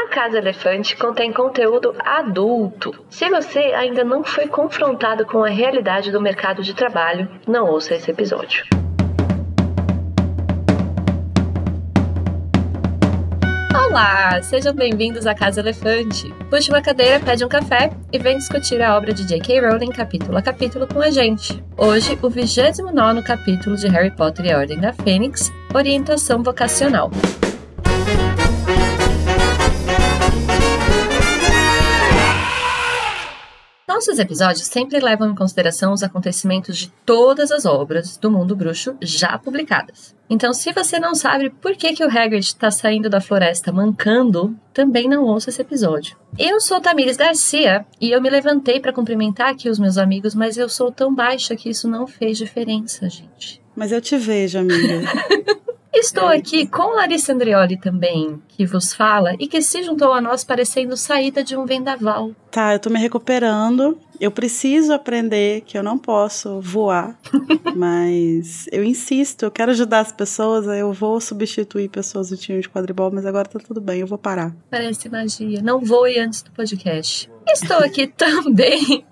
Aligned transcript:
A 0.00 0.08
Casa 0.08 0.38
Elefante 0.38 0.96
contém 0.96 1.30
conteúdo 1.30 1.94
adulto. 2.02 3.04
Se 3.10 3.28
você 3.28 3.58
ainda 3.58 4.02
não 4.02 4.24
foi 4.24 4.48
confrontado 4.48 5.26
com 5.26 5.44
a 5.44 5.50
realidade 5.50 6.10
do 6.10 6.22
mercado 6.22 6.62
de 6.62 6.72
trabalho, 6.72 7.28
não 7.46 7.68
ouça 7.68 7.94
esse 7.94 8.10
episódio. 8.10 8.64
Olá, 13.74 14.40
sejam 14.40 14.74
bem-vindos 14.74 15.26
à 15.26 15.34
Casa 15.34 15.60
Elefante. 15.60 16.32
Puxe 16.48 16.70
uma 16.70 16.80
cadeira, 16.80 17.20
pede 17.20 17.44
um 17.44 17.48
café 17.48 17.90
e 18.10 18.18
vem 18.18 18.38
discutir 18.38 18.80
a 18.80 18.96
obra 18.96 19.12
de 19.12 19.26
J.K. 19.26 19.60
Rowling 19.60 19.90
capítulo 19.90 20.38
a 20.38 20.42
capítulo 20.42 20.86
com 20.86 21.02
a 21.02 21.10
gente. 21.10 21.62
Hoje, 21.76 22.18
o 22.22 22.30
29 22.30 23.22
capítulo 23.22 23.76
de 23.76 23.86
Harry 23.88 24.16
Potter 24.16 24.46
e 24.46 24.52
a 24.52 24.58
Ordem 24.58 24.80
da 24.80 24.94
Fênix, 24.94 25.52
Orientação 25.74 26.42
Vocacional. 26.42 27.10
Nossos 34.00 34.18
episódios 34.18 34.66
sempre 34.66 34.98
levam 34.98 35.30
em 35.30 35.34
consideração 35.34 35.92
os 35.92 36.02
acontecimentos 36.02 36.78
de 36.78 36.90
todas 37.04 37.50
as 37.52 37.66
obras 37.66 38.16
do 38.16 38.30
mundo 38.30 38.56
bruxo 38.56 38.96
já 38.98 39.36
publicadas. 39.36 40.16
Então, 40.30 40.54
se 40.54 40.72
você 40.72 40.98
não 40.98 41.14
sabe 41.14 41.50
por 41.50 41.76
que, 41.76 41.92
que 41.92 42.02
o 42.02 42.08
Hagrid 42.08 42.42
está 42.42 42.70
saindo 42.70 43.10
da 43.10 43.20
floresta 43.20 43.70
mancando, 43.70 44.56
também 44.72 45.06
não 45.06 45.24
ouça 45.24 45.50
esse 45.50 45.60
episódio. 45.60 46.16
Eu 46.38 46.62
sou 46.62 46.80
Tamires 46.80 47.18
Garcia 47.18 47.84
e 48.00 48.10
eu 48.10 48.22
me 48.22 48.30
levantei 48.30 48.80
para 48.80 48.90
cumprimentar 48.90 49.50
aqui 49.50 49.68
os 49.68 49.78
meus 49.78 49.98
amigos, 49.98 50.34
mas 50.34 50.56
eu 50.56 50.70
sou 50.70 50.90
tão 50.90 51.14
baixa 51.14 51.54
que 51.54 51.68
isso 51.68 51.86
não 51.86 52.06
fez 52.06 52.38
diferença, 52.38 53.06
gente. 53.06 53.60
Mas 53.76 53.92
eu 53.92 54.00
te 54.00 54.16
vejo, 54.16 54.60
amiga. 54.60 55.02
Estou 55.92 56.28
aqui 56.28 56.66
com 56.66 56.94
Larissa 56.94 57.32
Andrioli 57.32 57.76
também, 57.76 58.40
que 58.48 58.64
vos 58.64 58.94
fala 58.94 59.34
e 59.40 59.48
que 59.48 59.60
se 59.60 59.82
juntou 59.82 60.12
a 60.12 60.20
nós 60.20 60.44
parecendo 60.44 60.96
saída 60.96 61.42
de 61.42 61.56
um 61.56 61.66
vendaval. 61.66 62.30
Tá, 62.50 62.72
eu 62.72 62.78
tô 62.78 62.88
me 62.90 62.98
recuperando. 62.98 63.98
Eu 64.20 64.30
preciso 64.30 64.92
aprender 64.92 65.62
que 65.62 65.78
eu 65.78 65.82
não 65.82 65.96
posso 65.96 66.60
voar, 66.60 67.18
mas 67.74 68.68
eu 68.70 68.84
insisto, 68.84 69.44
eu 69.44 69.50
quero 69.50 69.70
ajudar 69.70 70.00
as 70.00 70.12
pessoas, 70.12 70.66
eu 70.66 70.92
vou 70.92 71.18
substituir 71.20 71.88
pessoas 71.88 72.28
do 72.28 72.36
time 72.36 72.60
de 72.60 72.68
quadribol, 72.68 73.10
mas 73.10 73.24
agora 73.24 73.48
tá 73.48 73.58
tudo 73.58 73.80
bem, 73.80 74.00
eu 74.00 74.06
vou 74.06 74.18
parar. 74.18 74.54
Parece 74.70 75.08
magia. 75.08 75.62
Não 75.62 75.80
voe 75.80 76.18
antes 76.18 76.42
do 76.42 76.50
podcast. 76.50 77.30
Estou 77.48 77.78
aqui 77.78 78.06
também 78.14 79.04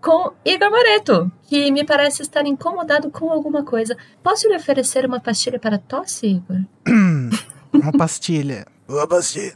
com 0.00 0.32
Igor 0.44 0.70
Moreto, 0.70 1.30
que 1.44 1.70
me 1.70 1.84
parece 1.84 2.22
estar 2.22 2.44
incomodado 2.46 3.10
com 3.10 3.30
alguma 3.30 3.62
coisa. 3.64 3.96
Posso 4.22 4.48
lhe 4.48 4.56
oferecer 4.56 5.06
uma 5.06 5.20
pastilha 5.20 5.60
para 5.60 5.78
tosse, 5.78 6.26
Igor? 6.26 6.58
uma 7.72 7.92
pastilha. 7.92 8.66
Uma 8.88 9.06
pastilha. 9.06 9.52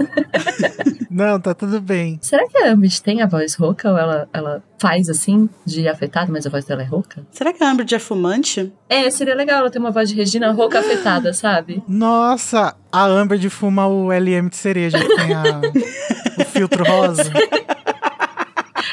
Não, 1.11 1.41
tá 1.41 1.55
tudo 1.55 1.81
bem. 1.81 2.19
Será 2.23 2.49
que 2.49 2.59
a 2.59 2.73
Ambit 2.73 3.03
tem 3.03 3.23
a 3.23 3.27
voz 3.27 3.55
rouca 3.55 3.91
ou 3.91 3.99
ela, 3.99 4.29
ela 4.33 4.63
faz 4.79 5.09
assim, 5.09 5.49
de 5.65 5.89
afetada, 5.89 6.31
mas 6.31 6.47
a 6.47 6.51
voz 6.51 6.65
dela 6.65 6.83
é 6.83 6.85
rouca? 6.85 7.25
Será 7.31 7.53
que 7.53 7.63
a 7.63 7.71
Ambit 7.71 7.95
é 7.95 7.99
fumante? 7.99 8.73
É, 8.89 9.09
seria 9.11 9.35
legal 9.35 9.61
ela 9.61 9.71
ter 9.71 9.79
uma 9.79 9.91
voz 9.91 10.09
de 10.09 10.15
Regina 10.15 10.53
rouca 10.53 10.81
afetada, 10.81 11.33
sabe? 11.35 11.83
Nossa, 11.89 12.77
a 12.93 13.05
Amber 13.05 13.39
de 13.39 13.51
fuma 13.51 13.87
o 13.87 14.11
LM 14.13 14.49
de 14.49 14.57
cereja, 14.57 14.99
que 14.99 15.17
tem 15.17 15.35
a, 15.35 15.43
o 16.41 16.45
filtro 16.45 16.85
rosa. 16.85 17.31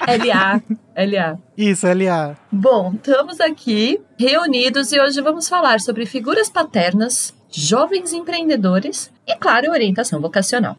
LA. 0.07 0.61
LA. 0.95 1.37
Isso, 1.57 1.87
LA. 1.87 2.35
Bom, 2.51 2.93
estamos 2.95 3.39
aqui 3.39 4.01
reunidos 4.17 4.91
e 4.91 4.99
hoje 4.99 5.21
vamos 5.21 5.47
falar 5.47 5.79
sobre 5.79 6.05
figuras 6.05 6.49
paternas, 6.49 7.33
jovens 7.51 8.13
empreendedores 8.13 9.11
e, 9.27 9.35
claro, 9.35 9.71
orientação 9.71 10.21
vocacional. 10.21 10.77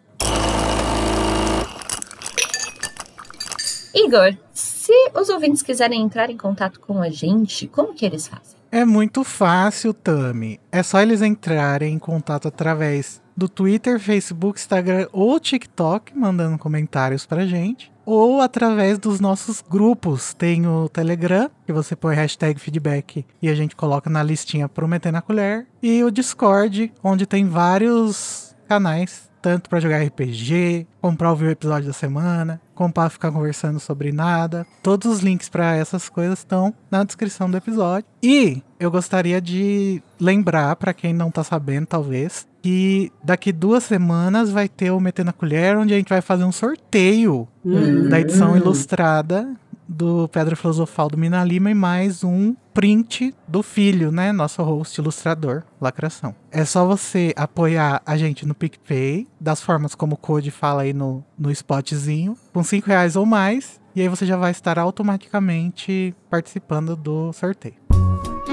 Igor, 3.94 4.34
se 4.54 4.92
os 5.14 5.28
ouvintes 5.28 5.62
quiserem 5.62 6.00
entrar 6.00 6.30
em 6.30 6.36
contato 6.36 6.80
com 6.80 7.02
a 7.02 7.10
gente, 7.10 7.68
como 7.68 7.94
que 7.94 8.06
eles 8.06 8.26
fazem? 8.26 8.56
É 8.70 8.86
muito 8.86 9.22
fácil, 9.22 9.92
Tami. 9.92 10.58
É 10.72 10.82
só 10.82 11.00
eles 11.02 11.20
entrarem 11.20 11.94
em 11.94 11.98
contato 11.98 12.48
através 12.48 13.20
do 13.36 13.46
Twitter, 13.46 14.00
Facebook, 14.00 14.58
Instagram 14.58 15.08
ou 15.12 15.38
TikTok, 15.38 16.16
mandando 16.16 16.56
comentários 16.56 17.26
pra 17.26 17.44
gente. 17.44 17.91
Ou 18.04 18.40
através 18.40 18.98
dos 18.98 19.20
nossos 19.20 19.62
grupos. 19.62 20.34
Tem 20.34 20.66
o 20.66 20.88
Telegram, 20.88 21.50
que 21.66 21.72
você 21.72 21.94
põe 21.94 22.14
hashtag 22.14 22.58
feedback 22.60 23.24
e 23.40 23.48
a 23.48 23.54
gente 23.54 23.76
coloca 23.76 24.10
na 24.10 24.22
listinha 24.22 24.68
Prometendo 24.68 25.18
a 25.18 25.22
Colher. 25.22 25.66
E 25.82 26.02
o 26.02 26.10
Discord, 26.10 26.92
onde 27.02 27.26
tem 27.26 27.46
vários 27.46 28.54
canais 28.68 29.30
tanto 29.42 29.68
para 29.68 29.80
jogar 29.80 30.00
RPG, 30.04 30.86
comprar 31.00 31.30
ouvir 31.30 31.46
o 31.46 31.50
episódio 31.50 31.88
da 31.88 31.92
semana, 31.92 32.60
comprar 32.76 33.10
ficar 33.10 33.32
conversando 33.32 33.80
sobre 33.80 34.12
nada. 34.12 34.64
Todos 34.82 35.10
os 35.10 35.20
links 35.20 35.48
para 35.48 35.74
essas 35.74 36.08
coisas 36.08 36.38
estão 36.38 36.72
na 36.88 37.02
descrição 37.02 37.50
do 37.50 37.56
episódio. 37.56 38.06
E 38.22 38.62
eu 38.84 38.90
gostaria 38.90 39.40
de 39.40 40.02
lembrar 40.20 40.76
para 40.76 40.92
quem 40.92 41.12
não 41.12 41.30
tá 41.30 41.44
sabendo, 41.44 41.86
talvez, 41.86 42.46
que 42.60 43.12
daqui 43.22 43.52
duas 43.52 43.84
semanas 43.84 44.50
vai 44.50 44.68
ter 44.68 44.90
o 44.90 45.00
Metendo 45.00 45.30
a 45.30 45.32
Colher, 45.32 45.78
onde 45.78 45.94
a 45.94 45.96
gente 45.96 46.08
vai 46.08 46.20
fazer 46.20 46.44
um 46.44 46.52
sorteio 46.52 47.48
uhum. 47.64 48.08
da 48.08 48.20
edição 48.20 48.56
ilustrada 48.56 49.48
do 49.88 50.26
Pedra 50.28 50.56
Filosofal 50.56 51.08
do 51.08 51.18
Mina 51.18 51.44
Lima 51.44 51.70
e 51.70 51.74
mais 51.74 52.24
um 52.24 52.54
print 52.72 53.34
do 53.46 53.62
filho, 53.62 54.10
né? 54.10 54.32
Nosso 54.32 54.62
host 54.62 54.98
ilustrador, 54.98 55.62
Lacração. 55.80 56.34
É 56.50 56.64
só 56.64 56.86
você 56.86 57.32
apoiar 57.36 58.00
a 58.06 58.16
gente 58.16 58.46
no 58.46 58.54
PicPay, 58.54 59.28
das 59.40 59.60
formas 59.60 59.94
como 59.94 60.14
o 60.14 60.18
Code 60.18 60.50
fala 60.50 60.82
aí 60.82 60.92
no, 60.92 61.22
no 61.38 61.50
spotzinho, 61.50 62.36
com 62.52 62.64
5 62.64 62.86
reais 62.86 63.16
ou 63.16 63.26
mais, 63.26 63.80
e 63.94 64.00
aí 64.00 64.08
você 64.08 64.24
já 64.24 64.36
vai 64.36 64.50
estar 64.50 64.78
automaticamente 64.78 66.14
participando 66.30 66.96
do 66.96 67.32
sorteio. 67.32 67.74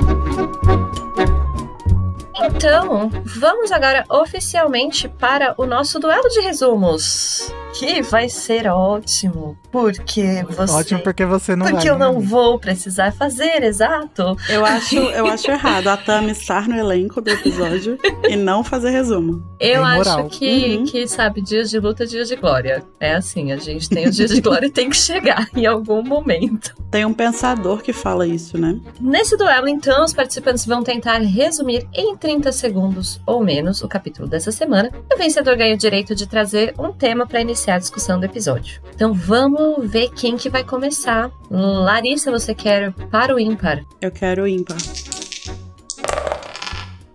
Thank 0.10 0.64
you. 0.64 0.89
Então, 2.44 3.10
vamos 3.26 3.72
agora 3.72 4.04
oficialmente 4.10 5.08
para 5.08 5.54
o 5.58 5.66
nosso 5.66 6.00
duelo 6.00 6.28
de 6.30 6.42
resumos. 6.42 7.54
Que 7.78 8.02
vai 8.02 8.28
ser 8.28 8.68
ótimo, 8.68 9.56
porque 9.72 10.44
você. 10.50 10.74
Ótimo 10.74 11.00
porque 11.02 11.24
você 11.24 11.56
não 11.56 11.68
Porque 11.68 11.88
vai, 11.88 11.96
eu 11.96 12.00
não 12.00 12.20
vou 12.20 12.60
precisar 12.60 13.12
fazer, 13.14 13.64
exato. 13.64 14.36
Eu 14.50 14.66
acho, 14.66 14.96
eu 14.96 15.28
acho 15.28 15.50
errado 15.52 15.88
a 15.88 15.96
Tami 15.96 16.32
estar 16.32 16.68
no 16.68 16.76
elenco 16.76 17.22
do 17.22 17.30
episódio 17.30 17.98
e 18.28 18.36
não 18.36 18.64
fazer 18.64 18.90
resumo. 18.90 19.44
Eu 19.60 19.86
é 19.86 20.00
acho 20.00 20.26
que, 20.30 20.78
uhum. 20.78 20.86
que, 20.86 21.08
sabe, 21.08 21.42
dias 21.42 21.70
de 21.70 21.80
luta, 21.80 22.08
dias 22.08 22.28
de 22.28 22.36
glória. 22.36 22.84
É 23.00 23.14
assim, 23.14 23.52
a 23.52 23.58
gente 23.58 23.88
tem 23.88 24.10
os 24.10 24.16
dias 24.16 24.32
de 24.32 24.42
glória 24.42 24.66
e 24.66 24.72
tem 24.72 24.90
que 24.90 24.98
chegar 24.98 25.48
em 25.56 25.66
algum 25.66 26.04
momento. 26.04 26.76
Tem 26.90 27.06
um 27.06 27.14
pensador 27.14 27.84
que 27.84 27.94
fala 27.94 28.26
isso, 28.26 28.58
né? 28.58 28.80
Nesse 29.00 29.38
duelo, 29.38 29.68
então, 29.68 30.04
os 30.04 30.14
participantes 30.14 30.66
vão 30.66 30.84
tentar 30.84 31.20
resumir 31.20 31.88
em 31.94 32.18
30 32.30 32.52
segundos 32.52 33.20
ou 33.26 33.44
menos 33.44 33.82
o 33.82 33.88
capítulo 33.88 34.28
dessa 34.28 34.52
semana. 34.52 34.92
O 35.12 35.18
vencedor 35.18 35.58
ganha 35.58 35.74
o 35.74 35.78
direito 35.78 36.14
de 36.14 36.28
trazer 36.28 36.76
um 36.78 36.94
tema 36.94 37.26
para 37.26 37.42
iniciar 37.42 37.76
a 37.76 37.80
discussão 37.80 38.20
do 38.20 38.26
episódio. 38.26 38.80
Então 38.94 39.12
vamos 39.16 39.90
ver 39.90 40.12
quem 40.12 40.38
que 40.38 40.48
vai 40.48 40.64
começar. 40.64 41.32
Larissa, 41.50 42.30
você 42.30 42.54
quer 42.54 42.94
para 43.10 43.34
o 43.34 43.40
ímpar? 43.40 43.84
Eu 44.00 44.12
quero 44.12 44.44
o 44.44 44.48
ímpar. 44.48 44.78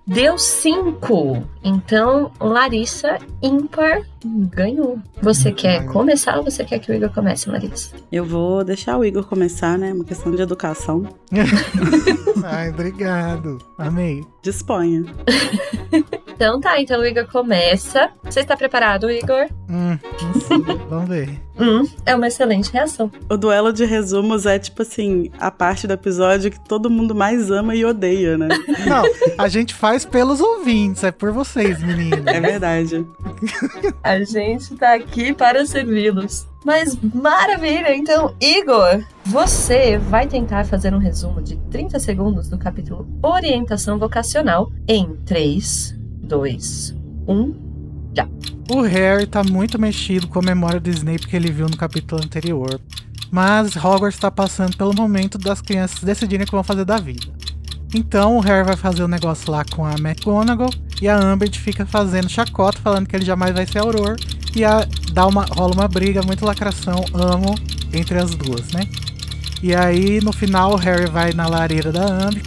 Deu 0.06 0.36
5. 0.36 1.42
Então, 1.62 2.30
Larissa, 2.38 3.18
ímpar, 3.42 4.02
ganhou. 4.24 4.98
Você 5.22 5.50
quer 5.50 5.86
começar 5.86 6.36
ou 6.36 6.44
você 6.44 6.62
quer 6.62 6.78
que 6.78 6.92
o 6.92 6.94
Igor 6.94 7.10
comece, 7.10 7.48
Larissa? 7.48 7.94
Eu 8.12 8.24
vou 8.24 8.62
deixar 8.62 8.98
o 8.98 9.04
Igor 9.04 9.24
começar, 9.24 9.78
né? 9.78 9.92
Uma 9.92 10.04
questão 10.04 10.30
de 10.30 10.42
educação. 10.42 11.08
Ai, 12.44 12.68
obrigado. 12.68 13.58
Amei. 13.78 14.22
Disponha. 14.42 15.04
então 16.34 16.60
tá, 16.60 16.80
então 16.80 17.00
o 17.00 17.06
Igor 17.06 17.26
começa. 17.28 18.10
Você 18.24 18.40
está 18.40 18.56
preparado, 18.56 19.10
Igor? 19.10 19.46
Hum, 19.70 19.96
vamos 20.90 21.08
ver. 21.08 21.40
Hum, 21.58 21.88
é 22.04 22.14
uma 22.14 22.26
excelente 22.26 22.72
reação. 22.72 23.10
O 23.30 23.36
duelo 23.36 23.72
de 23.72 23.84
resumos 23.84 24.44
é 24.44 24.58
tipo 24.58 24.82
assim, 24.82 25.30
a 25.38 25.50
parte 25.50 25.86
do 25.86 25.92
episódio 25.92 26.50
que 26.50 26.58
todo 26.68 26.90
mundo 26.90 27.14
mais 27.14 27.50
ama 27.50 27.76
e 27.76 27.84
odeia, 27.84 28.36
né? 28.36 28.48
Não, 28.86 29.04
a 29.38 29.48
gente 29.48 29.72
faz 29.72 30.04
pelos 30.04 30.40
ouvintes, 30.40 31.04
é 31.04 31.12
por 31.12 31.30
vocês, 31.30 31.80
meninos. 31.80 32.26
É 32.26 32.40
verdade. 32.40 33.06
a 34.02 34.20
gente 34.24 34.74
tá 34.74 34.94
aqui 34.94 35.32
para 35.32 35.64
servi-los. 35.64 36.48
Mas 36.64 36.96
maravilha! 37.14 37.94
Então, 37.94 38.34
Igor, 38.40 39.04
você 39.26 39.98
vai 39.98 40.26
tentar 40.26 40.64
fazer 40.64 40.94
um 40.94 40.98
resumo 40.98 41.42
de 41.42 41.56
30 41.70 41.98
segundos 41.98 42.48
do 42.48 42.58
capítulo 42.58 43.06
Orientação 43.22 43.98
Vocacional 43.98 44.72
em 44.88 45.14
3, 45.26 45.94
2, 46.24 46.96
1, 47.28 47.54
já. 48.16 48.28
O 48.70 48.80
Harry 48.80 49.26
tá 49.26 49.44
muito 49.44 49.78
mexido 49.78 50.26
com 50.26 50.38
a 50.38 50.42
memória 50.42 50.80
do 50.80 50.90
Snape 50.90 51.26
que 51.26 51.36
ele 51.36 51.50
viu 51.50 51.66
no 51.68 51.76
capítulo 51.76 52.22
anterior. 52.24 52.80
Mas 53.30 53.76
Hogwarts 53.76 54.16
está 54.16 54.30
passando 54.30 54.76
pelo 54.76 54.94
momento 54.94 55.36
das 55.36 55.60
crianças 55.60 56.02
decidirem 56.02 56.44
o 56.44 56.46
que 56.46 56.52
vão 56.52 56.64
fazer 56.64 56.84
da 56.84 56.98
vida. 56.98 57.26
Então 57.94 58.36
o 58.36 58.40
Harry 58.40 58.66
vai 58.66 58.76
fazer 58.76 59.02
o 59.02 59.06
um 59.06 59.08
negócio 59.08 59.50
lá 59.50 59.64
com 59.64 59.84
a 59.84 59.94
McGonagall 59.94 60.70
e 61.00 61.08
a 61.08 61.18
Umbridge 61.18 61.60
fica 61.60 61.84
fazendo 61.86 62.28
chacota, 62.28 62.80
falando 62.80 63.06
que 63.06 63.14
ele 63.14 63.24
jamais 63.24 63.52
vai 63.54 63.66
ser 63.66 63.78
Auror 63.78 64.16
E 64.54 64.64
a, 64.64 64.86
dá 65.12 65.26
uma, 65.26 65.44
rola 65.44 65.74
uma 65.74 65.88
briga, 65.88 66.22
muito 66.22 66.44
lacração, 66.44 67.04
amo, 67.12 67.54
entre 67.92 68.18
as 68.18 68.34
duas, 68.34 68.72
né? 68.72 68.82
E 69.62 69.74
aí, 69.74 70.20
no 70.20 70.32
final, 70.32 70.72
o 70.72 70.76
Harry 70.76 71.06
vai 71.06 71.32
na 71.32 71.46
lareira 71.46 71.90
da 71.90 72.04
Ambi 72.04 72.42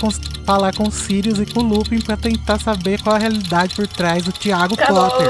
falar 0.46 0.74
com 0.76 0.88
o 0.88 0.92
Sirius 0.92 1.40
e 1.40 1.46
com 1.46 1.62
o 1.62 1.64
Lupin 1.64 2.00
pra 2.00 2.16
tentar 2.16 2.60
saber 2.60 3.02
qual 3.02 3.16
a 3.16 3.20
realidade 3.20 3.76
por 3.76 3.88
trás 3.88 4.24
do 4.24 4.32
Tiago 4.32 4.78
Potter. 4.78 5.28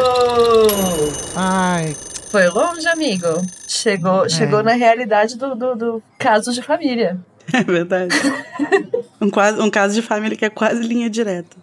Ai. 1.35 1.95
Foi 2.29 2.47
longe, 2.47 2.87
amigo. 2.87 3.27
Chegou, 3.67 4.25
é. 4.25 4.29
chegou 4.29 4.61
na 4.61 4.73
realidade 4.73 5.37
do, 5.37 5.55
do, 5.55 5.75
do 5.75 6.03
caso 6.17 6.51
de 6.51 6.61
família. 6.61 7.17
É 7.53 7.63
verdade. 7.63 8.13
um, 9.21 9.29
quase, 9.29 9.61
um 9.61 9.69
caso 9.69 9.93
de 9.93 10.01
família 10.01 10.37
que 10.37 10.43
é 10.43 10.49
quase 10.49 10.81
linha 10.81 11.09
direta. 11.09 11.55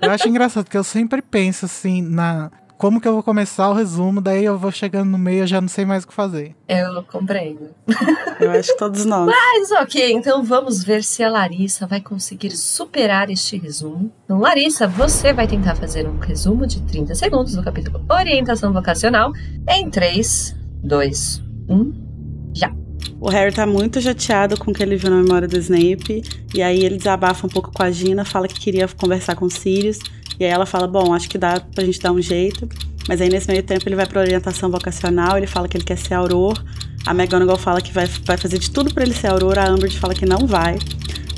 Eu 0.00 0.12
acho 0.12 0.28
engraçado, 0.28 0.62
porque 0.62 0.76
eu 0.76 0.84
sempre 0.84 1.20
penso 1.20 1.64
assim 1.64 2.00
na 2.00 2.48
como 2.76 3.00
que 3.00 3.08
eu 3.08 3.12
vou 3.12 3.22
começar 3.22 3.70
o 3.70 3.74
resumo, 3.74 4.20
daí 4.20 4.44
eu 4.44 4.58
vou 4.58 4.70
chegando 4.70 5.10
no 5.10 5.18
meio, 5.18 5.42
eu 5.42 5.46
já 5.46 5.60
não 5.60 5.68
sei 5.68 5.84
mais 5.84 6.04
o 6.04 6.08
que 6.08 6.14
fazer. 6.14 6.54
Eu 6.68 7.02
compreendo. 7.04 7.70
Eu 8.38 8.50
acho 8.50 8.72
que 8.72 8.78
todos 8.78 9.06
nós. 9.06 9.26
Mas 9.26 9.70
ok, 9.70 10.12
então 10.12 10.44
vamos 10.44 10.84
ver 10.84 11.02
se 11.02 11.22
a 11.22 11.30
Larissa 11.30 11.86
vai 11.86 12.02
conseguir 12.02 12.50
superar 12.50 13.30
este 13.30 13.56
resumo. 13.56 14.12
Então, 14.24 14.38
Larissa, 14.38 14.86
você 14.86 15.32
vai 15.32 15.46
tentar 15.46 15.74
fazer 15.74 16.06
um 16.06 16.18
resumo 16.18 16.66
de 16.66 16.82
30 16.82 17.14
segundos 17.14 17.54
do 17.54 17.62
capítulo 17.62 18.04
Orientação 18.10 18.74
Vocacional 18.74 19.32
em 19.66 19.88
3, 19.88 20.54
2, 20.82 21.42
1, 21.68 22.52
já. 22.52 22.85
O 23.20 23.28
Harry 23.28 23.54
tá 23.54 23.66
muito 23.66 24.00
chateado 24.00 24.58
com 24.58 24.70
o 24.70 24.74
que 24.74 24.82
ele 24.82 24.96
viu 24.96 25.10
na 25.10 25.22
memória 25.22 25.48
do 25.48 25.58
Snape, 25.58 26.22
e 26.54 26.62
aí 26.62 26.84
ele 26.84 26.96
desabafa 26.96 27.46
um 27.46 27.50
pouco 27.50 27.72
com 27.72 27.82
a 27.82 27.90
Gina, 27.90 28.24
fala 28.24 28.46
que 28.46 28.58
queria 28.58 28.86
conversar 28.88 29.34
com 29.34 29.46
o 29.46 29.50
Sirius, 29.50 29.98
e 30.38 30.44
aí 30.44 30.50
ela 30.50 30.66
fala: 30.66 30.86
Bom, 30.86 31.12
acho 31.14 31.28
que 31.28 31.38
dá 31.38 31.60
pra 31.60 31.84
gente 31.84 32.00
dar 32.00 32.12
um 32.12 32.20
jeito. 32.20 32.68
Mas 33.08 33.20
aí 33.20 33.28
nesse 33.28 33.48
meio 33.48 33.62
tempo 33.62 33.88
ele 33.88 33.94
vai 33.94 34.06
pra 34.06 34.20
orientação 34.20 34.70
vocacional, 34.70 35.36
ele 35.36 35.46
fala 35.46 35.68
que 35.68 35.76
ele 35.76 35.84
quer 35.84 35.96
ser 35.96 36.14
auror. 36.14 36.60
A 37.06 37.12
McGonagall 37.12 37.56
fala 37.56 37.80
que 37.80 37.92
vai, 37.92 38.06
vai 38.24 38.36
fazer 38.36 38.58
de 38.58 38.70
tudo 38.70 38.92
para 38.92 39.04
ele 39.04 39.14
ser 39.14 39.28
auror, 39.28 39.58
a 39.58 39.70
Umbridge 39.72 39.98
fala 39.98 40.12
que 40.12 40.26
não 40.26 40.46
vai. 40.46 40.78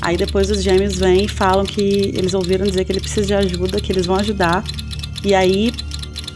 Aí 0.01 0.17
depois 0.17 0.49
os 0.49 0.63
gêmeos 0.63 0.95
vêm 0.95 1.25
e 1.25 1.27
falam 1.27 1.65
que 1.65 2.11
eles 2.15 2.33
ouviram 2.33 2.65
dizer 2.65 2.85
que 2.85 2.91
ele 2.91 2.99
precisa 3.01 3.27
de 3.27 3.33
ajuda, 3.33 3.79
que 3.79 3.91
eles 3.91 4.05
vão 4.05 4.15
ajudar. 4.15 4.63
E 5.23 5.35
aí 5.35 5.71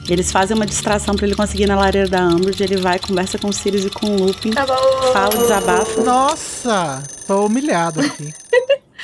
eles 0.09 0.31
fazem 0.31 0.55
uma 0.55 0.65
distração 0.65 1.15
para 1.15 1.25
ele 1.25 1.35
conseguir 1.35 1.63
ir 1.63 1.67
na 1.67 1.75
lareira 1.75 2.09
da 2.09 2.27
Umbridge. 2.27 2.63
Ele 2.63 2.77
vai, 2.77 2.99
conversa 2.99 3.37
com 3.37 3.47
o 3.47 3.53
Sirius 3.53 3.85
e 3.85 3.89
com 3.89 4.07
o 4.07 4.25
Lupin, 4.25 4.51
tá 4.51 4.65
fala, 5.13 5.35
desabafa. 5.37 6.01
Nossa, 6.01 7.03
tô 7.25 7.45
humilhado 7.45 8.01
aqui. 8.01 8.33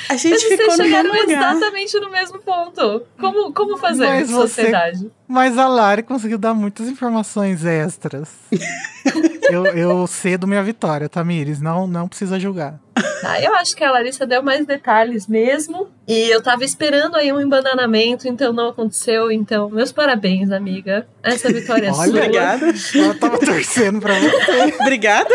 A 0.08 0.16
gente 0.16 0.32
Mas 0.32 0.42
ficou 0.44 0.66
vocês 0.66 0.88
chegaram 0.88 1.14
exatamente 1.14 2.00
no 2.00 2.10
mesmo 2.10 2.38
ponto. 2.38 3.02
Como, 3.18 3.52
como 3.52 3.76
fazer 3.76 4.06
mas 4.06 4.30
sociedade? 4.30 4.98
Você, 4.98 5.10
mas 5.28 5.58
a 5.58 5.68
Lari 5.68 6.02
conseguiu 6.02 6.38
dar 6.38 6.54
muitas 6.54 6.88
informações 6.88 7.64
extras. 7.64 8.30
eu, 9.50 9.66
eu 9.66 10.06
cedo 10.06 10.46
minha 10.46 10.62
vitória, 10.62 11.08
Tamires. 11.08 11.60
Não, 11.60 11.86
não 11.86 12.08
precisa 12.08 12.40
julgar. 12.40 12.80
Ah, 13.24 13.40
eu 13.40 13.54
acho 13.54 13.76
que 13.76 13.84
a 13.84 13.90
Larissa 13.90 14.26
deu 14.26 14.42
mais 14.42 14.66
detalhes 14.66 15.26
mesmo. 15.26 15.88
E 16.06 16.28
eu 16.30 16.42
tava 16.42 16.64
esperando 16.64 17.16
aí 17.16 17.32
um 17.32 17.40
embananamento, 17.40 18.26
então 18.28 18.52
não 18.52 18.68
aconteceu. 18.68 19.30
Então, 19.30 19.68
meus 19.70 19.92
parabéns, 19.92 20.50
amiga. 20.50 21.06
Essa 21.22 21.52
vitória 21.52 21.88
é 21.88 21.92
sua. 21.92 22.06
Obrigada. 22.06 22.66
Eu 22.94 23.18
tava 23.18 23.38
torcendo 23.38 24.00
pra 24.00 24.14
você. 24.18 24.74
Obrigada. 24.80 25.30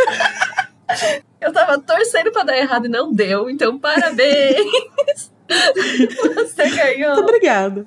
Eu 1.41 1.53
tava 1.53 1.79
torcendo 1.79 2.31
pra 2.31 2.43
dar 2.43 2.57
errado 2.57 2.85
e 2.85 2.89
não 2.89 3.13
deu, 3.13 3.49
então 3.49 3.77
parabéns! 3.77 5.31
Você 6.35 6.69
ganhou! 6.69 7.15
Muito 7.15 7.29
obrigada. 7.29 7.85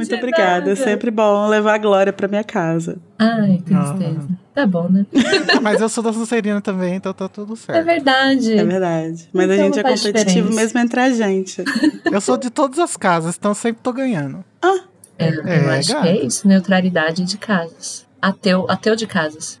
Muito 0.00 0.08
De 0.08 0.14
obrigada. 0.16 0.60
Nada. 0.60 0.72
É 0.72 0.76
sempre 0.76 1.10
bom 1.10 1.46
levar 1.46 1.74
a 1.74 1.78
glória 1.78 2.12
pra 2.12 2.26
minha 2.26 2.42
casa. 2.42 2.96
Ai, 3.18 3.62
tristeza. 3.64 4.28
Ah. 4.30 4.40
Tá 4.54 4.66
bom, 4.66 4.88
né? 4.88 5.06
Mas 5.62 5.80
eu 5.80 5.88
sou 5.88 6.02
da 6.02 6.12
Sonserina 6.12 6.60
também, 6.60 6.94
então 6.96 7.12
tá 7.12 7.28
tudo 7.28 7.54
certo. 7.54 7.78
É 7.78 7.82
verdade. 7.82 8.52
É 8.52 8.64
verdade. 8.64 9.28
Mas 9.32 9.44
então 9.44 9.54
a 9.54 9.56
gente 9.56 9.78
é 9.78 9.82
competitivo 9.82 10.24
diferença. 10.24 10.54
mesmo 10.54 10.80
entre 10.80 11.00
a 11.00 11.10
gente. 11.10 11.64
Eu 12.10 12.20
sou 12.20 12.36
de 12.36 12.50
todas 12.50 12.78
as 12.78 12.96
casas, 12.96 13.36
então 13.38 13.54
sempre 13.54 13.82
tô 13.82 13.92
ganhando. 13.92 14.44
Ah. 14.62 14.80
É, 15.18 15.28
é 15.28 15.66
eu 15.66 15.70
acho 15.70 15.92
gato. 15.92 16.02
que 16.02 16.08
é 16.08 16.24
isso, 16.24 16.48
neutralidade 16.48 17.24
de 17.24 17.36
casas. 17.36 18.06
Ateu, 18.22 18.64
ateu 18.70 18.96
de 18.96 19.06
casas. 19.06 19.60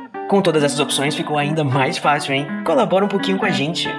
Com 0.31 0.41
todas 0.41 0.63
essas 0.63 0.79
opções 0.79 1.13
ficou 1.13 1.37
ainda 1.37 1.61
mais 1.61 1.97
fácil, 1.97 2.33
hein? 2.33 2.47
Colabora 2.65 3.03
um 3.03 3.07
pouquinho 3.09 3.37
com 3.37 3.45
a 3.45 3.49
gente. 3.49 3.89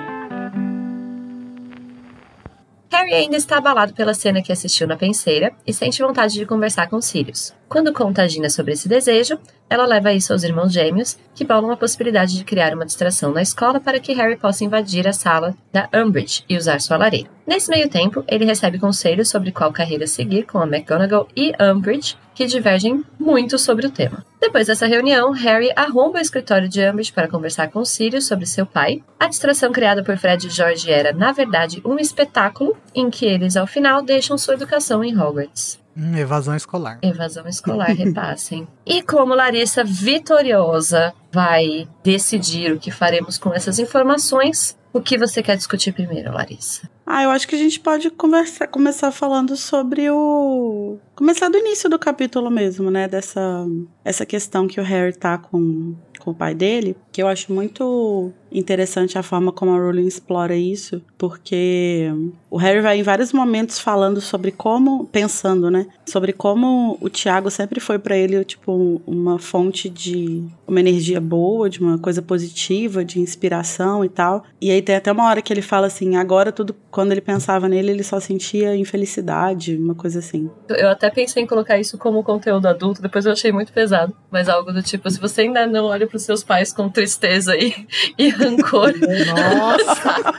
Harry 2.91 3.13
ainda 3.13 3.37
está 3.37 3.59
abalado 3.59 3.93
pela 3.93 4.15
cena 4.15 4.41
que 4.41 4.51
assistiu 4.51 4.87
na 4.87 4.97
penseira 4.97 5.53
e 5.67 5.75
sente 5.75 6.03
vontade 6.03 6.33
de 6.33 6.47
conversar 6.47 6.89
com 6.89 7.03
Sirius. 7.03 7.53
Quando 7.69 7.93
conta 7.93 8.23
a 8.23 8.27
Gina 8.29 8.49
sobre 8.49 8.73
esse 8.73 8.89
desejo, 8.89 9.39
ela 9.73 9.87
leva 9.87 10.13
isso 10.13 10.35
aos 10.35 10.43
irmãos 10.43 10.71
gêmeos, 10.71 11.17
que 11.35 11.47
bolam 11.47 11.71
a 11.71 11.77
possibilidade 11.79 12.37
de 12.37 12.45
criar 12.45 12.75
uma 12.75 12.85
distração 12.85 13.33
na 13.33 13.41
escola 13.41 13.81
para 13.81 13.99
que 13.99 14.13
Harry 14.13 14.37
possa 14.37 14.65
invadir 14.65 15.09
a 15.09 15.15
sala 15.15 15.55
da 15.73 15.89
Umbridge 15.95 16.45
e 16.47 16.59
usar 16.59 16.79
sua 16.79 16.99
lareira. 16.99 17.31
Nesse 17.47 17.71
meio 17.71 17.89
tempo, 17.89 18.23
ele 18.29 18.45
recebe 18.45 18.79
conselhos 18.79 19.31
sobre 19.31 19.51
qual 19.51 19.73
carreira 19.73 20.07
seguir 20.07 20.45
com 20.45 20.59
a 20.59 20.67
McGonagall 20.67 21.27
e 21.35 21.53
Umbridge, 21.59 22.19
que 22.35 22.45
divergem 22.45 23.03
muito 23.19 23.59
sobre 23.59 23.87
o 23.87 23.91
tema. 23.91 24.23
Depois 24.39 24.67
dessa 24.67 24.87
reunião, 24.87 25.31
Harry 25.31 25.73
arromba 25.75 26.19
o 26.19 26.23
escritório 26.23 26.69
de 26.69 26.87
Umbridge 26.87 27.13
para 27.13 27.29
conversar 27.29 27.71
com 27.71 27.83
Sirius 27.83 28.27
sobre 28.27 28.45
seu 28.45 28.67
pai. 28.67 29.03
A 29.19 29.27
distração 29.27 29.73
criada 29.73 30.05
por 30.05 30.19
Fred 30.19 30.47
e 30.47 30.51
George 30.51 30.91
era, 30.91 31.15
na 31.15 31.33
verdade, 31.33 31.81
um 31.83 31.99
espetáculo 31.99 32.77
em 32.95 33.09
que 33.09 33.25
eles, 33.25 33.57
ao 33.57 33.67
final, 33.67 34.03
deixam 34.03 34.37
sua 34.37 34.53
educação 34.53 35.03
em 35.03 35.19
Hogwarts. 35.19 35.82
Hum, 35.97 36.17
evasão 36.17 36.57
escolar. 36.57 36.99
Evasão 37.03 37.47
escolar, 37.47 37.89
repassem. 37.93 38.67
e 38.87 39.03
como 39.03 39.35
Larissa 39.35 39.85
vitoriosa 39.85 41.13
vai 41.31 41.89
decidir 42.03 42.73
o 42.73 42.79
que 42.79 42.91
faremos 42.91 43.39
com 43.39 43.53
essas 43.53 43.79
informações, 43.79 44.77
o 44.93 45.01
que 45.01 45.17
você 45.17 45.43
quer 45.43 45.57
discutir 45.57 45.93
primeiro, 45.93 46.33
Larissa? 46.33 46.89
Ah, 47.07 47.25
eu 47.25 47.31
acho 47.31 47.49
que 47.49 47.55
a 47.55 47.59
gente 47.59 47.81
pode 47.81 48.11
conversar, 48.11 48.69
começar 48.69 49.11
falando 49.11 49.57
sobre 49.57 50.11
o. 50.11 50.99
Começar 51.17 51.49
do 51.49 51.59
início 51.59 51.89
do 51.91 51.99
capítulo 51.99 52.51
mesmo, 52.51 52.91
né? 52.91 53.09
Dessa 53.09 53.67
essa 54.05 54.25
questão 54.25 54.69
que 54.69 54.81
o 54.81 54.85
Harry 54.85 55.15
tá 55.15 55.37
com, 55.37 55.95
com 56.23 56.31
o 56.31 56.35
pai 56.35 56.55
dele, 56.55 56.97
que 57.11 57.23
eu 57.23 57.27
acho 57.29 57.53
muito 57.53 58.33
interessante 58.51 59.19
a 59.19 59.23
forma 59.23 59.51
como 59.51 59.73
a 59.73 59.79
Rowling 59.79 60.07
explora 60.07 60.55
isso, 60.55 61.03
porque 61.17 62.11
o 62.51 62.57
Harry 62.57 62.81
vai 62.81 62.99
em 62.99 63.03
vários 63.03 63.33
momentos 63.33 63.79
falando 63.79 64.21
sobre 64.21 64.53
como, 64.53 65.07
pensando, 65.07 65.71
né, 65.71 65.87
sobre 66.07 66.33
como 66.33 66.99
o 67.01 67.09
Tiago 67.09 67.51
sempre 67.51 67.81
foi 67.81 67.99
para 67.99 68.17
ele 68.17 68.45
tipo 68.45 69.01
uma 69.07 69.39
fonte 69.39 69.89
de 69.89 70.45
uma 70.67 70.81
energia 70.81 71.21
boa, 71.21 71.69
de 71.69 71.81
uma 71.81 71.99
coisa 71.99 72.23
positiva, 72.23 73.05
de 73.05 73.21
inspiração 73.21 74.05
e 74.05 74.09
tal. 74.09 74.45
E 74.61 74.71
aí 74.71 74.81
tem 74.81 74.97
até 74.97 75.13
uma 75.13 75.27
hora 75.29 75.43
que 75.43 75.53
ele 75.53 75.63
fala 75.63 75.87
assim, 75.87 76.17
agora 76.17 76.53
tudo 76.53 76.75
quando 76.91 77.13
ele 77.13 77.21
pensava 77.21 77.69
nele, 77.69 77.91
ele 77.91 78.03
só 78.03 78.21
sentia 78.21 78.77
infelicidade, 78.77 79.77
uma 79.77 79.95
coisa 79.95 80.19
assim. 80.19 80.51
Eu 80.69 80.89
até 80.89 81.09
pensei 81.11 81.43
em 81.43 81.47
colocar 81.47 81.79
isso 81.79 81.97
como 81.97 82.23
conteúdo 82.23 82.67
adulto, 82.67 83.01
depois 83.01 83.25
eu 83.25 83.33
achei 83.33 83.51
muito 83.51 83.73
pesado, 83.73 84.15
mas 84.31 84.49
algo 84.49 84.73
do 84.73 84.83
tipo, 84.83 85.11
se 85.11 85.19
você 85.19 85.43
ainda 85.43 85.67
não 85.67 85.87
olha 85.87 86.07
para 86.13 86.19
os 86.19 86.25
seus 86.25 86.45
pais 86.45 86.73
com 86.75 86.91
tristeza 86.91 87.57
e, 87.57 87.75
e 88.19 88.29
rancor. 88.29 88.93
Nossa! 88.99 90.35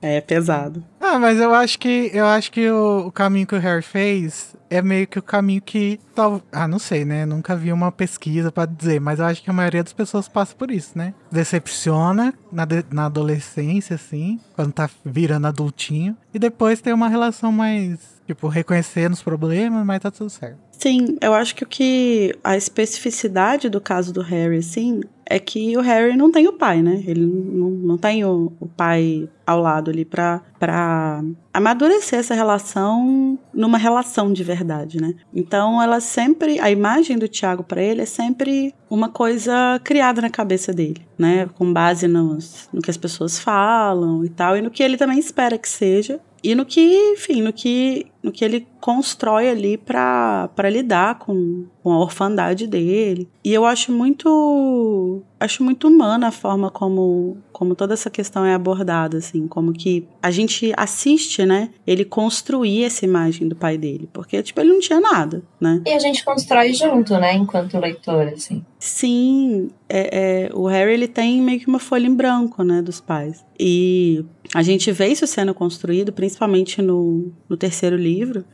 é 0.00 0.20
pesado. 0.22 0.82
Ah, 0.98 1.18
mas 1.18 1.38
eu 1.38 1.54
acho 1.54 1.78
que 1.78 2.10
eu 2.14 2.24
acho 2.24 2.50
que 2.50 2.68
o, 2.70 3.08
o 3.08 3.12
caminho 3.12 3.46
que 3.46 3.54
o 3.54 3.58
Harry 3.58 3.82
fez 3.82 4.56
é 4.70 4.80
meio 4.80 5.06
que 5.06 5.18
o 5.18 5.22
caminho 5.22 5.60
que 5.60 6.00
tal, 6.14 6.40
ah, 6.50 6.66
não 6.66 6.78
sei, 6.78 7.04
né? 7.04 7.26
Nunca 7.26 7.54
vi 7.54 7.70
uma 7.70 7.92
pesquisa 7.92 8.50
para 8.50 8.64
dizer, 8.64 9.00
mas 9.02 9.18
eu 9.18 9.26
acho 9.26 9.42
que 9.42 9.50
a 9.50 9.52
maioria 9.52 9.82
das 9.82 9.92
pessoas 9.92 10.28
passa 10.28 10.54
por 10.54 10.70
isso, 10.70 10.96
né? 10.96 11.12
Decepciona 11.30 12.32
na, 12.50 12.64
de, 12.64 12.82
na 12.90 13.04
adolescência, 13.04 13.96
assim, 13.96 14.40
quando 14.56 14.72
tá 14.72 14.88
virando 15.04 15.46
adultinho, 15.46 16.16
e 16.32 16.38
depois 16.38 16.80
tem 16.80 16.94
uma 16.94 17.08
relação 17.08 17.52
mais, 17.52 17.98
tipo, 18.34 18.48
reconhecendo 18.48 19.12
os 19.12 19.22
problemas, 19.22 19.84
mas 19.84 20.00
tá 20.00 20.10
tudo 20.10 20.30
certo. 20.30 20.58
Sim, 20.70 21.16
eu 21.20 21.32
acho 21.32 21.54
que 21.54 21.62
o 21.62 21.66
que 21.66 22.34
a 22.42 22.56
especificidade 22.56 23.68
do 23.68 23.80
caso 23.80 24.12
do 24.12 24.20
Harry, 24.20 24.58
assim, 24.58 25.00
é 25.24 25.38
que 25.38 25.76
o 25.76 25.80
Harry 25.80 26.16
não 26.16 26.32
tem 26.32 26.48
o 26.48 26.54
pai, 26.54 26.82
né? 26.82 27.04
Ele 27.06 27.24
não, 27.24 27.70
não 27.70 27.96
tem 27.96 28.24
o, 28.24 28.52
o 28.58 28.66
pai 28.66 29.28
ao 29.46 29.60
lado 29.60 29.90
ali 29.90 30.04
para 30.04 30.40
para 30.58 31.22
amadurecer 31.54 32.18
essa 32.18 32.34
relação 32.34 33.38
numa 33.54 33.78
relação 33.78 34.32
de 34.32 34.42
verdade, 34.42 35.00
né? 35.00 35.14
Então 35.32 35.80
ela 35.80 36.00
sempre 36.00 36.58
a 36.58 36.70
imagem 36.70 37.16
do 37.16 37.28
Tiago 37.28 37.62
para 37.62 37.80
ele 37.80 38.02
é 38.02 38.06
sempre 38.06 38.74
uma 38.90 39.08
coisa 39.08 39.80
criada 39.84 40.20
na 40.20 40.30
cabeça 40.30 40.72
dele, 40.72 41.06
né? 41.16 41.48
Com 41.54 41.72
base 41.72 42.08
nos, 42.08 42.68
no 42.72 42.82
que 42.82 42.90
as 42.90 42.96
pessoas 42.96 43.38
falam 43.38 44.24
e 44.24 44.28
tal 44.28 44.56
e 44.56 44.60
no 44.60 44.70
que 44.70 44.82
ele 44.82 44.96
também 44.96 45.18
espera 45.18 45.56
que 45.56 45.68
seja 45.68 46.20
e 46.42 46.54
no 46.56 46.66
que, 46.66 47.12
enfim, 47.12 47.40
no 47.40 47.52
que, 47.52 48.06
no 48.22 48.30
que 48.30 48.44
ele 48.44 48.66
constrói 48.80 49.48
ali 49.48 49.76
para 49.76 50.70
lidar 50.70 51.18
com, 51.18 51.66
com 51.82 51.92
a 51.92 51.98
orfandade 51.98 52.66
dele. 52.66 53.28
E 53.44 53.52
eu 53.52 53.64
acho 53.64 53.92
muito 53.92 55.22
acho 55.38 55.64
muito 55.64 55.88
humana 55.88 56.28
a 56.28 56.30
forma 56.30 56.70
como 56.70 57.36
como 57.52 57.74
toda 57.74 57.94
essa 57.94 58.08
questão 58.08 58.44
é 58.44 58.54
abordada 58.54 59.18
assim, 59.18 59.46
como 59.46 59.72
que 59.72 60.06
a 60.22 60.30
gente 60.30 60.72
assiste, 60.76 61.44
né, 61.44 61.70
ele 61.86 62.04
construir 62.04 62.84
essa 62.84 63.04
imagem 63.04 63.48
do 63.48 63.54
pai 63.54 63.76
dele, 63.76 64.08
porque 64.12 64.42
tipo 64.42 64.60
ele 64.60 64.72
não 64.72 64.80
tinha 64.80 65.00
nada, 65.00 65.42
né? 65.60 65.80
E 65.86 65.92
a 65.92 65.98
gente 65.98 66.24
constrói 66.24 66.72
junto, 66.72 67.12
né, 67.18 67.34
enquanto 67.34 67.78
leitor, 67.78 68.28
assim. 68.28 68.64
Sim, 68.78 69.70
é, 69.88 70.48
é, 70.48 70.50
o 70.54 70.66
Harry 70.66 70.92
ele 70.92 71.06
tem 71.06 71.40
meio 71.40 71.60
que 71.60 71.68
uma 71.68 71.78
folha 71.78 72.06
em 72.06 72.14
branco, 72.14 72.64
né, 72.64 72.82
dos 72.82 73.00
pais. 73.00 73.44
E 73.58 74.24
a 74.54 74.62
gente 74.62 74.90
vê 74.90 75.08
isso 75.08 75.26
sendo 75.26 75.54
construído, 75.54 76.12
principalmente 76.12 76.82
no, 76.82 77.32
no 77.48 77.56
terceiro 77.56 77.96
livro. 77.96 78.11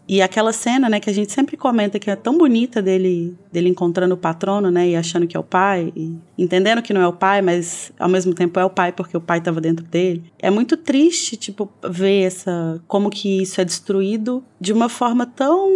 E 0.09 0.23
aquela 0.23 0.53
cena, 0.53 0.89
né, 0.89 1.01
que 1.01 1.11
a 1.11 1.13
gente 1.13 1.33
sempre 1.33 1.57
comenta 1.57 1.99
que 1.99 2.11
é 2.11 2.17
tão 2.17 2.37
bonita 2.37 2.81
dele, 2.81 3.37
dele 3.53 3.69
encontrando 3.69 4.15
o 4.15 4.19
patrono, 4.19 4.71
né, 4.71 4.89
e 4.89 4.97
achando 4.97 5.27
que 5.27 5.37
é 5.37 5.41
o 5.41 5.45
pai, 5.45 5.93
e 5.97 6.17
entendendo 6.37 6.83
que 6.83 6.93
não 6.93 7.01
é 7.01 7.09
o 7.09 7.13
pai, 7.13 7.43
mas 7.43 7.93
ao 7.99 8.09
mesmo 8.09 8.35
tempo 8.35 8.59
é 8.59 8.65
o 8.65 8.71
pai 8.71 8.93
porque 8.93 9.17
o 9.17 9.21
pai 9.21 9.39
estava 9.39 9.61
dentro 9.61 9.85
dele. 9.85 10.25
É 10.39 10.51
muito 10.51 10.77
triste, 10.77 11.37
tipo, 11.37 11.71
ver 11.89 12.23
essa 12.23 12.81
como 12.87 13.11
que 13.11 13.43
isso 13.43 13.61
é 13.61 13.65
destruído 13.65 14.43
de 14.61 14.73
uma 14.73 14.89
forma 14.89 15.27
tão 15.27 15.69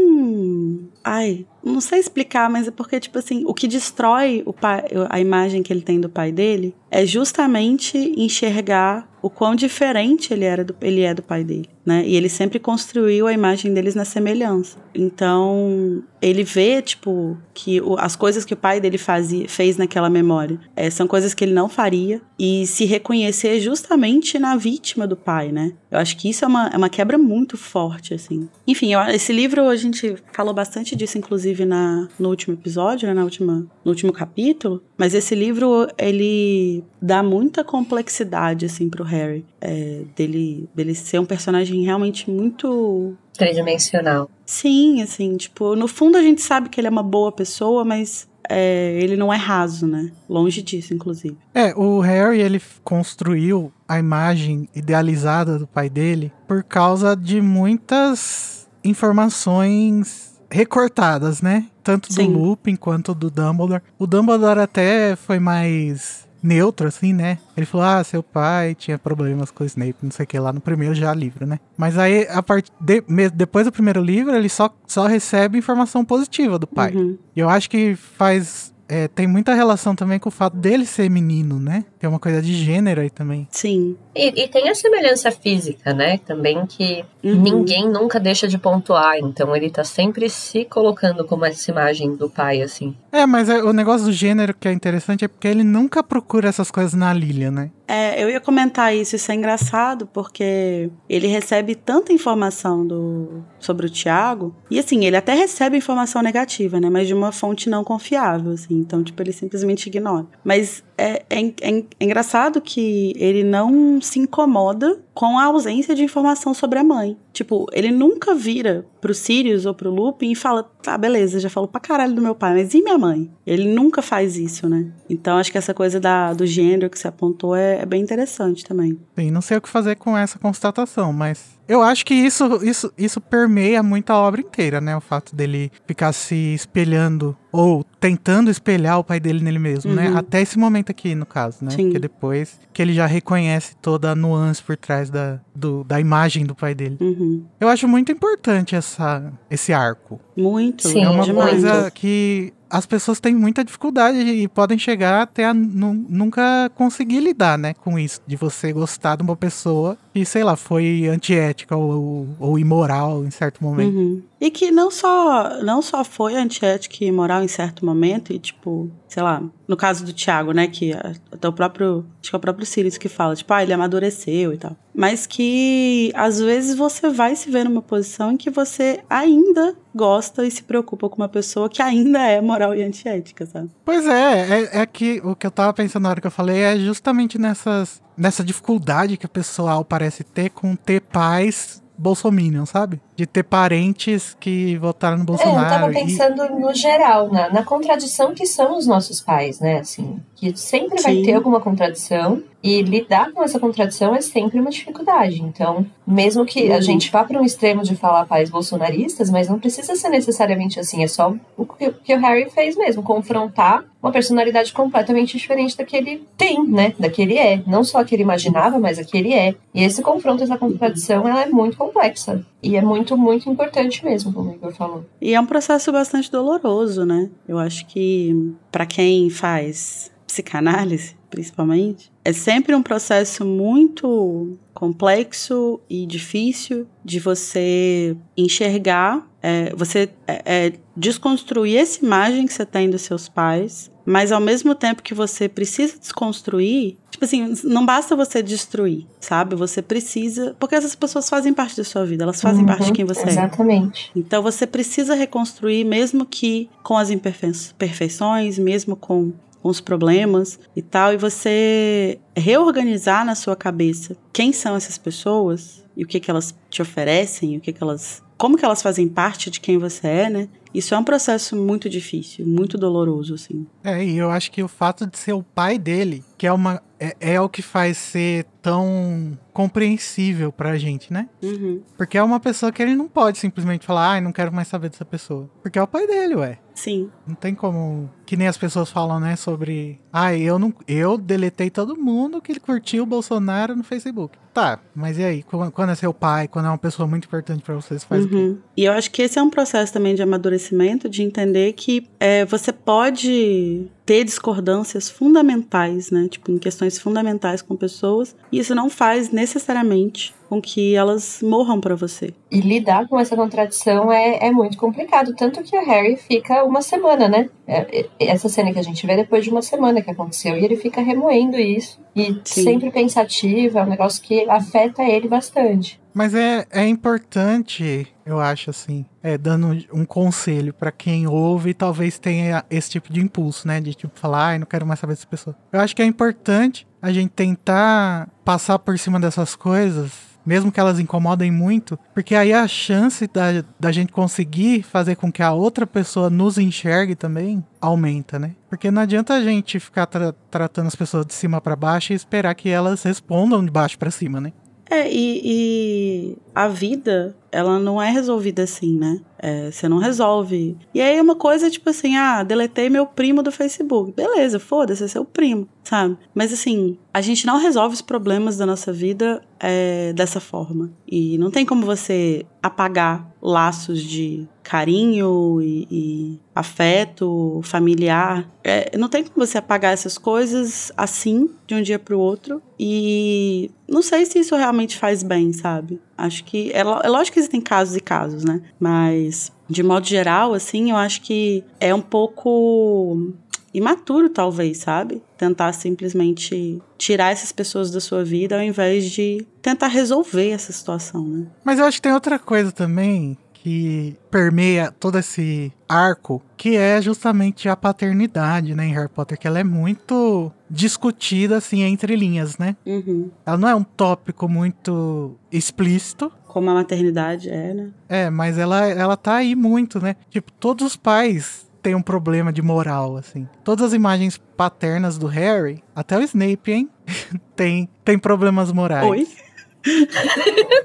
ai, 1.04 1.44
não 1.64 1.80
sei 1.80 1.98
explicar, 1.98 2.48
mas 2.48 2.68
é 2.68 2.70
porque, 2.70 2.98
tipo 3.00 3.18
assim, 3.18 3.44
o 3.46 3.54
que 3.54 3.66
destrói 3.66 4.42
o 4.46 4.52
pai, 4.52 4.84
a 5.08 5.20
imagem 5.20 5.62
que 5.62 5.72
ele 5.72 5.82
tem 5.82 6.00
do 6.00 6.08
pai 6.08 6.32
dele 6.32 6.74
é 6.92 7.06
justamente 7.06 7.96
enxergar 8.18 9.10
o 9.22 9.30
quão 9.30 9.54
diferente 9.54 10.34
ele 10.34 10.44
era 10.44 10.64
do, 10.64 10.74
ele 10.80 11.02
é 11.02 11.14
do 11.14 11.22
pai 11.22 11.44
dele, 11.44 11.68
né? 11.86 12.02
E 12.04 12.16
ele 12.16 12.28
sempre 12.28 12.58
construiu 12.58 13.28
a 13.28 13.32
imagem 13.32 13.72
deles 13.72 13.94
na 13.94 14.04
semelhança. 14.04 14.76
Então, 14.92 16.02
ele 16.20 16.42
vê, 16.42 16.82
tipo, 16.82 17.38
que 17.54 17.80
o, 17.80 17.96
as 17.98 18.16
coisas 18.16 18.44
que 18.44 18.52
o 18.52 18.56
pai 18.56 18.80
dele 18.80 18.98
fazia, 18.98 19.48
fez 19.48 19.76
naquela 19.76 20.10
memória 20.10 20.58
é, 20.74 20.90
são 20.90 21.06
coisas 21.06 21.32
que 21.32 21.44
ele 21.44 21.54
não 21.54 21.68
faria 21.68 22.20
e 22.38 22.66
se 22.66 22.84
reconhecer 22.84 23.60
justamente 23.60 24.38
na 24.38 24.56
vítima 24.56 25.06
do 25.06 25.16
pai, 25.16 25.52
né? 25.52 25.72
Eu 25.88 25.98
acho 25.98 26.16
que 26.16 26.28
isso 26.28 26.44
é 26.44 26.48
uma, 26.48 26.68
é 26.68 26.76
uma 26.76 26.88
quebra 26.88 27.16
muito 27.16 27.56
forte, 27.56 28.12
assim. 28.12 28.48
Enfim, 28.66 28.92
eu, 28.92 29.00
esse 29.02 29.32
livro 29.32 29.68
a 29.68 29.76
gente 29.76 30.16
falou 30.32 30.52
bastante 30.52 30.96
disso, 30.96 31.16
inclusive, 31.16 31.64
na, 31.64 32.08
no 32.18 32.28
último 32.28 32.54
episódio, 32.54 33.06
né? 33.06 33.14
Na 33.14 33.22
última, 33.22 33.64
no 33.84 33.90
último 33.92 34.12
capítulo. 34.12 34.82
Mas 35.02 35.14
esse 35.14 35.34
livro, 35.34 35.88
ele 35.98 36.84
dá 37.00 37.24
muita 37.24 37.64
complexidade, 37.64 38.66
assim, 38.66 38.88
pro 38.88 39.02
Harry. 39.02 39.44
É, 39.60 40.02
dele, 40.14 40.68
dele 40.72 40.94
ser 40.94 41.18
um 41.18 41.24
personagem 41.24 41.82
realmente 41.82 42.30
muito 42.30 43.16
tridimensional. 43.36 44.30
Sim, 44.46 45.02
assim, 45.02 45.36
tipo, 45.36 45.74
no 45.74 45.88
fundo 45.88 46.16
a 46.16 46.22
gente 46.22 46.40
sabe 46.40 46.68
que 46.68 46.78
ele 46.80 46.86
é 46.86 46.90
uma 46.90 47.02
boa 47.02 47.32
pessoa, 47.32 47.84
mas 47.84 48.28
é, 48.48 48.96
ele 49.02 49.16
não 49.16 49.32
é 49.32 49.36
raso, 49.36 49.88
né? 49.88 50.12
Longe 50.28 50.62
disso, 50.62 50.94
inclusive. 50.94 51.36
É, 51.52 51.74
o 51.74 51.98
Harry, 51.98 52.40
ele 52.40 52.62
construiu 52.84 53.72
a 53.88 53.98
imagem 53.98 54.68
idealizada 54.72 55.58
do 55.58 55.66
pai 55.66 55.90
dele 55.90 56.30
por 56.46 56.62
causa 56.62 57.16
de 57.16 57.40
muitas 57.40 58.68
informações 58.84 60.31
recortadas, 60.52 61.40
né? 61.40 61.66
Tanto 61.82 62.12
Sim. 62.12 62.30
do 62.30 62.38
Lupin 62.38 62.76
quanto 62.76 63.14
do 63.14 63.30
Dumbledore. 63.30 63.82
O 63.98 64.06
Dumbledore 64.06 64.60
até 64.60 65.16
foi 65.16 65.38
mais 65.38 66.28
neutro, 66.42 66.88
assim, 66.88 67.12
né? 67.12 67.38
Ele 67.56 67.64
falou, 67.64 67.86
ah, 67.86 68.02
seu 68.02 68.22
pai 68.22 68.74
tinha 68.74 68.98
problemas 68.98 69.50
com 69.50 69.62
o 69.62 69.66
Snape, 69.66 69.96
não 70.02 70.10
sei 70.10 70.24
o 70.24 70.26
que, 70.26 70.38
lá 70.38 70.52
no 70.52 70.60
primeiro 70.60 70.94
já 70.94 71.14
livro, 71.14 71.46
né? 71.46 71.60
Mas 71.76 71.96
aí, 71.96 72.26
a 72.28 72.42
part... 72.42 72.70
De... 72.80 73.02
depois 73.32 73.64
do 73.64 73.72
primeiro 73.72 74.02
livro, 74.02 74.34
ele 74.34 74.48
só, 74.48 74.74
só 74.86 75.06
recebe 75.06 75.56
informação 75.56 76.04
positiva 76.04 76.58
do 76.58 76.66
pai. 76.66 76.92
Uhum. 76.94 77.16
E 77.34 77.40
eu 77.40 77.48
acho 77.48 77.70
que 77.70 77.94
faz 77.94 78.71
é, 78.92 79.08
tem 79.08 79.26
muita 79.26 79.54
relação 79.54 79.96
também 79.96 80.18
com 80.18 80.28
o 80.28 80.32
fato 80.32 80.54
dele 80.54 80.84
ser 80.84 81.08
menino, 81.08 81.58
né? 81.58 81.82
Tem 81.98 82.10
uma 82.10 82.18
coisa 82.18 82.42
de 82.42 82.52
gênero 82.52 83.00
aí 83.00 83.08
também. 83.08 83.48
Sim. 83.50 83.96
E, 84.14 84.42
e 84.42 84.48
tem 84.48 84.68
a 84.68 84.74
semelhança 84.74 85.30
física, 85.30 85.94
né? 85.94 86.18
Também 86.18 86.66
que 86.66 87.02
uhum. 87.24 87.40
ninguém 87.40 87.88
nunca 87.88 88.20
deixa 88.20 88.46
de 88.46 88.58
pontuar. 88.58 89.16
Então 89.16 89.56
ele 89.56 89.70
tá 89.70 89.82
sempre 89.82 90.28
se 90.28 90.66
colocando 90.66 91.24
como 91.24 91.46
essa 91.46 91.70
imagem 91.70 92.14
do 92.14 92.28
pai, 92.28 92.60
assim. 92.60 92.94
É, 93.12 93.26
mas 93.26 93.50
é, 93.50 93.62
o 93.62 93.74
negócio 93.74 94.06
do 94.06 94.12
gênero 94.12 94.54
que 94.54 94.66
é 94.66 94.72
interessante 94.72 95.22
é 95.22 95.28
porque 95.28 95.46
ele 95.46 95.62
nunca 95.62 96.02
procura 96.02 96.48
essas 96.48 96.70
coisas 96.70 96.94
na 96.94 97.12
Lilia, 97.12 97.50
né? 97.50 97.70
É, 97.86 98.22
eu 98.22 98.30
ia 98.30 98.40
comentar 98.40 98.96
isso, 98.96 99.14
isso 99.14 99.30
é 99.30 99.34
engraçado, 99.34 100.06
porque 100.06 100.88
ele 101.06 101.26
recebe 101.26 101.74
tanta 101.74 102.10
informação 102.10 102.86
do, 102.86 103.44
sobre 103.58 103.84
o 103.84 103.90
Tiago, 103.90 104.54
e 104.70 104.78
assim, 104.78 105.04
ele 105.04 105.16
até 105.16 105.34
recebe 105.34 105.76
informação 105.76 106.22
negativa, 106.22 106.80
né? 106.80 106.88
Mas 106.88 107.06
de 107.06 107.12
uma 107.12 107.30
fonte 107.30 107.68
não 107.68 107.84
confiável, 107.84 108.52
assim. 108.52 108.74
Então, 108.78 109.04
tipo, 109.04 109.22
ele 109.22 109.32
simplesmente 109.32 109.88
ignora. 109.88 110.26
Mas 110.42 110.82
é, 111.02 111.24
é, 111.28 111.40
é, 111.40 111.84
é 112.00 112.04
engraçado 112.04 112.60
que 112.60 113.12
ele 113.16 113.42
não 113.42 114.00
se 114.00 114.20
incomoda 114.20 115.00
com 115.12 115.36
a 115.38 115.44
ausência 115.44 115.94
de 115.94 116.04
informação 116.04 116.54
sobre 116.54 116.78
a 116.78 116.84
mãe. 116.84 117.16
Tipo, 117.32 117.66
ele 117.72 117.90
nunca 117.90 118.34
vira 118.34 118.86
pro 119.00 119.12
Sirius 119.12 119.66
ou 119.66 119.74
pro 119.74 119.90
Lupin 119.90 120.30
e 120.30 120.36
fala, 120.36 120.62
tá, 120.62 120.96
beleza, 120.96 121.40
já 121.40 121.50
falou 121.50 121.68
pra 121.68 121.80
caralho 121.80 122.14
do 122.14 122.22
meu 122.22 122.34
pai, 122.34 122.54
mas 122.54 122.72
e 122.72 122.82
minha 122.82 122.96
mãe? 122.96 123.30
Ele 123.44 123.72
nunca 123.72 124.00
faz 124.00 124.36
isso, 124.36 124.68
né? 124.68 124.92
Então 125.10 125.38
acho 125.38 125.50
que 125.50 125.58
essa 125.58 125.74
coisa 125.74 125.98
da, 125.98 126.32
do 126.32 126.46
gênero 126.46 126.88
que 126.88 126.98
você 126.98 127.08
apontou 127.08 127.56
é, 127.56 127.80
é 127.80 127.86
bem 127.86 128.00
interessante 128.00 128.64
também. 128.64 128.98
Sim, 129.18 129.30
não 129.30 129.40
sei 129.40 129.56
o 129.56 129.60
que 129.60 129.68
fazer 129.68 129.96
com 129.96 130.16
essa 130.16 130.38
constatação, 130.38 131.12
mas 131.12 131.58
eu 131.68 131.82
acho 131.82 132.04
que 132.04 132.14
isso, 132.14 132.60
isso, 132.62 132.92
isso 132.98 133.20
permeia 133.20 133.82
muito 133.82 134.10
a 134.10 134.16
obra 134.16 134.40
inteira, 134.40 134.80
né? 134.80 134.96
O 134.96 135.00
fato 135.00 135.34
dele 135.34 135.70
ficar 135.86 136.12
se 136.12 136.54
espelhando 136.54 137.36
ou 137.50 137.84
tentando 138.00 138.50
espelhar 138.50 138.98
o 138.98 139.04
pai 139.04 139.20
dele 139.20 139.42
nele 139.42 139.58
mesmo, 139.58 139.92
né? 139.92 140.06
uhum. 140.06 140.12
né? 140.14 140.18
Até 140.18 140.40
esse 140.40 140.58
momento 140.58 140.90
aqui, 140.90 141.14
no 141.14 141.26
caso, 141.26 141.64
né? 141.64 141.70
Sim. 141.70 141.84
Porque 141.84 141.98
depois 141.98 142.58
que 142.72 142.82
ele 142.82 142.92
já 142.92 143.06
reconhece 143.06 143.76
toda 143.76 144.10
a 144.10 144.14
nuance 144.14 144.62
por 144.62 144.76
trás 144.76 145.10
da, 145.10 145.40
do, 145.54 145.84
da 145.84 146.00
imagem 146.00 146.44
do 146.44 146.54
pai 146.54 146.74
dele. 146.74 146.96
Uhum. 147.00 147.44
Eu 147.60 147.68
acho 147.68 147.86
muito 147.86 148.10
importante 148.10 148.74
essa, 148.74 149.32
esse 149.50 149.72
arco. 149.72 150.20
Muito. 150.36 150.88
Sim, 150.88 151.04
é 151.04 151.08
uma 151.10 151.24
demais. 151.24 151.50
coisa 151.50 151.90
que 151.90 152.52
as 152.72 152.86
pessoas 152.86 153.20
têm 153.20 153.34
muita 153.34 153.62
dificuldade 153.62 154.16
e 154.16 154.48
podem 154.48 154.78
chegar 154.78 155.20
até 155.20 155.44
a 155.44 155.52
nunca 155.52 156.70
conseguir 156.74 157.20
lidar, 157.20 157.58
né, 157.58 157.74
com 157.74 157.98
isso. 157.98 158.22
De 158.26 158.34
você 158.34 158.72
gostar 158.72 159.16
de 159.16 159.22
uma 159.22 159.36
pessoa 159.36 159.98
que, 160.14 160.24
sei 160.24 160.42
lá, 160.42 160.56
foi 160.56 161.06
antiética 161.06 161.76
ou, 161.76 162.26
ou 162.40 162.58
imoral 162.58 163.24
em 163.24 163.30
certo 163.30 163.62
momento. 163.62 163.94
Uhum. 163.94 164.22
E 164.42 164.50
que 164.50 164.72
não 164.72 164.90
só, 164.90 165.62
não 165.62 165.80
só 165.80 166.02
foi 166.02 166.34
antiética 166.34 166.96
e 167.04 167.06
imoral 167.06 167.44
em 167.44 167.48
certo 167.48 167.86
momento, 167.86 168.32
e 168.32 168.40
tipo, 168.40 168.90
sei 169.06 169.22
lá, 169.22 169.40
no 169.68 169.76
caso 169.76 170.04
do 170.04 170.12
Thiago, 170.12 170.50
né, 170.50 170.66
que 170.66 170.92
até 171.30 171.46
o 171.46 171.52
próprio, 171.52 172.04
acho 172.20 172.28
que 172.28 172.34
é 172.34 172.38
o 172.38 172.40
próprio 172.40 172.66
Sirius 172.66 172.98
que 172.98 173.08
fala, 173.08 173.36
tipo, 173.36 173.54
ah, 173.54 173.62
ele 173.62 173.72
amadureceu 173.72 174.52
e 174.52 174.58
tal. 174.58 174.76
Mas 174.92 175.28
que 175.28 176.10
às 176.16 176.40
vezes 176.40 176.76
você 176.76 177.08
vai 177.08 177.36
se 177.36 177.48
ver 177.52 177.64
numa 177.64 177.80
posição 177.80 178.32
em 178.32 178.36
que 178.36 178.50
você 178.50 178.98
ainda 179.08 179.76
gosta 179.94 180.44
e 180.44 180.50
se 180.50 180.64
preocupa 180.64 181.08
com 181.08 181.22
uma 181.22 181.28
pessoa 181.28 181.68
que 181.68 181.80
ainda 181.80 182.18
é 182.18 182.40
moral 182.40 182.74
e 182.74 182.82
antiética, 182.82 183.46
sabe? 183.46 183.70
Pois 183.84 184.08
é, 184.08 184.62
é, 184.62 184.80
é 184.80 184.86
que 184.86 185.20
o 185.22 185.36
que 185.36 185.46
eu 185.46 185.52
tava 185.52 185.72
pensando 185.72 186.02
na 186.02 186.08
hora 186.10 186.20
que 186.20 186.26
eu 186.26 186.32
falei 186.32 186.62
é 186.62 186.76
justamente 186.80 187.38
nessas 187.38 188.02
nessa 188.18 188.42
dificuldade 188.42 189.16
que 189.16 189.26
o 189.26 189.28
pessoal 189.28 189.84
parece 189.84 190.24
ter 190.24 190.50
com 190.50 190.74
ter 190.74 191.00
pais 191.00 191.80
bolsominion, 192.02 192.66
sabe? 192.66 193.00
De 193.14 193.24
ter 193.26 193.44
parentes 193.44 194.36
que 194.40 194.76
votaram 194.78 195.18
no 195.18 195.24
Bolsonaro. 195.24 195.60
É, 195.60 195.64
eu 195.64 195.68
tava 195.68 195.92
pensando 195.92 196.44
e... 196.44 196.60
no 196.60 196.74
geral, 196.74 197.30
na, 197.30 197.48
na 197.48 197.62
contradição 197.62 198.34
que 198.34 198.44
são 198.44 198.76
os 198.76 198.86
nossos 198.86 199.20
pais, 199.20 199.60
né? 199.60 199.78
Assim, 199.78 200.20
que 200.50 200.58
sempre 200.58 200.98
Sim. 200.98 201.04
vai 201.04 201.22
ter 201.22 201.34
alguma 201.34 201.60
contradição 201.60 202.42
e 202.60 202.82
lidar 202.82 203.30
com 203.32 203.44
essa 203.44 203.60
contradição 203.60 204.12
é 204.14 204.20
sempre 204.20 204.58
uma 204.58 204.70
dificuldade. 204.70 205.40
Então, 205.40 205.86
mesmo 206.04 206.44
que 206.44 206.68
uhum. 206.68 206.74
a 206.74 206.80
gente 206.80 207.12
vá 207.12 207.22
para 207.22 207.40
um 207.40 207.44
extremo 207.44 207.84
de 207.84 207.94
falar 207.94 208.26
pais 208.26 208.50
bolsonaristas, 208.50 209.30
mas 209.30 209.48
não 209.48 209.60
precisa 209.60 209.94
ser 209.94 210.08
necessariamente 210.08 210.80
assim. 210.80 211.04
É 211.04 211.06
só 211.06 211.32
o 211.56 211.64
que, 211.64 212.14
o 212.14 212.20
Harry 212.20 212.50
fez 212.50 212.76
mesmo, 212.76 213.04
confrontar 213.04 213.84
uma 214.02 214.10
personalidade 214.10 214.72
completamente 214.72 215.38
diferente 215.38 215.76
da 215.76 215.84
que 215.84 215.96
ele 215.96 216.24
tem, 216.36 216.64
né? 216.68 216.92
Da 216.98 217.08
que 217.08 217.22
ele 217.22 217.38
é. 217.38 217.62
Não 217.64 217.84
só 217.84 217.98
a 217.98 218.04
que 218.04 218.14
ele 218.14 218.24
imaginava, 218.24 218.80
mas 218.80 218.98
a 218.98 219.04
que 219.04 219.16
ele 219.16 219.32
é. 219.32 219.54
E 219.72 219.84
esse 219.84 220.02
confronto, 220.02 220.42
essa 220.42 220.58
contradição, 220.58 221.28
ela 221.28 221.42
é 221.42 221.46
muito 221.46 221.76
complexa. 221.76 222.44
E 222.60 222.76
é 222.76 222.82
muito, 222.82 223.16
muito 223.16 223.48
importante 223.48 224.04
mesmo, 224.04 224.32
como 224.32 224.50
o 224.50 224.54
Igor 224.54 224.72
falou. 224.72 225.04
E 225.20 225.34
é 225.34 225.40
um 225.40 225.46
processo 225.46 225.92
bastante 225.92 226.30
doloroso, 226.30 227.04
né? 227.04 227.30
Eu 227.46 227.58
acho 227.58 227.86
que 227.86 228.54
para 228.72 228.86
quem 228.86 229.30
faz 229.30 230.12
psicanálise, 230.32 231.14
principalmente, 231.30 232.10
é 232.24 232.32
sempre 232.32 232.74
um 232.74 232.82
processo 232.82 233.44
muito 233.44 234.58
complexo 234.72 235.78
e 235.88 236.06
difícil 236.06 236.86
de 237.04 237.20
você 237.20 238.16
enxergar, 238.36 239.26
é, 239.42 239.72
você 239.76 240.08
é, 240.26 240.42
é, 240.44 240.72
desconstruir 240.96 241.76
essa 241.76 242.04
imagem 242.04 242.46
que 242.46 242.52
você 242.52 242.64
tem 242.64 242.88
dos 242.88 243.02
seus 243.02 243.28
pais, 243.28 243.90
mas 244.04 244.32
ao 244.32 244.40
mesmo 244.40 244.74
tempo 244.74 245.02
que 245.02 245.14
você 245.14 245.48
precisa 245.48 245.98
desconstruir, 245.98 246.96
tipo 247.10 247.24
assim, 247.24 247.54
não 247.64 247.84
basta 247.84 248.16
você 248.16 248.42
destruir, 248.42 249.06
sabe? 249.20 249.54
Você 249.54 249.80
precisa, 249.82 250.56
porque 250.58 250.74
essas 250.74 250.94
pessoas 250.94 251.28
fazem 251.28 251.52
parte 251.52 251.76
da 251.76 251.84
sua 251.84 252.04
vida, 252.04 252.24
elas 252.24 252.40
fazem 252.40 252.60
Uhum, 252.60 252.66
parte 252.66 252.86
de 252.86 252.92
quem 252.92 253.04
você 253.04 253.22
é. 253.22 253.28
Exatamente. 253.28 254.10
Então 254.16 254.42
você 254.42 254.66
precisa 254.66 255.14
reconstruir, 255.14 255.84
mesmo 255.84 256.24
que 256.24 256.68
com 256.82 256.96
as 256.96 257.10
imperfeições, 257.10 258.58
mesmo 258.58 258.96
com, 258.96 259.32
com 259.62 259.68
os 259.68 259.80
problemas 259.80 260.58
e 260.74 260.82
tal, 260.82 261.12
e 261.12 261.16
você 261.16 262.18
reorganizar 262.36 263.24
na 263.24 263.34
sua 263.34 263.54
cabeça 263.54 264.16
quem 264.32 264.52
são 264.52 264.74
essas 264.74 264.98
pessoas 264.98 265.84
e 265.96 266.02
o 266.02 266.06
que, 266.06 266.18
que 266.18 266.30
elas 266.30 266.54
te 266.68 266.82
oferecem, 266.82 267.56
o 267.56 267.60
que, 267.60 267.72
que 267.72 267.82
elas. 267.82 268.22
como 268.36 268.56
que 268.56 268.64
elas 268.64 268.82
fazem 268.82 269.06
parte 269.08 269.50
de 269.50 269.60
quem 269.60 269.78
você 269.78 270.08
é, 270.08 270.30
né? 270.30 270.48
Isso 270.74 270.94
é 270.94 270.98
um 270.98 271.04
processo 271.04 271.54
muito 271.54 271.88
difícil, 271.88 272.46
muito 272.46 272.78
doloroso, 272.78 273.34
assim. 273.34 273.66
É, 273.84 274.02
e 274.02 274.16
eu 274.16 274.30
acho 274.30 274.50
que 274.50 274.62
o 274.62 274.68
fato 274.68 275.06
de 275.06 275.18
ser 275.18 275.34
o 275.34 275.42
pai 275.42 275.78
dele, 275.78 276.24
que 276.38 276.46
é 276.46 276.52
uma. 276.52 276.82
É, 277.02 277.32
é 277.34 277.40
o 277.40 277.48
que 277.48 277.62
faz 277.62 277.96
ser 277.96 278.46
tão 278.62 279.36
compreensível 279.52 280.52
pra 280.52 280.78
gente, 280.78 281.12
né? 281.12 281.28
Uhum. 281.42 281.82
Porque 281.96 282.16
é 282.16 282.22
uma 282.22 282.38
pessoa 282.38 282.70
que 282.70 282.80
ele 282.80 282.94
não 282.94 283.08
pode 283.08 283.38
simplesmente 283.38 283.84
falar, 283.84 284.12
ai, 284.12 284.20
não 284.20 284.30
quero 284.30 284.52
mais 284.52 284.68
saber 284.68 284.88
dessa 284.88 285.04
pessoa. 285.04 285.50
Porque 285.60 285.80
é 285.80 285.82
o 285.82 285.86
pai 285.86 286.06
dele, 286.06 286.36
ué. 286.36 286.58
Sim. 286.74 287.10
Não 287.26 287.34
tem 287.34 287.54
como. 287.54 288.08
Que 288.24 288.36
nem 288.36 288.48
as 288.48 288.56
pessoas 288.56 288.88
falam, 288.90 289.20
né? 289.20 289.36
Sobre. 289.36 290.00
Ai, 290.12 290.40
eu 290.40 290.58
não. 290.58 290.72
Eu 290.86 291.18
deletei 291.18 291.68
todo 291.68 291.96
mundo 291.96 292.40
que 292.40 292.58
curtiu 292.58 293.02
o 293.02 293.06
Bolsonaro 293.06 293.76
no 293.76 293.84
Facebook. 293.84 294.38
Tá, 294.54 294.78
mas 294.94 295.18
e 295.18 295.24
aí? 295.24 295.42
Quando 295.42 295.90
é 295.90 295.94
seu 295.94 296.12
pai, 296.14 296.46
quando 296.46 296.66
é 296.66 296.68
uma 296.68 296.78
pessoa 296.78 297.06
muito 297.06 297.26
importante 297.26 297.62
pra 297.62 297.74
você, 297.74 297.98
você 297.98 298.06
faz 298.06 298.24
o 298.24 298.28
quê? 298.28 298.34
Uhum. 298.34 298.58
E 298.76 298.84
eu 298.84 298.92
acho 298.92 299.10
que 299.10 299.22
esse 299.22 299.38
é 299.38 299.42
um 299.42 299.50
processo 299.50 299.92
também 299.92 300.14
de 300.14 300.22
amadurecimento, 300.22 301.08
de 301.08 301.22
entender 301.22 301.72
que 301.72 302.06
é, 302.20 302.44
você 302.44 302.72
pode 302.72 303.86
ter 304.04 304.24
discordâncias 304.24 305.08
fundamentais, 305.08 306.10
né? 306.10 306.26
Tipo, 306.28 306.50
em 306.50 306.58
questões 306.58 306.98
fundamentais 306.98 307.62
com 307.62 307.76
pessoas, 307.76 308.34
e 308.50 308.58
isso 308.58 308.74
não 308.74 308.90
faz 308.90 309.30
necessariamente 309.30 310.34
com 310.48 310.60
que 310.60 310.94
elas 310.94 311.40
morram 311.42 311.80
pra 311.80 311.94
você. 311.94 312.34
E 312.50 312.60
lidar 312.60 313.08
com 313.08 313.18
essa 313.18 313.34
contradição 313.34 314.12
é, 314.12 314.46
é 314.46 314.50
muito 314.50 314.76
complicado. 314.76 315.34
Tanto 315.34 315.62
que 315.62 315.74
o 315.74 315.82
Harry 315.82 316.16
fica 316.16 316.62
uma 316.62 316.82
semana, 316.82 317.26
né? 317.26 317.48
É, 317.66 318.00
é, 318.00 318.26
essa 318.26 318.50
cena 318.50 318.70
que 318.70 318.78
a 318.78 318.82
gente 318.82 319.06
vê 319.06 319.16
depois 319.16 319.44
de 319.44 319.50
uma 319.50 319.62
semana 319.62 320.02
que 320.02 320.10
aconteceu. 320.10 320.54
E 320.58 320.62
ele 320.62 320.76
fica 320.76 321.00
remoendo 321.00 321.58
isso. 321.58 321.98
E 322.14 322.38
Sim. 322.44 322.64
sempre 322.64 322.90
pensativo. 322.90 323.78
É 323.78 323.82
um 323.82 323.88
negócio 323.88 324.22
que 324.22 324.46
afeta 324.50 325.02
ele 325.02 325.26
bastante. 325.26 326.01
Mas 326.14 326.34
é, 326.34 326.66
é 326.70 326.86
importante, 326.86 328.06
eu 328.26 328.38
acho 328.40 328.70
assim, 328.70 329.04
é, 329.22 329.38
dando 329.38 329.68
um 329.92 330.04
conselho 330.04 330.74
pra 330.74 330.92
quem 330.92 331.26
ouve 331.26 331.70
e 331.70 331.74
talvez 331.74 332.18
tenha 332.18 332.64
esse 332.70 332.90
tipo 332.90 333.12
de 333.12 333.20
impulso, 333.20 333.66
né? 333.66 333.80
De 333.80 333.94
tipo 333.94 334.18
falar, 334.18 334.46
ai, 334.48 334.58
não 334.58 334.66
quero 334.66 334.86
mais 334.86 335.00
saber 335.00 335.14
dessa 335.14 335.26
pessoa. 335.26 335.56
Eu 335.72 335.80
acho 335.80 335.96
que 335.96 336.02
é 336.02 336.04
importante 336.06 336.86
a 337.00 337.12
gente 337.12 337.30
tentar 337.30 338.28
passar 338.44 338.78
por 338.78 338.98
cima 338.98 339.18
dessas 339.18 339.56
coisas, 339.56 340.12
mesmo 340.44 340.70
que 340.72 340.80
elas 340.80 340.98
incomodem 340.98 341.50
muito, 341.50 341.98
porque 342.12 342.34
aí 342.34 342.52
a 342.52 342.66
chance 342.66 343.26
da, 343.28 343.64
da 343.78 343.92
gente 343.92 344.12
conseguir 344.12 344.82
fazer 344.82 345.14
com 345.16 345.30
que 345.30 345.42
a 345.42 345.52
outra 345.52 345.86
pessoa 345.86 346.28
nos 346.28 346.58
enxergue 346.58 347.14
também 347.14 347.64
aumenta, 347.80 348.38
né? 348.38 348.52
Porque 348.68 348.90
não 348.90 349.02
adianta 349.02 349.34
a 349.34 349.40
gente 349.42 349.78
ficar 349.80 350.06
tra- 350.06 350.34
tratando 350.50 350.88
as 350.88 350.96
pessoas 350.96 351.24
de 351.26 351.34
cima 351.34 351.60
pra 351.60 351.76
baixo 351.76 352.12
e 352.12 352.16
esperar 352.16 352.54
que 352.54 352.68
elas 352.68 353.02
respondam 353.02 353.64
de 353.64 353.70
baixo 353.70 353.98
pra 353.98 354.10
cima, 354.10 354.40
né? 354.40 354.52
É, 354.92 355.08
e, 355.10 355.40
e 355.42 356.36
a 356.54 356.68
vida, 356.68 357.36
ela 357.50 357.78
não 357.78 358.00
é 358.00 358.10
resolvida 358.10 358.62
assim, 358.62 358.96
né? 358.98 359.20
É, 359.38 359.70
você 359.70 359.88
não 359.88 359.98
resolve. 359.98 360.76
E 360.94 361.00
aí 361.00 361.20
uma 361.20 361.34
coisa 361.34 361.70
tipo 361.70 361.90
assim, 361.90 362.16
ah, 362.16 362.42
deletei 362.42 362.88
meu 362.88 363.06
primo 363.06 363.42
do 363.42 363.50
Facebook. 363.50 364.12
Beleza, 364.12 364.58
foda-se, 364.58 365.04
é 365.04 365.08
seu 365.08 365.24
primo, 365.24 365.68
sabe? 365.82 366.16
Mas 366.34 366.52
assim, 366.52 366.96
a 367.12 367.20
gente 367.20 367.46
não 367.46 367.58
resolve 367.58 367.94
os 367.94 368.02
problemas 368.02 368.56
da 368.56 368.64
nossa 368.64 368.92
vida 368.92 369.42
é, 369.58 370.12
dessa 370.12 370.40
forma. 370.40 370.90
E 371.06 371.36
não 371.38 371.50
tem 371.50 371.66
como 371.66 371.84
você 371.84 372.46
apagar 372.62 373.30
laços 373.42 374.00
de 374.02 374.46
carinho 374.62 375.60
e, 375.60 375.88
e 375.90 376.40
afeto 376.54 377.60
familiar. 377.64 378.48
É, 378.62 378.96
não 378.96 379.08
tem 379.08 379.24
como 379.24 379.44
você 379.44 379.58
apagar 379.58 379.92
essas 379.92 380.16
coisas 380.16 380.92
assim, 380.96 381.50
de 381.66 381.74
um 381.74 381.82
dia 381.82 381.98
pro 381.98 382.18
outro. 382.18 382.62
E 382.78 383.70
não 383.88 384.02
sei 384.02 384.24
se 384.24 384.38
isso 384.38 384.54
realmente 384.54 384.96
faz 384.96 385.22
bem, 385.22 385.52
sabe? 385.52 386.00
Acho 386.22 386.44
que. 386.44 386.70
É, 386.70 386.80
é 386.80 387.08
lógico 387.08 387.34
que 387.34 387.40
existem 387.40 387.60
casos 387.60 387.96
e 387.96 388.00
casos, 388.00 388.44
né? 388.44 388.62
Mas, 388.78 389.50
de 389.68 389.82
modo 389.82 390.06
geral, 390.06 390.54
assim, 390.54 390.92
eu 390.92 390.96
acho 390.96 391.20
que 391.20 391.64
é 391.80 391.92
um 391.92 392.00
pouco 392.00 393.34
imaturo, 393.74 394.28
talvez, 394.28 394.78
sabe? 394.78 395.20
Tentar 395.36 395.72
simplesmente 395.72 396.80
tirar 396.96 397.32
essas 397.32 397.50
pessoas 397.50 397.90
da 397.90 398.00
sua 398.00 398.22
vida 398.22 398.54
ao 398.54 398.62
invés 398.62 399.10
de 399.10 399.44
tentar 399.60 399.88
resolver 399.88 400.50
essa 400.50 400.72
situação, 400.72 401.26
né? 401.26 401.46
Mas 401.64 401.80
eu 401.80 401.86
acho 401.86 401.96
que 401.96 402.02
tem 402.02 402.12
outra 402.12 402.38
coisa 402.38 402.70
também 402.70 403.36
que 403.62 404.16
permeia 404.28 404.90
todo 404.90 405.16
esse 405.18 405.72
arco, 405.88 406.42
que 406.56 406.76
é 406.76 407.00
justamente 407.00 407.68
a 407.68 407.76
paternidade, 407.76 408.74
né, 408.74 408.86
em 408.86 408.92
Harry 408.92 409.08
Potter, 409.08 409.38
que 409.38 409.46
ela 409.46 409.60
é 409.60 409.62
muito 409.62 410.50
discutida, 410.68 411.58
assim, 411.58 411.82
entre 411.82 412.16
linhas, 412.16 412.58
né? 412.58 412.76
Uhum. 412.84 413.30
Ela 413.46 413.56
não 413.56 413.68
é 413.68 413.74
um 413.76 413.84
tópico 413.84 414.48
muito 414.48 415.36
explícito, 415.50 416.32
Como 416.48 416.68
a 416.70 416.74
maternidade 416.74 417.50
é, 417.50 417.72
né? 417.72 417.90
é, 418.08 418.30
mas 418.30 418.58
ela, 418.58 418.84
ela 418.88 419.16
tá 419.16 419.36
aí 419.36 419.54
muito, 419.54 420.02
né? 420.02 420.16
Tipo, 420.28 420.50
todos 420.52 420.84
os 420.84 420.96
pais 420.96 421.70
têm 421.80 421.94
um 421.94 422.02
problema 422.02 422.52
de 422.52 422.62
moral, 422.62 423.16
assim. 423.16 423.48
Todas 423.62 423.86
as 423.86 423.92
imagens 423.92 424.38
paternas 424.56 425.16
do 425.16 425.28
Harry, 425.28 425.84
até 425.94 426.18
o 426.18 426.22
Snape, 426.22 426.72
hein? 426.72 426.90
tem, 427.54 427.88
tem 428.04 428.18
problemas 428.18 428.72
morais. 428.72 429.08
Oi? 429.08 429.28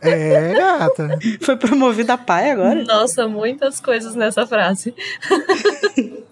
É, 0.02 0.54
gata. 0.54 1.20
Foi 1.42 1.56
promovida 1.56 2.14
a 2.14 2.18
pai 2.18 2.52
agora? 2.52 2.84
Nossa, 2.84 3.28
muitas 3.28 3.80
coisas 3.80 4.16
nessa 4.16 4.46
frase. 4.46 4.94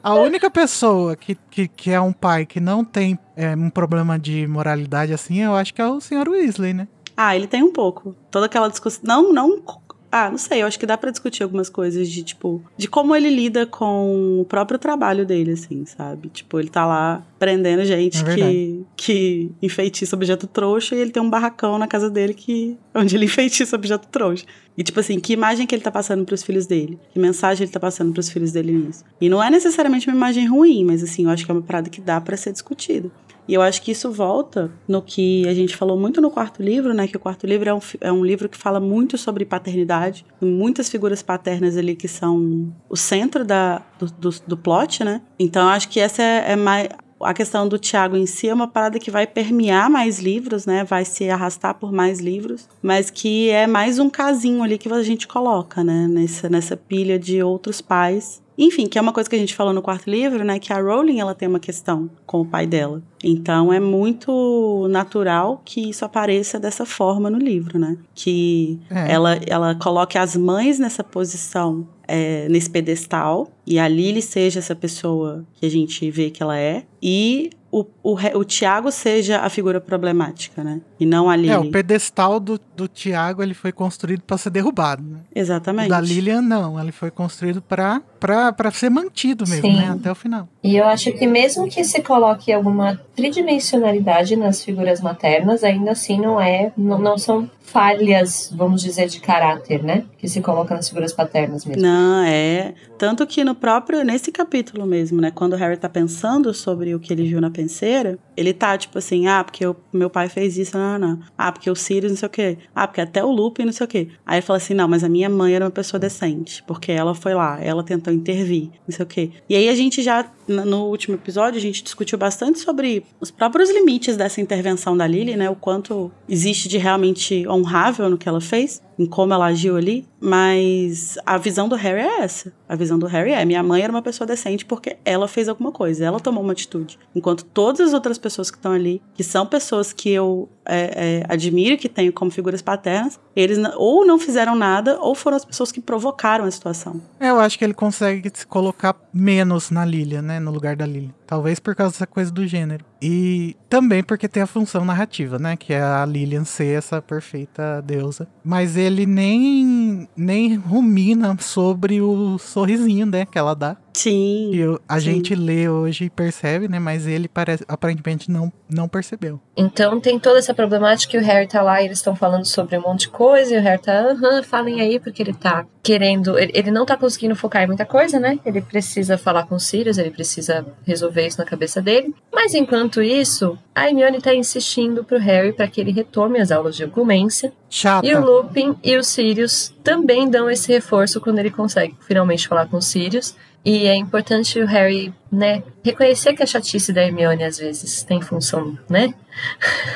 A 0.03 0.13
única 0.13 0.49
pessoa 0.51 1.15
que, 1.15 1.35
que, 1.49 1.67
que 1.67 1.91
é 1.91 1.99
um 1.99 2.13
pai 2.13 2.45
que 2.45 2.59
não 2.59 2.83
tem 2.83 3.17
é, 3.35 3.55
um 3.55 3.69
problema 3.69 4.19
de 4.19 4.45
moralidade 4.47 5.13
assim, 5.13 5.41
eu 5.41 5.55
acho 5.55 5.73
que 5.73 5.81
é 5.81 5.87
o 5.87 5.99
Sr. 5.99 6.29
Weasley, 6.29 6.73
né? 6.73 6.87
Ah, 7.17 7.35
ele 7.35 7.47
tem 7.47 7.63
um 7.63 7.71
pouco. 7.71 8.15
Toda 8.29 8.45
aquela 8.45 8.67
discussão. 8.67 9.01
Não, 9.03 9.33
não. 9.33 9.61
Ah, 10.11 10.29
não 10.29 10.37
sei, 10.37 10.61
eu 10.61 10.67
acho 10.67 10.79
que 10.79 10.85
dá 10.85 10.97
pra 10.97 11.11
discutir 11.11 11.43
algumas 11.43 11.69
coisas 11.69 12.09
de, 12.09 12.23
tipo, 12.23 12.61
de 12.77 12.87
como 12.87 13.15
ele 13.15 13.29
lida 13.29 13.65
com 13.65 14.39
o 14.41 14.45
próprio 14.45 14.79
trabalho 14.79 15.25
dele, 15.25 15.51
assim, 15.51 15.85
sabe? 15.85 16.29
Tipo, 16.29 16.59
ele 16.59 16.69
tá 16.69 16.85
lá 16.85 17.25
prendendo 17.37 17.83
gente 17.83 18.23
É 18.23 18.35
que, 18.35 18.85
que 18.95 19.51
enfeitiça 19.61 20.15
objeto 20.15 20.47
trouxa 20.47 20.95
e 20.95 20.99
ele 20.99 21.11
tem 21.11 21.21
um 21.21 21.29
barracão 21.29 21.77
na 21.77 21.87
casa 21.87 22.09
dele 22.09 22.33
que 22.33 22.77
onde 22.93 23.15
ele 23.15 23.25
enfeitiça 23.25 23.75
objeto 23.75 24.07
trouxa. 24.07 24.45
E, 24.77 24.83
tipo 24.83 24.99
assim, 24.99 25.19
que 25.19 25.33
imagem 25.33 25.65
que 25.65 25.73
ele 25.73 25.83
tá 25.83 25.91
passando 25.91 26.25
pros 26.25 26.43
filhos 26.43 26.65
dele? 26.65 26.99
Que 27.13 27.19
mensagem 27.19 27.63
ele 27.63 27.71
tá 27.71 27.79
passando 27.79 28.11
pros 28.13 28.29
filhos 28.29 28.51
dele 28.51 28.73
nisso? 28.73 29.03
E 29.19 29.29
não 29.29 29.41
é 29.41 29.49
necessariamente 29.49 30.07
uma 30.07 30.15
imagem 30.15 30.47
ruim, 30.47 30.83
mas, 30.83 31.01
assim, 31.01 31.23
eu 31.23 31.29
acho 31.29 31.45
que 31.45 31.51
é 31.51 31.53
uma 31.53 31.61
parada 31.61 31.89
que 31.89 32.01
dá 32.01 32.19
pra 32.19 32.35
ser 32.35 32.51
discutida. 32.51 33.09
E 33.47 33.53
eu 33.53 33.61
acho 33.61 33.81
que 33.81 33.91
isso 33.91 34.11
volta 34.11 34.71
no 34.87 35.01
que 35.01 35.47
a 35.47 35.53
gente 35.53 35.75
falou 35.75 35.99
muito 35.99 36.19
no 36.19 36.31
quarto 36.31 36.61
livro, 36.61 36.93
né? 36.93 37.07
Que 37.07 37.17
o 37.17 37.19
quarto 37.19 37.45
livro 37.45 37.69
é 37.69 37.73
um, 37.73 37.79
é 38.01 38.11
um 38.11 38.25
livro 38.25 38.49
que 38.49 38.57
fala 38.57 38.79
muito 38.79 39.17
sobre 39.17 39.45
paternidade. 39.45 40.25
Muitas 40.41 40.89
figuras 40.89 41.21
paternas 41.21 41.77
ali 41.77 41.95
que 41.95 42.07
são 42.07 42.73
o 42.89 42.97
centro 42.97 43.45
da, 43.45 43.81
do, 43.99 44.07
do, 44.07 44.29
do 44.47 44.57
plot, 44.57 45.03
né? 45.03 45.21
Então 45.37 45.63
eu 45.63 45.69
acho 45.69 45.89
que 45.89 45.99
essa 45.99 46.21
é, 46.21 46.53
é 46.53 46.55
mais. 46.55 46.89
A 47.21 47.33
questão 47.33 47.67
do 47.67 47.79
Tiago 47.79 48.15
em 48.15 48.25
si 48.25 48.49
é 48.49 48.53
uma 48.53 48.67
parada 48.67 48.99
que 48.99 49.09
vai 49.09 49.25
permear 49.25 49.89
mais 49.89 50.19
livros, 50.19 50.65
né? 50.65 50.83
Vai 50.83 51.05
se 51.05 51.29
arrastar 51.29 51.75
por 51.75 51.91
mais 51.91 52.19
livros, 52.19 52.67
mas 52.81 53.09
que 53.09 53.49
é 53.49 53.65
mais 53.65 53.99
um 53.99 54.09
casinho 54.09 54.61
ali 54.61 54.77
que 54.77 54.91
a 54.91 55.03
gente 55.03 55.27
coloca, 55.27 55.83
né? 55.83 56.07
Nessa, 56.09 56.49
nessa 56.49 56.75
pilha 56.75 57.17
de 57.17 57.41
outros 57.41 57.81
pais 57.81 58.43
enfim, 58.57 58.87
que 58.87 58.97
é 58.97 59.01
uma 59.01 59.11
coisa 59.11 59.29
que 59.29 59.35
a 59.35 59.39
gente 59.39 59.53
falou 59.53 59.73
no 59.73 59.81
quarto 59.81 60.09
livro, 60.09 60.43
né? 60.43 60.59
Que 60.59 60.71
a 60.71 60.79
Rowling 60.79 61.19
ela 61.19 61.35
tem 61.35 61.47
uma 61.47 61.59
questão 61.59 62.09
com 62.25 62.41
o 62.41 62.45
pai 62.45 62.65
dela. 62.65 63.01
Então 63.23 63.71
é 63.73 63.79
muito 63.79 64.87
natural 64.89 65.61
que 65.65 65.89
isso 65.89 66.05
apareça 66.05 66.59
dessa 66.59 66.85
forma 66.85 67.29
no 67.29 67.37
livro, 67.37 67.77
né? 67.77 67.97
Que 68.13 68.79
É. 68.89 69.11
ela, 69.11 69.37
ela 69.45 69.75
coloque 69.75 70.17
as 70.17 70.37
mães 70.37 70.79
nessa 70.79 71.03
posição, 71.03 71.85
é, 72.07 72.47
nesse 72.49 72.69
pedestal, 72.69 73.49
e 73.65 73.79
a 73.79 73.87
Lily 73.87 74.21
seja 74.21 74.59
essa 74.59 74.75
pessoa 74.75 75.45
que 75.55 75.65
a 75.65 75.69
gente 75.69 76.09
vê 76.11 76.29
que 76.29 76.41
ela 76.41 76.57
é, 76.57 76.83
e 77.01 77.49
o, 77.71 77.85
o, 78.01 78.15
o 78.35 78.43
Tiago 78.45 78.89
seja 78.89 79.39
a 79.41 79.49
figura 79.49 79.81
problemática, 79.81 80.63
né? 80.63 80.79
E 80.97 81.05
não 81.05 81.29
a 81.29 81.35
Lily. 81.35 81.49
É, 81.49 81.57
o 81.57 81.69
pedestal 81.69 82.39
do, 82.39 82.59
do 82.75 82.87
Tiago 82.87 83.43
ele 83.43 83.53
foi 83.53 83.73
construído 83.73 84.21
pra 84.21 84.37
ser 84.37 84.49
derrubado, 84.49 85.03
né? 85.03 85.19
O 85.35 85.39
Exatamente. 85.39 85.89
da 85.89 85.99
Lilian 85.99 86.41
não, 86.41 86.79
ele 86.79 86.93
foi 86.93 87.11
construído 87.11 87.61
pra 87.61 88.01
pra, 88.25 88.51
pra 88.51 88.71
ser 88.71 88.89
mantido 88.89 89.47
mesmo, 89.47 89.69
Sim. 89.69 89.75
né? 89.75 89.91
Até 89.91 90.11
o 90.11 90.15
final. 90.15 90.49
E 90.63 90.75
eu 90.75 90.85
acho 90.85 91.11
que 91.11 91.27
mesmo 91.27 91.69
que 91.69 91.83
se 91.83 92.01
coloque 92.01 92.51
alguma 92.51 92.99
tridimensionalidade 93.15 94.35
nas 94.35 94.63
figuras 94.63 94.99
maternas, 94.99 95.63
ainda 95.63 95.91
assim 95.91 96.19
não 96.19 96.41
é, 96.41 96.71
não, 96.75 96.97
não 96.97 97.19
são 97.19 97.47
falhas, 97.65 98.51
vamos 98.55 98.81
dizer, 98.81 99.07
de 99.07 99.19
caráter, 99.19 99.83
né? 99.83 100.05
Que 100.17 100.27
se 100.27 100.39
coloca 100.39 100.73
nas 100.75 100.87
figuras 100.87 101.11
paternas 101.11 101.65
mesmo. 101.65 101.81
Não, 101.81 102.23
é. 102.23 102.73
Tanto 102.97 103.25
que 103.27 103.43
no 103.43 103.53
próprio, 103.53 104.03
nesse 104.03 104.31
capítulo 104.31 104.85
mesmo, 104.85 105.19
né? 105.19 105.31
Quando 105.31 105.53
o 105.53 105.55
Harry 105.55 105.75
tá 105.75 105.89
pensando 105.89 106.53
sobre 106.53 106.95
o 106.95 106.99
que 106.99 107.11
ele 107.11 107.27
viu 107.27 107.41
na 107.41 107.49
penseira, 107.49 108.17
ele 108.37 108.53
tá 108.53 108.77
tipo 108.77 108.97
assim, 108.97 109.27
ah, 109.27 109.43
porque 109.43 109.65
o 109.65 109.75
meu 109.91 110.09
pai 110.09 110.29
fez 110.29 110.57
isso, 110.57 110.77
não, 110.77 110.97
não, 110.97 111.07
não. 111.09 111.19
Ah, 111.37 111.51
porque 111.51 111.69
o 111.69 111.75
Sirius 111.75 112.11
não 112.11 112.17
sei 112.17 112.27
o 112.27 112.29
quê. 112.29 112.57
Ah, 112.73 112.87
porque 112.87 113.01
até 113.01 113.23
o 113.23 113.31
Lupin 113.31 113.65
não 113.65 113.73
sei 113.73 113.85
o 113.85 113.89
quê. 113.89 114.07
Aí 114.25 114.37
ele 114.37 114.45
fala 114.45 114.57
assim, 114.57 114.73
não, 114.73 114.87
mas 114.87 115.03
a 115.03 115.09
minha 115.09 115.29
mãe 115.29 115.53
era 115.53 115.65
uma 115.65 115.71
pessoa 115.71 115.99
decente, 115.99 116.63
porque 116.63 116.91
ela 116.91 117.13
foi 117.13 117.33
lá, 117.33 117.59
ela 117.61 117.83
tentou 117.83 118.13
intervir, 118.15 118.69
não 118.87 118.95
sei 118.95 119.03
o 119.03 119.07
quê. 119.07 119.29
E 119.49 119.55
aí 119.55 119.69
a 119.69 119.75
gente 119.75 120.01
já, 120.01 120.31
no 120.47 120.85
último 120.85 121.15
episódio, 121.15 121.57
a 121.57 121.61
gente 121.61 121.83
discutiu 121.83 122.17
bastante 122.17 122.59
sobre 122.59 123.05
os 123.19 123.31
próprios 123.31 123.69
limites 123.69 124.15
dessa 124.15 124.41
intervenção 124.41 124.95
da 124.95 125.07
Lily, 125.07 125.35
né? 125.35 125.49
O 125.49 125.55
quanto 125.55 126.11
existe 126.27 126.67
de 126.67 126.77
realmente 126.77 127.47
honrável 127.47 128.09
no 128.09 128.17
que 128.17 128.29
ela 128.29 128.41
fez, 128.41 128.81
em 128.97 129.05
como 129.05 129.33
ela 129.33 129.47
agiu 129.47 129.75
ali, 129.75 130.07
mas 130.19 131.17
a 131.25 131.37
visão 131.37 131.67
do 131.67 131.75
Harry 131.75 132.01
é 132.01 132.21
essa. 132.21 132.51
A 132.67 132.75
visão 132.75 132.97
do 132.97 133.05
Harry 133.05 133.31
é: 133.31 133.43
minha 133.45 133.61
mãe 133.61 133.81
era 133.81 133.91
uma 133.91 134.01
pessoa 134.01 134.25
decente 134.25 134.65
porque 134.65 134.97
ela 135.03 135.27
fez 135.27 135.47
alguma 135.49 135.71
coisa, 135.71 136.05
ela 136.05 136.19
tomou 136.19 136.43
uma 136.43 136.53
atitude. 136.53 136.97
Enquanto 137.13 137.45
todas 137.45 137.81
as 137.81 137.93
outras 137.93 138.17
pessoas 138.17 138.49
que 138.49 138.57
estão 138.57 138.71
ali, 138.71 139.01
que 139.13 139.23
são 139.23 139.45
pessoas 139.45 139.91
que 139.93 140.09
eu 140.09 140.49
é, 140.65 141.21
é, 141.21 141.23
admiro 141.29 141.77
que 141.77 141.87
tenho 141.87 142.11
como 142.11 142.31
figuras 142.31 142.61
paternas, 142.61 143.19
eles 143.35 143.57
ou 143.75 144.05
não 144.05 144.17
fizeram 144.17 144.55
nada, 144.55 144.99
ou 144.99 145.13
foram 145.13 145.37
as 145.37 145.45
pessoas 145.45 145.71
que 145.71 145.81
provocaram 145.81 146.45
a 146.45 146.51
situação. 146.51 147.01
É, 147.19 147.29
Eu 147.29 147.39
acho 147.39 147.57
que 147.57 147.63
ele 147.63 147.73
consegue 147.73 148.31
se 148.33 148.47
colocar 148.47 148.95
menos 149.13 149.69
na 149.69 149.85
Lilia, 149.85 150.21
né? 150.21 150.34
No 150.39 150.51
lugar 150.51 150.75
da 150.75 150.85
Lilia. 150.85 151.13
Talvez 151.25 151.59
por 151.59 151.75
causa 151.75 151.93
dessa 151.93 152.07
coisa 152.07 152.31
do 152.31 152.45
gênero. 152.45 152.85
E 153.01 153.55
também 153.69 154.03
porque 154.03 154.27
tem 154.27 154.41
a 154.41 154.47
função 154.47 154.85
narrativa, 154.85 155.37
né? 155.37 155.55
Que 155.55 155.73
é 155.73 155.81
a 155.81 156.05
Lilian 156.05 156.43
ser 156.43 156.77
essa 156.77 157.01
perfeita 157.01 157.81
deusa. 157.81 158.27
Mas 158.43 158.77
ele 158.77 159.05
nem, 159.05 160.07
nem 160.15 160.55
rumina 160.55 161.35
sobre 161.39 162.01
o 162.01 162.37
sorrisinho, 162.37 163.05
né? 163.05 163.25
Que 163.25 163.37
ela 163.37 163.53
dá. 163.53 163.77
Sim. 163.93 164.51
E 164.53 164.61
a 164.87 164.99
Sim. 164.99 165.05
gente 165.05 165.35
lê 165.35 165.69
hoje 165.69 166.05
e 166.05 166.09
percebe, 166.09 166.67
né? 166.67 166.79
Mas 166.79 167.07
ele 167.07 167.27
parece, 167.27 167.63
aparentemente 167.67 168.29
não, 168.29 168.51
não 168.69 168.89
percebeu. 168.89 169.39
Então 169.55 170.01
tem 170.01 170.19
toda 170.19 170.39
essa 170.39 170.53
problemática 170.53 171.11
que 171.11 171.17
o 171.17 171.23
Harry 171.23 171.47
tá 171.47 171.61
lá 171.61 171.81
e 171.81 171.85
eles 171.85 171.99
estão 171.99 172.15
falando 172.15 172.45
sobre 172.45 172.77
um 172.77 172.81
monte 172.81 173.01
de 173.01 173.09
coisa, 173.09 173.53
e 173.53 173.57
o 173.57 173.61
Harry 173.61 173.81
tá, 173.81 174.11
aham, 174.11 174.43
falem 174.43 174.81
aí, 174.81 174.99
porque 174.99 175.23
ele 175.23 175.33
tá 175.33 175.65
querendo. 175.81 176.37
Ele, 176.37 176.51
ele 176.53 176.71
não 176.71 176.85
tá 176.85 176.97
conseguindo 176.97 177.35
focar 177.35 177.63
em 177.63 177.67
muita 177.67 177.85
coisa, 177.85 178.19
né? 178.19 178.37
Ele 178.45 178.61
precisa 178.61 179.17
falar 179.17 179.45
com 179.45 179.55
o 179.55 179.59
Sirius, 179.59 179.97
ele 179.97 180.11
precisa 180.11 180.65
resolver 180.85 181.14
isso 181.23 181.37
na 181.37 181.45
cabeça 181.45 181.81
dele. 181.81 182.13
Mas 182.33 182.53
enquanto 182.53 183.01
isso, 183.01 183.57
a 183.73 183.87
Hermione 183.87 184.21
tá 184.21 184.33
insistindo 184.33 185.03
pro 185.03 185.19
Harry 185.19 185.53
para 185.53 185.67
que 185.67 185.79
ele 185.79 185.91
retome 185.91 186.39
as 186.39 186.51
aulas 186.51 186.75
de 186.75 186.83
oclumência. 186.83 187.53
Chata. 187.69 188.05
E 188.05 188.13
o 188.13 188.23
Lupin 188.23 188.75
e 188.83 188.97
o 188.97 189.03
Sirius 189.03 189.73
também 189.83 190.29
dão 190.29 190.49
esse 190.49 190.71
reforço 190.71 191.21
quando 191.21 191.39
ele 191.39 191.51
consegue 191.51 191.95
finalmente 192.01 192.47
falar 192.47 192.67
com 192.67 192.77
o 192.77 192.81
Sirius. 192.81 193.35
E 193.63 193.87
é 193.87 193.95
importante 193.95 194.59
o 194.59 194.67
Harry, 194.67 195.11
né, 195.31 195.63
reconhecer 195.83 196.33
que 196.33 196.43
a 196.43 196.45
chatice 196.45 196.93
da 196.93 197.03
Hermione 197.03 197.43
às 197.43 197.57
vezes 197.57 198.03
tem 198.03 198.21
função, 198.21 198.77
né? 198.87 199.13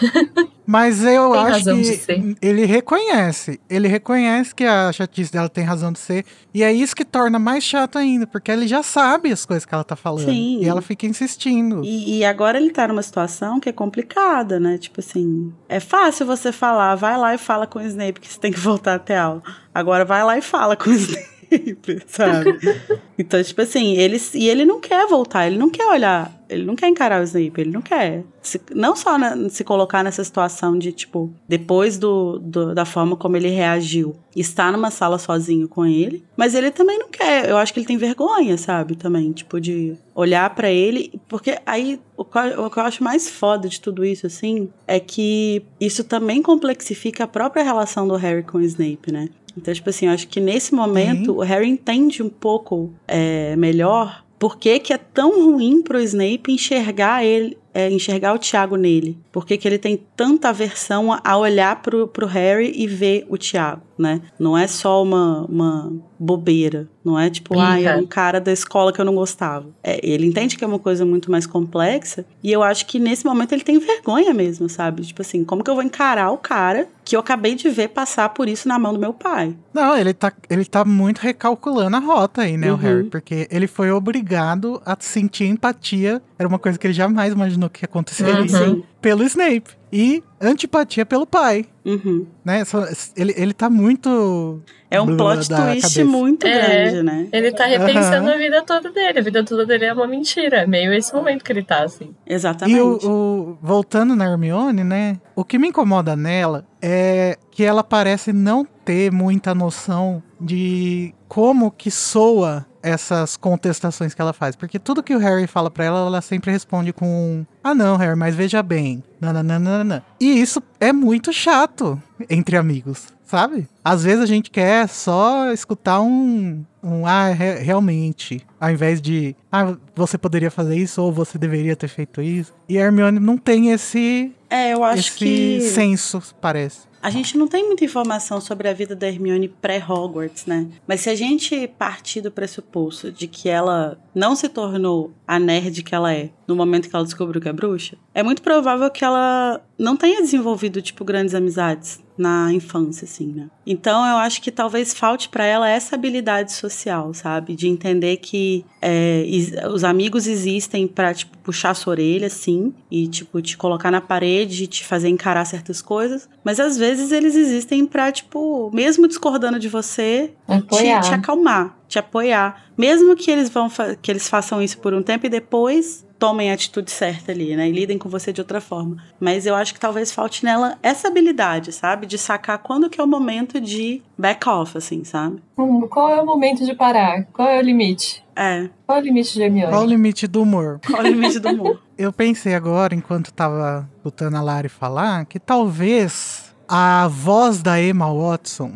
Mas 0.69 1.03
eu 1.03 1.31
Tem 1.31 1.39
acho 1.41 1.51
razão 1.51 1.75
que 1.77 1.81
de 1.81 1.97
ser. 1.97 2.35
ele 2.39 2.63
reconhece. 2.63 3.59
Ele 3.67 3.87
reconhece 3.87 4.53
que 4.53 4.63
a 4.63 4.91
chatice 4.91 5.31
dela 5.31 5.49
tem 5.49 5.63
razão 5.63 5.91
de 5.91 5.97
ser. 5.97 6.23
E 6.53 6.61
é 6.61 6.71
isso 6.71 6.95
que 6.95 7.03
torna 7.03 7.39
mais 7.39 7.63
chato 7.63 7.97
ainda, 7.97 8.27
porque 8.27 8.51
ele 8.51 8.67
já 8.67 8.83
sabe 8.83 9.31
as 9.31 9.47
coisas 9.47 9.65
que 9.65 9.73
ela 9.73 9.83
tá 9.83 9.95
falando. 9.95 10.25
Sim. 10.29 10.59
E 10.61 10.67
ela 10.67 10.79
fica 10.79 11.07
insistindo. 11.07 11.81
E, 11.83 12.19
e 12.19 12.23
agora 12.23 12.59
ele 12.59 12.69
tá 12.69 12.87
numa 12.87 13.01
situação 13.01 13.59
que 13.59 13.67
é 13.67 13.71
complicada, 13.71 14.59
né? 14.59 14.77
Tipo 14.77 14.99
assim, 14.99 15.51
é 15.67 15.79
fácil 15.79 16.27
você 16.27 16.51
falar, 16.51 16.93
vai 16.93 17.17
lá 17.17 17.33
e 17.33 17.39
fala 17.39 17.65
com 17.65 17.79
o 17.79 17.81
Snape 17.81 18.19
que 18.19 18.31
você 18.31 18.39
tem 18.39 18.51
que 18.51 18.59
voltar 18.59 18.93
até 18.93 19.17
aula. 19.17 19.41
Agora 19.73 20.05
vai 20.05 20.23
lá 20.23 20.37
e 20.37 20.41
fala 20.43 20.75
com 20.75 20.91
o 20.91 20.93
Snape, 21.49 22.03
sabe? 22.05 22.59
então, 23.17 23.41
tipo 23.41 23.59
assim, 23.59 23.95
ele, 23.95 24.21
e 24.35 24.47
ele 24.47 24.65
não 24.65 24.79
quer 24.79 25.07
voltar, 25.07 25.47
ele 25.47 25.57
não 25.57 25.71
quer 25.71 25.87
olhar, 25.87 26.31
ele 26.49 26.65
não 26.65 26.75
quer 26.75 26.87
encarar 26.87 27.21
o 27.21 27.23
Snape, 27.23 27.61
ele 27.61 27.71
não 27.71 27.81
quer. 27.81 28.23
Se- 28.41 28.59
não 28.73 28.95
só 28.95 29.17
na- 29.17 29.49
se 29.49 29.63
colocar 29.63 30.03
nessa 30.03 30.23
situação 30.23 30.77
de, 30.77 30.91
tipo, 30.91 31.31
depois 31.47 31.97
do, 31.97 32.39
do- 32.39 32.73
da 32.73 32.85
forma 32.85 33.15
como 33.15 33.37
ele 33.37 33.49
reagiu, 33.49 34.15
estar 34.35 34.71
numa 34.71 34.89
sala 34.91 35.17
sozinho 35.19 35.67
com 35.67 35.85
ele, 35.85 36.23
mas 36.35 36.55
ele 36.55 36.71
também 36.71 36.97
não 36.97 37.07
quer. 37.09 37.47
Eu 37.49 37.57
acho 37.57 37.73
que 37.73 37.79
ele 37.79 37.87
tem 37.87 37.97
vergonha, 37.97 38.57
sabe? 38.57 38.95
Também, 38.95 39.31
tipo, 39.31 39.61
de 39.61 39.95
olhar 40.15 40.49
pra 40.55 40.69
ele, 40.71 41.19
porque 41.27 41.57
aí 41.65 41.99
o 42.17 42.25
que, 42.25 42.37
eu- 42.37 42.65
o 42.65 42.69
que 42.69 42.77
eu 42.79 42.83
acho 42.83 43.03
mais 43.03 43.29
foda 43.29 43.69
de 43.69 43.79
tudo 43.79 44.03
isso, 44.03 44.25
assim, 44.27 44.69
é 44.87 44.99
que 44.99 45.61
isso 45.79 46.03
também 46.03 46.41
complexifica 46.41 47.23
a 47.23 47.27
própria 47.27 47.63
relação 47.63 48.07
do 48.07 48.15
Harry 48.15 48.43
com 48.43 48.57
o 48.57 48.61
Snape, 48.61 49.11
né? 49.11 49.29
Então, 49.57 49.73
tipo 49.73 49.89
assim, 49.89 50.05
eu 50.05 50.13
acho 50.13 50.27
que 50.27 50.39
nesse 50.39 50.73
momento 50.73 51.33
o 51.37 51.39
Harry 51.41 51.67
entende 51.67 52.23
um 52.23 52.29
pouco 52.29 52.93
é, 53.07 53.55
melhor 53.57 54.23
por 54.39 54.57
que, 54.57 54.79
que 54.79 54.93
é 54.93 54.97
tão 54.97 55.51
ruim 55.51 55.83
pro 55.83 55.99
Snape 55.99 56.51
enxergar 56.51 57.25
ele, 57.25 57.57
é, 57.73 57.89
enxergar 57.89 58.33
o 58.33 58.37
Tiago 58.37 58.75
nele. 58.75 59.17
Por 59.31 59.45
que, 59.45 59.57
que 59.57 59.67
ele 59.67 59.77
tem 59.77 59.99
tanta 60.15 60.49
aversão 60.49 61.09
a, 61.23 61.37
olhar 61.37 61.81
pro, 61.81 62.07
pro 62.07 62.25
Harry 62.27 62.71
e 62.75 62.87
ver 62.87 63.25
o 63.29 63.37
Tiago, 63.37 63.81
né? 63.97 64.21
Não 64.39 64.57
é 64.57 64.67
só 64.67 65.01
uma, 65.03 65.45
uma 65.45 65.93
bobeira. 66.19 66.87
Não 67.03 67.17
é 67.17 67.29
tipo, 67.29 67.57
ah, 67.59 67.79
é 67.79 67.95
um 67.95 68.05
cara 68.05 68.39
da 68.41 68.51
escola 68.51 68.91
que 68.93 68.99
eu 68.99 69.05
não 69.05 69.15
gostava. 69.15 69.67
É, 69.83 69.99
ele 70.03 70.27
entende 70.27 70.57
que 70.57 70.63
é 70.63 70.67
uma 70.67 70.77
coisa 70.77 71.05
muito 71.05 71.31
mais 71.31 71.47
complexa. 71.47 72.25
E 72.43 72.51
eu 72.51 72.61
acho 72.61 72.85
que 72.85 72.99
nesse 72.99 73.25
momento 73.25 73.53
ele 73.53 73.63
tem 73.63 73.79
vergonha 73.79 74.33
mesmo, 74.33 74.67
sabe? 74.69 75.01
Tipo 75.03 75.21
assim, 75.21 75.43
como 75.43 75.63
que 75.63 75.69
eu 75.69 75.75
vou 75.75 75.83
encarar 75.83 76.29
o 76.31 76.37
cara 76.37 76.87
que 77.05 77.15
eu 77.15 77.19
acabei 77.19 77.55
de 77.55 77.69
ver 77.69 77.87
passar 77.89 78.29
por 78.29 78.47
isso 78.47 78.67
na 78.67 78.77
mão 78.77 78.93
do 78.93 78.99
meu 78.99 79.13
pai? 79.13 79.55
Não, 79.73 79.97
ele 79.97 80.13
tá, 80.13 80.31
ele 80.49 80.65
tá 80.65 80.85
muito 80.85 81.19
recalculando 81.19 81.95
a 81.95 81.99
rota 81.99 82.41
aí, 82.43 82.55
né, 82.57 82.69
o 82.71 82.75
Uhum. 82.75 82.79
Harry? 82.79 83.03
Porque 83.05 83.47
ele 83.49 83.65
foi 83.65 83.89
obrigado 83.91 84.79
a 84.85 84.95
sentir 84.99 85.45
empatia. 85.45 86.21
Era 86.37 86.47
uma 86.47 86.59
coisa 86.59 86.77
que 86.77 86.85
ele 86.85 86.93
jamais 86.93 87.33
imaginou 87.33 87.58
que 87.67 87.83
aconteceria. 87.83 88.35
Uhum. 88.41 88.83
Pelo 89.01 89.23
Snape. 89.23 89.79
E 89.91 90.23
antipatia 90.39 91.03
pelo 91.03 91.25
pai. 91.25 91.65
Uhum. 91.83 92.27
Né? 92.45 92.63
Só- 92.63 92.85
Ele, 93.17 93.33
ele 93.35 93.53
tá 93.55 93.71
muito. 93.71 94.61
É 94.91 95.01
um 95.01 95.17
plot 95.17 95.47
twist 95.49 95.51
cabeça. 95.51 96.05
muito 96.05 96.45
É. 96.45 96.83
grande, 96.91 97.01
né? 97.03 97.27
Ele 97.33 97.51
tá 97.51 97.65
repensando 97.65 98.27
Aham. 98.27 98.35
a 98.35 98.37
vida 98.37 98.61
toda 98.61 98.91
dele. 98.91 99.17
A 99.17 99.21
vida 99.23 99.43
toda 99.43 99.65
dele 99.65 99.85
é 99.85 99.93
uma 99.93 100.05
mentira. 100.05 100.57
É 100.57 100.67
meio 100.67 100.93
esse 100.93 101.11
momento 101.11 101.43
que 101.43 101.51
ele 101.51 101.63
tá, 101.63 101.83
assim. 101.83 102.13
Exatamente. 102.25 102.77
E 102.77 102.81
o, 102.81 102.99
o- 103.03 103.57
voltando 103.63 104.15
na 104.15 104.29
Hermione, 104.29 104.83
né? 104.83 105.17
O 105.35 105.43
que 105.43 105.57
me 105.57 105.69
incomoda 105.69 106.15
nela 106.15 106.65
é 106.79 107.35
que 107.49 107.63
ela 107.63 107.83
parece 107.83 108.31
não 108.31 108.63
ter 108.85 109.11
muita 109.11 109.55
noção 109.55 110.21
de 110.39 111.13
como 111.27 111.71
que 111.71 111.89
soa 111.89 112.65
essas 112.81 113.35
contestações 113.37 114.13
que 114.13 114.21
ela 114.21 114.33
faz. 114.33 114.55
Porque 114.55 114.79
tudo 114.79 115.03
que 115.03 115.15
o 115.15 115.19
Harry 115.19 115.47
fala 115.47 115.69
pra 115.69 115.85
ela, 115.85 115.99
ela 115.99 116.21
sempre 116.21 116.51
responde 116.51 116.93
com 116.93 117.45
Ah 117.63 117.75
não, 117.75 117.97
Harry, 117.97 118.15
mas 118.17 118.35
veja 118.35 118.61
bem. 118.63 119.03
Nananana. 119.19 120.03
E 120.19 120.39
isso 120.39 120.61
é 120.79 120.91
muito 120.93 121.31
chato 121.33 122.01
entre 122.29 122.55
amigos, 122.57 123.07
sabe? 123.25 123.67
Às 123.83 124.03
vezes 124.03 124.21
a 124.23 124.25
gente 124.25 124.49
quer 124.49 124.87
só 124.87 125.51
escutar 125.51 125.99
um, 126.01 126.63
um 126.83 127.05
ah, 127.05 127.27
re- 127.29 127.59
realmente, 127.59 128.45
ao 128.59 128.69
invés 128.71 129.01
de 129.01 129.35
ah, 129.51 129.75
você 129.95 130.17
poderia 130.17 130.49
fazer 130.51 130.75
isso 130.77 131.01
ou 131.01 131.11
você 131.11 131.37
deveria 131.37 131.75
ter 131.75 131.87
feito 131.87 132.21
isso. 132.21 132.53
E 132.67 132.77
a 132.77 132.81
Hermione 132.81 133.19
não 133.19 133.37
tem 133.37 133.71
esse 133.71 134.31
É, 134.49 134.73
eu 134.73 134.83
acho 134.83 134.99
esse 135.09 135.17
que 135.17 135.61
senso, 135.61 136.21
parece. 136.41 136.88
A 137.01 137.09
gente 137.09 137.37
não 137.37 137.47
tem 137.47 137.65
muita 137.65 137.85
informação 137.85 138.41
sobre 138.41 138.67
a 138.67 138.73
vida 138.73 138.95
da 138.95 139.07
Hermione 139.07 139.47
pré-Hogwarts, 139.47 140.45
né? 140.45 140.67
Mas 140.87 141.01
se 141.01 141.09
a 141.09 141.15
gente 141.15 141.67
partir 141.77 142.21
do 142.21 142.31
pressuposto 142.31 143.11
de 143.11 143.27
que 143.27 143.49
ela 143.49 143.97
não 144.13 144.35
se 144.35 144.49
tornou 144.49 145.11
a 145.27 145.39
nerd 145.39 145.83
que 145.83 145.95
ela 145.95 146.13
é 146.13 146.29
no 146.47 146.55
momento 146.55 146.89
que 146.89 146.95
ela 146.95 147.05
descobriu 147.05 147.41
que 147.41 147.49
é 147.49 147.53
bruxa, 147.53 147.97
é 148.13 148.23
muito 148.23 148.41
provável 148.41 148.89
que 148.89 149.03
ela 149.03 149.61
não 149.77 149.95
tenha 149.95 150.21
desenvolvido, 150.21 150.81
tipo, 150.81 151.05
grandes 151.05 151.33
amizades 151.33 152.01
na 152.19 152.51
infância, 152.53 153.05
assim, 153.05 153.27
né? 153.27 153.47
Então 153.65 154.05
eu 154.05 154.17
acho 154.17 154.41
que 154.41 154.51
talvez 154.51 154.93
falte 154.93 155.29
pra 155.29 155.45
ela 155.45 155.69
essa 155.69 155.95
habilidade 155.95 156.51
social, 156.51 157.13
sabe? 157.13 157.55
De 157.55 157.67
entender 157.67 158.17
que 158.17 158.65
é, 158.81 159.23
os 159.71 159.83
amigos 159.83 160.27
existem 160.27 160.87
pra, 160.87 161.13
tipo, 161.13 161.37
puxar 161.39 161.73
sua 161.73 161.91
orelha, 161.91 162.29
sim, 162.29 162.73
e, 162.91 163.07
tipo, 163.07 163.41
te 163.41 163.57
colocar 163.57 163.89
na 163.89 164.01
parede 164.01 164.67
te 164.67 164.85
fazer 164.85 165.09
encarar 165.09 165.45
certas 165.45 165.81
coisas, 165.81 166.27
mas 166.43 166.59
às 166.59 166.77
vezes 166.77 167.11
eles 167.11 167.35
existem 167.35 167.85
pra, 167.85 168.11
tipo, 168.11 168.69
mesmo 168.73 169.07
discordando 169.07 169.57
de 169.59 169.69
você, 169.69 170.33
te, 170.67 171.07
te 171.09 171.13
acalmar, 171.13 171.77
te 171.87 171.97
apoiar. 171.97 172.65
Mesmo 172.77 173.15
que 173.15 173.31
eles 173.31 173.49
vão 173.49 173.69
que 174.01 174.11
eles 174.11 174.27
façam 174.27 174.61
isso 174.61 174.77
por 174.79 174.93
um 174.93 175.01
tempo 175.01 175.25
e 175.25 175.29
depois 175.29 176.05
tomem 176.19 176.51
a 176.51 176.53
atitude 176.53 176.91
certa 176.91 177.31
ali, 177.31 177.55
né? 177.55 177.69
E 177.69 177.71
lidem 177.71 177.97
com 177.97 178.09
você 178.09 178.33
de 178.33 178.41
outra 178.41 178.59
forma. 178.59 178.97
Mas 179.19 179.45
eu 179.45 179.55
acho 179.55 179.73
que 179.73 179.79
talvez 179.79 180.11
falte 180.11 180.43
nela 180.43 180.77
essa 180.83 181.07
habilidade, 181.07 181.71
sabe? 181.71 182.05
De 182.05 182.17
sacar 182.17 182.59
quando 182.59 182.89
que 182.89 182.99
é 182.99 183.03
o 183.03 183.07
momento 183.07 183.61
de 183.61 184.03
back 184.17 184.47
off, 184.47 184.77
assim, 184.77 185.03
sabe? 185.05 185.41
Hum, 185.57 185.87
qual 185.87 186.09
é 186.09 186.21
o 186.21 186.25
momento 186.25 186.65
de 186.65 186.75
parar? 186.75 187.25
Qual 187.31 187.47
é 187.47 187.57
o 187.57 187.61
limite? 187.61 188.23
É. 188.35 188.69
Qual 188.85 188.97
é 188.97 189.01
o 189.01 189.03
limite 189.03 189.33
de 189.33 189.41
Hermione? 189.41 189.71
Qual 189.71 189.83
o 189.83 189.87
limite 189.87 190.27
do 190.27 190.41
humor? 190.41 190.79
Qual 190.85 191.01
é 191.01 191.05
o 191.05 191.11
limite 191.11 191.39
do 191.39 191.49
humor? 191.49 191.81
Eu 191.97 192.13
pensei 192.13 192.53
agora, 192.53 192.93
enquanto 192.93 193.31
tava 193.31 193.89
escutando 193.97 194.35
a 194.35 194.41
Lari 194.41 194.69
falar, 194.69 195.25
que 195.25 195.39
talvez 195.39 196.55
a 196.67 197.07
voz 197.07 197.61
da 197.61 197.81
Emma 197.81 198.13
Watson 198.13 198.73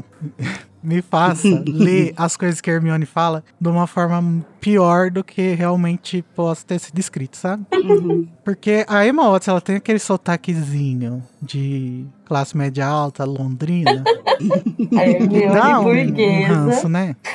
me 0.83 1.01
faça 1.01 1.47
ler 1.65 2.13
as 2.17 2.35
coisas 2.35 2.59
que 2.59 2.69
a 2.69 2.73
Hermione 2.73 3.05
fala 3.05 3.43
de 3.59 3.69
uma 3.69 3.87
forma 3.87 4.45
pior 4.59 5.09
do 5.09 5.23
que 5.23 5.53
realmente 5.53 6.21
possa 6.35 6.65
ter 6.65 6.79
sido 6.79 6.99
escrito, 6.99 7.37
sabe? 7.37 7.65
Uhum. 7.73 8.27
Porque 8.43 8.85
a 8.87 9.05
Emma 9.05 9.29
Watson, 9.29 9.51
ela 9.51 9.61
tem 9.61 9.75
aquele 9.75 9.99
sotaquezinho 9.99 11.23
de 11.41 12.05
classe 12.25 12.57
média 12.57 12.85
alta, 12.85 13.23
londrina. 13.25 14.03
A 14.97 15.07
Hermione 15.07 15.53
Dá 15.53 15.79
um, 15.79 15.81
um 15.81 15.83
burguesa. 15.83 16.53
ranço, 16.53 16.89
né? 16.89 17.15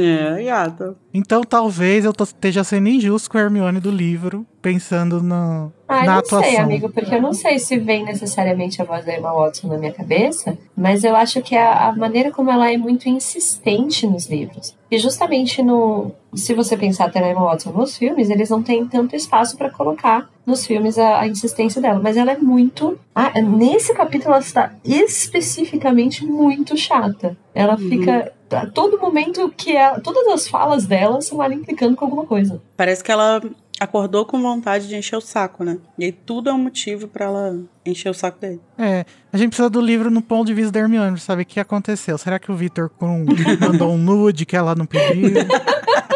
É, 0.00 0.42
gata. 0.42 0.96
Então 1.14 1.42
talvez 1.42 2.04
eu 2.04 2.12
esteja 2.20 2.64
sendo 2.64 2.88
injusto 2.88 3.30
com 3.30 3.38
a 3.38 3.42
Hermione 3.42 3.78
do 3.78 3.90
livro, 3.90 4.44
pensando 4.60 5.22
no, 5.22 5.72
Na 5.90 6.04
não 6.04 6.18
atuação. 6.18 6.42
sei, 6.42 6.56
amigo, 6.56 6.88
porque 6.88 7.14
eu 7.14 7.20
não 7.20 7.32
sei 7.32 7.58
se 7.58 7.78
vem 7.78 8.04
necessariamente 8.04 8.80
a 8.80 8.84
voz 8.84 9.04
da 9.04 9.16
Emma 9.16 9.32
Watson 9.32 9.66
na 9.68 9.76
minha 9.76 9.92
cabeça, 9.92 10.56
mas 10.76 11.02
eu 11.02 11.16
acho 11.16 11.42
que 11.42 11.54
é 11.54 11.62
a, 11.62 11.88
a 11.88 11.92
maneira 11.96 12.30
como 12.30 12.50
ela 12.50 12.72
é 12.72 12.76
muito 12.76 13.08
insistente 13.08 14.06
nos 14.06 14.28
livros. 14.28 14.74
E 14.90 14.98
justamente 14.98 15.62
no. 15.62 16.12
Se 16.34 16.54
você 16.54 16.76
pensar 16.76 17.06
até 17.06 17.20
na 17.20 17.30
Emma 17.30 17.42
Watson 17.42 17.70
nos 17.70 17.96
filmes, 17.96 18.30
eles 18.30 18.50
não 18.50 18.62
têm 18.62 18.86
tanto 18.86 19.14
espaço 19.16 19.56
para 19.56 19.70
colocar 19.70 20.28
nos 20.44 20.66
filmes 20.66 20.98
a, 20.98 21.20
a 21.20 21.28
insistência 21.28 21.80
dela. 21.80 22.00
Mas 22.02 22.16
ela 22.16 22.32
é 22.32 22.38
muito. 22.38 22.98
Ah, 23.14 23.40
nesse 23.40 23.94
capítulo 23.94 24.34
ela 24.34 24.42
está 24.42 24.72
especificamente 24.84 26.24
muito 26.24 26.76
chata. 26.76 27.36
Ela 27.54 27.76
fica. 27.76 28.32
A 28.50 28.66
todo 28.66 28.98
momento 28.98 29.52
que 29.56 29.76
ela, 29.76 30.00
todas 30.00 30.26
as 30.26 30.48
falas 30.48 30.84
dela 30.84 31.20
são 31.20 31.40
ela 31.42 31.54
implicando 31.54 31.94
com 31.94 32.04
alguma 32.04 32.26
coisa. 32.26 32.60
Parece 32.76 33.02
que 33.04 33.12
ela 33.12 33.40
acordou 33.80 34.26
com 34.26 34.40
vontade 34.42 34.86
de 34.86 34.94
encher 34.94 35.16
o 35.16 35.20
saco, 35.22 35.64
né? 35.64 35.78
E 35.98 36.04
aí 36.04 36.12
tudo 36.12 36.50
é 36.50 36.52
um 36.52 36.58
motivo 36.58 37.08
pra 37.08 37.24
ela 37.24 37.58
encher 37.84 38.10
o 38.10 38.14
saco 38.14 38.38
dele. 38.38 38.60
É, 38.78 39.06
a 39.32 39.38
gente 39.38 39.48
precisa 39.48 39.70
do 39.70 39.80
livro 39.80 40.10
no 40.10 40.20
ponto 40.20 40.46
de 40.46 40.54
vista 40.54 40.70
da 40.70 40.80
Hermione, 40.80 41.12
pra 41.12 41.20
saber 41.20 41.42
o 41.42 41.46
que 41.46 41.58
aconteceu. 41.58 42.18
Será 42.18 42.38
que 42.38 42.52
o 42.52 42.54
Victor 42.54 42.90
Krum 42.90 43.24
mandou 43.58 43.90
um 43.90 43.96
nude 43.96 44.44
que 44.44 44.54
ela 44.54 44.74
não 44.74 44.84
pediu? 44.84 45.30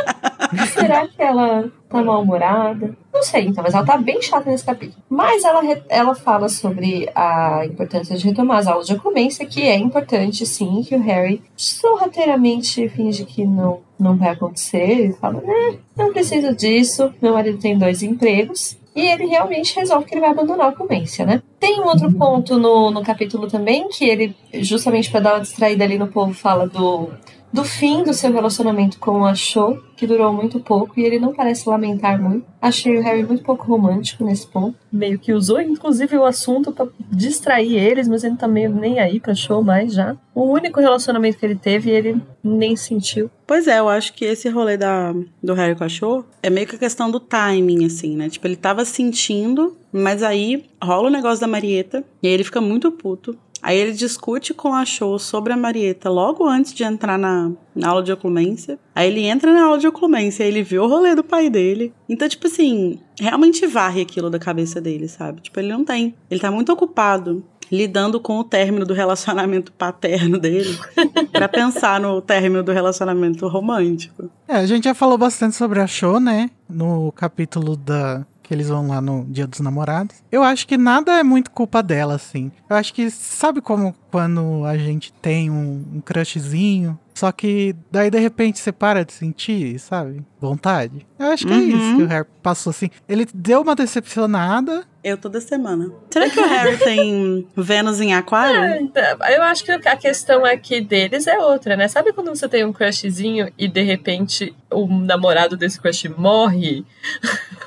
Será 0.73 1.07
que 1.07 1.23
ela 1.23 1.71
tá 1.89 2.03
mal-humorada? 2.03 2.97
Não 3.13 3.23
sei, 3.23 3.47
então, 3.47 3.63
mas 3.63 3.75
ela 3.75 3.85
tá 3.85 3.97
bem 3.97 4.21
chata 4.21 4.51
nesse 4.51 4.65
capítulo. 4.65 5.03
Mas 5.09 5.45
ela, 5.45 5.63
ela 5.89 6.15
fala 6.15 6.49
sobre 6.49 7.09
a 7.15 7.65
importância 7.65 8.17
de 8.17 8.25
retomar 8.25 8.59
as 8.59 8.67
aulas 8.67 8.87
de 8.87 8.95
ocumência, 8.95 9.47
que 9.47 9.63
é 9.63 9.77
importante, 9.77 10.45
sim, 10.45 10.83
que 10.87 10.95
o 10.95 11.01
Harry 11.01 11.43
sorrateiramente 11.57 12.89
finge 12.89 13.25
que 13.25 13.45
não, 13.45 13.81
não 13.99 14.17
vai 14.17 14.31
acontecer. 14.31 14.91
Ele 14.91 15.13
fala, 15.13 15.41
né, 15.41 15.79
não 15.97 16.13
preciso 16.13 16.55
disso, 16.55 17.13
meu 17.21 17.35
marido 17.35 17.59
tem 17.59 17.79
dois 17.79 18.03
empregos. 18.03 18.77
E 18.95 19.01
ele 19.01 19.27
realmente 19.27 19.75
resolve 19.75 20.07
que 20.07 20.15
ele 20.15 20.21
vai 20.21 20.31
abandonar 20.31 20.67
a 20.67 20.71
ocumência, 20.71 21.27
né? 21.27 21.43
Tem 21.59 21.81
um 21.81 21.87
outro 21.87 22.13
ponto 22.13 22.59
no, 22.59 22.93
no 22.93 23.03
capítulo 23.03 23.49
também, 23.49 23.89
que 23.89 24.05
ele, 24.05 24.37
justamente 24.55 25.11
pra 25.11 25.19
dar 25.19 25.35
uma 25.35 25.41
distraída 25.41 25.83
ali 25.83 25.99
no 25.99 26.07
povo, 26.07 26.33
fala 26.33 26.69
do 26.69 27.11
do 27.55 27.63
fim 27.63 28.03
do 28.03 28.13
seu 28.13 28.33
relacionamento 28.33 28.99
com 28.99 29.25
a 29.25 29.33
Cho, 29.33 29.81
que 29.97 30.09
durou 30.09 30.33
muito 30.33 30.59
pouco, 30.59 30.99
e 30.99 31.05
ele 31.05 31.21
não 31.21 31.33
parece 31.33 31.69
lamentar 31.69 32.21
muito. 32.21 32.45
Achei 32.61 32.99
o 32.99 33.01
Harry 33.01 33.23
muito 33.23 33.45
pouco 33.45 33.65
romântico 33.65 34.25
nesse 34.25 34.45
ponto. 34.45 34.77
Meio 34.93 35.21
que 35.21 35.33
usou, 35.33 35.61
inclusive, 35.61 36.17
o 36.17 36.25
assunto 36.25 36.73
pra 36.73 36.89
distrair 37.13 37.77
eles, 37.77 38.09
mas 38.09 38.25
ele 38.25 38.35
tá 38.35 38.49
meio 38.49 38.75
nem 38.75 38.99
aí 38.99 39.21
pra 39.21 39.37
Cho 39.37 39.63
mais 39.63 39.93
já. 39.95 40.17
O 40.35 40.51
único 40.51 40.81
relacionamento 40.81 41.39
que 41.39 41.47
ele 41.47 41.55
teve, 41.55 41.93
ele 41.93 42.21
nem 42.43 42.75
sentiu. 42.75 43.31
Pois 43.47 43.69
é, 43.69 43.79
eu 43.79 43.89
acho 43.89 44.15
que 44.15 44.25
esse 44.25 44.49
rolê 44.49 44.77
da, 44.77 45.15
do 45.41 45.55
Harry 45.55 45.77
com 45.77 45.85
a 45.85 45.89
Cho 45.89 46.25
é 46.43 46.51
meio 46.51 46.67
que 46.67 46.75
a 46.75 46.79
questão 46.79 47.09
do 47.09 47.21
timing, 47.21 47.87
assim, 47.87 48.17
né? 48.17 48.29
Tipo, 48.29 48.49
ele 48.49 48.57
tava 48.57 48.85
sentindo, 48.85 49.77
mas 49.93 50.25
aí 50.25 50.65
rola 50.83 51.07
o 51.07 51.13
negócio 51.13 51.41
da 51.41 51.47
Marieta, 51.47 52.03
e 52.21 52.27
aí 52.27 52.35
ele 52.35 52.43
fica 52.43 52.61
muito 52.61 52.91
puto. 52.91 53.39
Aí 53.65 53.79
ele 53.79 53.93
discute 53.93 54.53
com 54.53 54.75
a 54.75 54.85
Cho 54.85 55.19
sobre 55.19 55.51
a 55.51 55.57
Marieta 55.57 56.11
logo 56.11 56.47
antes 56.47 56.75
de 56.75 56.85
entrar 56.85 57.19
na, 57.19 57.51
na 57.75 57.89
aula 57.89 58.03
de 58.03 58.13
oclumência. 58.13 58.79
Aí 58.95 59.09
ele 59.09 59.25
entra 59.25 59.55
na 59.55 59.65
aula 59.65 59.79
de 59.79 59.89
oclumência, 59.89 60.45
ele 60.45 60.63
vê 60.63 60.79
o 60.79 60.87
rolê 60.87 61.15
do 61.15 61.25
pai 61.25 61.49
dele. 61.49 61.91
Então, 62.07 62.29
tipo 62.29 62.47
assim, 62.47 63.01
realmente 63.19 63.67
varre 63.67 64.03
aquilo 64.03 64.29
da 64.29 64.39
cabeça 64.39 64.83
dele, 64.83 65.09
sabe? 65.09 65.41
Tipo, 65.41 65.61
ele 65.61 65.73
não 65.73 65.83
tem. 65.83 66.15
Ele 66.31 66.41
tá 66.41 66.51
muito 66.51 66.71
ocupado 66.71 67.43
lidando 67.73 68.21
com 68.21 68.39
o 68.39 68.45
término 68.45 68.85
do 68.85 68.93
relacionamento 68.93 69.73
paterno 69.73 70.39
dele 70.39 70.79
pra 71.33 71.49
pensar 71.49 71.99
no 71.99 72.21
término 72.21 72.63
do 72.63 72.71
relacionamento 72.71 73.49
romântico. 73.49 74.31
É, 74.47 74.57
a 74.57 74.67
gente 74.67 74.85
já 74.85 74.95
falou 74.95 75.17
bastante 75.17 75.57
sobre 75.57 75.81
a 75.81 75.87
Show, 75.87 76.21
né? 76.21 76.51
No 76.69 77.11
capítulo 77.13 77.77
da. 77.77 78.27
Que 78.45 78.53
eles 78.55 78.69
vão 78.69 78.87
lá 78.89 79.01
no 79.01 79.25
Dia 79.25 79.47
dos 79.47 79.59
Namorados. 79.61 80.17
Eu 80.31 80.43
acho 80.43 80.67
que 80.69 80.77
nada 80.77 81.19
é 81.19 81.23
muito 81.23 81.51
culpa 81.51 81.83
dela, 81.83 82.15
assim. 82.15 82.53
Eu 82.69 82.77
acho 82.77 82.93
que, 82.93 83.11
sabe 83.11 83.61
como 83.63 83.95
quando 84.11 84.65
a 84.67 84.77
gente 84.77 85.13
tem 85.15 85.51
um, 85.51 85.83
um 85.95 86.01
crushzinho, 86.01 86.97
só 87.15 87.33
que 87.33 87.75
daí 87.91 88.11
de 88.11 88.19
repente 88.21 88.59
você 88.61 88.71
para 88.71 89.05
de 89.05 89.13
sentir, 89.13 89.79
sabe? 89.81 90.23
Vontade. 90.41 91.07
Eu 91.19 91.29
acho 91.33 91.47
que 91.47 91.53
é 91.53 91.57
Uhum. 91.57 91.69
isso 91.69 91.97
que 91.97 92.03
o 92.03 92.07
Harry 92.07 92.27
passou, 92.43 92.71
assim. 92.71 92.91
Ele 93.09 93.27
deu 93.35 93.63
uma 93.63 93.75
decepcionada. 93.75 94.85
Eu 95.03 95.17
toda 95.19 95.41
semana. 95.41 95.91
Será 96.11 96.29
que 96.31 96.39
o 96.41 96.47
Harry 96.49 96.77
tem 96.79 97.47
Vênus 97.57 98.01
em 98.01 98.15
aquário? 98.15 98.91
Eu 99.35 99.43
acho 99.43 99.65
que 99.65 99.73
a 99.73 99.97
questão 99.97 100.45
aqui 100.45 100.81
deles 100.81 101.27
é 101.27 101.39
outra, 101.39 101.77
né? 101.77 101.89
Sabe 101.89 102.13
quando 102.13 102.29
você 102.29 102.49
tem 102.49 102.65
um 102.65 102.73
crushzinho 102.73 103.51
e 103.59 103.67
de 103.69 103.83
repente 103.83 104.55
o 104.71 104.87
namorado 104.87 105.57
desse 105.57 105.81
crush 105.81 106.09
morre? 106.17 106.85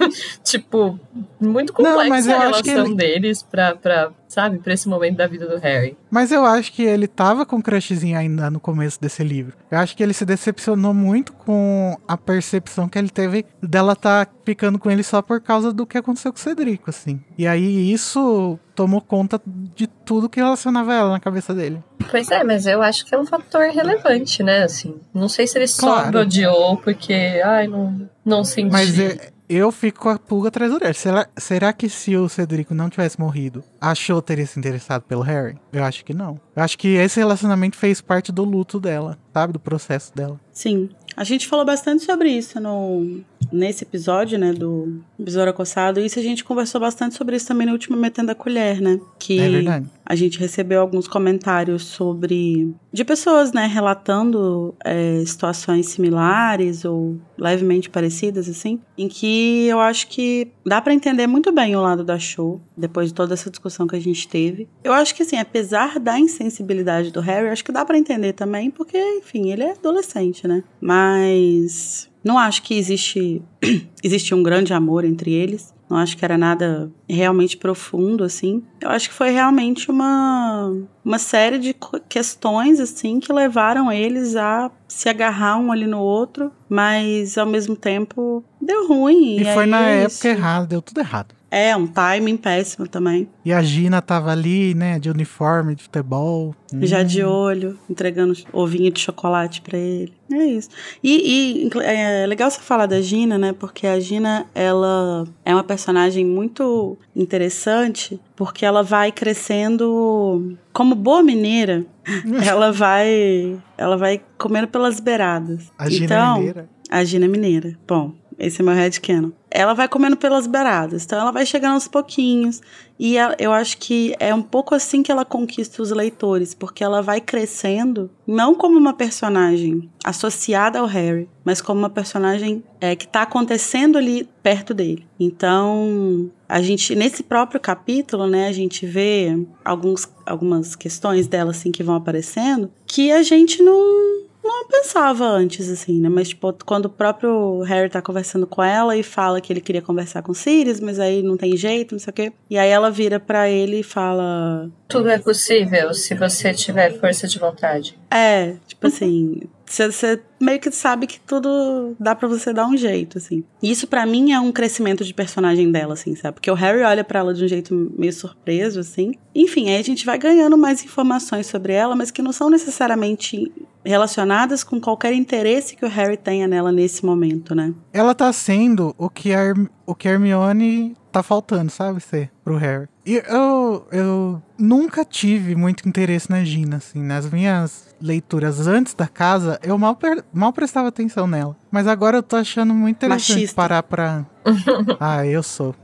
tipo, 0.44 1.00
muito 1.40 1.74
complexa 1.74 2.10
mas 2.10 2.28
eu 2.28 2.36
a 2.36 2.40
relação 2.40 2.86
ele- 2.86 2.96
deles 2.96 3.44
pra, 3.44 3.76
pra, 3.76 4.12
sabe, 4.28 4.60
pra 4.60 4.74
esse 4.74 4.88
momento 4.88 5.18
da 5.18 5.28
vida 5.28 5.48
do 5.48 5.58
Harry. 5.58 5.98
Mas 6.10 6.32
eu 6.32 6.46
acho 6.46 6.72
que 6.74 6.84
ele 6.84 7.08
tava 7.08 7.46
com 7.46 7.62
crushzinho 7.62 8.18
ainda 8.18 8.50
no 8.50 8.60
começo 8.60 9.00
desse 9.02 9.24
livro. 9.24 9.56
Eu 9.72 9.78
acho 9.80 9.96
que 9.96 10.04
ele 10.04 10.14
se 10.14 10.26
decepcionou 10.26 10.94
muito 10.94 11.34
com 11.34 11.98
a 12.08 12.18
percepção 12.18 12.88
que 12.90 12.98
ele 12.98 13.10
teve 13.10 13.46
dela 13.62 13.96
tá 13.96 14.28
ficando 14.46 14.80
com 14.80 14.90
ele 14.90 15.04
só 15.04 15.22
por 15.22 15.42
causa 15.42 15.74
do 15.74 15.86
que 15.86 15.98
aconteceu 15.98 16.32
com 16.32 16.38
o 16.40 16.42
Cedrico, 16.42 16.90
assim. 16.90 17.20
E 17.38 17.46
aí 17.48 17.92
isso 17.92 18.58
tomou 18.76 19.02
conta 19.02 19.42
de 19.46 19.88
tudo 19.88 20.30
que 20.30 20.40
relacionava 20.40 20.94
ela 20.94 21.10
na 21.12 21.20
cabeça 21.20 21.54
dele. 21.54 21.84
Pois 22.10 22.30
é, 22.32 22.44
mas 22.44 22.66
eu 22.68 22.82
acho 22.82 23.06
que 23.06 23.14
é 23.14 23.18
um 23.20 23.26
fator 23.26 23.64
relevante, 23.70 24.42
né? 24.44 24.64
Assim, 24.64 24.96
não 25.14 25.28
sei 25.28 25.48
se 25.48 25.58
ele 25.58 25.68
só 25.68 25.88
Claro. 25.96 26.12
me 26.12 26.18
odiou 26.24 26.78
porque, 26.78 27.14
ai, 27.44 27.68
não, 27.68 28.10
não 28.24 28.44
senti. 28.44 28.72
Mas 28.72 28.98
é- 29.00 29.32
eu 29.50 29.72
fico 29.72 30.00
com 30.00 30.10
a 30.10 30.20
pulga 30.20 30.50
atrás 30.50 30.72
da 30.72 30.78
orelha. 30.78 30.94
Será, 30.94 31.28
será 31.38 31.74
que 31.74 31.90
se 31.90 32.16
o 32.16 32.28
Cedrico 32.28 32.74
não 32.74 32.90
tivesse 32.90 33.20
morrido, 33.20 33.64
a 33.80 33.96
Cho 33.96 34.22
teria 34.22 34.46
se 34.46 34.60
interessado 34.60 35.04
pelo 35.04 35.22
Harry? 35.22 35.58
Eu 35.72 35.84
acho 35.84 36.04
que 36.04 36.14
não. 36.14 36.40
Eu 36.56 36.64
acho 36.64 36.78
que 36.78 36.90
esse 36.90 37.20
relacionamento 37.20 37.78
fez 37.78 38.02
parte 38.02 38.32
do 38.32 38.44
luto 38.44 38.80
dela, 38.80 39.18
sabe? 39.34 39.54
Do 39.54 39.60
processo 39.60 40.14
dela. 40.16 40.40
Sim. 40.52 40.90
A 41.16 41.24
gente 41.24 41.48
falou 41.48 41.66
bastante 41.66 42.04
sobre 42.04 42.30
isso 42.30 42.60
no, 42.60 43.22
nesse 43.52 43.84
episódio, 43.84 44.38
né, 44.38 44.54
do 44.54 45.00
Besouro 45.18 45.50
Acossado. 45.52 46.00
E 46.00 46.06
isso 46.06 46.20
a 46.20 46.24
gente 46.24 46.44
conversou 46.44 46.82
bastante 46.82 47.16
sobre 47.16 47.36
isso 47.36 47.48
também 47.48 47.66
no 47.68 47.74
último 47.74 47.96
Metendo 47.98 48.32
a 48.32 48.36
Colher, 48.36 48.82
né? 48.82 49.00
Que 49.20 49.40
É 49.40 49.50
verdade. 49.50 49.88
a 50.06 50.16
gente 50.16 50.40
recebeu 50.40 50.82
alguns 50.82 51.08
comentários 51.08 51.84
sobre. 51.86 52.74
de 52.92 53.06
pessoas, 53.06 53.52
né, 53.54 53.68
relatando 53.68 54.74
é, 54.84 55.24
situações 55.26 55.88
similares 55.90 56.84
ou 56.86 57.18
levemente 57.38 57.90
parecidas, 57.90 58.50
assim, 58.50 58.80
em 58.98 59.08
que 59.08 59.68
eu 59.68 59.80
acho 59.80 60.08
que 60.08 60.52
dá 60.66 60.82
pra 60.82 60.94
entender 60.94 61.28
muito 61.28 61.52
bem 61.52 61.76
o 61.76 61.82
lado 61.82 62.04
da 62.04 62.18
show, 62.18 62.60
depois 62.76 63.10
de 63.10 63.14
toda 63.14 63.34
essa 63.34 63.50
discussão 63.50 63.86
que 63.88 63.96
a 63.96 64.00
gente 64.00 64.28
teve. 64.28 64.68
Eu 64.84 64.94
acho 64.94 65.14
que, 65.14 65.24
assim, 65.24 65.38
apesar 65.38 66.00
da 66.00 66.20
insensibilidade 66.20 67.12
do 67.12 67.22
Harry, 67.22 67.50
acho 67.50 67.64
que 67.64 67.72
dá 67.72 67.86
pra 67.86 67.98
entender 67.98 68.34
também, 68.34 68.72
porque, 68.72 68.98
enfim, 69.20 69.52
ele 69.52 69.64
é 69.64 69.72
adolescente, 69.72 70.48
né? 70.48 70.64
Mas. 70.82 72.10
Não 72.28 72.38
acho 72.38 72.62
que 72.62 72.78
existe, 72.78 73.42
existe 74.04 74.36
um 74.36 74.44
grande 74.44 74.74
amor 74.74 75.06
entre 75.06 75.32
eles. 75.32 75.74
Não 75.90 75.96
acho 75.96 76.18
que 76.18 76.26
era 76.26 76.38
nada 76.38 76.92
realmente 77.10 77.56
profundo, 77.56 78.26
assim. 78.26 78.62
Eu 78.82 78.90
acho 78.90 79.08
que 79.08 79.16
foi 79.16 79.30
realmente 79.30 79.90
uma, 79.90 80.74
uma 81.06 81.18
série 81.18 81.58
de 81.58 81.74
questões, 82.10 82.82
assim, 82.82 83.22
que 83.22 83.32
levaram 83.32 83.90
eles 83.90 84.36
a 84.36 84.70
se 84.86 85.08
agarrar 85.08 85.58
um 85.58 85.72
ali 85.72 85.88
no 85.88 86.00
outro, 86.00 86.52
mas 86.68 87.38
ao 87.38 87.46
mesmo 87.46 87.74
tempo 87.74 88.44
deu 88.62 88.90
ruim. 88.90 89.38
E, 89.38 89.46
foi 89.46 89.64
aí 89.64 89.70
na 89.70 89.90
é 89.90 90.04
época 90.04 90.28
errada, 90.28 90.68
deu 90.68 90.82
tudo 90.82 91.00
errado. 91.00 91.34
É, 91.50 91.76
um 91.76 91.88
timing 91.88 92.36
péssimo 92.36 92.88
também. 92.88 93.30
E 93.44 93.54
a 93.54 93.62
Gina 93.62 94.02
tava 94.02 94.32
ali, 94.32 94.74
né, 94.74 95.00
de 95.00 95.10
uniforme, 95.10 95.76
de 95.76 95.84
futebol. 95.84 96.54
Já 96.82 97.04
de 97.04 97.24
olho, 97.24 97.80
entregando 97.90 98.34
ovinho 98.52 98.92
de 98.92 99.00
chocolate 99.00 99.62
para 99.62 99.78
ele. 99.78 100.14
É 100.32 100.46
isso. 100.46 100.70
E, 101.02 101.70
e, 101.74 101.80
é 101.84 102.26
legal 102.28 102.52
você 102.52 102.60
falar 102.60 102.86
da 102.86 103.00
Gina, 103.00 103.38
né? 103.38 103.54
Porque 103.54 103.88
a 103.88 103.98
Gina, 103.98 104.46
ela 104.54 105.26
é 105.46 105.54
uma 105.54 105.64
personagem 105.64 106.26
muito 106.26 106.98
interessante, 107.16 108.20
porque 108.36 108.66
ela 108.66 108.84
vai 108.84 109.12
crescendo 109.12 110.58
como 110.74 110.96
boa 110.96 111.24
mineira. 111.24 111.86
ela 112.46 112.74
vai, 112.74 113.58
ela 113.78 113.96
vai 113.96 114.22
comendo 114.38 114.68
pelas 114.68 115.00
beiradas. 115.00 115.72
A 115.78 115.90
Gina 115.90 116.06
então, 116.06 116.36
é 116.36 116.40
mineira. 116.40 116.70
A 116.90 117.04
Gina 117.06 117.26
é 117.26 117.28
mineira. 117.30 117.80
Bom, 117.88 118.14
esse 118.38 118.62
é 118.62 118.64
meu 118.64 118.74
headcanon. 118.74 119.32
Ela 119.58 119.74
vai 119.74 119.88
comendo 119.88 120.16
pelas 120.16 120.46
beiradas, 120.46 121.04
então 121.04 121.20
ela 121.20 121.32
vai 121.32 121.44
chegando 121.44 121.74
aos 121.74 121.88
pouquinhos. 121.88 122.62
E 123.00 123.16
eu 123.40 123.52
acho 123.52 123.80
que 123.80 124.16
é 124.20 124.32
um 124.32 124.42
pouco 124.42 124.76
assim 124.76 125.02
que 125.02 125.12
ela 125.12 125.26
conquista 125.26 125.82
os 125.82 125.90
leitores, 125.90 126.54
porque 126.54 126.84
ela 126.84 127.02
vai 127.02 127.20
crescendo, 127.20 128.08
não 128.28 128.54
como 128.54 128.78
uma 128.78 128.94
personagem 128.94 129.90
associada 130.04 130.78
ao 130.78 130.86
Harry, 130.86 131.28
mas 131.44 131.60
como 131.60 131.80
uma 131.80 131.90
personagem 131.90 132.64
é, 132.80 132.96
que 132.96 133.06
está 133.06 133.24
acontecendo 133.24 133.98
ali 133.98 134.30
perto 134.44 134.76
dele. 134.76 135.08
Então, 135.20 136.30
a 136.48 136.62
gente, 136.62 136.94
nesse 136.94 137.24
próprio 137.24 137.60
capítulo, 137.60 138.28
né, 138.28 138.48
a 138.48 138.52
gente 138.52 138.86
vê 138.86 139.44
alguns, 139.66 140.08
algumas 140.24 140.76
questões 140.76 141.26
dela, 141.26 141.50
assim, 141.50 141.72
que 141.72 141.82
vão 141.82 141.96
aparecendo, 141.96 142.72
que 142.86 143.12
a 143.12 143.24
gente 143.24 143.64
não 143.64 144.27
não 144.48 144.68
pensava 144.68 145.26
antes, 145.26 145.70
assim, 145.70 146.00
né? 146.00 146.10
Mas, 146.10 146.30
tipo, 146.30 146.54
quando 146.66 146.86
o 146.86 146.90
próprio 146.90 147.62
Harry 147.62 147.90
tá 147.90 148.02
conversando 148.02 148.48
com 148.48 148.64
ela 148.64 148.96
e 148.96 149.04
fala 149.04 149.42
que 149.42 149.52
ele 149.52 149.62
queria 149.62 149.82
conversar 149.82 150.22
com 150.22 150.34
Sirius, 150.34 150.80
mas 150.80 151.00
aí 151.00 151.22
não 151.22 151.38
tem 151.38 151.56
jeito, 151.56 151.94
não 151.94 152.00
sei 152.00 152.12
o 152.12 152.14
quê. 152.14 152.34
E 152.50 152.58
aí 152.58 152.70
ela 152.70 152.90
vira 152.90 153.20
para 153.20 153.50
ele 153.50 153.80
e 153.80 153.84
fala. 153.84 154.70
Tudo 154.88 155.10
é 155.10 155.20
possível 155.20 155.94
se 155.94 156.16
você 156.16 156.54
tiver 156.54 156.98
força 157.00 157.28
de 157.28 157.38
vontade. 157.38 157.98
É, 158.10 158.56
tipo 158.68 158.88
assim, 158.88 159.42
você 159.68 160.22
meio 160.40 160.60
que 160.60 160.72
sabe 160.72 161.08
que 161.08 161.20
tudo 161.20 161.96
dá 162.00 162.16
para 162.16 162.28
você 162.28 162.54
dar 162.54 162.68
um 162.68 162.78
jeito, 162.78 163.18
assim. 163.18 163.44
Isso 163.62 163.88
para 163.88 164.06
mim 164.06 164.32
é 164.32 164.40
um 164.40 164.52
crescimento 164.52 165.04
de 165.04 165.14
personagem 165.14 165.72
dela, 165.72 165.94
assim, 165.94 166.16
sabe? 166.16 166.36
Porque 166.36 166.50
o 166.50 166.54
Harry 166.54 166.84
olha 166.84 167.04
para 167.04 167.20
ela 167.20 167.34
de 167.34 167.44
um 167.44 167.48
jeito 167.48 167.92
meio 167.98 168.14
surpreso, 168.14 168.80
assim. 168.80 169.14
Enfim, 169.36 169.70
aí 169.70 169.78
a 169.78 169.84
gente 169.84 170.06
vai 170.06 170.18
ganhando 170.18 170.58
mais 170.58 170.84
informações 170.84 171.48
sobre 171.48 171.74
ela, 171.74 171.96
mas 171.96 172.12
que 172.12 172.22
não 172.22 172.32
são 172.32 172.50
necessariamente 172.50 173.52
relacionadas 173.84 174.64
com 174.64 174.80
qualquer 174.80 175.14
interesse 175.14 175.76
que 175.76 175.86
o 175.86 175.90
Harry 175.90 176.18
tenha 176.18 176.48
nela 176.48 176.72
nesse 176.72 177.06
momento, 177.06 177.56
né? 177.56 177.74
Ela 177.94 178.14
tá 178.14 178.32
sendo 178.34 178.94
o 178.98 179.10
que 179.10 179.34
a, 179.34 179.54
o 179.86 179.96
que 179.96 180.08
Hermione 180.08 180.96
tá 181.12 181.24
faltando, 181.24 181.72
sabe, 181.72 182.02
ser 182.02 182.30
pro 182.44 182.58
Harry. 182.58 182.88
E 183.06 183.24
eu, 183.28 183.88
eu 183.92 184.44
nunca 184.58 185.06
tive 185.06 185.56
muito 185.56 185.88
interesse 185.88 186.30
na 186.30 186.44
Gina, 186.44 186.78
assim, 186.78 187.02
nas 187.02 187.30
minhas 187.32 187.87
leituras 188.02 188.68
antes 188.68 188.94
da 188.94 189.08
casa, 189.08 189.60
eu 189.64 189.78
mal, 189.78 189.98
mal 190.34 190.54
prestava 190.54 190.88
atenção 190.90 191.28
nela. 191.28 191.56
Mas 191.70 191.86
agora 191.88 192.18
eu 192.18 192.24
tô 192.24 192.36
achando 192.38 192.74
muito 192.74 192.96
interessante 192.98 193.34
Machista. 193.34 193.56
parar 193.56 193.84
pra. 193.84 194.26
ah, 195.00 195.26
eu 195.26 195.44
sou. 195.44 195.76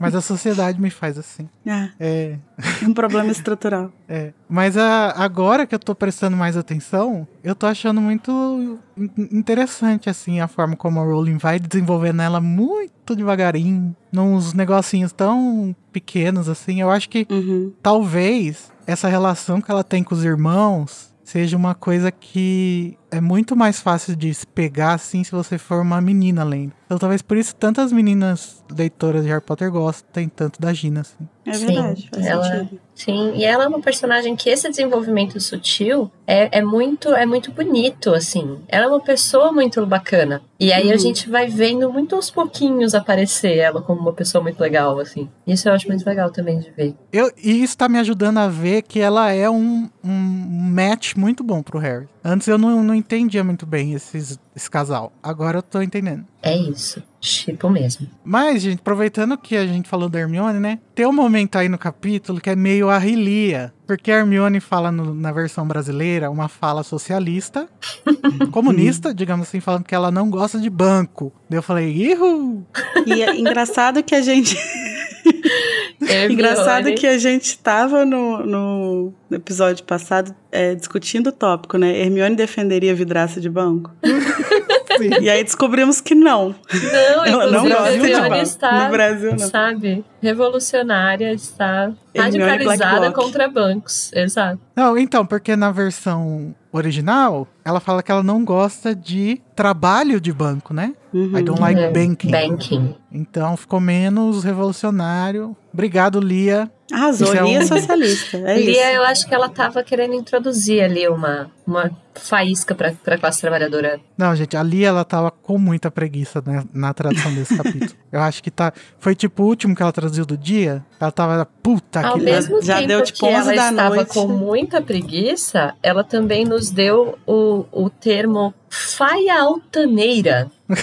Mas 0.00 0.14
a 0.14 0.20
sociedade 0.22 0.80
me 0.80 0.88
faz 0.90 1.18
assim. 1.18 1.48
Ah, 1.68 1.90
É. 2.00 2.38
um 2.82 2.94
problema 2.94 3.30
estrutural. 3.30 3.92
É, 4.08 4.32
mas 4.48 4.76
a- 4.76 5.12
agora 5.16 5.66
que 5.66 5.74
eu 5.74 5.78
tô 5.78 5.94
prestando 5.94 6.36
mais 6.36 6.56
atenção, 6.58 7.26
eu 7.42 7.54
tô 7.54 7.66
achando 7.66 8.00
muito 8.02 8.78
in- 8.96 9.10
interessante, 9.38 10.10
assim, 10.10 10.40
a 10.40 10.46
forma 10.48 10.76
como 10.76 11.00
a 11.00 11.04
Rowling 11.04 11.38
vai 11.38 11.58
desenvolvendo 11.58 12.20
ela 12.20 12.38
muito 12.40 13.16
devagarinho, 13.16 13.96
nos 14.12 14.52
negocinhos 14.52 15.10
tão 15.12 15.74
pequenos, 15.90 16.48
assim. 16.50 16.80
Eu 16.82 16.90
acho 16.90 17.08
que 17.08 17.26
Uhum. 17.30 17.72
talvez 17.82 18.70
essa 18.86 19.08
relação 19.08 19.60
que 19.60 19.70
ela 19.70 19.82
tem 19.82 20.02
com 20.04 20.14
os 20.14 20.22
irmãos 20.24 21.13
seja 21.34 21.56
uma 21.56 21.74
coisa 21.74 22.12
que 22.12 22.96
é 23.10 23.20
muito 23.20 23.56
mais 23.56 23.80
fácil 23.80 24.14
de 24.14 24.32
se 24.32 24.46
pegar, 24.46 24.92
assim, 24.94 25.24
se 25.24 25.32
você 25.32 25.58
for 25.58 25.80
uma 25.82 26.00
menina 26.00 26.44
lendo. 26.44 26.72
Então 26.86 26.96
talvez 26.96 27.22
por 27.22 27.36
isso 27.36 27.56
tantas 27.56 27.90
meninas 27.90 28.62
leitoras 28.70 29.24
de 29.24 29.30
Harry 29.30 29.40
Potter 29.42 29.68
gostem 29.68 30.28
tanto 30.28 30.60
da 30.60 30.72
Gina, 30.72 31.00
assim. 31.00 31.28
É 31.44 31.54
Sim, 31.54 31.66
verdade, 31.66 32.08
faz 32.14 32.24
ela- 32.26 32.44
sentido. 32.44 32.80
Sim, 32.94 33.32
e 33.34 33.44
ela 33.44 33.64
é 33.64 33.66
uma 33.66 33.80
personagem 33.80 34.36
que 34.36 34.48
esse 34.48 34.70
desenvolvimento 34.70 35.40
sutil 35.40 36.08
é, 36.26 36.58
é 36.58 36.62
muito 36.62 37.10
é 37.14 37.26
muito 37.26 37.52
bonito, 37.52 38.12
assim. 38.14 38.58
Ela 38.68 38.86
é 38.86 38.88
uma 38.88 39.00
pessoa 39.00 39.52
muito 39.52 39.84
bacana. 39.86 40.42
E 40.58 40.72
aí 40.72 40.88
a 40.90 40.92
Uhum. 40.94 40.98
gente 40.98 41.28
vai 41.28 41.46
vendo 41.48 41.92
muito 41.92 42.14
aos 42.14 42.30
pouquinhos 42.30 42.94
aparecer 42.94 43.56
ela 43.58 43.82
como 43.82 44.00
uma 44.00 44.12
pessoa 44.12 44.42
muito 44.42 44.60
legal, 44.60 44.98
assim. 44.98 45.28
Isso 45.46 45.68
eu 45.68 45.72
acho 45.72 45.88
muito 45.88 46.06
legal 46.06 46.30
também 46.30 46.58
de 46.58 46.70
ver. 46.70 46.94
Eu, 47.12 47.30
e 47.42 47.62
isso 47.62 47.76
tá 47.76 47.88
me 47.88 47.98
ajudando 47.98 48.38
a 48.38 48.48
ver 48.48 48.82
que 48.82 49.00
ela 49.00 49.30
é 49.30 49.50
um, 49.50 49.88
um 50.02 50.70
match 50.72 51.14
muito 51.16 51.42
bom 51.44 51.62
pro 51.62 51.78
Harry. 51.78 52.06
Antes 52.24 52.48
eu 52.48 52.56
não, 52.56 52.82
não 52.82 52.94
entendia 52.94 53.44
muito 53.44 53.66
bem 53.66 53.92
esses, 53.92 54.38
esse 54.56 54.70
casal. 54.70 55.12
Agora 55.22 55.58
eu 55.58 55.62
tô 55.62 55.82
entendendo. 55.82 56.24
É 56.42 56.56
isso. 56.56 57.02
Tipo 57.20 57.68
mesmo. 57.68 58.06
Mas, 58.22 58.62
gente, 58.62 58.78
aproveitando 58.80 59.36
que 59.36 59.56
a 59.56 59.66
gente 59.66 59.88
falou 59.88 60.08
da 60.08 60.20
Hermione, 60.20 60.58
né? 60.60 60.78
Tem 60.94 61.06
um 61.06 61.12
momento 61.12 61.56
aí 61.56 61.68
no 61.68 61.76
capítulo 61.78 62.40
que 62.40 62.48
é 62.50 62.56
meio 62.56 62.88
a 62.88 62.96
Rilia. 62.98 63.72
Porque 63.86 64.10
a 64.10 64.18
Hermione 64.18 64.60
fala 64.60 64.90
no- 64.90 65.14
na 65.14 65.30
versão 65.30 65.66
brasileira 65.66 66.30
uma 66.30 66.48
fala 66.48 66.82
socialista, 66.82 67.68
comunista, 68.50 69.12
digamos 69.14 69.48
assim, 69.48 69.60
falando 69.60 69.84
que 69.84 69.94
ela 69.94 70.10
não 70.10 70.30
gosta 70.30 70.58
de 70.58 70.70
banco. 70.70 71.32
Daí 71.50 71.58
eu 71.58 71.62
falei, 71.62 71.90
ihu! 71.92 72.64
E 73.06 73.22
é 73.22 73.36
engraçado 73.36 74.02
que 74.02 74.14
a 74.14 74.22
gente. 74.22 74.56
engraçado 76.30 76.92
que 76.94 77.06
a 77.06 77.18
gente 77.18 77.58
tava 77.58 78.04
no, 78.04 78.44
no 78.46 79.14
episódio 79.30 79.84
passado 79.84 80.34
é, 80.50 80.74
discutindo 80.74 81.28
o 81.28 81.32
tópico, 81.32 81.76
né? 81.78 81.98
Hermione 82.00 82.36
defenderia 82.36 82.94
vidraça 82.94 83.40
de 83.40 83.48
banco. 83.50 83.90
Sim. 84.98 85.10
E 85.20 85.30
aí 85.30 85.42
descobrimos 85.44 86.00
que 86.00 86.14
não. 86.14 86.54
Não, 86.72 87.24
Ela 87.24 87.50
não 87.50 87.66
inclusive, 87.66 87.68
gosta 87.68 87.84
a 87.84 87.90
de 87.90 87.96
Hermione 88.12 88.42
está, 88.42 88.84
No 88.84 88.90
Brasil, 88.90 89.30
não. 89.32 89.38
sabe, 89.38 90.04
revolucionária, 90.22 91.32
está 91.32 91.92
Hermione 92.14 92.38
radicalizada 92.50 93.12
contra 93.12 93.48
bancos. 93.48 94.12
Exato. 94.14 94.58
Não, 94.76 94.96
então, 94.98 95.24
porque 95.26 95.56
na 95.56 95.70
versão 95.70 96.54
original, 96.72 97.46
ela 97.64 97.78
fala 97.80 98.02
que 98.02 98.10
ela 98.10 98.22
não 98.22 98.44
gosta 98.44 98.94
de 98.94 99.40
trabalho 99.54 100.20
de 100.20 100.32
banco, 100.32 100.74
né? 100.74 100.92
Uhum. 101.12 101.38
I 101.38 101.42
don't 101.42 101.60
like 101.60 101.80
É, 101.80 101.90
banking. 101.90 102.30
Banking. 102.30 102.96
Então 103.12 103.56
ficou 103.56 103.78
menos 103.80 104.42
revolucionário. 104.42 105.56
Obrigado, 105.72 106.18
Lia. 106.20 106.70
Arrasou, 106.92 107.32
é 107.34 107.42
Lia 107.42 107.60
um- 107.60 107.66
socialista. 107.66 108.36
É 108.38 108.58
Lia, 108.58 108.70
isso. 108.90 108.96
eu 108.96 109.02
acho 109.04 109.26
que 109.28 109.34
ela 109.34 109.48
tava 109.48 109.82
querendo 109.84 110.14
introduzir 110.14 110.82
ali 110.82 111.06
uma, 111.08 111.50
uma 111.66 111.90
faísca 112.14 112.74
pra, 112.74 112.92
pra 112.92 113.18
classe 113.18 113.40
trabalhadora. 113.40 113.98
Não, 114.16 114.34
gente, 114.36 114.56
a 114.56 114.62
Lia, 114.62 114.88
ela 114.88 115.04
tava 115.04 115.30
com 115.30 115.58
muita 115.58 115.90
preguiça 115.90 116.42
né, 116.46 116.62
na 116.72 116.94
tradução 116.94 117.34
desse 117.34 117.56
capítulo. 117.58 117.92
Eu 118.12 118.20
acho 118.20 118.42
que 118.42 118.50
tá. 118.50 118.72
Foi 118.98 119.14
tipo 119.14 119.42
o 119.42 119.46
último 119.46 119.74
que 119.74 119.82
ela 119.82 119.92
traduziu 119.92 120.24
do 120.24 120.36
dia. 120.36 120.84
Ela 121.00 121.10
tava 121.10 121.44
puta 121.62 122.06
Ao 122.06 122.14
que 122.18 122.24
mesmo 122.24 122.62
já 122.62 122.76
tempo 122.76 122.88
deu, 122.88 123.02
tipo, 123.02 123.18
que 123.18 123.24
11 123.24 123.34
ela 123.34 123.44
da 123.54 123.70
estava 123.70 123.94
noite. 123.96 124.12
com 124.14 124.28
muita 124.28 124.80
preguiça, 124.80 125.74
ela 125.82 126.04
também 126.04 126.44
nos 126.44 126.70
deu 126.70 127.18
o, 127.26 127.64
o 127.72 127.90
termo 127.90 128.54
faia 128.68 129.40
altaneira. 129.40 130.50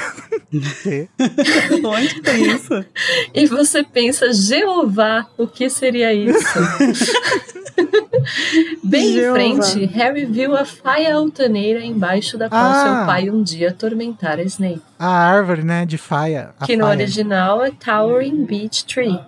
Onde 1.84 2.22
tem 2.22 2.52
isso? 2.56 2.86
E 3.34 3.46
você 3.48 3.84
pensa, 3.84 4.32
Jeová, 4.34 5.26
o 5.38 5.48
que 5.48 5.70
seria 5.70 6.14
isso? 6.14 6.38
Bem 8.84 9.18
em 9.18 9.32
frente, 9.32 9.86
Harry 9.88 10.26
viu 10.26 10.56
a 10.56 10.66
faia 10.66 11.16
altaneira 11.16 11.84
embaixo 11.84 12.38
da 12.38 12.50
qual 12.50 12.62
Ah. 12.62 12.84
seu 12.98 13.06
pai 13.06 13.30
um 13.30 13.42
dia 13.44 13.70
atormentara 13.70 14.42
Snape. 14.44 14.82
A 15.00 15.08
árvore, 15.08 15.64
né, 15.64 15.86
de 15.86 15.98
faia. 15.98 16.50
que 16.66 16.76
no 16.78 16.86
faia. 16.86 16.96
original 16.98 17.64
é 17.64 17.72
Towering 17.72 18.46
Beech 18.46 18.86
Tree. 18.86 19.20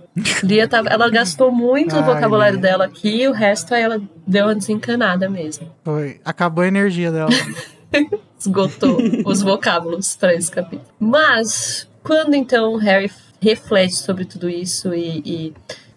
Lia 0.43 0.67
tava, 0.67 0.89
ela 0.89 1.09
gastou 1.09 1.51
muito 1.51 1.95
do 1.95 2.01
Ai, 2.01 2.03
vocabulário 2.15 2.59
dela 2.59 2.85
aqui 2.85 3.23
e 3.23 3.27
o 3.27 3.31
resto 3.31 3.73
aí 3.73 3.81
ela 3.81 3.99
deu 4.27 4.45
uma 4.45 4.55
desencanada 4.55 5.27
mesmo. 5.29 5.67
Foi. 5.83 6.19
Acabou 6.23 6.63
a 6.63 6.67
energia 6.67 7.11
dela. 7.11 7.29
Esgotou 8.39 8.97
os 9.25 9.41
vocábulos 9.41 10.15
para 10.15 10.33
esse 10.33 10.51
capítulo. 10.51 10.85
Mas, 10.99 11.87
quando 12.03 12.33
então 12.35 12.75
Harry 12.77 13.09
reflete 13.41 13.95
sobre 13.95 14.25
tudo 14.25 14.49
isso 14.49 14.93
e, 14.93 15.21
e 15.25 15.53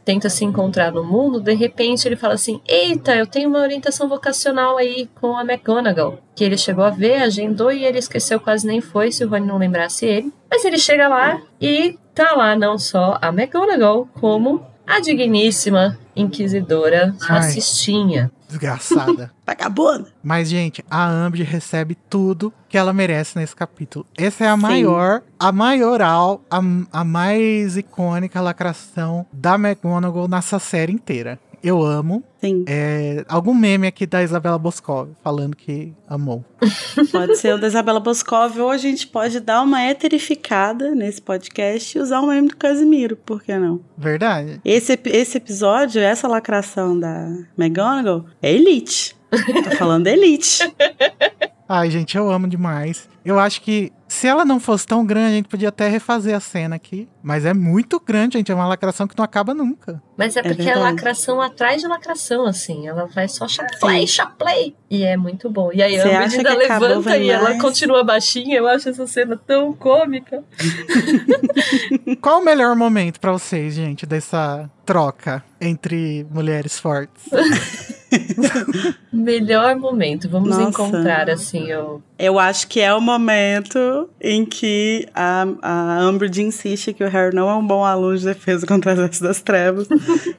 tenta 0.07 0.31
se 0.31 0.45
encontrar 0.45 0.93
no 0.93 1.03
mundo, 1.03 1.41
de 1.41 1.53
repente 1.53 2.07
ele 2.07 2.15
fala 2.15 2.35
assim: 2.35 2.61
Eita, 2.67 3.15
eu 3.17 3.27
tenho 3.27 3.49
uma 3.49 3.59
orientação 3.59 4.09
vocacional 4.09 4.79
aí 4.79 5.11
com 5.21 5.37
a 5.37 5.43
McGonagall. 5.43 6.21
Que 6.35 6.45
ele 6.45 6.57
chegou 6.57 6.85
a 6.85 6.91
ver, 6.91 7.23
agendou 7.23 7.73
e 7.73 7.85
ele 7.85 7.99
esqueceu, 7.99 8.39
quase 8.39 8.67
nem 8.67 8.81
foi, 8.81 9.11
se 9.11 9.25
o 9.25 9.29
Rony 9.29 9.47
não 9.47 9.59
lembrasse 9.59 10.07
ele. 10.07 10.33
Mas 10.49 10.65
ele 10.65 10.79
chega 10.79 11.09
lá 11.09 11.43
e 11.61 11.99
tá 12.15 12.35
lá 12.37 12.57
não 12.57 12.79
só 12.79 13.19
a 13.21 13.29
McGonagall, 13.29 14.09
como 14.21 14.65
a 14.87 15.01
digníssima 15.01 15.99
inquisidora 16.15 17.15
Ai. 17.23 17.29
racistinha. 17.29 18.31
Desgraçada. 18.49 19.33
Vagabunda. 19.45 20.07
Mas, 20.23 20.49
gente, 20.49 20.85
a 20.91 21.09
Amber 21.09 21.45
recebe 21.45 21.97
tudo 22.09 22.53
que 22.69 22.79
ela 22.79 22.93
merece 22.93 23.37
nesse 23.39 23.57
capítulo. 23.57 24.07
Essa 24.17 24.45
é 24.45 24.49
a 24.49 24.55
Sim. 24.55 24.63
maior, 24.63 25.23
a 25.39 25.51
maioral, 25.51 26.41
a, 26.51 26.61
a 26.93 27.05
mais 27.05 27.77
icônica 27.77 28.41
lacração 28.41 29.27
da 29.33 29.57
McGonagall 29.57 30.29
nessa 30.29 30.59
série 30.59 30.93
inteira. 30.93 31.39
Eu 31.67 31.83
amo. 31.83 32.23
Sim, 32.41 32.65
É, 32.69 33.25
algum 33.29 33.53
meme 33.53 33.89
aqui 33.89 34.07
da 34.07 34.23
Isabela 34.23 34.57
Boscov 34.57 35.11
falando 35.21 35.57
que 35.57 35.93
amou. 36.07 36.45
pode 37.11 37.37
ser 37.39 37.55
o 37.55 37.59
da 37.59 37.67
Isabela 37.67 37.99
Boscov, 37.99 38.57
ou 38.61 38.71
a 38.71 38.77
gente 38.77 39.09
pode 39.09 39.41
dar 39.41 39.63
uma 39.63 39.83
heterificada 39.83 40.95
nesse 40.95 41.21
podcast 41.21 41.99
e 41.99 42.01
usar 42.01 42.21
o 42.21 42.29
meme 42.29 42.47
do 42.47 42.57
Casimiro, 42.57 43.17
por 43.17 43.43
que 43.43 43.53
não? 43.59 43.81
Verdade. 43.99 44.61
Esse, 44.65 44.97
esse 45.07 45.39
episódio, 45.39 46.01
essa 46.01 46.29
lacração 46.29 46.97
da 46.97 47.37
McGonagall, 47.59 48.27
é 48.41 48.53
elite. 48.53 49.17
Tô 49.29 49.77
falando 49.77 50.07
elite. 50.07 50.73
Ai, 51.69 51.91
gente, 51.91 52.17
eu 52.17 52.31
amo 52.31 52.47
demais. 52.47 53.09
Eu 53.25 53.41
acho 53.41 53.61
que 53.61 53.93
se 54.09 54.27
ela 54.27 54.45
não 54.45 54.61
fosse 54.61 54.87
tão 54.87 55.05
grande, 55.05 55.27
a 55.27 55.37
gente 55.37 55.49
podia 55.49 55.69
até 55.69 55.89
refazer 55.89 56.35
a 56.35 56.41
cena 56.41 56.77
aqui. 56.77 57.09
Mas 57.23 57.45
é 57.45 57.53
muito 57.53 57.99
grande, 57.99 58.39
gente. 58.39 58.53
É 58.53 58.55
uma 58.55 58.67
lacração 58.67 59.07
que 59.09 59.17
não 59.17 59.25
acaba 59.25 59.53
nunca. 59.53 60.01
Mas 60.17 60.37
é 60.37 60.43
porque 60.43 60.69
é, 60.69 60.77
lacração 60.77 61.41
atrás 61.41 61.83
de 61.83 61.89
lacração, 61.89 62.47
assim. 62.47 62.87
Ela 62.87 63.07
vai 63.07 63.27
só 63.27 63.49
chaplay, 63.49 64.07
chaplay. 64.07 64.77
E 64.89 65.03
é 65.03 65.17
muito 65.17 65.51
bom. 65.51 65.71
E 65.73 65.83
aí 65.83 65.99
Você 65.99 66.09
a 66.09 66.21
menina 66.21 66.55
levanta 66.55 67.17
e 67.19 67.29
ela 67.29 67.51
mais? 67.51 67.61
continua 67.61 68.05
baixinha. 68.05 68.57
Eu 68.59 68.69
acho 68.69 68.89
essa 68.89 69.07
cena 69.07 69.37
tão 69.37 69.73
cômica. 69.73 70.45
Qual 72.21 72.41
o 72.41 72.45
melhor 72.45 72.77
momento 72.77 73.19
pra 73.19 73.33
vocês, 73.33 73.75
gente, 73.75 74.07
dessa 74.07 74.71
troca 74.85 75.43
entre 75.61 76.25
mulheres 76.31 76.79
fortes? 76.79 77.25
Melhor 79.13 79.77
momento. 79.77 80.29
Vamos 80.29 80.51
Nossa. 80.51 80.63
encontrar, 80.71 81.29
assim, 81.29 81.65
o. 81.65 81.67
Eu 81.67 82.03
acho 82.39 82.67
que 82.69 82.81
é 82.81 82.95
o 82.95 83.01
momento 83.01 84.09
em 84.21 84.45
que 84.45 85.07
a, 85.15 85.47
a 85.61 86.09
Umbridge 86.09 86.43
insiste 86.43 86.95
que 86.95 87.05
o 87.05 87.09
Harry 87.09 87.35
não 87.35 87.49
é 87.49 87.55
um 87.55 87.67
bom 87.67 87.85
aluno 87.85 88.17
de 88.17 88.25
defesa 88.25 88.67
contra 88.67 88.93
as 88.93 88.99
artes 88.99 89.21
das 89.21 89.43
trevas. 89.43 89.87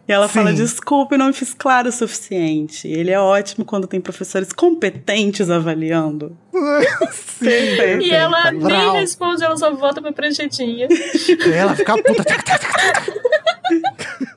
e 0.08 0.12
ela 0.12 0.28
fala, 0.28 0.50
Sim. 0.50 0.56
desculpe, 0.56 1.18
não 1.18 1.32
fiz 1.32 1.54
claro 1.54 1.90
o 1.90 1.92
suficiente. 1.92 2.88
Ele 2.88 3.12
é 3.12 3.20
ótimo 3.20 3.64
quando 3.64 3.86
tem 3.86 4.02
professores 4.02 4.52
competentes 4.52 5.52
avaliando. 5.52 6.36
Sim. 7.12 7.46
Perfeito. 7.46 8.02
E 8.04 8.12
ela 8.12 8.52
Brau. 8.52 8.54
nem 8.60 8.92
responde, 9.02 9.44
ela 9.44 9.56
só 9.56 9.72
volta 9.72 10.02
pra 10.02 10.12
pranchetinha. 10.12 10.88
Ela 11.54 11.76
fica 11.76 11.94
puta. 12.02 12.24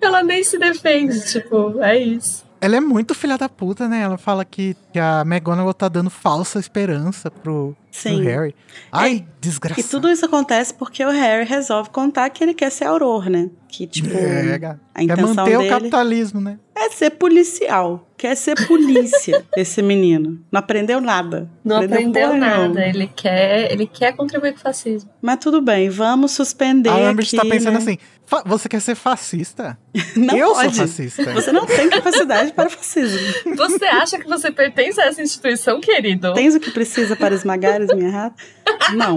ela 0.00 0.24
nem 0.24 0.42
se 0.42 0.58
defende, 0.58 1.20
tipo, 1.30 1.80
é 1.80 1.96
isso. 1.98 2.44
Ela 2.62 2.76
é 2.76 2.80
muito 2.80 3.12
filha 3.12 3.36
da 3.36 3.48
puta, 3.48 3.88
né? 3.88 4.02
Ela 4.02 4.16
fala 4.16 4.44
que, 4.44 4.76
que 4.92 4.98
a 4.98 5.22
McGonagall 5.26 5.74
tá 5.74 5.88
dando 5.88 6.08
falsa 6.08 6.60
esperança 6.60 7.28
pro, 7.28 7.74
pro 7.74 7.76
Sim. 7.90 8.22
Harry. 8.22 8.54
Ai, 8.92 9.26
desgraçado. 9.40 9.84
E 9.84 9.90
tudo 9.90 10.08
isso 10.08 10.24
acontece 10.24 10.72
porque 10.72 11.04
o 11.04 11.10
Harry 11.10 11.44
resolve 11.44 11.90
contar 11.90 12.30
que 12.30 12.44
ele 12.44 12.54
quer 12.54 12.70
ser 12.70 12.84
auror, 12.84 13.28
né? 13.28 13.50
Que, 13.66 13.84
tipo, 13.84 14.16
É, 14.16 14.54
a 14.54 14.58
Quer 14.58 15.02
intenção 15.02 15.34
manter 15.34 15.58
dele 15.58 15.66
o 15.66 15.70
capitalismo, 15.70 16.40
né? 16.40 16.56
É 16.74 16.88
ser 16.90 17.10
policial. 17.10 18.08
Quer 18.16 18.36
ser 18.36 18.54
polícia, 18.68 19.44
esse 19.56 19.82
menino. 19.82 20.40
Não 20.50 20.60
aprendeu 20.60 21.00
nada. 21.00 21.50
Não 21.64 21.78
aprendeu 21.78 22.28
porra 22.28 22.38
nada. 22.38 22.58
nenhuma. 22.68 22.80
Ele 22.84 23.10
quer, 23.14 23.72
ele 23.72 23.86
quer 23.86 24.14
contribuir 24.14 24.52
com 24.52 24.58
o 24.58 24.62
fascismo. 24.62 25.10
Mas 25.20 25.38
tudo 25.38 25.60
bem, 25.60 25.90
vamos 25.90 26.30
suspender 26.32 26.88
A 26.88 27.10
Umbridge 27.10 27.34
tá 27.36 27.42
aqui, 27.42 27.50
pensando 27.50 27.72
né? 27.72 27.78
assim, 27.78 27.98
"Fa- 28.24 28.44
você 28.46 28.68
quer 28.68 28.80
ser 28.80 28.94
fascista? 28.94 29.76
Não 30.16 30.36
eu 30.36 30.52
pode. 30.52 30.76
sou 30.76 30.86
fascista. 30.86 31.32
Você 31.34 31.50
não 31.52 31.66
tem 31.66 31.90
capacidade 31.90 32.52
para 32.52 32.70
fascismo. 32.70 33.18
Você 33.56 33.84
acha 33.86 34.18
que 34.18 34.28
você 34.28 34.50
pertence 34.52 35.00
a 35.00 35.06
essa 35.06 35.20
instituição, 35.20 35.80
querido? 35.80 36.32
Tens 36.34 36.54
o 36.54 36.60
que 36.60 36.70
precisa 36.70 37.16
para 37.16 37.34
esmagar 37.34 37.82
as 37.82 37.88
minhas 37.94 38.12
ratas? 38.12 38.46
Não, 38.94 39.16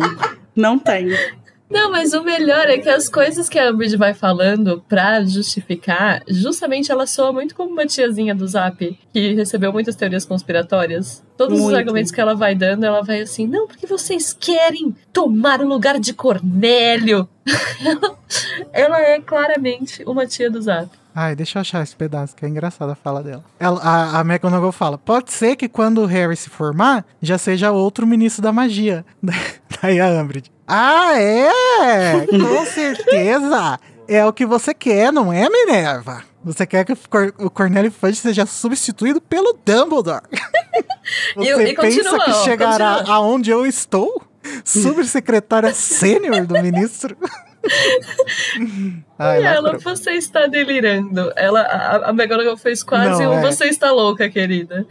não 0.56 0.80
tenho. 0.80 1.16
Não, 1.70 1.91
mas 1.91 2.13
o 2.13 2.24
melhor 2.24 2.68
é 2.68 2.78
que 2.78 2.88
as 2.88 3.09
coisas 3.09 3.49
que 3.49 3.57
a 3.57 3.72
Umbridge 3.72 3.97
vai 3.97 4.13
falando 4.13 4.84
pra 4.88 5.24
justificar, 5.24 6.22
justamente 6.28 6.91
ela 6.91 7.07
soa 7.07 7.34
muito 7.34 7.55
como 7.55 7.72
uma 7.72 7.86
tiazinha 7.86 8.36
do 8.36 8.47
Zap, 8.47 8.97
que 9.11 9.34
recebeu 9.34 9.74
muitas 9.74 9.95
teorias 9.95 10.26
conspiratórias. 10.26 11.24
Todos 11.38 11.57
os 11.57 11.66
Muito. 11.66 11.78
argumentos 11.78 12.11
que 12.11 12.22
ela 12.22 12.34
vai 12.34 12.55
dando, 12.55 12.86
ela 12.86 13.01
vai 13.01 13.20
assim, 13.20 13.45
não, 13.45 13.68
porque 13.68 13.86
vocês 13.86 14.32
querem 14.32 14.95
tomar 15.11 15.59
o 15.59 15.68
lugar 15.68 15.99
de 15.99 16.13
Cornélio. 16.13 17.28
ela, 17.84 18.18
ela 18.72 19.01
é 19.01 19.20
claramente 19.20 20.01
uma 20.05 20.26
tia 20.26 20.49
do 20.49 20.61
Zap. 20.61 20.89
Ai, 21.18 21.34
deixa 21.34 21.57
eu 21.57 21.61
achar 21.61 21.82
esse 21.82 21.95
pedaço, 21.95 22.36
que 22.36 22.45
é 22.45 22.49
engraçada 22.49 22.91
a 22.91 22.95
fala 22.95 23.24
dela. 23.24 23.41
Ela, 23.57 23.80
a, 23.82 24.20
a 24.20 24.22
McGonagall 24.22 24.74
fala, 24.74 24.97
pode 24.97 25.32
ser 25.32 25.55
que 25.55 25.70
quando 25.70 26.01
o 26.01 26.05
Harry 26.05 26.36
se 26.36 26.49
formar, 26.49 27.05
já 27.22 27.38
seja 27.38 27.72
outro 27.72 28.05
ministro 28.05 28.41
da 28.41 28.51
magia. 28.51 29.05
Daí 29.82 29.99
a 29.99 30.07
Umbridge, 30.07 30.51
ah, 30.67 31.13
é? 31.19 31.49
Com 32.28 32.65
certeza! 32.67 33.80
É 34.07 34.23
o 34.26 34.32
que 34.32 34.45
você 34.45 34.73
quer, 34.73 35.11
não 35.11 35.34
é, 35.34 35.49
Minerva? 35.49 36.23
Você 36.43 36.65
quer 36.67 36.86
que 36.86 36.93
o 36.93 36.97
Cor- 37.09 37.34
o 37.39 37.49
Cornélio 37.49 37.91
Fudge 37.91 38.17
seja 38.17 38.45
substituído 38.45 39.19
pelo 39.19 39.57
Dumbledore. 39.65 40.21
Você 41.36 41.63
E- 41.65 41.69
e 41.71 41.76
pensa 41.76 42.19
que 42.19 42.34
chegará 42.43 43.03
aonde 43.07 43.49
eu 43.51 43.65
estou? 43.65 44.21
Subsecretária 44.63 45.73
sênior 45.73 46.45
do 46.45 46.53
ministro? 46.61 47.15
Ai, 49.17 49.41
E 49.41 49.45
ela, 49.45 49.78
você 49.78 50.11
está 50.11 50.45
delirando. 50.47 51.32
Ela, 51.36 51.61
a, 51.61 52.09
a 52.09 52.09
McGonagall 52.11 52.57
fez 52.57 52.84
quase 52.84 53.23
Não, 53.23 53.32
um 53.32 53.39
é. 53.39 53.41
você 53.41 53.65
está 53.65 53.91
louca, 53.91 54.30
querida. 54.30 54.86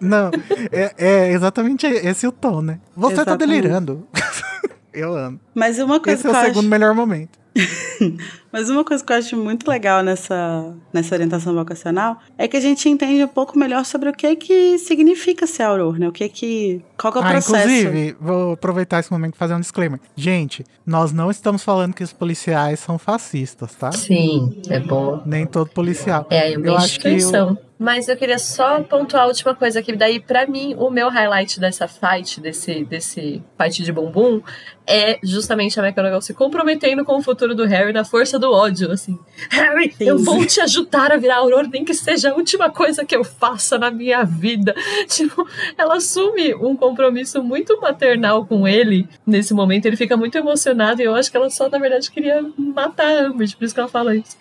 Não, 0.00 0.30
é, 0.72 0.94
é 0.96 1.32
exatamente 1.32 1.86
esse 1.86 2.26
o 2.26 2.32
tom, 2.32 2.62
né? 2.62 2.80
Você 2.96 3.16
tá 3.16 3.22
Exatamente. 3.22 3.62
delirando. 3.62 4.06
Eu 4.92 5.16
amo. 5.16 5.38
Mas 5.54 5.78
uma 5.78 6.00
coisa 6.00 6.18
Esse 6.18 6.26
é 6.26 6.30
o 6.30 6.44
segundo 6.44 6.58
acho, 6.60 6.68
melhor 6.68 6.94
momento. 6.94 7.38
mas 8.52 8.70
uma 8.70 8.84
coisa 8.84 9.04
que 9.04 9.12
eu 9.12 9.16
acho 9.16 9.36
muito 9.36 9.68
legal 9.68 10.02
nessa, 10.02 10.74
nessa 10.92 11.14
orientação 11.14 11.54
vocacional 11.54 12.18
é 12.36 12.46
que 12.48 12.56
a 12.56 12.60
gente 12.60 12.88
entende 12.88 13.22
um 13.24 13.28
pouco 13.28 13.58
melhor 13.58 13.84
sobre 13.84 14.08
o 14.08 14.12
que 14.12 14.36
que 14.36 14.78
significa 14.78 15.46
ser 15.46 15.64
auror, 15.64 15.98
né? 15.98 16.08
O 16.08 16.12
que 16.12 16.28
que 16.28 16.82
qual 16.96 17.12
que 17.12 17.18
é 17.18 17.22
o 17.22 17.24
Ah, 17.24 17.30
processo? 17.30 17.58
inclusive, 17.68 18.16
vou 18.20 18.52
aproveitar 18.52 19.00
esse 19.00 19.10
momento 19.12 19.34
e 19.34 19.38
fazer 19.38 19.54
um 19.54 19.60
disclaimer. 19.60 20.00
Gente, 20.16 20.64
nós 20.84 21.12
não 21.12 21.30
estamos 21.30 21.62
falando 21.62 21.94
que 21.94 22.02
os 22.02 22.12
policiais 22.12 22.80
são 22.80 22.98
fascistas, 22.98 23.74
tá? 23.74 23.92
Sim, 23.92 24.60
é 24.68 24.80
bom. 24.80 25.22
Nem 25.24 25.46
todo 25.46 25.68
policial. 25.70 26.26
É 26.30 26.52
Eu 26.54 26.60
uma 26.60 26.76
acho 26.76 26.98
que 27.00 27.08
instituição. 27.08 27.58
Mas 27.80 28.08
eu 28.08 28.16
queria 28.16 28.40
só 28.40 28.82
pontuar 28.82 29.22
a 29.22 29.26
última 29.26 29.54
coisa 29.54 29.78
aqui. 29.78 29.94
Daí, 29.94 30.18
pra 30.18 30.48
mim, 30.48 30.74
o 30.76 30.90
meu 30.90 31.08
highlight 31.08 31.60
dessa 31.60 31.86
fight, 31.86 32.40
desse, 32.40 32.84
desse 32.84 33.40
fight 33.56 33.84
de 33.84 33.92
bumbum, 33.92 34.40
é 34.84 35.20
justamente 35.22 35.78
a 35.78 35.84
McGonagall 35.86 36.20
se 36.20 36.34
comprometendo 36.34 37.04
com 37.04 37.16
o 37.18 37.22
futuro 37.22 37.54
do 37.54 37.64
Harry 37.66 37.92
na 37.92 38.04
força 38.04 38.36
do 38.38 38.50
ódio, 38.52 38.90
assim. 38.90 39.18
Harry, 39.50 39.92
Sim. 39.96 40.04
eu 40.04 40.18
vou 40.18 40.44
te 40.44 40.60
ajudar 40.60 41.12
a 41.12 41.16
virar 41.16 41.36
Aurora, 41.36 41.68
nem 41.72 41.84
que 41.84 41.94
seja 41.94 42.30
a 42.30 42.34
última 42.34 42.70
coisa 42.70 43.04
que 43.04 43.14
eu 43.14 43.22
faça 43.22 43.78
na 43.78 43.90
minha 43.90 44.24
vida. 44.24 44.74
Tipo, 45.08 45.46
ela 45.76 45.96
assume 45.96 46.54
um 46.54 46.76
compromisso 46.76 47.42
muito 47.42 47.80
maternal 47.80 48.44
com 48.46 48.66
ele 48.66 49.08
nesse 49.26 49.54
momento. 49.54 49.86
Ele 49.86 49.96
fica 49.96 50.16
muito 50.16 50.36
emocionado 50.36 51.00
e 51.00 51.04
eu 51.04 51.14
acho 51.14 51.30
que 51.30 51.36
ela 51.36 51.50
só, 51.50 51.68
na 51.68 51.78
verdade, 51.78 52.10
queria 52.10 52.44
matar 52.56 53.24
a 53.24 53.28
Umbridge, 53.30 53.56
por 53.56 53.64
isso 53.64 53.74
que 53.74 53.80
ela 53.80 53.88
fala 53.88 54.14
isso. 54.16 54.36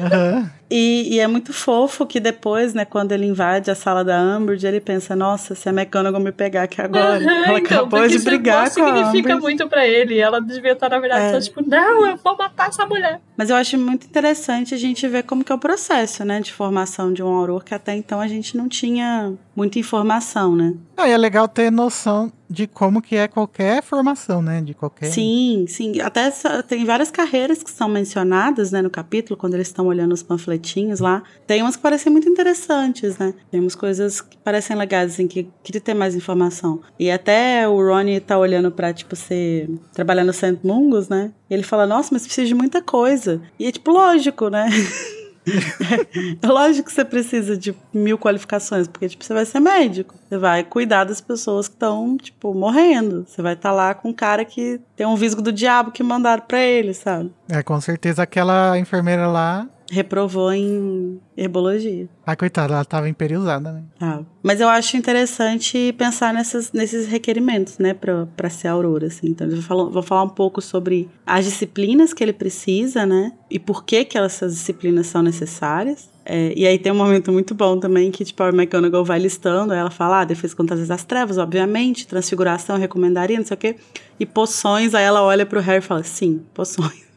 Aham. 0.00 0.50
E, 0.74 1.16
e 1.16 1.20
é 1.20 1.26
muito 1.26 1.52
fofo 1.52 2.06
que 2.06 2.18
depois, 2.18 2.72
né, 2.72 2.86
quando 2.86 3.12
ele 3.12 3.26
invade 3.26 3.70
a 3.70 3.74
sala 3.74 4.02
da 4.02 4.18
Umbridge, 4.18 4.66
ele 4.66 4.80
pensa, 4.80 5.14
nossa, 5.14 5.54
se 5.54 5.68
a 5.68 5.70
McGonagall 5.70 6.18
me 6.18 6.32
pegar 6.32 6.62
aqui 6.62 6.80
agora, 6.80 7.18
Aham, 7.18 7.30
ela 7.44 7.58
então, 7.58 7.76
acabou 7.76 8.08
de 8.08 8.18
brigar 8.20 8.72
com 8.72 8.82
a 8.82 8.86
significa 8.86 9.34
Umbridge. 9.34 9.40
muito 9.42 9.68
pra 9.68 9.86
ele. 9.86 10.18
Ela 10.18 10.40
devia 10.40 10.72
estar, 10.72 10.88
na 10.88 10.98
verdade, 10.98 11.24
É. 11.26 11.32
só 11.34 11.40
tipo, 11.46 11.62
não, 11.68 12.06
eu 12.06 12.16
vou 12.16 12.38
matar 12.38 12.68
essa 12.70 12.81
mulher. 12.86 13.20
Mas 13.36 13.50
eu 13.50 13.56
acho 13.56 13.78
muito 13.78 14.06
interessante 14.06 14.74
a 14.74 14.78
gente 14.78 15.06
ver 15.08 15.22
como 15.24 15.44
que 15.44 15.52
é 15.52 15.54
o 15.54 15.58
processo, 15.58 16.24
né, 16.24 16.40
de 16.40 16.52
formação 16.52 17.12
de 17.12 17.22
um 17.22 17.28
auror, 17.28 17.64
que 17.64 17.74
até 17.74 17.94
então 17.94 18.20
a 18.20 18.28
gente 18.28 18.56
não 18.56 18.68
tinha 18.68 19.32
muita 19.54 19.78
informação, 19.78 20.54
né? 20.54 20.74
Ah, 20.96 21.08
e 21.08 21.12
é 21.12 21.16
legal 21.16 21.48
ter 21.48 21.70
noção 21.70 22.32
de 22.52 22.66
como 22.66 23.00
que 23.00 23.16
é 23.16 23.26
qualquer 23.26 23.82
formação, 23.82 24.42
né? 24.42 24.60
De 24.60 24.74
qualquer. 24.74 25.06
Sim, 25.06 25.64
sim. 25.66 26.00
Até 26.00 26.24
essa- 26.24 26.62
tem 26.62 26.84
várias 26.84 27.10
carreiras 27.10 27.62
que 27.62 27.70
são 27.70 27.88
mencionadas, 27.88 28.70
né, 28.70 28.82
no 28.82 28.90
capítulo, 28.90 29.36
quando 29.38 29.54
eles 29.54 29.68
estão 29.68 29.86
olhando 29.86 30.12
os 30.12 30.22
panfletinhos 30.22 31.00
lá. 31.00 31.22
Tem 31.46 31.62
umas 31.62 31.76
que 31.76 31.82
parecem 31.82 32.12
muito 32.12 32.28
interessantes, 32.28 33.16
né? 33.16 33.32
Tem 33.50 33.58
umas 33.58 33.74
coisas 33.74 34.20
que 34.20 34.36
parecem 34.36 34.76
legais, 34.76 35.12
assim, 35.14 35.26
que 35.26 35.48
queria 35.62 35.80
ter 35.80 35.94
mais 35.94 36.14
informação. 36.14 36.80
E 36.98 37.10
até 37.10 37.66
o 37.66 37.76
Ronnie 37.76 38.20
tá 38.20 38.36
olhando 38.38 38.70
pra, 38.70 38.92
tipo, 38.92 39.16
ser... 39.16 39.70
Trabalhar 39.94 40.24
no 40.24 40.32
St. 40.32 40.58
Mungus, 40.62 41.08
né? 41.08 41.32
E 41.48 41.54
ele 41.54 41.62
fala, 41.62 41.86
nossa, 41.86 42.10
mas 42.12 42.24
precisa 42.24 42.46
de 42.46 42.54
muita 42.54 42.82
coisa. 42.82 43.40
E 43.58 43.66
é, 43.66 43.72
tipo, 43.72 43.90
lógico, 43.90 44.48
né? 44.50 44.66
Lógico 46.42 46.88
que 46.88 46.94
você 46.94 47.04
precisa 47.04 47.56
de 47.56 47.74
mil 47.92 48.18
qualificações, 48.18 48.86
porque 48.86 49.08
tipo, 49.08 49.24
você 49.24 49.34
vai 49.34 49.44
ser 49.44 49.60
médico. 49.60 50.14
Você 50.28 50.38
vai 50.38 50.64
cuidar 50.64 51.04
das 51.04 51.20
pessoas 51.20 51.68
que 51.68 51.74
estão, 51.74 52.16
tipo, 52.16 52.54
morrendo. 52.54 53.26
Você 53.28 53.42
vai 53.42 53.54
estar 53.54 53.70
tá 53.70 53.74
lá 53.74 53.94
com 53.94 54.10
um 54.10 54.12
cara 54.12 54.44
que 54.44 54.80
tem 54.96 55.06
um 55.06 55.16
visgo 55.16 55.42
do 55.42 55.52
diabo 55.52 55.90
que 55.90 56.02
mandaram 56.02 56.42
pra 56.46 56.60
ele, 56.60 56.94
sabe? 56.94 57.32
É, 57.50 57.62
com 57.62 57.80
certeza 57.80 58.22
aquela 58.22 58.78
enfermeira 58.78 59.26
lá 59.26 59.68
reprovou 59.92 60.50
em 60.50 61.20
herbologia. 61.36 62.08
Ah, 62.24 62.34
coitada, 62.34 62.72
ela 62.72 62.84
tava 62.84 63.10
imperiosada, 63.10 63.72
né? 63.72 63.82
Ah, 64.00 64.20
mas 64.42 64.58
eu 64.58 64.68
acho 64.70 64.96
interessante 64.96 65.94
pensar 65.98 66.32
nessas, 66.32 66.72
nesses 66.72 67.06
requerimentos, 67.06 67.76
né, 67.76 67.92
pra, 67.92 68.26
pra 68.34 68.48
ser 68.48 68.68
aurora, 68.68 69.08
assim. 69.08 69.28
Então, 69.28 69.46
eu 69.46 69.56
vou 69.56 69.62
falar, 69.62 69.84
vou 69.84 70.02
falar 70.02 70.22
um 70.22 70.30
pouco 70.30 70.62
sobre 70.62 71.10
as 71.26 71.44
disciplinas 71.44 72.14
que 72.14 72.24
ele 72.24 72.32
precisa, 72.32 73.04
né, 73.04 73.32
e 73.50 73.58
por 73.58 73.84
que 73.84 74.06
que 74.06 74.16
essas 74.16 74.54
disciplinas 74.54 75.08
são 75.08 75.20
necessárias. 75.20 76.10
É, 76.24 76.54
e 76.56 76.66
aí 76.66 76.78
tem 76.78 76.90
um 76.90 76.96
momento 76.96 77.30
muito 77.30 77.54
bom 77.54 77.78
também 77.78 78.10
que, 78.10 78.24
tipo, 78.24 78.42
a 78.42 78.48
McGonagall 78.48 79.04
vai 79.04 79.18
listando, 79.18 79.74
ela 79.74 79.90
fala, 79.90 80.22
ah, 80.22 80.24
defesa 80.24 80.56
contra 80.56 80.74
as 80.74 81.04
trevas, 81.04 81.36
obviamente, 81.36 82.06
transfiguração, 82.06 82.78
recomendaria, 82.78 83.36
não 83.36 83.44
sei 83.44 83.54
o 83.54 83.58
quê, 83.58 83.76
e 84.18 84.24
poções, 84.24 84.94
aí 84.94 85.04
ela 85.04 85.22
olha 85.22 85.44
pro 85.44 85.60
Harry 85.60 85.84
e 85.84 85.86
fala, 85.86 86.02
sim, 86.02 86.40
poções. 86.54 87.11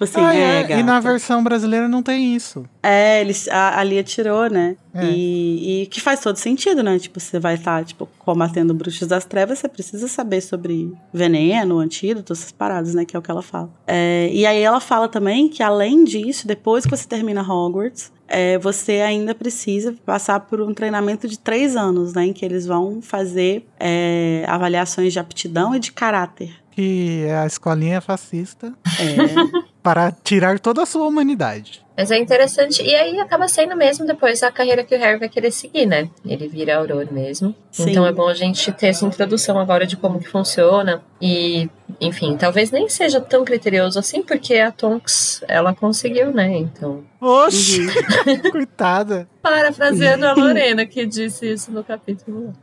Tipo 0.00 0.04
assim, 0.04 0.20
ah, 0.20 0.34
é, 0.34 0.72
é 0.72 0.78
E 0.78 0.82
na 0.82 0.98
versão 0.98 1.44
brasileira 1.44 1.86
não 1.86 2.02
tem 2.02 2.34
isso. 2.34 2.64
É, 2.82 3.20
eles, 3.20 3.46
a, 3.48 3.78
a 3.78 3.84
Lia 3.84 4.02
tirou, 4.02 4.48
né? 4.48 4.76
É. 4.94 5.04
E, 5.04 5.82
e, 5.82 5.86
que 5.86 6.00
faz 6.00 6.20
todo 6.20 6.36
sentido, 6.36 6.82
né? 6.82 6.98
Tipo, 6.98 7.20
você 7.20 7.38
vai 7.38 7.54
estar, 7.54 7.80
tá, 7.80 7.84
tipo, 7.84 8.08
combatendo 8.18 8.72
bruxos 8.72 9.06
das 9.06 9.26
trevas, 9.26 9.58
você 9.58 9.68
precisa 9.68 10.08
saber 10.08 10.40
sobre 10.40 10.90
veneno, 11.12 11.78
antídoto, 11.78 12.32
essas 12.32 12.50
paradas, 12.50 12.94
né? 12.94 13.04
Que 13.04 13.14
é 13.14 13.18
o 13.18 13.22
que 13.22 13.30
ela 13.30 13.42
fala. 13.42 13.68
É, 13.86 14.30
e 14.32 14.46
aí 14.46 14.62
ela 14.62 14.80
fala 14.80 15.06
também 15.06 15.48
que, 15.48 15.62
além 15.62 16.02
disso, 16.04 16.46
depois 16.46 16.84
que 16.84 16.90
você 16.90 17.06
termina 17.06 17.42
Hogwarts, 17.42 18.10
é, 18.26 18.56
você 18.58 19.00
ainda 19.00 19.34
precisa 19.34 19.94
passar 20.06 20.40
por 20.40 20.62
um 20.62 20.72
treinamento 20.72 21.28
de 21.28 21.38
três 21.38 21.76
anos, 21.76 22.14
né? 22.14 22.26
Em 22.26 22.32
que 22.32 22.44
eles 22.44 22.64
vão 22.64 23.02
fazer 23.02 23.66
é, 23.78 24.44
avaliações 24.48 25.12
de 25.12 25.18
aptidão 25.18 25.74
e 25.74 25.78
de 25.78 25.92
caráter 25.92 26.60
que 26.80 27.26
é 27.26 27.36
a 27.36 27.46
escolinha 27.46 28.00
fascista 28.00 28.72
é. 28.98 29.60
para 29.82 30.10
tirar 30.24 30.58
toda 30.58 30.82
a 30.82 30.86
sua 30.86 31.06
humanidade. 31.06 31.84
Mas 31.94 32.10
é 32.10 32.16
interessante, 32.16 32.82
e 32.82 32.94
aí 32.94 33.20
acaba 33.20 33.46
sendo 33.46 33.76
mesmo 33.76 34.06
depois 34.06 34.42
a 34.42 34.50
carreira 34.50 34.82
que 34.82 34.94
o 34.94 34.98
Harry 34.98 35.18
vai 35.18 35.28
querer 35.28 35.50
seguir, 35.50 35.84
né? 35.84 36.08
Ele 36.24 36.48
vira 36.48 36.78
Auror 36.78 37.06
mesmo. 37.12 37.54
Sim. 37.70 37.90
Então 37.90 38.06
é 38.06 38.12
bom 38.12 38.26
a 38.26 38.32
gente 38.32 38.72
ter 38.72 38.86
essa 38.86 39.04
introdução 39.04 39.58
agora 39.58 39.86
de 39.86 39.98
como 39.98 40.18
que 40.18 40.26
funciona. 40.26 41.02
E, 41.20 41.68
enfim, 42.00 42.38
talvez 42.38 42.70
nem 42.70 42.88
seja 42.88 43.20
tão 43.20 43.44
criterioso 43.44 43.98
assim, 43.98 44.22
porque 44.22 44.54
a 44.54 44.72
Tonks, 44.72 45.44
ela 45.46 45.74
conseguiu, 45.74 46.32
né? 46.32 46.56
Então. 46.56 47.04
Oxi! 47.20 47.82
Uhum. 47.82 48.40
Coitada! 48.50 49.28
Parafraseando 49.42 50.24
a 50.24 50.32
Lorena, 50.32 50.86
que 50.86 51.04
disse 51.04 51.52
isso 51.52 51.70
no 51.70 51.84
capítulo. 51.84 52.54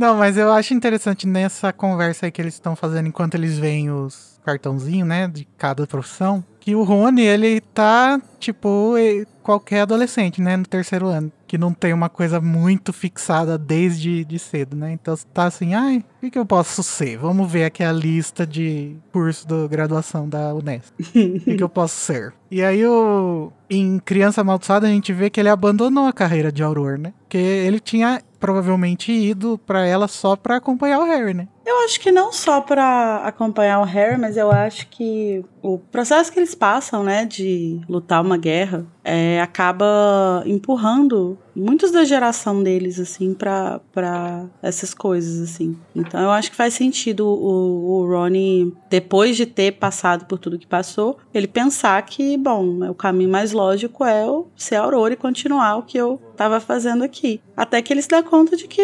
Não, 0.00 0.16
mas 0.16 0.38
eu 0.38 0.50
acho 0.50 0.72
interessante 0.72 1.26
nessa 1.26 1.74
conversa 1.74 2.24
aí 2.24 2.32
que 2.32 2.40
eles 2.40 2.54
estão 2.54 2.74
fazendo 2.74 3.08
enquanto 3.08 3.34
eles 3.34 3.58
veem 3.58 3.90
os 3.90 4.40
cartãozinhos, 4.42 5.06
né, 5.06 5.28
de 5.28 5.46
cada 5.58 5.86
profissão, 5.86 6.42
que 6.58 6.74
o 6.74 6.82
Rony, 6.82 7.20
ele 7.20 7.60
tá, 7.60 8.18
tipo, 8.38 8.94
qualquer 9.42 9.82
adolescente, 9.82 10.40
né, 10.40 10.56
no 10.56 10.64
terceiro 10.64 11.06
ano, 11.06 11.30
que 11.46 11.58
não 11.58 11.74
tem 11.74 11.92
uma 11.92 12.08
coisa 12.08 12.40
muito 12.40 12.94
fixada 12.94 13.58
desde 13.58 14.24
de 14.24 14.38
cedo, 14.38 14.74
né, 14.74 14.90
então 14.92 15.14
tá 15.34 15.44
assim, 15.44 15.74
ai, 15.74 15.98
o 15.98 16.20
que, 16.20 16.30
que 16.30 16.38
eu 16.38 16.46
posso 16.46 16.82
ser? 16.82 17.18
Vamos 17.18 17.52
ver 17.52 17.64
aqui 17.64 17.84
a 17.84 17.92
lista 17.92 18.46
de 18.46 18.96
curso 19.12 19.46
de 19.46 19.68
graduação 19.68 20.26
da 20.26 20.54
Unesp. 20.54 20.94
o 20.98 21.40
que, 21.40 21.56
que 21.56 21.62
eu 21.62 21.68
posso 21.68 21.96
ser? 21.96 22.32
E 22.50 22.62
aí, 22.62 22.86
o, 22.86 23.52
em 23.68 23.98
Criança 23.98 24.40
Amaldiçoada, 24.40 24.86
a 24.86 24.90
gente 24.90 25.12
vê 25.12 25.28
que 25.28 25.38
ele 25.38 25.50
abandonou 25.50 26.06
a 26.06 26.12
carreira 26.12 26.50
de 26.50 26.62
Auror, 26.62 26.98
né, 26.98 27.12
porque 27.20 27.36
ele 27.36 27.78
tinha 27.78 28.22
provavelmente 28.40 29.12
ido 29.12 29.58
para 29.58 29.86
ela 29.86 30.08
só 30.08 30.34
para 30.34 30.56
acompanhar 30.56 30.98
o 30.98 31.04
Harry, 31.04 31.34
né? 31.34 31.46
Eu 31.70 31.84
acho 31.84 32.00
que 32.00 32.10
não 32.10 32.32
só 32.32 32.60
para 32.60 33.18
acompanhar 33.24 33.78
o 33.80 33.84
Harry, 33.84 34.20
mas 34.20 34.36
eu 34.36 34.50
acho 34.50 34.88
que 34.88 35.44
o 35.62 35.78
processo 35.78 36.32
que 36.32 36.40
eles 36.40 36.52
passam, 36.52 37.04
né, 37.04 37.24
de 37.24 37.80
lutar 37.88 38.20
uma 38.22 38.36
guerra, 38.36 38.84
é, 39.04 39.40
acaba 39.40 40.42
empurrando 40.46 41.38
muitos 41.54 41.90
da 41.90 42.04
geração 42.04 42.62
deles, 42.62 42.98
assim, 42.98 43.34
para 43.34 43.80
essas 44.62 44.94
coisas, 44.94 45.40
assim. 45.40 45.76
Então 45.94 46.20
eu 46.20 46.30
acho 46.30 46.50
que 46.50 46.56
faz 46.56 46.74
sentido 46.74 47.26
o, 47.26 48.00
o 48.00 48.06
Ronnie, 48.06 48.72
depois 48.88 49.36
de 49.36 49.46
ter 49.46 49.72
passado 49.72 50.24
por 50.26 50.38
tudo 50.38 50.58
que 50.58 50.66
passou, 50.66 51.18
ele 51.32 51.46
pensar 51.46 52.00
que, 52.02 52.36
bom, 52.36 52.88
o 52.88 52.94
caminho 52.94 53.30
mais 53.30 53.52
lógico 53.52 54.04
é 54.04 54.24
eu 54.26 54.48
ser 54.56 54.76
Aurora 54.76 55.14
e 55.14 55.16
continuar 55.16 55.76
o 55.76 55.82
que 55.82 55.98
eu 55.98 56.20
estava 56.32 56.60
fazendo 56.60 57.04
aqui. 57.04 57.40
Até 57.56 57.82
que 57.82 57.92
ele 57.92 58.00
se 58.00 58.08
dá 58.08 58.22
conta 58.22 58.56
de 58.56 58.66
que 58.66 58.82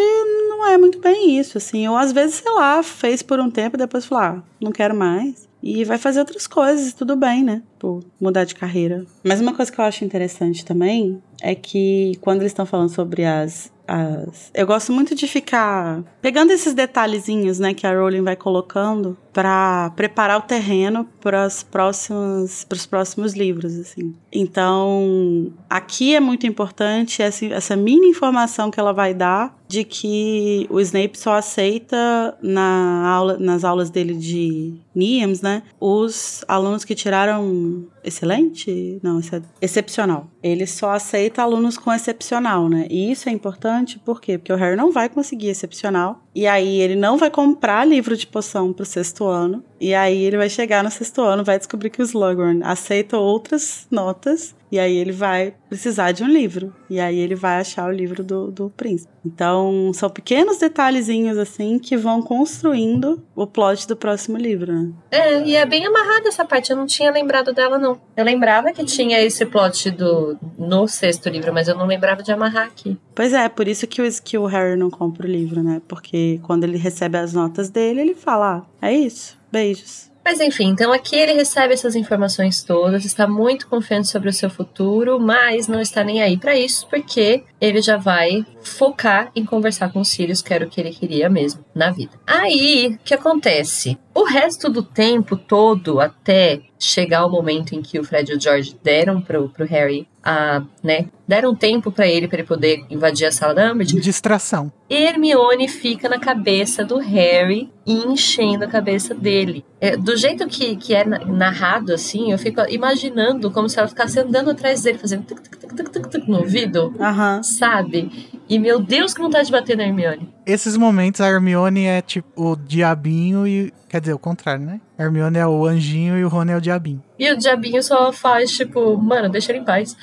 não 0.49 0.67
é 0.67 0.77
muito 0.77 0.99
bem 0.99 1.39
isso, 1.39 1.57
assim. 1.57 1.87
Ou 1.87 1.97
às 1.97 2.11
vezes, 2.11 2.35
sei 2.35 2.51
lá, 2.53 2.76
fez 2.83 3.21
por 3.21 3.39
um 3.39 3.49
tempo 3.49 3.77
depois 3.77 4.05
falou, 4.05 4.23
ah, 4.23 4.43
não 4.61 4.71
quero 4.71 4.95
mais 4.95 5.47
e 5.61 5.83
vai 5.83 5.97
fazer 5.97 6.19
outras 6.19 6.47
coisas, 6.47 6.93
tudo 6.93 7.15
bem, 7.15 7.43
né? 7.43 7.61
Por 7.79 8.03
mudar 8.19 8.43
de 8.43 8.55
carreira. 8.55 9.05
Mas 9.23 9.39
uma 9.39 9.53
coisa 9.53 9.71
que 9.71 9.79
eu 9.79 9.85
acho 9.85 10.03
interessante 10.03 10.65
também 10.65 11.21
é 11.41 11.53
que 11.53 12.13
quando 12.21 12.41
eles 12.41 12.51
estão 12.51 12.65
falando 12.65 12.89
sobre 12.89 13.23
as 13.25 13.71
as... 13.87 14.51
Eu 14.53 14.67
gosto 14.67 14.91
muito 14.91 15.15
de 15.15 15.27
ficar 15.27 16.03
pegando 16.21 16.51
esses 16.51 16.73
detalhezinhos, 16.73 17.57
né, 17.57 17.73
que 17.73 17.87
a 17.87 17.97
Rowling 17.97 18.21
vai 18.21 18.35
colocando 18.35 19.17
para 19.31 19.91
preparar 19.95 20.39
o 20.39 20.41
terreno 20.41 21.07
para 21.21 21.45
os 21.45 21.63
próximos, 21.63 22.65
próximos 22.89 23.33
livros, 23.33 23.77
assim. 23.79 24.13
Então, 24.31 25.53
aqui 25.69 26.15
é 26.15 26.19
muito 26.19 26.45
importante 26.45 27.21
essa, 27.21 27.45
essa 27.45 27.75
mini 27.75 28.07
informação 28.07 28.69
que 28.69 28.79
ela 28.79 28.91
vai 28.91 29.13
dar 29.13 29.55
de 29.67 29.83
que 29.83 30.65
o 30.69 30.79
Snape 30.79 31.17
só 31.17 31.35
aceita 31.35 32.35
na 32.41 33.07
aula, 33.07 33.37
nas 33.37 33.63
aulas 33.63 33.89
dele 33.89 34.13
de 34.13 34.73
NIEMS, 34.95 35.41
né, 35.41 35.63
os 35.79 36.43
alunos 36.47 36.83
que 36.83 36.95
tiraram 36.95 37.66
Amin. 37.67 37.96
Excelente, 38.07 38.99
não, 39.03 39.19
é 39.19 39.41
excepcional. 39.61 40.27
Ele 40.41 40.65
só 40.65 40.91
aceita 40.91 41.41
alunos 41.41 41.77
com 41.77 41.91
excepcional, 41.91 42.69
né? 42.69 42.87
E 42.89 43.11
isso 43.11 43.29
é 43.29 43.31
importante 43.31 43.99
por 43.99 44.21
quê? 44.21 44.37
Porque 44.37 44.53
o 44.53 44.55
Harry 44.55 44.75
não 44.75 44.91
vai 44.91 45.09
conseguir 45.09 45.49
excepcional 45.49 46.23
e 46.33 46.45
aí 46.45 46.79
ele 46.79 46.95
não 46.95 47.17
vai 47.17 47.31
comprar 47.31 47.83
livro 47.85 48.15
de 48.15 48.27
poção 48.27 48.71
pro 48.71 48.85
sexto 48.85 49.25
ano. 49.25 49.63
E 49.79 49.93
aí 49.93 50.23
ele 50.23 50.37
vai 50.37 50.49
chegar 50.49 50.83
no 50.83 50.91
sexto 50.91 51.21
ano, 51.21 51.43
vai 51.43 51.57
descobrir 51.57 51.89
que 51.89 52.01
o 52.01 52.05
Slughorn 52.05 52.61
aceita 52.63 53.17
outras 53.17 53.87
notas 53.91 54.55
e 54.71 54.77
aí 54.79 54.97
ele 54.97 55.11
vai 55.11 55.53
precisar 55.69 56.11
de 56.11 56.23
um 56.23 56.27
livro. 56.27 56.75
E 56.89 56.99
aí 56.99 57.17
ele 57.17 57.35
vai 57.35 57.59
achar 57.59 57.87
o 57.87 57.91
livro 57.91 58.23
do, 58.23 58.51
do 58.51 58.69
príncipe. 58.69 59.11
Então, 59.25 59.91
são 59.93 60.09
pequenos 60.09 60.57
detalhezinhos, 60.57 61.37
assim, 61.37 61.79
que 61.79 61.97
vão 61.97 62.21
construindo 62.21 63.21
o 63.35 63.47
plot 63.47 63.87
do 63.87 63.95
próximo 63.95 64.37
livro, 64.37 64.71
né? 64.71 64.91
É, 65.11 65.43
e 65.43 65.55
é 65.55 65.65
bem 65.65 65.85
amarrada 65.85 66.27
essa 66.27 66.45
parte. 66.45 66.71
Eu 66.71 66.77
não 66.77 66.85
tinha 66.85 67.11
lembrado 67.11 67.53
dela, 67.53 67.77
não. 67.77 67.96
Eu 68.15 68.25
lembrava 68.25 68.71
que 68.71 68.83
tinha 68.83 69.21
esse 69.21 69.45
plot 69.45 69.91
do 69.91 70.37
no 70.57 70.87
sexto 70.87 71.29
livro, 71.29 71.53
mas 71.53 71.67
eu 71.67 71.75
não 71.75 71.85
lembrava 71.85 72.23
de 72.23 72.31
amarrar 72.31 72.65
aqui. 72.65 72.97
Pois 73.13 73.33
é, 73.33 73.47
por 73.49 73.67
isso 73.67 73.87
que 73.87 74.01
o, 74.01 74.21
que 74.23 74.37
o 74.37 74.45
Harry 74.45 74.75
não 74.75 74.89
compra 74.89 75.27
o 75.27 75.31
livro, 75.31 75.61
né? 75.61 75.81
Porque 75.87 76.39
quando 76.43 76.63
ele 76.63 76.77
recebe 76.77 77.17
as 77.17 77.33
notas 77.33 77.69
dele, 77.69 78.01
ele 78.01 78.15
fala: 78.15 78.65
ah, 78.81 78.87
é 78.87 78.93
isso, 78.93 79.37
beijos. 79.51 80.11
Mas 80.27 80.41
enfim, 80.41 80.65
então 80.65 80.91
aqui 80.91 81.15
ele 81.15 81.31
recebe 81.31 81.73
essas 81.73 81.95
informações 81.95 82.61
todas, 82.61 83.05
está 83.05 83.25
muito 83.25 83.65
confiante 83.69 84.09
sobre 84.09 84.27
o 84.27 84.33
seu 84.33 84.49
futuro, 84.49 85.17
mas 85.21 85.69
não 85.69 85.79
está 85.79 86.03
nem 86.03 86.21
aí 86.21 86.35
para 86.35 86.53
isso, 86.53 86.85
porque 86.89 87.45
ele 87.61 87.81
já 87.81 87.95
vai 87.95 88.45
focar 88.61 89.31
em 89.33 89.45
conversar 89.45 89.89
com 89.89 90.01
os 90.01 90.09
Sirius, 90.09 90.41
que 90.41 90.53
era 90.53 90.65
o 90.65 90.69
que 90.69 90.81
ele 90.81 90.91
queria 90.91 91.29
mesmo 91.29 91.63
na 91.73 91.91
vida. 91.91 92.11
Aí, 92.27 92.97
o 93.01 93.05
que 93.05 93.13
acontece? 93.13 93.97
O 94.13 94.25
resto 94.25 94.69
do 94.69 94.83
tempo 94.83 95.37
todo, 95.37 96.01
até 96.01 96.59
chegar 96.79 97.25
o 97.25 97.29
momento 97.29 97.73
em 97.73 97.81
que 97.81 97.99
o 97.99 98.03
Fred 98.03 98.31
e 98.31 98.35
o 98.35 98.41
George 98.41 98.75
deram 98.83 99.21
pro, 99.21 99.49
pro 99.49 99.65
Harry 99.65 100.07
a, 100.23 100.61
né, 100.83 101.07
deram 101.25 101.55
tempo 101.55 101.91
para 101.91 102.05
ele 102.05 102.27
para 102.27 102.39
ele 102.39 102.47
poder 102.47 102.85
invadir 102.89 103.25
a 103.25 103.31
sala 103.31 103.53
da 103.53 103.71
Umbridge. 103.71 103.99
Distração. 103.99 104.71
Hermione 104.89 105.67
fica 105.67 106.09
na 106.09 106.19
cabeça 106.19 106.83
do 106.83 106.97
Harry 106.97 107.71
e 107.85 107.93
enchendo 107.93 108.65
a 108.65 108.67
cabeça 108.67 109.13
dele. 109.13 109.63
É, 109.79 109.95
do 109.95 110.17
jeito 110.17 110.45
que, 110.47 110.75
que 110.75 110.93
é 110.93 111.05
narrado 111.05 111.93
assim, 111.93 112.31
eu 112.31 112.37
fico 112.37 112.61
imaginando 112.69 113.49
como 113.51 113.69
se 113.69 113.79
ela 113.79 113.87
ficasse 113.87 114.19
andando 114.19 114.49
atrás 114.49 114.81
dele, 114.81 114.97
fazendo 114.97 115.25
tic, 115.25 115.39
tic, 115.41 115.59
tic, 115.59 115.75
tic, 115.75 115.89
tic, 115.89 116.09
tic 116.09 116.27
no 116.27 116.39
ouvido, 116.39 116.93
uhum. 116.99 117.41
sabe? 117.41 118.11
E 118.49 118.57
meu 118.57 118.79
Deus, 118.79 119.13
que 119.13 119.21
vontade 119.21 119.47
de 119.47 119.51
bater 119.51 119.75
na 119.75 119.83
Hermione. 119.83 120.33
Esses 120.45 120.77
momentos 120.77 121.21
a 121.21 121.27
Hermione 121.27 121.85
é 121.85 122.01
tipo 122.01 122.29
o 122.35 122.55
diabinho 122.55 123.45
e 123.45 123.73
Quer 123.89 124.01
dizer, 124.01 124.13
o 124.13 124.19
contrário, 124.19 124.65
né? 124.65 124.81
Hermione 124.99 125.37
é 125.37 125.47
o 125.47 125.65
anjinho 125.65 126.17
e 126.17 126.25
o 126.25 126.27
Rony 126.27 126.51
é 126.51 126.57
o 126.57 126.61
diabinho. 126.61 127.01
E 127.17 127.31
o 127.31 127.37
diabinho 127.37 127.81
só 127.81 128.11
faz, 128.11 128.51
tipo, 128.51 128.97
mano, 128.97 129.29
deixa 129.29 129.53
ele 129.53 129.59
em 129.59 129.63
paz. 129.63 129.95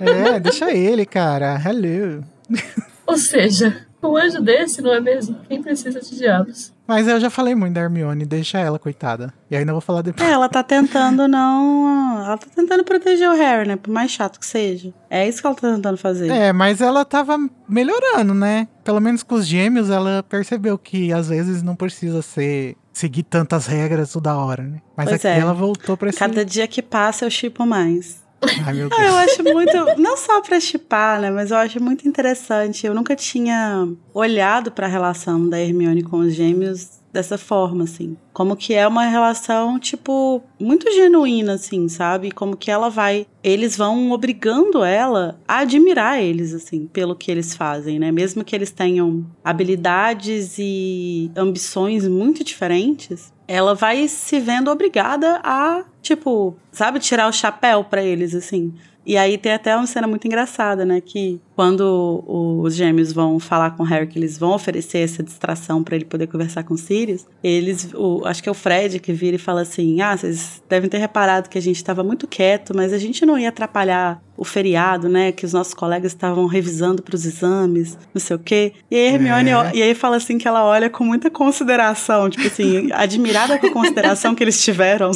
é, 0.00 0.40
deixa 0.40 0.72
ele, 0.72 1.04
cara. 1.04 1.60
Hello. 1.62 2.24
Ou 3.06 3.18
seja, 3.18 3.86
um 4.02 4.16
anjo 4.16 4.40
desse, 4.40 4.80
não 4.80 4.94
é 4.94 5.00
mesmo? 5.00 5.36
Quem 5.46 5.62
precisa 5.62 6.00
de 6.00 6.16
diabos? 6.16 6.72
Mas 6.88 7.06
eu 7.06 7.20
já 7.20 7.28
falei 7.28 7.54
muito 7.54 7.74
da 7.74 7.82
Hermione, 7.82 8.24
deixa 8.24 8.58
ela, 8.58 8.78
coitada. 8.78 9.30
E 9.50 9.54
ainda 9.54 9.72
vou 9.72 9.80
falar 9.82 10.00
depois. 10.00 10.26
É, 10.26 10.32
ela 10.32 10.48
tá 10.48 10.62
tentando 10.62 11.28
não. 11.28 12.24
Ela 12.24 12.38
tá 12.38 12.46
tentando 12.56 12.82
proteger 12.82 13.28
o 13.28 13.34
Harry, 13.34 13.68
né? 13.68 13.76
Por 13.76 13.90
mais 13.92 14.10
chato 14.10 14.40
que 14.40 14.46
seja. 14.46 14.94
É 15.10 15.28
isso 15.28 15.42
que 15.42 15.46
ela 15.46 15.54
tá 15.54 15.70
tentando 15.70 15.98
fazer. 15.98 16.30
É, 16.30 16.50
mas 16.50 16.80
ela 16.80 17.04
tava 17.04 17.38
melhorando, 17.68 18.32
né? 18.32 18.66
Pelo 18.82 19.00
menos 19.00 19.22
com 19.22 19.34
os 19.34 19.46
gêmeos, 19.46 19.90
ela 19.90 20.22
percebeu 20.22 20.78
que 20.78 21.12
às 21.12 21.28
vezes 21.28 21.62
não 21.62 21.76
precisa 21.76 22.22
ser 22.22 22.74
seguir 22.90 23.24
tantas 23.24 23.66
regras 23.66 24.10
toda 24.10 24.34
hora, 24.34 24.62
né? 24.62 24.80
Mas 24.96 25.10
Pois 25.10 25.24
aqui 25.24 25.28
é. 25.28 25.38
ela 25.38 25.52
voltou 25.52 25.94
pra 25.94 26.08
esse... 26.08 26.18
Cada 26.18 26.42
dia 26.42 26.66
que 26.66 26.80
passa 26.80 27.26
eu 27.26 27.30
chipo 27.30 27.66
mais. 27.66 28.26
Ai, 28.64 28.72
meu 28.74 28.88
Ah, 28.92 28.96
Deus. 28.96 29.08
eu 29.10 29.16
acho 29.16 29.42
muito. 29.44 30.00
Não 30.00 30.16
só 30.16 30.40
pra 30.40 30.60
chipar, 30.60 31.20
né? 31.20 31.30
Mas 31.30 31.50
eu 31.50 31.56
acho 31.56 31.82
muito 31.82 32.06
interessante. 32.06 32.86
Eu 32.86 32.94
nunca 32.94 33.16
tinha 33.16 33.88
olhado 34.14 34.70
pra 34.70 34.86
relação 34.86 35.48
da 35.48 35.58
Hermione 35.60 36.02
com 36.02 36.18
os 36.18 36.34
gêmeos 36.34 36.97
dessa 37.12 37.38
forma, 37.38 37.84
assim. 37.84 38.16
Como 38.32 38.56
que 38.56 38.74
é 38.74 38.86
uma 38.86 39.06
relação, 39.06 39.78
tipo, 39.78 40.42
muito 40.60 40.90
genuína, 40.92 41.54
assim, 41.54 41.88
sabe? 41.88 42.30
Como 42.30 42.56
que 42.56 42.70
ela 42.70 42.88
vai. 42.88 43.26
Eles 43.42 43.76
vão 43.76 44.10
obrigando 44.12 44.84
ela 44.84 45.38
a 45.46 45.58
admirar 45.58 46.22
eles, 46.22 46.52
assim, 46.54 46.86
pelo 46.86 47.16
que 47.16 47.30
eles 47.30 47.54
fazem, 47.54 47.98
né? 47.98 48.12
Mesmo 48.12 48.44
que 48.44 48.54
eles 48.54 48.70
tenham 48.70 49.26
habilidades 49.42 50.56
e 50.58 51.30
ambições 51.36 52.06
muito 52.06 52.44
diferentes, 52.44 53.32
ela 53.46 53.74
vai 53.74 54.06
se 54.08 54.38
vendo 54.38 54.70
obrigada 54.70 55.40
a, 55.42 55.84
tipo, 56.02 56.56
sabe, 56.70 57.00
tirar 57.00 57.28
o 57.28 57.32
chapéu 57.32 57.82
pra 57.82 58.02
eles, 58.02 58.34
assim. 58.34 58.74
E 59.08 59.16
aí 59.16 59.38
tem 59.38 59.52
até 59.54 59.74
uma 59.74 59.86
cena 59.86 60.06
muito 60.06 60.26
engraçada, 60.26 60.84
né? 60.84 61.00
Que 61.00 61.40
quando 61.56 62.22
os 62.62 62.74
gêmeos 62.74 63.10
vão 63.12 63.40
falar 63.40 63.70
com 63.70 63.82
o 63.82 63.86
Harry 63.86 64.06
que 64.06 64.18
eles 64.18 64.36
vão 64.38 64.50
oferecer 64.52 64.98
essa 64.98 65.22
distração 65.22 65.82
pra 65.82 65.96
ele 65.96 66.04
poder 66.04 66.26
conversar 66.26 66.62
com 66.62 66.74
o 66.74 66.78
Sirius, 66.78 67.26
eles, 67.42 67.88
o- 67.94 68.22
acho 68.26 68.42
que 68.42 68.48
é 68.50 68.52
o 68.52 68.54
Fred 68.54 69.00
que 69.00 69.12
vira 69.12 69.36
e 69.36 69.38
fala 69.38 69.62
assim: 69.62 70.00
Ah, 70.02 70.14
vocês 70.16 70.62
devem 70.68 70.90
ter 70.90 70.98
reparado 70.98 71.48
que 71.48 71.56
a 71.56 71.62
gente 71.62 71.82
tava 71.82 72.04
muito 72.04 72.28
quieto, 72.28 72.76
mas 72.76 72.92
a 72.92 72.98
gente 72.98 73.24
não 73.24 73.38
ia 73.38 73.48
atrapalhar 73.48 74.20
o 74.36 74.44
feriado, 74.44 75.08
né? 75.08 75.32
Que 75.32 75.46
os 75.46 75.52
nossos 75.54 75.72
colegas 75.74 76.12
estavam 76.12 76.44
revisando 76.46 77.02
pros 77.02 77.24
exames, 77.24 77.96
não 78.14 78.20
sei 78.20 78.36
o 78.36 78.38
quê. 78.38 78.72
E 78.90 78.94
aí 78.94 79.14
Hermione, 79.14 79.50
É. 79.50 79.70
e 79.74 79.82
aí 79.82 79.94
fala 79.94 80.16
assim 80.16 80.36
que 80.36 80.46
ela 80.46 80.64
olha 80.64 80.90
com 80.90 81.02
muita 81.02 81.30
consideração, 81.30 82.28
tipo 82.28 82.46
assim, 82.46 82.92
admirada 82.92 83.58
com 83.58 83.66
a 83.68 83.72
consideração 83.72 84.34
que 84.34 84.44
eles 84.44 84.62
tiveram. 84.62 85.10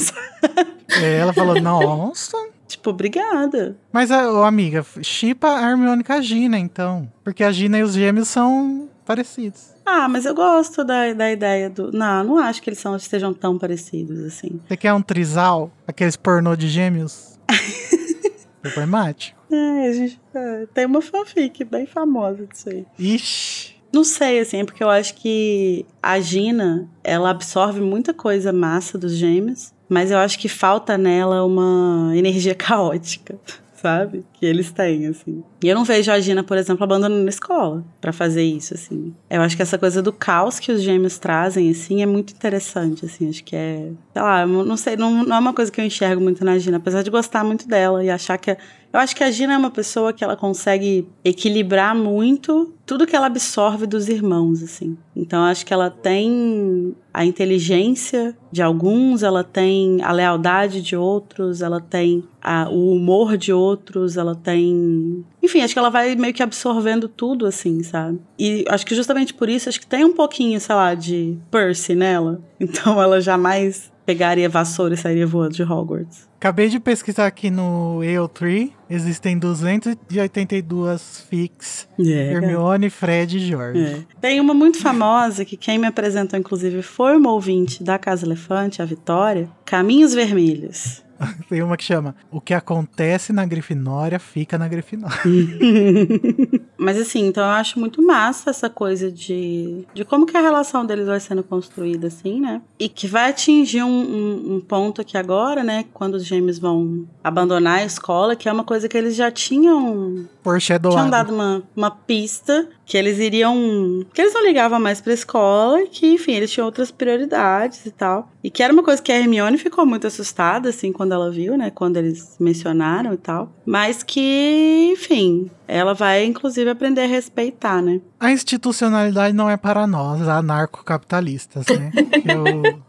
É, 1.01 1.19
ela 1.19 1.33
falou, 1.33 1.61
nossa... 1.61 2.37
Tipo, 2.73 2.91
obrigada. 2.91 3.77
Mas, 3.93 4.11
a, 4.11 4.31
ô, 4.33 4.43
amiga, 4.45 4.85
chipa 5.03 5.49
a 5.49 5.71
Hermione 5.71 6.03
com 6.03 6.13
a 6.13 6.21
Gina, 6.21 6.59
então. 6.59 7.11
Porque 7.23 7.45
a 7.45 7.53
Gina 7.53 7.79
e 7.79 7.83
os 7.83 7.95
gêmeos 7.95 8.29
são 8.29 8.89
parecidos. 9.05 9.73
Ah, 9.85 10.09
mas 10.09 10.25
eu 10.25 10.35
gosto 10.35 10.85
da, 10.85 11.13
da 11.13 11.31
ideia 11.31 11.69
do. 11.69 11.93
Não, 11.93 12.25
não 12.25 12.39
acho 12.39 12.63
que 12.63 12.71
eles 12.71 12.79
são, 12.79 12.97
estejam 12.97 13.35
tão 13.35 13.59
parecidos 13.59 14.21
assim. 14.25 14.61
Você 14.67 14.77
quer 14.77 14.93
um 14.93 15.03
trisal? 15.03 15.71
Aqueles 15.87 16.17
pornô 16.17 16.55
de 16.57 16.69
gêmeos? 16.69 17.39
Problemático. 18.63 19.39
É, 19.51 19.89
a 19.89 19.93
gente 19.93 20.21
é, 20.35 20.67
tem 20.73 20.87
uma 20.87 21.03
fanfic 21.03 21.65
bem 21.65 21.85
famosa 21.85 22.47
disso 22.47 22.69
aí. 22.69 22.87
Ixi. 22.99 23.83
Não 23.93 24.05
sei, 24.05 24.39
assim, 24.39 24.61
é 24.61 24.65
porque 24.65 24.83
eu 24.83 24.89
acho 24.89 25.15
que 25.17 25.85
a 26.03 26.19
Gina, 26.19 26.89
ela 27.05 27.29
absorve 27.29 27.81
muita 27.81 28.15
coisa 28.15 28.51
massa 28.51 28.97
dos 28.97 29.13
gêmeos, 29.15 29.75
mas 29.93 30.11
eu 30.11 30.19
acho 30.19 30.39
que 30.39 30.49
falta 30.49 30.97
nela 30.97 31.45
uma 31.45 32.13
energia 32.15 32.55
caótica, 32.57 33.37
sabe? 33.75 34.25
Que 34.35 34.47
eles 34.47 34.71
têm, 34.71 35.07
assim. 35.09 35.43
E 35.63 35.69
eu 35.69 35.75
não 35.75 35.85
vejo 35.85 36.11
a 36.11 36.19
Gina, 36.21 36.43
por 36.43 36.57
exemplo, 36.57 36.85
abandonando 36.85 37.27
a 37.27 37.29
escola 37.29 37.85
pra 38.01 38.13
fazer 38.13 38.43
isso, 38.43 38.75
assim. 38.75 39.13
Eu 39.29 39.43
acho 39.43 39.57
que 39.57 39.63
essa 39.63 39.77
coisa 39.77 40.01
do 40.01 40.13
caos 40.13 40.59
que 40.61 40.71
os 40.73 40.81
gêmeos 40.83 41.19
trazem, 41.19 41.69
assim, 41.71 42.03
é 42.03 42.07
muito 42.07 42.33
interessante, 42.33 43.05
assim. 43.05 43.29
Acho 43.29 43.43
que 43.45 43.55
é. 43.57 43.91
Sei 44.13 44.23
lá, 44.23 44.47
não 44.47 44.77
sei, 44.77 44.97
não, 44.97 45.25
não 45.25 45.37
é 45.37 45.39
uma 45.39 45.53
coisa 45.53 45.71
que 45.71 45.81
eu 45.81 45.85
enxergo 45.85 46.23
muito 46.23 46.45
na 46.45 46.59
Gina, 46.59 46.77
apesar 46.77 47.03
de 47.03 47.11
gostar 47.11 47.43
muito 47.45 47.67
dela 47.69 48.05
e 48.05 48.09
achar 48.11 48.39
que. 48.39 48.51
é- 48.53 48.59
Eu 48.93 49.01
acho 49.01 49.17
que 49.17 49.25
a 49.25 49.31
Gina 49.31 49.55
é 49.55 49.57
uma 49.59 49.71
pessoa 49.71 50.13
que 50.13 50.23
ela 50.23 50.37
consegue 50.37 51.09
equilibrar 51.25 51.95
muito 51.97 52.75
tudo 52.85 53.07
que 53.07 53.17
ela 53.17 53.27
absorve 53.27 53.87
dos 53.87 54.07
irmãos, 54.09 54.63
assim. 54.63 54.99
Então 55.17 55.43
acho 55.45 55.65
que 55.65 55.73
ela 55.73 55.89
tem 55.89 56.95
a 57.15 57.25
inteligência 57.25 58.37
de 58.51 58.61
alguns, 58.61 59.23
ela 59.23 59.43
tem 59.43 60.03
a 60.03 60.13
lealdade 60.13 60.83
de 60.83 60.95
outros, 60.95 61.63
ela 61.63 61.81
tem 61.81 62.23
a- 62.43 62.69
o 62.69 62.93
humor 62.93 63.39
de 63.39 63.51
outros, 63.53 64.17
ela 64.19 64.35
tem. 64.35 65.25
Enfim, 65.43 65.63
acho 65.63 65.73
que 65.73 65.79
ela 65.79 65.89
vai 65.91 66.15
meio 66.15 66.35
que 66.35 66.43
absorvendo 66.43 67.09
tudo, 67.09 67.47
assim, 67.47 67.83
sabe? 67.83 68.21
E 68.39 68.65
acho 68.69 68.85
que 68.85 68.95
justamente 68.95 69.33
por 69.33 69.49
isso, 69.49 69.69
acho 69.71 69.81
que 69.81 69.87
tem 69.87 70.05
um 70.05 70.13
pouquinho, 70.15 70.61
sei 70.61 70.75
lá, 70.75 70.95
de 70.95 71.39
Percy 71.51 71.95
nela. 71.95 72.41
Então 72.61 73.01
ela 73.03 73.21
jamais 73.21 73.91
pegaria 74.07 74.49
vassoura 74.49 74.95
e 74.95 74.97
sairia 74.97 75.27
voando 75.27 75.55
de 75.55 75.63
Hogwarts. 75.63 76.29
Acabei 76.43 76.69
de 76.69 76.81
pesquisar 76.81 77.29
aqui 77.29 77.51
no 77.51 78.01
AO3. 78.01 78.73
Existem 78.91 79.39
282 79.39 81.25
fics. 81.31 81.87
É, 82.01 82.33
Hermione, 82.33 82.91
Fred 82.91 83.37
e 83.37 83.41
George. 83.41 83.81
É. 83.81 84.01
Tem 84.21 84.41
uma 84.41 84.53
muito 84.53 84.81
famosa 84.81 85.45
que 85.45 85.57
quem 85.57 85.79
me 85.79 85.87
apresentou, 85.87 86.37
inclusive, 86.37 86.83
foi 86.83 87.17
uma 87.17 87.31
ouvinte 87.31 87.85
da 87.85 87.97
Casa 87.97 88.27
Elefante, 88.27 88.83
a 88.83 88.85
Vitória. 88.85 89.49
Caminhos 89.65 90.15
Vermelhos. 90.15 91.05
Tem 91.49 91.63
uma 91.63 91.77
que 91.77 91.85
chama 91.85 92.17
O 92.29 92.41
que 92.41 92.55
acontece 92.55 93.33
na 93.33 93.47
Grifinória 93.47 94.19
fica 94.19 94.59
na 94.59 94.67
Grifinória. 94.67 95.21
Mas 96.83 96.99
assim, 96.99 97.27
então 97.27 97.45
eu 97.45 97.51
acho 97.51 97.79
muito 97.79 98.03
massa 98.03 98.51
essa 98.51 98.69
coisa 98.69 99.11
de, 99.11 99.87
de 99.95 100.05
como 100.05 100.27
que 100.27 100.37
a 100.37 100.41
relação 100.41 100.85
deles 100.85 101.07
vai 101.07 101.21
sendo 101.21 101.43
construída, 101.43 102.09
assim, 102.09 102.41
né? 102.41 102.61
E 102.79 102.89
que 102.89 103.07
vai 103.07 103.31
atingir 103.31 103.85
um, 103.85 103.89
um, 103.89 104.55
um 104.55 104.61
ponto 104.61 105.01
aqui 105.01 105.17
agora, 105.17 105.63
né? 105.63 105.85
Quando 105.95 106.15
os 106.15 106.25
gêmeos 106.25 106.59
vão 106.59 107.07
abandonar 107.23 107.79
a 107.79 107.85
escola, 107.85 108.35
que 108.35 108.49
é 108.49 108.53
uma 108.53 108.65
coisa 108.65 108.89
que 108.89 108.99
eles 108.99 109.15
já 109.15 109.31
tinham 109.31 110.29
Foreshadowado. 110.43 110.99
tinham 110.99 111.11
dado 111.11 111.33
uma, 111.33 111.63
uma 111.77 111.91
pista 111.91 112.69
que 112.85 112.97
eles 112.99 113.19
iriam. 113.19 114.05
que 114.13 114.21
eles 114.21 114.35
não 114.35 114.45
ligavam 114.45 114.81
mais 114.81 115.01
pra 115.01 115.13
escola 115.13 115.83
e 115.83 115.87
que, 115.87 116.07
enfim, 116.07 116.33
eles 116.33 116.51
tinham 116.51 116.67
outras 116.67 116.91
prioridades 116.91 117.87
e 117.87 117.91
tal. 117.93 118.29
E 118.45 118.51
que 118.51 118.63
era 118.63 118.73
uma 118.73 118.83
coisa 118.83 119.01
que 119.01 119.13
a 119.13 119.17
Hermione 119.19 119.57
ficou 119.57 119.87
muito 119.87 120.07
assustada, 120.07 120.69
assim, 120.71 120.91
quando 120.93 121.13
ela 121.13 121.31
viu, 121.31 121.57
né? 121.57 121.71
Quando 121.71 121.97
eles 121.97 122.37
mencionaram 122.41 123.15
e 123.15 123.17
tal. 123.17 123.53
Mas 123.65 124.03
que, 124.03 124.91
enfim, 124.93 125.49
ela 125.69 125.95
vai, 125.95 126.25
inclusive, 126.25 126.69
aprender 126.69 127.03
a 127.03 127.07
respeitar, 127.07 127.81
né? 127.81 128.01
A 128.19 128.33
institucionalidade 128.33 129.35
não 129.35 129.49
é 129.49 129.57
para 129.57 129.87
nós, 129.87 130.27
anarcocapitalistas, 130.27 131.67
né? 131.69 131.91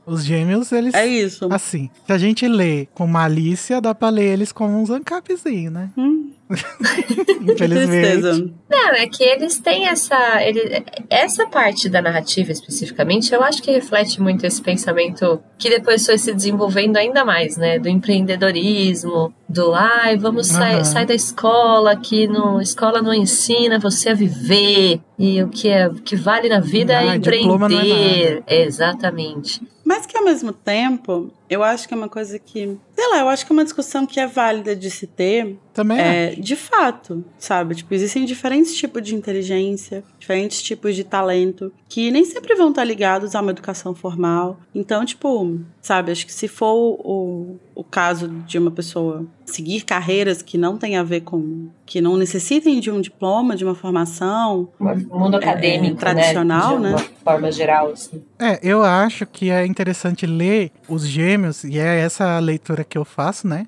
O- 0.05 0.13
os 0.13 0.23
gêmeos, 0.23 0.71
eles. 0.71 0.93
É 0.93 1.05
isso. 1.05 1.47
Assim, 1.51 1.89
se 2.05 2.11
a 2.13 2.17
gente 2.17 2.47
lê 2.47 2.87
com 2.93 3.05
malícia, 3.07 3.79
dá 3.81 3.93
pra 3.93 4.09
ler 4.09 4.25
eles 4.33 4.51
como 4.51 4.77
uns 4.79 4.89
ancapzinhos, 4.89 5.73
né? 5.73 5.89
Hum, 5.97 6.31
Infelizmente. 7.41 7.57
tristeza. 7.57 8.51
Não, 8.69 8.89
é 8.89 9.07
que 9.07 9.23
eles 9.23 9.57
têm 9.59 9.87
essa. 9.87 10.15
ele- 10.43 10.83
essa 11.09 11.45
parte 11.47 11.89
da 11.89 12.01
narrativa 12.01 12.51
especificamente, 12.51 13.33
eu 13.33 13.43
acho 13.43 13.61
que 13.61 13.71
reflete 13.71 14.21
muito 14.21 14.45
esse 14.45 14.61
pensamento 14.61 15.41
que 15.57 15.69
depois 15.69 16.05
foi 16.05 16.17
se 16.17 16.33
desenvolvendo 16.33 16.97
ainda 16.97 17.23
mais, 17.25 17.57
né? 17.57 17.77
Do 17.79 17.87
empreendedorismo, 17.89 19.33
do 19.47 19.73
ai, 19.73 20.17
vamos 20.17 20.47
sair 20.47 20.75
Aham. 20.75 20.83
sai 20.83 21.05
da 21.05 21.13
escola, 21.13 21.95
que 21.95 22.27
no, 22.27 22.61
escola 22.61 23.01
não 23.01 23.13
ensina 23.13 23.79
você 23.79 24.09
a 24.09 24.13
viver. 24.13 24.99
E 25.17 25.41
o 25.43 25.47
que, 25.49 25.69
é, 25.69 25.87
o 25.87 25.93
que 25.95 26.15
vale 26.15 26.49
na 26.49 26.59
vida 26.59 26.97
Ah, 26.97 27.01
é 27.01 27.05
não 27.05 27.11
é 27.11 27.15
empreender. 27.17 28.43
Exatamente. 28.47 29.61
Mas 29.85 30.05
que 30.05 30.17
ao 30.17 30.23
mesmo 30.23 30.51
tempo, 30.51 31.31
eu 31.53 31.63
acho 31.63 31.87
que 31.87 31.93
é 31.93 31.97
uma 31.97 32.09
coisa 32.09 32.37
que. 32.39 32.77
Sei 32.95 33.09
lá, 33.09 33.19
eu 33.19 33.29
acho 33.29 33.45
que 33.45 33.51
é 33.51 33.55
uma 33.55 33.63
discussão 33.63 34.05
que 34.05 34.19
é 34.19 34.27
válida 34.27 34.75
de 34.75 34.89
se 34.89 35.07
ter, 35.07 35.57
Também 35.73 35.99
é. 35.99 36.33
É, 36.33 36.35
de 36.35 36.55
fato, 36.55 37.23
sabe? 37.37 37.75
Tipo, 37.75 37.93
existem 37.93 38.25
diferentes 38.25 38.75
tipos 38.75 39.01
de 39.01 39.15
inteligência, 39.15 40.03
diferentes 40.19 40.61
tipos 40.61 40.95
de 40.95 41.03
talento, 41.03 41.71
que 41.89 42.11
nem 42.11 42.23
sempre 42.25 42.55
vão 42.55 42.69
estar 42.69 42.83
ligados 42.83 43.35
a 43.35 43.41
uma 43.41 43.51
educação 43.51 43.93
formal. 43.93 44.59
Então, 44.73 45.05
tipo, 45.05 45.59
sabe, 45.81 46.11
acho 46.11 46.25
que 46.25 46.33
se 46.33 46.47
for 46.47 46.73
o, 46.73 47.57
o 47.75 47.83
caso 47.83 48.27
de 48.27 48.57
uma 48.57 48.71
pessoa 48.71 49.25
seguir 49.45 49.81
carreiras 49.81 50.41
que 50.41 50.57
não 50.57 50.77
tem 50.77 50.97
a 50.97 51.03
ver 51.03 51.21
com. 51.21 51.67
que 51.85 52.01
não 52.01 52.17
necessitem 52.17 52.79
de 52.79 52.89
um 52.89 53.01
diploma, 53.01 53.55
de 53.55 53.63
uma 53.63 53.75
formação. 53.75 54.69
O 54.79 55.19
mundo 55.19 55.35
acadêmico, 55.35 55.97
tradicional, 55.97 56.79
né? 56.79 56.89
De 56.89 56.95
uma 56.95 57.01
né? 57.01 57.09
forma 57.23 57.51
geral, 57.51 57.91
assim. 57.91 58.23
É, 58.39 58.59
eu 58.63 58.83
acho 58.83 59.25
que 59.25 59.49
é 59.49 59.65
interessante 59.65 60.25
ler 60.25 60.71
os 60.87 61.05
gêmeos, 61.05 61.42
e 61.63 61.77
é 61.79 61.99
essa 61.99 62.35
a 62.37 62.39
leitura 62.39 62.83
que 62.83 62.97
eu 62.97 63.05
faço, 63.05 63.47
né? 63.47 63.67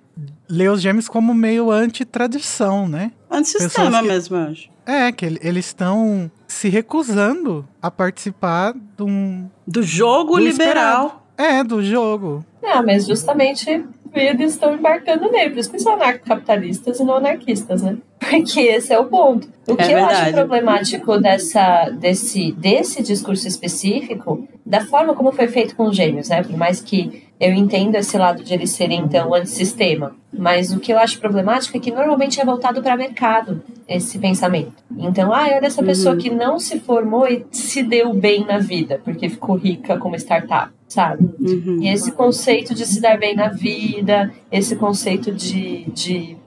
Ler 0.50 0.70
os 0.72 0.82
gêmeos 0.82 1.08
como 1.08 1.34
meio 1.34 1.72
anti-tradição, 1.72 2.88
né? 2.88 3.12
Antissistema 3.30 4.02
que- 4.02 4.08
mesmo, 4.08 4.36
eu 4.38 4.44
acho. 4.44 4.70
É, 4.86 5.12
que 5.12 5.26
ele- 5.26 5.40
eles 5.42 5.66
estão 5.66 6.30
se 6.48 6.70
recusando 6.70 7.68
a 7.82 7.90
participar 7.90 8.74
de 8.74 9.04
um. 9.04 9.50
Do 9.68 9.82
jogo 9.82 10.36
Do 10.38 10.44
liberal. 10.44 11.26
É, 11.38 11.64
do 11.64 11.84
jogo. 11.84 12.46
É, 12.64 12.82
mas 12.82 13.06
justamente 13.08 13.84
eles 14.14 14.52
estão 14.54 14.74
embarcando 14.74 15.30
nele. 15.30 15.50
Por 15.50 15.60
isso 15.60 15.72
que 15.72 15.80
são 15.80 15.94
anarcocapitalistas 15.96 17.00
e 17.00 17.04
não 17.04 17.16
anarquistas, 17.18 17.82
né? 17.82 17.98
Porque 18.20 18.62
esse 18.62 18.94
é 18.94 19.00
o 19.00 19.06
ponto. 19.06 19.48
O 19.68 19.74
É 19.74 19.76
que 19.76 19.92
eu 19.92 20.06
acho 20.06 20.32
problemático 20.32 21.18
dessa, 21.20 21.90
desse, 21.90 22.52
desse 22.54 23.04
discurso 23.04 23.48
específico, 23.48 24.48
da 24.66 24.82
forma 24.86 25.14
como 25.14 25.32
foi 25.34 25.48
feito 25.48 25.76
com 25.76 25.88
os 25.88 25.96
gêmeos, 25.96 26.30
né? 26.30 26.42
Por 26.44 26.56
mais 26.56 26.80
que 26.80 27.25
eu 27.40 27.54
entenda 27.54 27.98
esse 27.98 28.18
lado 28.18 28.44
de 28.44 28.54
eles 28.54 28.70
serem, 28.72 29.02
então, 29.02 29.34
antissistema. 29.34 30.16
Mas 30.32 30.72
o 30.72 30.80
que 30.80 30.92
eu 30.92 30.98
acho 30.98 31.20
problemático 31.20 31.78
é 31.78 31.80
que 31.80 31.92
normalmente 31.92 32.40
é 32.40 32.46
voltado 32.46 32.82
para 32.82 32.96
mercado, 32.96 33.62
esse 33.88 34.18
pensamento. 34.20 34.74
Então, 34.98 35.34
ah, 35.34 35.44
olha 35.44 35.66
essa 35.66 35.84
pessoa 35.84 36.16
que 36.16 36.30
não 36.30 36.60
se 36.60 36.80
formou 36.80 37.28
e 37.28 37.46
se 37.52 37.84
deu 37.84 38.14
bem 38.14 38.46
na 38.46 38.58
vida, 38.58 39.02
porque 39.04 39.30
ficou 39.30 39.56
rica 39.56 39.98
como 39.98 40.16
startup, 40.16 40.72
sabe? 40.88 41.30
Uhum. 41.40 41.80
E 41.82 41.90
esse 41.90 42.12
conceito 42.12 42.74
de 42.74 42.86
se 42.86 43.02
dar 43.02 43.18
bem 43.18 43.36
na 43.36 43.50
vida, 43.50 44.32
esse 44.52 44.76
conceito 44.76 45.32
de, 45.32 45.86
de 45.92 46.38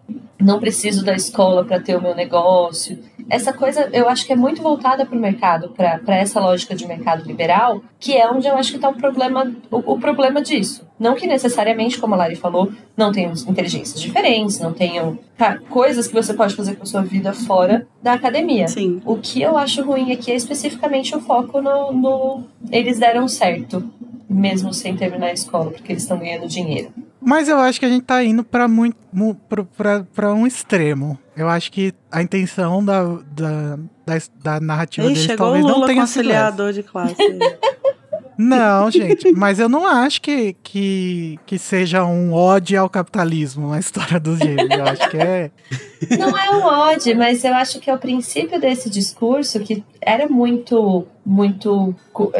não 0.40 0.60
preciso 0.60 1.04
da 1.04 1.14
escola 1.14 1.64
para 1.64 1.80
ter 1.80 1.96
o 1.96 2.02
meu 2.02 2.14
negócio. 2.14 2.98
Essa 3.30 3.52
coisa 3.52 3.88
eu 3.92 4.08
acho 4.08 4.26
que 4.26 4.32
é 4.32 4.36
muito 4.36 4.62
voltada 4.62 5.04
para 5.04 5.16
o 5.16 5.20
mercado, 5.20 5.70
para 5.70 6.16
essa 6.16 6.40
lógica 6.40 6.74
de 6.74 6.86
mercado 6.86 7.24
liberal, 7.24 7.82
que 7.98 8.16
é 8.16 8.28
onde 8.30 8.46
eu 8.46 8.56
acho 8.56 8.70
que 8.70 8.76
está 8.76 8.88
o 8.88 8.94
problema, 8.94 9.52
o, 9.70 9.94
o 9.94 9.98
problema 9.98 10.40
disso. 10.40 10.86
Não 10.98 11.14
que 11.14 11.26
necessariamente, 11.26 11.98
como 11.98 12.14
a 12.14 12.18
Lari 12.18 12.34
falou, 12.34 12.72
não 12.96 13.12
tenham 13.12 13.32
inteligências 13.46 14.00
diferentes, 14.00 14.58
não 14.58 14.72
tenham 14.72 15.18
tá, 15.36 15.58
coisas 15.68 16.08
que 16.08 16.14
você 16.14 16.34
pode 16.34 16.56
fazer 16.56 16.74
com 16.74 16.82
a 16.82 16.86
sua 16.86 17.02
vida 17.02 17.32
fora 17.32 17.86
da 18.02 18.14
academia. 18.14 18.66
Sim. 18.66 19.00
O 19.04 19.16
que 19.16 19.40
eu 19.40 19.56
acho 19.56 19.84
ruim 19.84 20.12
aqui 20.12 20.32
é 20.32 20.34
especificamente 20.34 21.14
o 21.14 21.20
foco 21.20 21.60
no, 21.60 21.92
no 21.92 22.44
eles 22.70 22.98
deram 22.98 23.28
certo, 23.28 23.84
mesmo 24.28 24.72
sem 24.72 24.96
terminar 24.96 25.28
a 25.28 25.32
escola, 25.32 25.70
porque 25.70 25.92
eles 25.92 26.02
estão 26.02 26.18
ganhando 26.18 26.46
dinheiro. 26.46 26.92
Mas 27.20 27.48
eu 27.48 27.58
acho 27.58 27.80
que 27.80 27.86
a 27.86 27.88
gente 27.88 28.04
tá 28.04 28.22
indo 28.22 28.44
pra, 28.44 28.68
muito, 28.68 28.96
pra 30.14 30.34
um 30.34 30.46
extremo. 30.46 31.18
Eu 31.36 31.48
acho 31.48 31.70
que 31.72 31.92
a 32.10 32.22
intenção 32.22 32.84
da, 32.84 33.02
da, 33.04 33.76
da, 34.06 34.18
da 34.42 34.60
narrativa 34.60 35.06
Ih, 35.06 35.14
deles 35.14 35.24
chegou 35.24 35.48
o 35.48 35.50
talvez 35.52 35.64
não 35.64 35.86
tenha 35.86 36.06
sido 36.06 36.30
essa. 36.30 36.72
de 36.72 36.82
classe. 36.82 37.16
Não, 38.38 38.88
gente, 38.88 39.32
mas 39.32 39.58
eu 39.58 39.68
não 39.68 39.84
acho 39.84 40.22
que, 40.22 40.54
que, 40.62 41.40
que 41.44 41.58
seja 41.58 42.04
um 42.04 42.32
ódio 42.32 42.80
ao 42.80 42.88
capitalismo 42.88 43.72
a 43.72 43.80
história 43.80 44.20
dos 44.20 44.38
gêmeos. 44.38 44.70
Eu 44.70 44.84
acho 44.84 45.10
que 45.10 45.16
é. 45.16 45.50
Não 46.16 46.38
é 46.38 46.50
um 46.52 46.62
ódio, 46.62 47.16
mas 47.16 47.42
eu 47.42 47.52
acho 47.52 47.80
que 47.80 47.90
é 47.90 47.94
o 47.94 47.98
princípio 47.98 48.60
desse 48.60 48.88
discurso 48.88 49.58
que 49.58 49.82
era 50.08 50.28
muito, 50.28 51.06
muito 51.24 51.94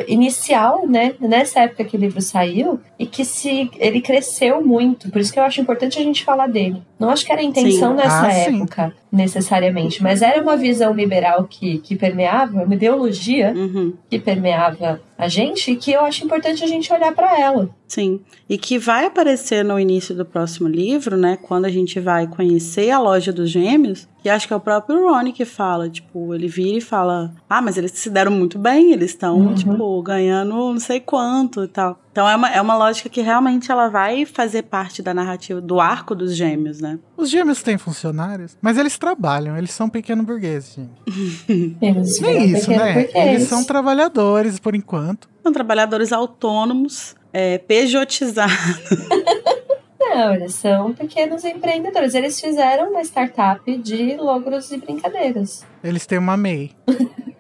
inicial, 0.07 0.87
né? 0.87 1.15
Nessa 1.21 1.61
época 1.61 1.85
que 1.85 1.97
o 1.97 2.01
livro 2.01 2.21
saiu, 2.21 2.81
e 2.99 3.07
que 3.07 3.25
se 3.25 3.71
ele 3.79 4.01
cresceu 4.01 4.65
muito. 4.65 5.11
Por 5.11 5.21
isso 5.21 5.33
que 5.33 5.39
eu 5.39 5.45
acho 5.45 5.61
importante 5.61 5.99
a 5.99 6.03
gente 6.03 6.25
falar 6.25 6.47
dele. 6.49 6.83
Não 6.99 7.11
acho 7.11 7.25
que 7.25 7.33
era 7.33 7.41
a 7.41 7.45
intenção 7.45 7.91
Sim. 7.91 7.97
nessa 7.97 8.27
Ah, 8.27 8.31
sim. 8.31 8.57
época, 8.61 8.93
necessariamente, 9.13 10.03
mas 10.03 10.23
era 10.23 10.43
uma 10.43 10.57
visão 10.57 10.93
liberal 10.93 11.45
que, 11.45 11.79
que 11.79 11.95
permeava, 11.97 12.63
uma 12.65 12.75
ideologia 12.75 13.53
Uhum. 13.55 13.93
que 14.11 14.19
permeava 14.19 15.01
a 15.17 15.29
gente, 15.29 15.73
e 15.73 15.77
que 15.77 15.93
eu 15.93 16.01
acho 16.05 16.25
importante 16.25 16.63
a 16.65 16.67
gente 16.67 16.93
olhar 16.93 17.13
para 17.15 17.39
ela. 17.41 17.69
Sim. 17.89 18.21
E 18.49 18.59
que 18.59 18.79
vai 18.79 19.07
aparecer 19.07 19.65
no 19.65 19.81
início 19.81 20.15
do 20.15 20.25
próximo 20.25 20.69
livro, 20.69 21.17
né? 21.17 21.39
Quando 21.41 21.65
a 21.65 21.71
gente 21.71 21.99
vai 21.99 22.27
conhecer 22.27 22.91
a 22.91 23.01
loja 23.01 23.33
dos 23.33 23.51
gêmeos. 23.51 24.07
E 24.25 24.29
acho 24.29 24.47
que 24.47 24.53
é 24.53 24.57
o 24.57 24.61
próprio 24.61 25.09
Ronnie 25.09 25.33
que 25.33 25.45
fala, 25.47 25.89
tipo, 25.89 26.35
ele 26.35 26.49
vira 26.49 26.77
e 26.77 26.81
fala: 26.83 27.33
Ah, 27.49 27.63
mas 27.63 27.79
eles 27.79 27.93
se 27.93 28.11
deram 28.11 28.31
muito 28.31 28.59
bem, 28.59 28.93
eles 28.93 29.11
estão, 29.13 29.39
Uhum. 29.39 29.55
tipo, 29.55 30.03
ganhando 30.03 30.51
não 30.51 30.79
sei 30.79 31.01
quanto 31.01 31.65
e 31.65 31.69
tal. 31.69 31.99
Então 32.13 32.29
é 32.29 32.35
uma, 32.37 32.51
é 32.51 32.61
uma 32.61 32.77
lógica 32.77 33.09
que 33.09 33.21
realmente 33.23 33.71
ela 33.71 33.89
vai 33.89 34.27
fazer 34.27 34.65
parte 34.65 35.01
da 35.03 35.15
narrativa, 35.15 35.61
do 35.61 35.81
arco 35.81 36.15
dos 36.17 36.35
gêmeos, 36.35 36.81
né? 36.81 36.99
Os 37.17 37.31
gêmeos 37.31 37.63
têm 37.63 37.79
funcionários, 37.79 38.57
mas 38.61 38.77
eles 38.77 38.99
trabalham, 38.99 39.57
eles 39.57 39.71
são 39.71 39.89
pequeno 39.89 40.23
burgueses, 40.25 40.75
gente. 40.75 41.77
Eles 41.81 42.21
Nem 42.21 42.51
isso, 42.51 42.71
né? 42.71 43.05
porque 43.05 43.17
Eles 43.19 43.45
são 43.45 43.65
trabalhadores 43.65 44.59
por 44.59 44.75
enquanto. 44.75 45.29
São 45.43 45.53
trabalhadores 45.53 46.13
autônomos, 46.13 47.15
é, 47.39 47.59
pejotizados. 47.59 48.53
Não, 50.01 50.35
eles 50.35 50.55
são 50.55 50.93
pequenos 50.93 51.45
empreendedores. 51.45 52.15
Eles 52.15 52.41
fizeram 52.41 52.91
uma 52.91 53.03
startup 53.03 53.77
de 53.79 54.17
logros 54.17 54.73
e 54.73 54.79
brincadeiras. 54.79 55.65
Eles 55.85 56.07
têm 56.07 56.19
uma 56.19 56.37
MEI. 56.37 56.73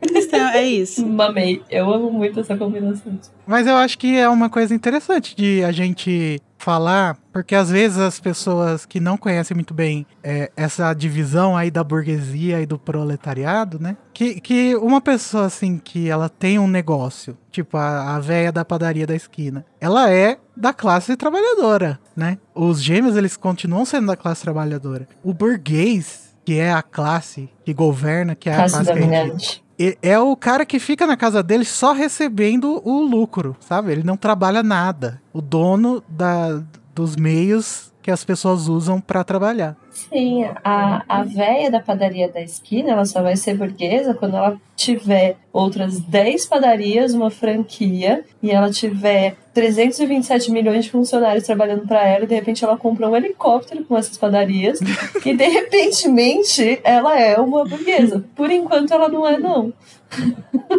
Eles 0.03 0.27
têm- 0.27 0.41
é 0.41 0.63
isso. 0.65 1.05
Mamei. 1.07 1.63
Eu 1.71 1.91
amo 1.93 2.13
muito 2.13 2.39
essa 2.41 2.57
combinação. 2.57 3.19
Mas 3.47 3.67
eu 3.67 3.75
acho 3.75 3.99
que 3.99 4.17
é 4.17 4.29
uma 4.29 4.49
coisa 4.49 4.75
interessante 4.75 5.35
de 5.35 5.65
a 5.65 5.73
gente 5.73 6.41
falar, 6.59 7.17
porque 7.33 7.55
às 7.55 7.71
vezes 7.71 7.99
as 7.99 8.19
pessoas 8.21 8.85
que 8.85 8.99
não 8.99 9.17
conhecem 9.17 9.55
muito 9.55 9.73
bem 9.73 10.05
é, 10.23 10.51
essa 10.57 10.93
divisão 10.93 11.57
aí 11.57 11.71
da 11.71 11.85
burguesia 11.85 12.61
e 12.61 12.67
do 12.67 12.79
proletariado, 12.79 13.79
né? 13.79 13.97
Que, 14.13 14.41
que 14.41 14.75
uma 14.77 15.01
pessoa 15.01 15.47
assim 15.47 15.79
que 15.79 16.11
ela 16.11 16.29
tem 16.29 16.59
um 16.59 16.67
negócio, 16.67 17.39
tipo 17.51 17.77
a, 17.77 18.17
a 18.17 18.21
véia 18.21 18.51
da 18.51 18.65
padaria 18.65 19.07
da 19.07 19.15
esquina, 19.15 19.65
ela 19.81 20.11
é 20.11 20.39
da 20.57 20.73
classe 20.73 21.17
trabalhadora, 21.17 21.99
né? 22.17 22.39
Os 22.55 22.83
gêmeos 22.83 23.17
eles 23.17 23.37
continuam 23.37 23.85
sendo 23.85 24.09
da 24.09 24.17
classe 24.17 24.43
trabalhadora. 24.43 25.07
O 25.23 25.33
burguês, 25.33 26.35
que 26.45 26.59
é 26.59 26.73
a 26.73 26.83
classe 26.83 27.49
que 27.65 27.73
governa, 27.73 28.35
que 28.35 28.51
é 28.51 28.53
a 28.53 28.57
Classe 28.57 28.77
a 28.77 28.83
dominante. 28.83 29.65
É 30.03 30.19
o 30.19 30.35
cara 30.37 30.67
que 30.67 30.79
fica 30.79 31.07
na 31.07 31.17
casa 31.17 31.43
dele 31.43 31.65
só 31.65 31.93
recebendo 31.93 32.83
o 32.85 33.01
lucro, 33.03 33.57
sabe? 33.61 33.93
Ele 33.93 34.03
não 34.03 34.17
trabalha 34.17 34.63
nada. 34.63 35.21
O 35.33 35.41
dono 35.41 36.03
da, 36.09 36.63
dos 36.95 37.15
meios 37.17 37.93
que 38.09 38.11
as 38.11 38.25
pessoas 38.25 38.69
usam 38.69 39.01
pra 39.01 39.23
trabalhar. 39.23 39.77
Sim, 39.91 40.45
a, 40.65 41.05
a 41.07 41.23
véia 41.25 41.71
da 41.71 41.79
padaria 41.79 42.27
da 42.27 42.41
esquina, 42.41 42.93
ela 42.93 43.05
só 43.05 43.21
vai 43.21 43.37
ser 43.37 43.55
burguesa 43.55 44.15
quando 44.15 44.37
ela 44.37 44.59
tiver 44.75 45.37
outras 45.53 46.01
10 46.01 46.47
padarias, 46.47 47.13
uma 47.13 47.31
franquia, 47.31 48.25
e 48.43 48.51
ela 48.51 48.71
tiver 48.71 49.37
327 49.59 50.53
milhões 50.53 50.85
de 50.85 50.91
funcionários 50.93 51.45
trabalhando 51.45 51.85
para 51.85 52.07
ela, 52.07 52.23
e 52.23 52.27
de 52.29 52.35
repente 52.35 52.65
ela 52.65 52.77
compra 52.77 53.09
um 53.09 53.17
helicóptero 53.17 53.85
com 53.85 53.97
essas 53.97 54.17
padarias, 54.17 54.79
e 55.27 55.35
de 55.35 55.45
repentemente 55.45 56.81
ela 56.85 57.19
é 57.19 57.37
uma 57.39 57.65
burguesa. 57.65 58.25
Por 58.37 58.51
enquanto 58.51 58.93
ela 58.93 59.09
não 59.09 59.27
é, 59.27 59.37
não. 59.37 59.73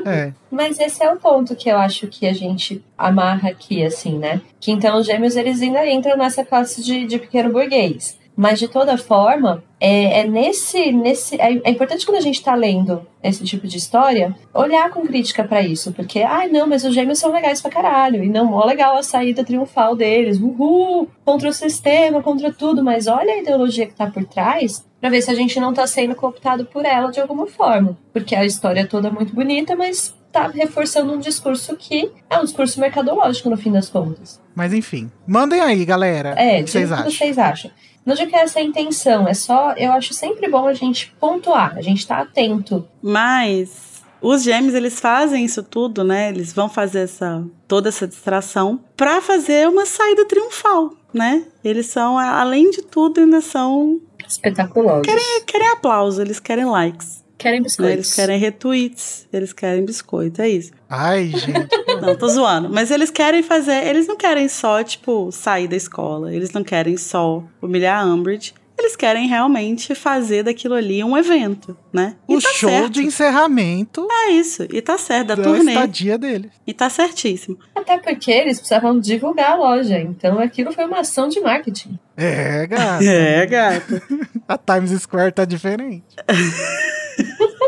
É. 0.05 0.31
Mas 0.49 0.79
esse 0.79 1.03
é 1.03 1.11
o 1.11 1.17
ponto 1.17 1.55
que 1.55 1.69
eu 1.69 1.77
acho 1.77 2.07
que 2.07 2.25
a 2.25 2.33
gente 2.33 2.81
amarra 2.97 3.49
aqui, 3.49 3.83
assim, 3.83 4.17
né? 4.17 4.41
Que 4.59 4.71
então 4.71 4.97
os 4.97 5.05
gêmeos 5.05 5.35
eles 5.35 5.61
ainda 5.61 5.85
entram 5.85 6.17
nessa 6.17 6.45
classe 6.45 6.81
de, 6.81 7.05
de 7.05 7.19
pequeno 7.19 7.51
burguês. 7.51 8.17
Mas 8.39 8.57
de 8.57 8.69
toda 8.69 8.97
forma, 8.97 9.61
é, 9.81 10.21
é 10.21 10.23
nesse. 10.25 10.93
nesse 10.93 11.35
é, 11.35 11.59
é 11.61 11.69
importante 11.69 12.05
quando 12.05 12.19
a 12.19 12.21
gente 12.21 12.41
tá 12.41 12.55
lendo 12.55 13.05
esse 13.21 13.43
tipo 13.43 13.67
de 13.67 13.75
história, 13.75 14.33
olhar 14.53 14.89
com 14.91 15.05
crítica 15.05 15.43
pra 15.43 15.61
isso. 15.61 15.91
Porque, 15.91 16.21
ai 16.21 16.47
não, 16.47 16.65
mas 16.65 16.85
os 16.85 16.95
gêmeos 16.95 17.19
são 17.19 17.33
legais 17.33 17.59
pra 17.61 17.69
caralho. 17.69 18.23
E 18.23 18.29
não, 18.29 18.45
mó 18.45 18.63
legal 18.63 18.95
a 18.95 19.03
saída 19.03 19.43
triunfal 19.43 19.93
deles. 19.93 20.39
Uhul! 20.39 21.09
Contra 21.25 21.49
o 21.49 21.53
sistema, 21.53 22.23
contra 22.23 22.49
tudo. 22.53 22.81
Mas 22.81 23.07
olha 23.07 23.33
a 23.33 23.39
ideologia 23.39 23.85
que 23.85 23.93
tá 23.93 24.07
por 24.07 24.23
trás 24.23 24.87
pra 25.01 25.09
ver 25.09 25.21
se 25.21 25.29
a 25.29 25.35
gente 25.35 25.59
não 25.59 25.73
tá 25.73 25.85
sendo 25.85 26.15
cooptado 26.15 26.63
por 26.63 26.85
ela 26.85 27.11
de 27.11 27.19
alguma 27.19 27.45
forma. 27.45 27.97
Porque 28.13 28.37
a 28.37 28.45
história 28.45 28.87
toda 28.87 29.09
é 29.09 29.11
muito 29.11 29.35
bonita, 29.35 29.75
mas 29.75 30.15
tá 30.31 30.47
reforçando 30.47 31.11
um 31.11 31.19
discurso 31.19 31.75
que 31.75 32.09
é 32.29 32.39
um 32.39 32.45
discurso 32.45 32.79
mercadológico 32.79 33.49
no 33.49 33.57
fim 33.57 33.73
das 33.73 33.89
contas. 33.89 34.41
Mas 34.55 34.71
enfim. 34.71 35.11
Mandem 35.27 35.59
aí, 35.59 35.83
galera. 35.83 36.29
É, 36.37 36.61
o 36.61 36.63
que 36.63 36.71
vocês 36.71 36.89
acham? 36.89 37.11
vocês 37.11 37.37
acham. 37.37 37.71
Não 38.09 38.15
digo 38.15 38.31
que 38.31 38.35
essa 38.35 38.59
é 38.59 38.63
a 38.63 38.65
intenção, 38.65 39.27
é 39.27 39.35
só, 39.35 39.73
eu 39.73 39.91
acho 39.91 40.15
sempre 40.15 40.49
bom 40.49 40.65
a 40.67 40.73
gente 40.73 41.13
pontuar, 41.19 41.77
a 41.77 41.81
gente 41.81 42.07
tá 42.07 42.17
atento. 42.21 42.87
Mas 43.03 44.01
os 44.19 44.41
gêmeos, 44.41 44.73
eles 44.73 44.99
fazem 44.99 45.45
isso 45.45 45.61
tudo, 45.61 46.03
né? 46.03 46.29
Eles 46.29 46.51
vão 46.51 46.67
fazer 46.67 47.01
essa 47.01 47.45
toda 47.67 47.89
essa 47.89 48.07
distração 48.07 48.79
pra 48.97 49.21
fazer 49.21 49.67
uma 49.69 49.85
saída 49.85 50.25
triunfal, 50.25 50.91
né? 51.13 51.43
Eles 51.63 51.85
são, 51.85 52.17
além 52.17 52.71
de 52.71 52.81
tudo, 52.81 53.19
ainda 53.21 53.41
são 53.41 54.01
Espetaculoso. 54.27 55.03
querem 55.45 55.67
aplauso, 55.69 56.19
eles 56.19 56.39
querem 56.39 56.65
likes, 56.65 57.23
Querem 57.37 57.59
né? 57.59 57.63
biscoitos. 57.65 57.93
Eles 57.93 58.13
querem 58.15 58.39
retweets, 58.39 59.27
eles 59.31 59.53
querem 59.53 59.85
biscoito, 59.85 60.41
é 60.41 60.49
isso. 60.49 60.71
Ai, 60.89 61.27
gente. 61.27 61.69
Não, 62.01 62.15
tô 62.15 62.27
zoando. 62.27 62.69
Mas 62.69 62.91
eles 62.91 63.09
querem 63.11 63.41
fazer. 63.43 63.85
Eles 63.87 64.07
não 64.07 64.15
querem 64.17 64.47
só, 64.47 64.83
tipo, 64.83 65.31
sair 65.31 65.67
da 65.67 65.75
escola. 65.75 66.33
Eles 66.33 66.51
não 66.51 66.63
querem 66.63 66.97
só 66.97 67.43
humilhar 67.61 68.01
a 68.03 68.05
Umbridge. 68.05 68.53
Eles 68.77 68.95
querem 68.95 69.27
realmente 69.27 69.93
fazer 69.93 70.41
daquilo 70.43 70.73
ali 70.73 71.03
um 71.03 71.17
evento, 71.17 71.75
né? 71.91 72.15
E 72.29 72.37
o 72.37 72.41
tá 72.41 72.49
show 72.53 72.69
certo. 72.69 72.89
de 72.91 73.03
encerramento 73.03 74.07
É 74.09 74.29
isso. 74.31 74.65
E 74.71 74.81
tá 74.81 74.97
certo, 74.97 75.27
da 75.27 75.35
da 75.35 75.43
turnê. 75.43 75.73
estadia 75.73 76.17
deles. 76.17 76.49
E 76.65 76.73
tá 76.73 76.89
certíssimo. 76.89 77.59
Até 77.75 77.97
porque 77.97 78.31
eles 78.31 78.57
precisavam 78.57 78.97
divulgar 78.97 79.51
a 79.51 79.55
loja, 79.55 79.99
então 79.99 80.39
aquilo 80.39 80.71
foi 80.71 80.85
uma 80.85 81.01
ação 81.01 81.27
de 81.27 81.41
marketing. 81.41 81.99
É, 82.15 82.65
gata. 82.67 83.03
É, 83.03 83.45
gata. 83.45 84.01
A 84.47 84.57
Times 84.57 85.01
Square 85.01 85.33
tá 85.33 85.43
diferente. 85.43 86.05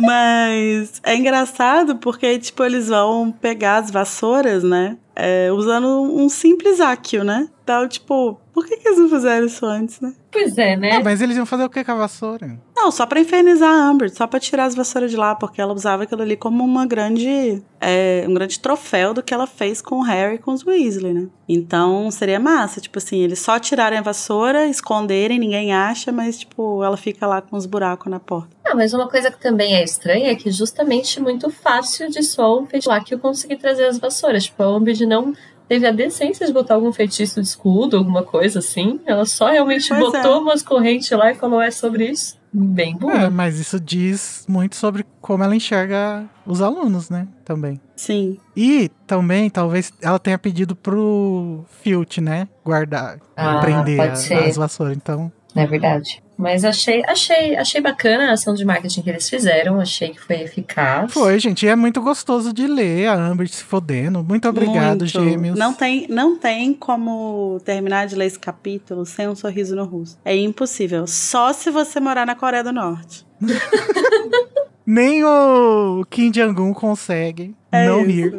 Mas 0.00 1.00
é 1.02 1.14
engraçado 1.14 1.96
porque, 1.96 2.38
tipo, 2.38 2.62
eles 2.64 2.88
vão 2.88 3.30
pegar 3.30 3.76
as 3.78 3.90
vassouras, 3.90 4.62
né? 4.62 4.96
É, 5.14 5.50
usando 5.52 5.86
um 5.86 6.28
simples 6.28 6.80
áquio, 6.80 7.24
né? 7.24 7.48
Então, 7.64 7.88
tipo, 7.88 8.40
por 8.58 8.66
que, 8.66 8.76
que 8.76 8.88
eles 8.88 8.98
não 8.98 9.08
fizeram 9.08 9.46
isso 9.46 9.64
antes, 9.64 10.00
né? 10.00 10.12
Pois 10.32 10.58
é, 10.58 10.76
né? 10.76 10.96
Ah, 10.96 11.00
mas 11.00 11.20
eles 11.20 11.36
iam 11.36 11.46
fazer 11.46 11.62
o 11.62 11.70
que 11.70 11.84
com 11.84 11.92
a 11.92 11.94
vassoura? 11.94 12.58
Não, 12.74 12.90
só 12.90 13.06
pra 13.06 13.20
infernizar 13.20 13.70
a 13.70 13.88
Amber, 13.88 14.12
só 14.12 14.26
pra 14.26 14.40
tirar 14.40 14.64
as 14.64 14.74
vassouras 14.74 15.12
de 15.12 15.16
lá, 15.16 15.36
porque 15.36 15.60
ela 15.60 15.72
usava 15.72 16.02
aquilo 16.02 16.22
ali 16.22 16.36
como 16.36 16.64
uma 16.64 16.84
grande. 16.84 17.62
É, 17.80 18.24
um 18.28 18.34
grande 18.34 18.58
troféu 18.58 19.14
do 19.14 19.22
que 19.22 19.32
ela 19.32 19.46
fez 19.46 19.80
com 19.80 20.00
o 20.00 20.02
Harry 20.02 20.34
e 20.34 20.38
com 20.38 20.52
os 20.52 20.66
Weasley, 20.66 21.14
né? 21.14 21.28
Então 21.48 22.10
seria 22.10 22.40
massa, 22.40 22.80
tipo 22.80 22.98
assim, 22.98 23.18
eles 23.18 23.38
só 23.38 23.60
tirarem 23.60 24.00
a 24.00 24.02
vassoura, 24.02 24.66
esconderem, 24.66 25.38
ninguém 25.38 25.72
acha, 25.72 26.10
mas, 26.10 26.40
tipo, 26.40 26.82
ela 26.82 26.96
fica 26.96 27.24
lá 27.24 27.40
com 27.40 27.56
os 27.56 27.64
buracos 27.64 28.10
na 28.10 28.18
porta. 28.18 28.48
Ah, 28.64 28.74
mas 28.74 28.92
uma 28.92 29.08
coisa 29.08 29.30
que 29.30 29.40
também 29.40 29.76
é 29.76 29.84
estranha 29.84 30.32
é 30.32 30.34
que 30.34 30.50
justamente 30.50 31.20
muito 31.20 31.48
fácil 31.48 32.10
de 32.10 32.24
só 32.24 32.58
um 32.58 32.66
que 32.66 33.14
eu 33.14 33.20
consegui 33.20 33.54
trazer 33.54 33.86
as 33.86 34.00
vassouras. 34.00 34.46
Tipo, 34.46 34.64
a 34.64 34.76
Umbridge 34.76 35.06
não 35.06 35.32
teve 35.68 35.86
a 35.86 35.92
decência 35.92 36.46
de 36.46 36.52
botar 36.52 36.74
algum 36.74 36.92
feitiço 36.92 37.40
de 37.40 37.46
escudo, 37.46 37.96
alguma 37.96 38.22
coisa 38.22 38.58
assim. 38.60 39.00
Ela 39.06 39.24
só 39.26 39.48
realmente 39.50 39.88
Pois 39.88 40.00
botou 40.00 40.36
é. 40.36 40.38
umas 40.38 40.62
correntes 40.62 41.10
lá 41.10 41.30
e 41.30 41.34
falou, 41.34 41.60
é 41.60 41.70
sobre 41.70 42.06
isso. 42.10 42.36
Bem 42.50 42.94
É, 42.94 42.98
boa. 42.98 43.28
mas 43.30 43.58
isso 43.58 43.78
diz 43.78 44.46
muito 44.48 44.74
sobre 44.74 45.04
como 45.20 45.44
ela 45.44 45.54
enxerga 45.54 46.24
os 46.46 46.62
alunos, 46.62 47.10
né? 47.10 47.28
Também. 47.44 47.78
Sim. 47.94 48.38
E 48.56 48.90
também, 49.06 49.50
talvez 49.50 49.92
ela 50.00 50.18
tenha 50.18 50.38
pedido 50.38 50.74
pro 50.74 51.62
Filt, 51.82 52.18
né? 52.18 52.48
Guardar, 52.64 53.18
Ah, 53.36 53.58
prender 53.60 54.00
a- 54.00 54.12
as 54.46 54.56
vassouras. 54.56 54.96
Então, 54.96 55.30
É 55.54 55.66
verdade. 55.66 56.22
Mas 56.36 56.64
achei, 56.64 57.02
achei, 57.04 57.56
achei 57.56 57.80
bacana 57.80 58.30
a 58.30 58.32
ação 58.34 58.54
de 58.54 58.64
marketing 58.64 59.02
que 59.02 59.10
eles 59.10 59.28
fizeram. 59.28 59.80
Achei 59.80 60.10
que 60.10 60.20
foi 60.20 60.42
eficaz. 60.42 61.12
foi, 61.12 61.38
gente. 61.40 61.66
E 61.66 61.68
é 61.68 61.74
muito 61.74 62.00
gostoso 62.00 62.52
de 62.52 62.64
ler 62.66 63.08
a 63.08 63.14
Amber 63.14 63.48
se 63.48 63.64
fodendo. 63.64 64.22
Muito 64.22 64.48
obrigado, 64.48 65.00
Muito. 65.00 65.06
gêmeos. 65.08 65.58
Não 65.58 65.74
tem, 65.74 66.06
não 66.08 66.38
tem 66.38 66.72
como 66.72 67.60
terminar 67.64 68.06
de 68.06 68.14
ler 68.14 68.26
esse 68.26 68.38
capítulo 68.38 69.04
sem 69.04 69.26
um 69.26 69.34
sorriso 69.34 69.74
no 69.74 69.84
rosto. 69.84 70.16
É 70.24 70.36
impossível. 70.36 71.08
Só 71.08 71.52
se 71.52 71.70
você 71.70 71.98
morar 71.98 72.24
na 72.24 72.36
Coreia 72.36 72.62
do 72.62 72.72
Norte. 72.72 73.26
Nem 74.90 75.22
o 75.22 76.02
Kim 76.08 76.30
Jong-un 76.30 76.72
consegue 76.72 77.54
É 77.70 77.86
não 77.86 78.00
isso. 78.06 78.08
rir 78.10 78.38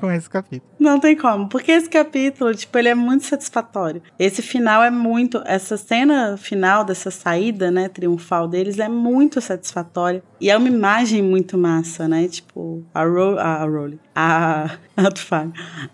com 0.00 0.10
esse 0.10 0.28
capítulo. 0.28 0.72
Não 0.80 0.98
tem 0.98 1.14
como, 1.14 1.50
porque 1.50 1.70
esse 1.70 1.86
capítulo, 1.86 2.54
tipo, 2.54 2.78
ele 2.78 2.88
é 2.88 2.94
muito 2.94 3.26
satisfatório. 3.26 4.02
Esse 4.18 4.40
final 4.40 4.82
é 4.82 4.90
muito, 4.90 5.42
essa 5.44 5.76
cena 5.76 6.38
final 6.38 6.82
dessa 6.82 7.10
saída, 7.10 7.70
né, 7.70 7.90
triunfal 7.90 8.48
deles 8.48 8.78
é 8.78 8.88
muito 8.88 9.38
satisfatória 9.42 10.22
e 10.40 10.50
é 10.50 10.56
uma 10.56 10.66
imagem 10.66 11.20
muito 11.20 11.58
massa, 11.58 12.08
né? 12.08 12.26
Tipo, 12.26 12.82
a 12.94 13.04
Ro 13.04 13.38
a 13.38 13.62
Rowling, 13.62 14.00
a 14.14 14.70
a. 14.96 15.48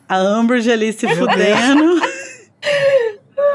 A 0.08 0.38
Umbridge 0.38 0.70
ali 0.70 0.92
se 0.92 1.08
fudendo. 1.08 2.00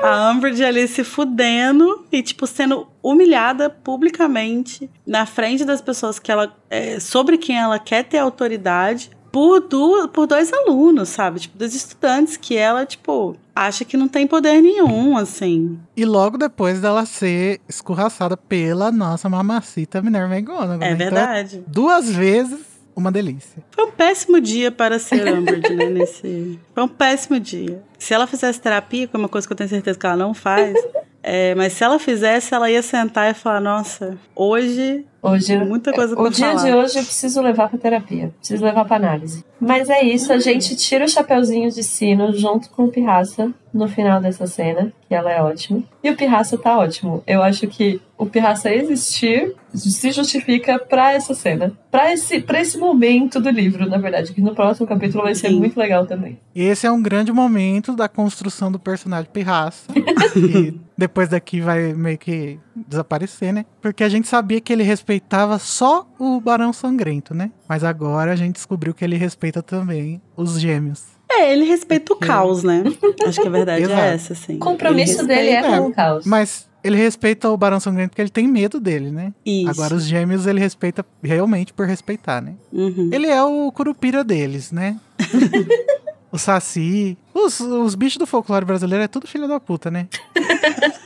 A 0.04 0.32
Umbridge 0.32 0.64
ali 0.64 0.88
se 0.88 1.04
fudendo 1.04 2.06
e, 2.12 2.22
tipo, 2.22 2.46
sendo 2.46 2.88
humilhada 3.02 3.70
publicamente 3.70 4.90
na 5.06 5.26
frente 5.26 5.64
das 5.64 5.82
pessoas 5.82 6.20
que 6.20 6.32
ela. 6.32 6.56
é, 6.70 7.00
sobre 7.00 7.38
quem 7.38 7.58
ela 7.58 7.80
quer 7.80 8.04
ter 8.04 8.18
autoridade 8.18 9.12
por, 9.34 9.62
du 9.62 10.08
por 10.10 10.28
dois 10.28 10.54
alunos, 10.54 11.10
sabe? 11.10 11.40
Tipo, 11.40 11.58
dos 11.58 11.74
estudantes 11.74 12.38
que 12.38 12.56
ela, 12.56 12.86
tipo, 12.86 13.36
acha 13.56 13.84
que 13.84 13.98
não 13.98 14.08
tem 14.08 14.28
poder 14.28 14.62
nenhum, 14.62 15.18
assim. 15.18 15.80
E 15.98 16.06
logo 16.06 16.38
depois 16.38 16.80
dela 16.80 17.04
ser 17.04 17.60
escorraçada 17.68 18.38
pela 18.38 18.92
nossa 18.92 19.28
mamacita 19.28 20.04
Minerva 20.04 20.36
McGonagall. 20.36 20.84
É 20.84 20.92
né? 20.92 20.96
verdade. 20.96 21.58
Então, 21.58 21.72
duas 21.72 22.12
vezes, 22.12 22.60
uma 22.96 23.12
delícia. 23.12 23.64
Foi 23.72 23.86
um 23.86 23.92
péssimo 23.92 24.40
dia 24.40 24.72
para 24.72 25.00
ser 25.00 25.34
Umbridge, 25.34 25.74
né? 25.74 25.90
Nesse... 25.90 26.60
Foi 26.74 26.84
um 26.84 26.88
péssimo 26.88 27.40
dia. 27.40 27.82
Se 27.98 28.14
ela 28.14 28.28
fizesse 28.28 28.60
terapia, 28.60 29.08
que 29.08 29.16
é 29.16 29.20
uma 29.20 29.30
coisa 29.30 29.48
que 29.48 29.54
eu 29.54 29.58
tenho 29.58 29.70
certeza 29.70 29.98
que 29.98 30.06
ela 30.06 30.16
não 30.16 30.34
faz, 30.34 30.78
é, 31.24 31.56
mas 31.56 31.74
se 31.74 31.84
ela 31.84 31.98
fizesse, 31.98 32.54
ela 32.54 32.70
ia 32.70 32.82
sentar 32.82 33.32
e 33.32 33.34
falar: 33.34 33.62
Nossa, 33.62 34.18
hoje 34.36 35.06
Hoje, 35.26 35.58
muita 35.58 35.94
coisa 35.94 36.14
o 36.14 36.18
pra 36.18 36.30
dia 36.30 36.48
falar. 36.50 36.64
de 36.64 36.76
hoje 36.76 37.00
eu 37.00 37.04
preciso 37.06 37.42
levar 37.42 37.70
pra 37.70 37.80
terapia. 37.80 38.34
Preciso 38.40 38.62
levar 38.62 38.84
pra 38.84 38.98
análise. 38.98 39.46
Mas 39.58 39.90
é 39.90 40.04
isso, 40.04 40.34
a 40.34 40.38
gente 40.38 40.76
tira 40.76 41.06
o 41.06 41.08
chapeuzinho 41.08 41.72
de 41.72 41.82
sino 41.82 42.34
junto 42.34 42.70
com 42.70 42.84
o 42.84 42.92
Pirraça 42.92 43.50
no 43.74 43.88
final 43.88 44.20
dessa 44.20 44.46
cena, 44.46 44.92
que 45.08 45.16
ela 45.16 45.32
é 45.32 45.42
ótima. 45.42 45.82
E 46.04 46.10
o 46.10 46.18
Pirraça 46.18 46.58
tá 46.58 46.78
ótimo. 46.78 47.24
Eu 47.26 47.42
acho 47.42 47.66
que 47.68 48.02
o 48.18 48.26
Pirraça 48.26 48.70
existir 48.74 49.56
se 49.74 50.12
justifica 50.12 50.78
pra 50.78 51.14
essa 51.14 51.34
cena. 51.34 51.72
Pra 51.90 52.12
esse, 52.12 52.42
pra 52.42 52.60
esse 52.60 52.78
momento 52.78 53.40
do 53.40 53.50
livro, 53.50 53.90
na 53.90 53.98
verdade. 53.98 54.34
Que 54.34 54.42
no 54.42 54.54
próximo 54.54 54.86
capítulo 54.86 55.24
vai 55.24 55.34
ser 55.34 55.48
Sim. 55.48 55.58
muito 55.58 55.80
legal 55.80 56.06
também. 56.06 56.38
Esse 56.54 56.86
é 56.86 56.92
um 56.92 57.02
grande 57.02 57.32
momento 57.32 57.96
da 57.96 58.10
construção 58.10 58.70
do 58.70 58.78
personagem 58.78 59.30
Pirraça. 59.32 59.86
e 60.36 60.74
depois 60.98 61.28
daqui 61.30 61.60
vai 61.62 61.94
meio 61.94 62.18
que 62.18 62.60
desaparecer, 62.76 63.52
né? 63.54 63.66
Porque 63.82 64.04
a 64.04 64.10
gente 64.10 64.28
sabia 64.28 64.62
que 64.62 64.72
ele 64.72 64.84
respeitava 64.84 65.58
só 65.60 66.08
o 66.20 66.40
Barão 66.40 66.72
Sangrento, 66.74 67.34
né? 67.34 67.52
Mas 67.68 67.84
agora 67.84 68.32
a 68.32 68.36
gente 68.36 68.56
descobriu 68.56 68.94
que 68.94 69.04
ele 69.04 69.16
respeita 69.18 69.62
também 69.62 70.22
os 70.38 70.60
gêmeos. 70.60 71.04
É, 71.32 71.52
ele 71.52 71.66
respeita 71.66 72.14
o 72.14 72.16
Porque- 72.16 72.32
caos, 72.32 72.64
né? 72.64 72.84
Acho 73.26 73.42
que 73.42 73.48
a 73.48 73.52
verdade 73.52 73.84
Exato. 73.86 74.00
é 74.02 74.14
essa, 74.14 74.34
assim. 74.34 74.56
O 74.56 74.60
compromisso 74.60 75.20
Ele 75.22 75.28
dele 75.28 75.50
é 75.50 75.64
com 75.64 75.88
o 75.88 75.94
caos. 75.94 76.26
Mas 76.26 76.70
ele 76.84 76.98
respeita 76.98 77.50
o 77.50 77.58
Barão 77.58 77.80
Sangrento 77.80 78.10
porque 78.10 78.22
ele 78.22 78.30
tem 78.30 78.48
medo 78.48 78.80
dele, 78.80 79.10
né? 79.10 79.34
Isso. 79.46 79.70
Agora 79.70 79.96
os 79.96 80.04
gêmeos 80.06 80.46
ele 80.46 80.60
respeita 80.60 81.04
realmente 81.24 81.74
por 81.74 81.88
respeitar, 81.88 82.40
né? 82.42 82.54
Uhum. 82.72 83.10
Ele 83.12 83.28
é 83.28 83.42
o 83.44 83.72
curupira 83.72 84.24
deles, 84.24 84.72
né? 84.72 84.98
o 86.34 86.38
Saci. 86.38 87.18
Os, 87.34 87.60
os 87.62 87.96
bichos 87.96 88.18
do 88.18 88.28
folclore 88.28 88.66
brasileiro 88.66 89.04
é 89.04 89.08
tudo 89.08 89.28
filho 89.28 89.48
da 89.48 89.60
puta, 89.60 89.90
né? 89.90 90.08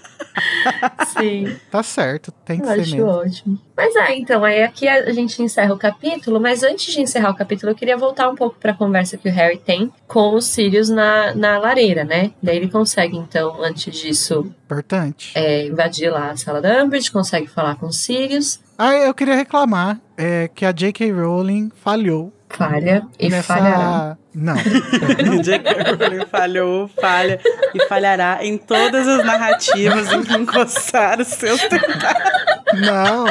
Sim. 1.17 1.55
Tá 1.71 1.81
certo, 1.81 2.31
tem 2.45 2.59
que 2.59 2.65
Eu 2.67 2.73
ser 2.75 2.81
acho 2.81 2.95
mesmo. 2.95 3.09
ótimo. 3.09 3.59
Mas 3.75 3.95
é, 3.95 4.15
então, 4.17 4.43
aí 4.43 4.61
aqui 4.63 4.87
a 4.87 5.11
gente 5.11 5.41
encerra 5.41 5.73
o 5.73 5.77
capítulo, 5.77 6.39
mas 6.39 6.61
antes 6.63 6.93
de 6.93 7.01
encerrar 7.01 7.31
o 7.31 7.35
capítulo, 7.35 7.71
eu 7.71 7.75
queria 7.75 7.97
voltar 7.97 8.29
um 8.29 8.35
pouco 8.35 8.55
pra 8.59 8.73
conversa 8.73 9.17
que 9.17 9.27
o 9.27 9.31
Harry 9.31 9.57
tem 9.57 9.91
com 10.07 10.35
os 10.35 10.45
Sirius 10.45 10.89
na, 10.89 11.33
na 11.33 11.57
lareira, 11.57 12.03
né? 12.03 12.31
Daí 12.41 12.57
ele 12.57 12.69
consegue, 12.69 13.17
então, 13.17 13.63
antes 13.63 13.95
disso, 13.95 14.51
Importante. 14.65 15.31
é, 15.35 15.65
invadir 15.65 16.11
lá 16.11 16.31
a 16.31 16.37
sala 16.37 16.61
da 16.61 16.83
Umbridge, 16.83 17.11
consegue 17.11 17.47
falar 17.47 17.75
com 17.75 17.87
os 17.87 17.97
Sirius, 17.97 18.59
Ah, 18.77 18.93
eu 18.93 19.13
queria 19.13 19.35
reclamar 19.35 19.99
é, 20.15 20.47
que 20.53 20.65
a 20.65 20.71
J.K. 20.71 21.11
Rowling 21.11 21.71
falhou 21.75 22.31
falha 22.49 23.03
e 23.19 23.29
nessa. 23.29 23.53
falhará. 23.55 24.17
Não. 24.33 24.55
J.K. 25.41 25.95
Rowling 25.97 26.25
falhou, 26.27 26.87
falha 27.01 27.39
e 27.73 27.85
falhará 27.87 28.37
em 28.41 28.57
todas 28.57 29.07
as 29.07 29.25
narrativas 29.25 30.11
em 30.11 30.23
que 30.23 30.33
encostar 30.35 31.19
os 31.19 31.27
seus 31.27 31.59
tentáculos. 31.61 32.31
Não. 32.73 33.25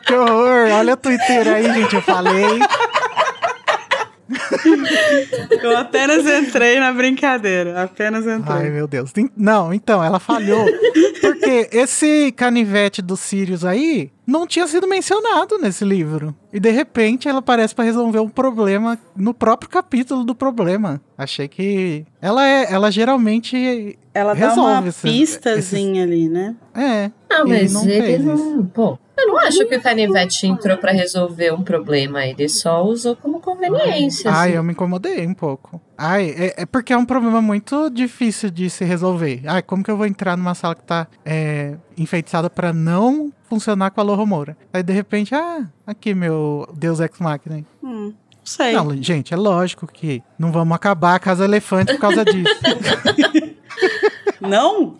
Que 0.00 0.14
horror. 0.14 0.70
Olha 0.72 0.94
o 0.94 0.96
Twitter 0.96 1.48
aí, 1.48 1.72
gente. 1.74 1.96
Eu 1.96 2.02
falei. 2.02 2.60
Eu 5.62 5.76
apenas 5.76 6.24
entrei 6.26 6.78
na 6.78 6.92
brincadeira. 6.92 7.82
Apenas 7.82 8.26
Ai, 8.26 8.36
entrei. 8.38 8.70
meu 8.70 8.86
Deus. 8.86 9.12
Não, 9.36 9.72
então, 9.72 10.02
ela 10.02 10.18
falhou. 10.18 10.64
Porque 11.20 11.68
esse 11.72 12.32
canivete 12.32 13.00
dos 13.02 13.20
Sirius 13.20 13.64
aí 13.64 14.10
não 14.26 14.46
tinha 14.46 14.66
sido 14.66 14.86
mencionado 14.88 15.58
nesse 15.58 15.84
livro. 15.84 16.34
E 16.52 16.58
de 16.60 16.70
repente 16.70 17.28
ela 17.28 17.40
aparece 17.40 17.74
pra 17.74 17.84
resolver 17.84 18.20
um 18.20 18.28
problema 18.28 18.98
no 19.16 19.34
próprio 19.34 19.68
capítulo 19.70 20.24
do 20.24 20.34
problema. 20.34 21.00
Achei 21.18 21.46
que 21.48 22.04
ela 22.20 22.46
é, 22.46 22.72
ela 22.72 22.90
geralmente 22.90 23.98
Ela 24.14 24.34
dá 24.34 24.48
resolve 24.48 24.70
uma 24.70 24.88
esses- 24.88 25.02
pistazinha 25.02 26.04
ali, 26.04 26.28
né? 26.28 26.54
é. 26.74 27.10
Ele 27.30 27.44
mas 27.48 27.72
não 27.72 27.82
ele 27.84 28.00
fez 28.00 28.24
não. 28.24 28.62
Bom, 28.74 28.98
eu 29.16 29.28
não 29.28 29.38
acho 29.38 29.64
que 29.66 29.76
o 29.76 29.82
canivete 29.82 30.46
entrou 30.46 30.76
pra 30.76 30.92
resolver 30.92 31.52
um 31.52 31.62
problema, 31.62 32.24
ele 32.26 32.48
só 32.48 32.82
usou 32.84 33.14
como 33.14 33.40
conveniência. 33.40 34.30
Ai, 34.30 34.48
assim. 34.48 34.56
eu 34.56 34.62
me 34.62 34.72
incomodei 34.72 35.26
um 35.26 35.34
pouco. 35.34 35.80
Ai, 35.96 36.34
é, 36.36 36.62
é 36.62 36.66
porque 36.66 36.92
é 36.92 36.96
um 36.96 37.04
problema 37.04 37.40
muito 37.40 37.88
difícil 37.90 38.50
de 38.50 38.68
se 38.68 38.84
resolver. 38.84 39.42
Ai, 39.46 39.62
como 39.62 39.84
que 39.84 39.90
eu 39.90 39.96
vou 39.96 40.06
entrar 40.06 40.36
numa 40.36 40.54
sala 40.54 40.74
que 40.74 40.82
tá 40.82 41.06
é, 41.24 41.76
enfeitiçada 41.96 42.50
pra 42.50 42.72
não 42.72 43.32
funcionar 43.48 43.90
com 43.92 44.00
a 44.00 44.04
Loro 44.04 44.26
Moura? 44.26 44.56
Aí 44.72 44.82
de 44.82 44.92
repente, 44.92 45.34
ah, 45.34 45.66
aqui 45.86 46.14
meu 46.14 46.68
Deus 46.74 46.98
Ex 46.98 47.18
Machina. 47.20 47.64
Hum, 47.82 48.12
não 48.12 48.14
sei. 48.44 48.72
Não, 48.72 49.02
gente, 49.02 49.32
é 49.32 49.36
lógico 49.36 49.86
que 49.86 50.22
não 50.36 50.50
vamos 50.50 50.74
acabar 50.74 51.14
a 51.14 51.20
Casa 51.20 51.44
Elefante 51.44 51.92
por 51.92 52.00
causa 52.00 52.24
disso. 52.24 52.52
Não? 54.40 54.96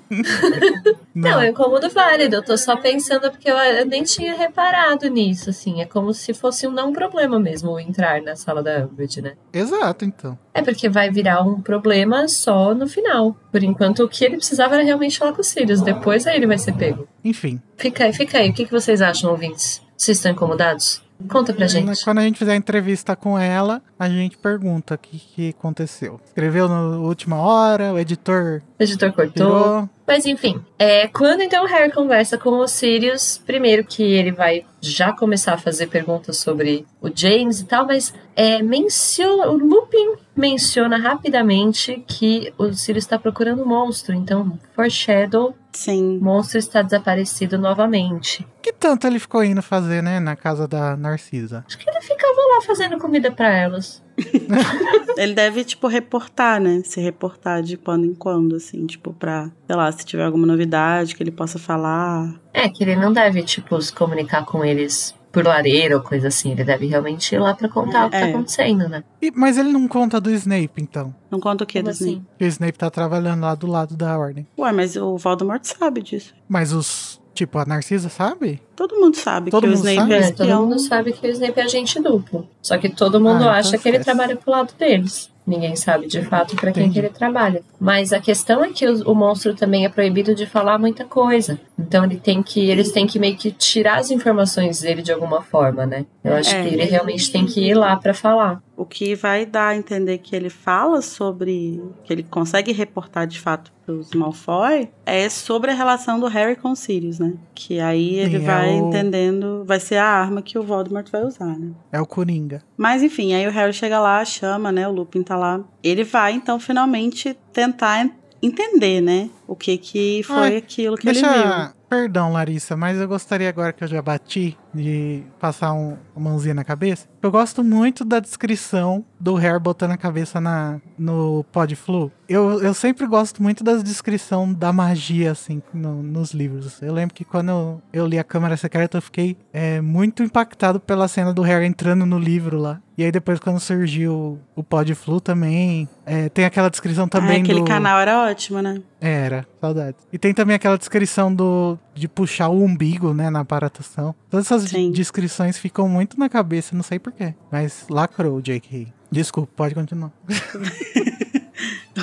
Não, 1.15 1.41
é 1.41 1.47
um 1.47 1.51
incômodo 1.51 1.89
válido. 1.91 2.37
Eu 2.37 2.43
tô 2.43 2.57
só 2.57 2.77
pensando 2.77 3.31
porque 3.31 3.51
eu, 3.51 3.57
eu 3.57 3.87
nem 3.87 4.03
tinha 4.03 4.35
reparado 4.35 5.09
nisso, 5.09 5.51
assim. 5.51 5.81
É 5.81 5.87
como 5.87 6.13
se 6.13 6.33
fosse 6.33 6.67
um 6.67 6.71
não 6.71 6.93
problema 6.93 7.39
mesmo 7.39 7.79
entrar 7.79 8.21
na 8.23 8.37
sala 8.37 8.63
da 8.63 8.85
Umbridge, 8.85 9.23
né? 9.23 9.35
Exato, 9.53 10.05
então. 10.05 10.39
É 10.53 10.63
porque 10.63 10.89
vai 10.89 11.11
virar 11.11 11.43
um 11.43 11.61
problema 11.61 12.29
só 12.29 12.75
no 12.75 12.89
final. 12.89 13.37
Por 13.51 13.63
enquanto, 13.63 14.05
o 14.05 14.09
que 14.09 14.25
ele 14.25 14.37
precisava 14.37 14.75
era 14.75 14.85
realmente 14.85 15.19
falar 15.19 15.33
com 15.33 15.41
os 15.41 15.47
Sirius. 15.49 15.83
Depois 15.83 16.27
aí 16.27 16.37
ele 16.37 16.47
vai 16.47 16.59
ser 16.59 16.73
pego. 16.73 17.07
Enfim. 17.25 17.61
Fica 17.77 18.05
aí, 18.05 18.13
fica 18.13 18.39
aí. 18.39 18.51
O 18.51 18.55
que, 18.55 18.65
que 18.65 18.73
vocês 18.73 19.03
acham, 19.03 19.31
ouvintes? 19.31 19.83
Vocês 19.97 20.19
estão 20.19 20.33
incomodados? 20.33 21.04
Conta 21.29 21.53
pra 21.55 21.67
gente. 21.67 22.05
Quando 22.05 22.19
a 22.19 22.23
gente 22.23 22.39
fizer 22.39 22.53
a 22.53 22.57
entrevista 22.57 23.15
com 23.17 23.39
ela, 23.39 23.81
a 23.99 24.09
gente 24.09 24.37
pergunta 24.37 24.95
o 24.95 24.99
que, 24.99 25.19
que 25.19 25.49
aconteceu. 25.51 26.21
Escreveu 26.27 26.69
na 26.69 26.99
última 26.99 27.37
hora, 27.39 27.93
o 27.93 27.99
editor 27.99 28.63
O 28.79 28.83
editor 28.83 29.13
cortou. 29.13 29.33
tirou. 29.33 29.91
Mas 30.07 30.27
enfim, 30.27 30.61
é, 30.79 31.09
quando 31.09 31.41
então 31.43 31.65
o 31.65 31.67
Harry 31.69 31.91
conversa 31.93 32.37
com 32.37 32.51
o 32.59 32.69
Sirius, 32.69 33.41
primeiro 33.47 33.85
que 33.85 34.03
ele 34.03 34.33
vai 34.33 34.65
já 34.91 35.13
começar 35.13 35.55
a 35.55 35.59
fazer 35.59 35.87
perguntas 35.87 36.39
sobre 36.39 36.87
o 37.01 37.11
James 37.15 37.61
e 37.61 37.65
tal, 37.65 37.87
mas 37.87 38.15
é, 38.37 38.63
menciona, 38.63 39.49
o 39.49 39.57
Lupin 39.57 40.17
menciona 40.37 40.97
rapidamente 40.97 42.05
que 42.07 42.53
o 42.59 42.73
Sirius 42.73 43.05
está 43.05 43.19
procurando 43.19 43.63
um 43.63 43.67
monstro, 43.67 44.15
então 44.15 44.59
foreshadow, 44.75 45.55
Sim. 45.73 46.19
o 46.19 46.25
monstro 46.25 46.59
está 46.59 46.83
desaparecido 46.83 47.57
novamente. 47.59 48.47
Que 48.61 48.73
tanto 48.73 49.07
ele 49.07 49.19
ficou 49.19 49.43
indo 49.43 49.63
fazer, 49.63 50.03
né, 50.03 50.21
na 50.21 50.37
casa 50.37 50.67
da 50.67 50.97
Narcisa? 50.97 51.65
Acho 51.67 51.79
que 51.79 51.89
ele 51.89 52.01
ficava 52.01 52.41
lá 52.55 52.63
fazendo 52.63 52.99
comida 52.99 53.31
pra 53.31 53.49
elas. 53.49 54.04
Ele 55.17 55.35
deve, 55.35 55.65
tipo, 55.65 55.87
reportar, 55.87 56.61
né? 56.61 56.83
Se 56.85 57.01
reportar 57.01 57.63
de 57.63 57.77
quando 57.77 58.05
em 58.05 58.15
quando, 58.15 58.57
assim, 58.57 58.85
tipo, 58.87 59.13
pra, 59.13 59.51
sei 59.67 59.77
lá, 59.77 59.91
se 59.93 60.05
tiver 60.05 60.25
alguma 60.25 60.47
novidade 60.47 61.15
que 61.15 61.23
ele 61.23 61.31
possa 61.31 61.59
falar. 61.59 62.35
É, 62.53 62.69
que 62.69 62.83
ele 62.83 62.97
não 62.97 63.13
deve, 63.13 63.43
tipo, 63.43 63.81
se 63.81 63.93
comunicar 63.93 64.45
com 64.45 64.65
eles 64.65 65.15
por 65.31 65.45
lareira 65.45 65.97
ou 65.97 66.03
coisa 66.03 66.29
assim. 66.29 66.53
Ele 66.53 66.65
deve 66.65 66.87
realmente 66.87 67.35
ir 67.35 67.39
lá 67.39 67.55
pra 67.55 67.69
contar 67.69 68.07
o 68.07 68.11
que 68.11 68.19
tá 68.19 68.27
É. 68.27 68.31
acontecendo, 68.31 68.89
né? 68.89 69.03
E- 69.23 69.33
mas 69.35 69.57
ele 69.59 69.73
não 69.73 69.87
conta 69.89 70.21
do 70.21 70.31
Snape, 70.31 70.81
então. 70.83 71.15
Não 71.31 71.41
conta 71.41 71.65
o 71.65 71.67
que 71.67 71.81
Como 71.81 71.91
do 71.91 71.93
Snape. 71.95 72.13
assim? 72.17 72.27
Que 72.39 72.45
o 72.45 72.49
Snape 72.49 72.79
tá 72.79 72.91
trabalhando 72.91 73.41
lá 73.43 73.55
do 73.55 73.67
lado 73.67 73.97
da 73.97 74.17
Ordem. 74.19 74.47
Ué, 74.59 74.73
mas 74.73 74.97
o 74.97 75.17
Voldemort 75.17 75.63
sabe 75.65 76.03
disso. 76.03 76.35
Mas 76.49 76.73
os. 76.73 77.21
Tipo, 77.35 77.59
a 77.59 77.65
Narcisa 77.67 78.09
sabe? 78.09 78.63
Todo 78.77 78.95
mundo 78.97 79.17
sabe 79.17 79.51
Todo 79.51 79.63
que 79.63 79.67
o 79.67 79.71
mundo 79.71 79.79
Snape 79.89 79.97
sabe? 79.99 80.13
é 80.15 80.17
É, 80.19 80.21
todo 80.31 80.31
espião. 80.45 80.63
mundo 80.67 80.79
sabe 80.79 81.13
que 81.13 81.27
o 81.27 81.31
Snape 81.31 81.61
é 81.61 81.63
agente 81.65 82.01
duplo. 82.01 82.49
Só 82.63 82.79
que 82.79 82.89
todo 82.89 83.19
mundo 83.21 83.35
Ah, 83.39 83.39
então 83.39 83.51
acha 83.51 83.77
que 83.79 83.89
ele 83.89 83.99
trabalha 83.99 84.37
pro 84.37 84.51
lado 84.53 84.73
deles. 84.79 85.31
Ninguém 85.47 85.77
sabe 85.77 86.07
de 86.07 86.23
fato 86.23 86.57
pra 86.57 86.73
quem 86.73 86.91
que 86.91 86.99
ele 86.99 87.11
trabalha. 87.11 87.63
Mas 87.79 88.13
a 88.13 88.21
questão 88.21 88.65
é 88.65 88.71
que 88.73 88.87
o, 88.87 89.11
o 89.11 89.15
monstro 89.15 89.55
também 89.55 89.85
é 89.85 89.89
proibido 89.89 90.35
de 90.35 90.47
falar 90.47 90.79
muita 90.79 91.05
coisa. 91.05 91.61
Então 91.79 92.05
ele 92.05 92.17
tem 92.17 92.43
que, 92.43 92.71
eles 92.71 92.91
têm 92.93 93.07
que 93.07 93.19
meio 93.19 93.37
que 93.37 93.51
tirar 93.51 93.99
as 93.99 94.11
informações 94.11 94.81
dele 94.81 95.03
de 95.03 95.13
alguma 95.13 95.43
forma, 95.43 95.85
né? 95.85 96.07
Eu 96.23 96.35
acho 96.35 96.55
É. 96.55 96.63
que 96.63 96.75
ele 96.75 96.85
realmente 96.85 97.31
tem 97.31 97.45
que 97.45 97.61
ir 97.61 97.75
lá 97.75 97.95
pra 97.97 98.15
falar. 98.15 98.63
O 98.77 98.85
que 98.85 99.15
vai 99.15 99.45
dar 99.47 99.69
a 99.69 99.77
entender 99.77 100.19
que 100.19 100.35
ele 100.35 100.49
fala 100.51 101.01
sobre. 101.03 101.81
que 102.05 102.13
ele 102.13 102.23
consegue 102.25 102.73
reportar 102.73 103.27
de 103.27 103.39
fato 103.39 103.73
pros 103.87 104.11
Malfoy 104.15 104.89
é 105.07 105.29
sobre 105.29 105.71
a 105.71 105.75
relação 105.75 106.19
do 106.19 106.27
Harry 106.27 106.57
com 106.57 106.71
o 106.73 106.77
Sirius, 106.77 107.19
né? 107.21 107.35
Que 107.55 107.79
aí 107.79 108.15
ele 108.19 108.37
é 108.37 108.41
vai 108.41 108.81
o- 108.81 108.89
entendendo. 108.89 109.63
Vai 109.65 109.79
ser 109.79 109.97
a 109.97 110.07
arma 110.07 110.43
que 110.43 110.59
o 110.59 110.63
Voldemort 110.63 111.09
vai 111.13 111.23
usar, 111.23 111.57
né? 111.59 111.71
É 111.93 112.01
o 112.01 112.07
Coringa. 112.07 112.63
Mas 112.77 113.03
enfim, 113.03 113.33
aí 113.35 113.47
o 113.47 113.51
Harry 113.51 113.73
chega 113.73 114.01
lá, 114.01 114.25
chama, 114.25 114.73
né? 114.73 114.89
O 114.89 114.93
Lupin 114.93 115.23
tá 115.23 115.34
lá. 115.37 115.61
Ele 115.83 116.05
vai, 116.05 116.33
então, 116.33 116.59
finalmente 116.59 117.37
tentar 117.53 118.03
en- 118.05 118.13
entender, 118.43 119.01
né? 119.01 119.29
O 119.47 119.55
que 119.57 119.77
que 119.79 120.23
foi 120.25 120.37
Ai, 120.37 120.57
aquilo 120.57 120.97
que 120.97 121.09
ele 121.09 121.21
viu. 121.21 121.29
Deixa. 121.31 121.75
Perdão, 121.89 122.33
Larissa, 122.33 122.77
mas 122.77 122.99
eu 123.01 123.07
gostaria 123.07 123.49
agora 123.49 123.73
que 123.73 123.85
eu 123.85 123.89
já 123.89 124.03
bati 124.03 124.57
de 124.75 125.23
passar 125.39 125.73
um, 125.73 125.97
uma 126.15 126.31
mãozinha 126.31 126.55
na 126.55 126.65
cabeça. 126.65 127.07
Eu 127.23 127.31
gosto 127.31 127.63
muito 127.65 128.05
da 128.05 128.21
descrição 128.21 129.05
do 129.19 129.35
Harry 129.35 129.59
botando 129.59 129.93
a 129.93 129.97
cabeça 129.97 130.41
na, 130.41 130.81
no 130.99 131.45
Podflu. 131.53 132.11
Eu, 132.29 132.61
eu 132.63 132.75
sempre 132.75 133.07
gosto 133.07 133.43
muito 133.43 133.63
da 133.63 133.77
descrição 133.77 134.53
da 134.53 134.73
magia, 134.73 135.31
assim, 135.33 135.63
no- 135.73 136.03
nos 136.03 136.33
livros. 136.33 136.81
Eu 136.83 136.93
lembro 136.93 137.15
que 137.15 137.25
quando 137.25 137.49
eu, 137.51 137.83
eu 137.93 138.07
li 138.07 138.19
a 138.19 138.25
Câmara 138.25 138.57
Secreta, 138.57 138.99
eu 138.99 139.03
fiquei 139.03 139.37
é, 139.53 139.81
muito 139.81 140.23
impactado 140.23 140.81
pela 140.81 141.09
cena 141.09 141.33
do 141.33 141.43
Harry 141.43 141.67
entrando 141.67 142.05
no 142.05 142.19
livro 142.19 142.59
lá. 142.59 142.81
E 142.97 143.03
aí 143.03 143.11
depois, 143.11 143.41
quando 143.41 143.59
surgiu 143.59 144.39
o 144.55 144.63
Podflu 144.63 145.21
também, 145.21 145.89
é, 146.07 146.29
tem 146.29 146.45
aquela 146.45 146.69
descrição 146.71 147.09
também 147.09 147.39
ah, 147.39 147.41
aquele 147.41 147.59
do... 147.61 147.65
canal 147.65 147.99
era 147.99 148.23
ótimo, 148.31 148.63
né? 148.63 148.81
Era, 149.01 149.45
saudades. 149.61 150.07
E 150.13 150.19
tem 150.19 150.33
também 150.33 150.55
aquela 150.55 150.79
descrição 150.79 151.35
do 151.35 151.77
de 151.93 152.07
puxar 152.09 152.49
o 152.49 152.63
umbigo, 152.63 153.13
né, 153.13 153.31
na 153.31 153.41
aparatação. 153.41 154.15
Todas 154.31 154.47
essas 154.47 154.64
Sim. 154.69 154.91
descrições 154.91 155.59
ficam 155.59 155.89
muito 155.89 156.19
na 156.19 156.29
cabeça, 156.29 156.75
não 156.75 156.83
sei 156.83 156.99
porquê. 156.99 157.35
Mas 157.51 157.87
lacrou 157.89 158.37
o 158.37 158.43
J.K. 158.43 158.93
Desculpa, 159.11 159.53
pode 159.55 159.75
continuar. 159.75 160.13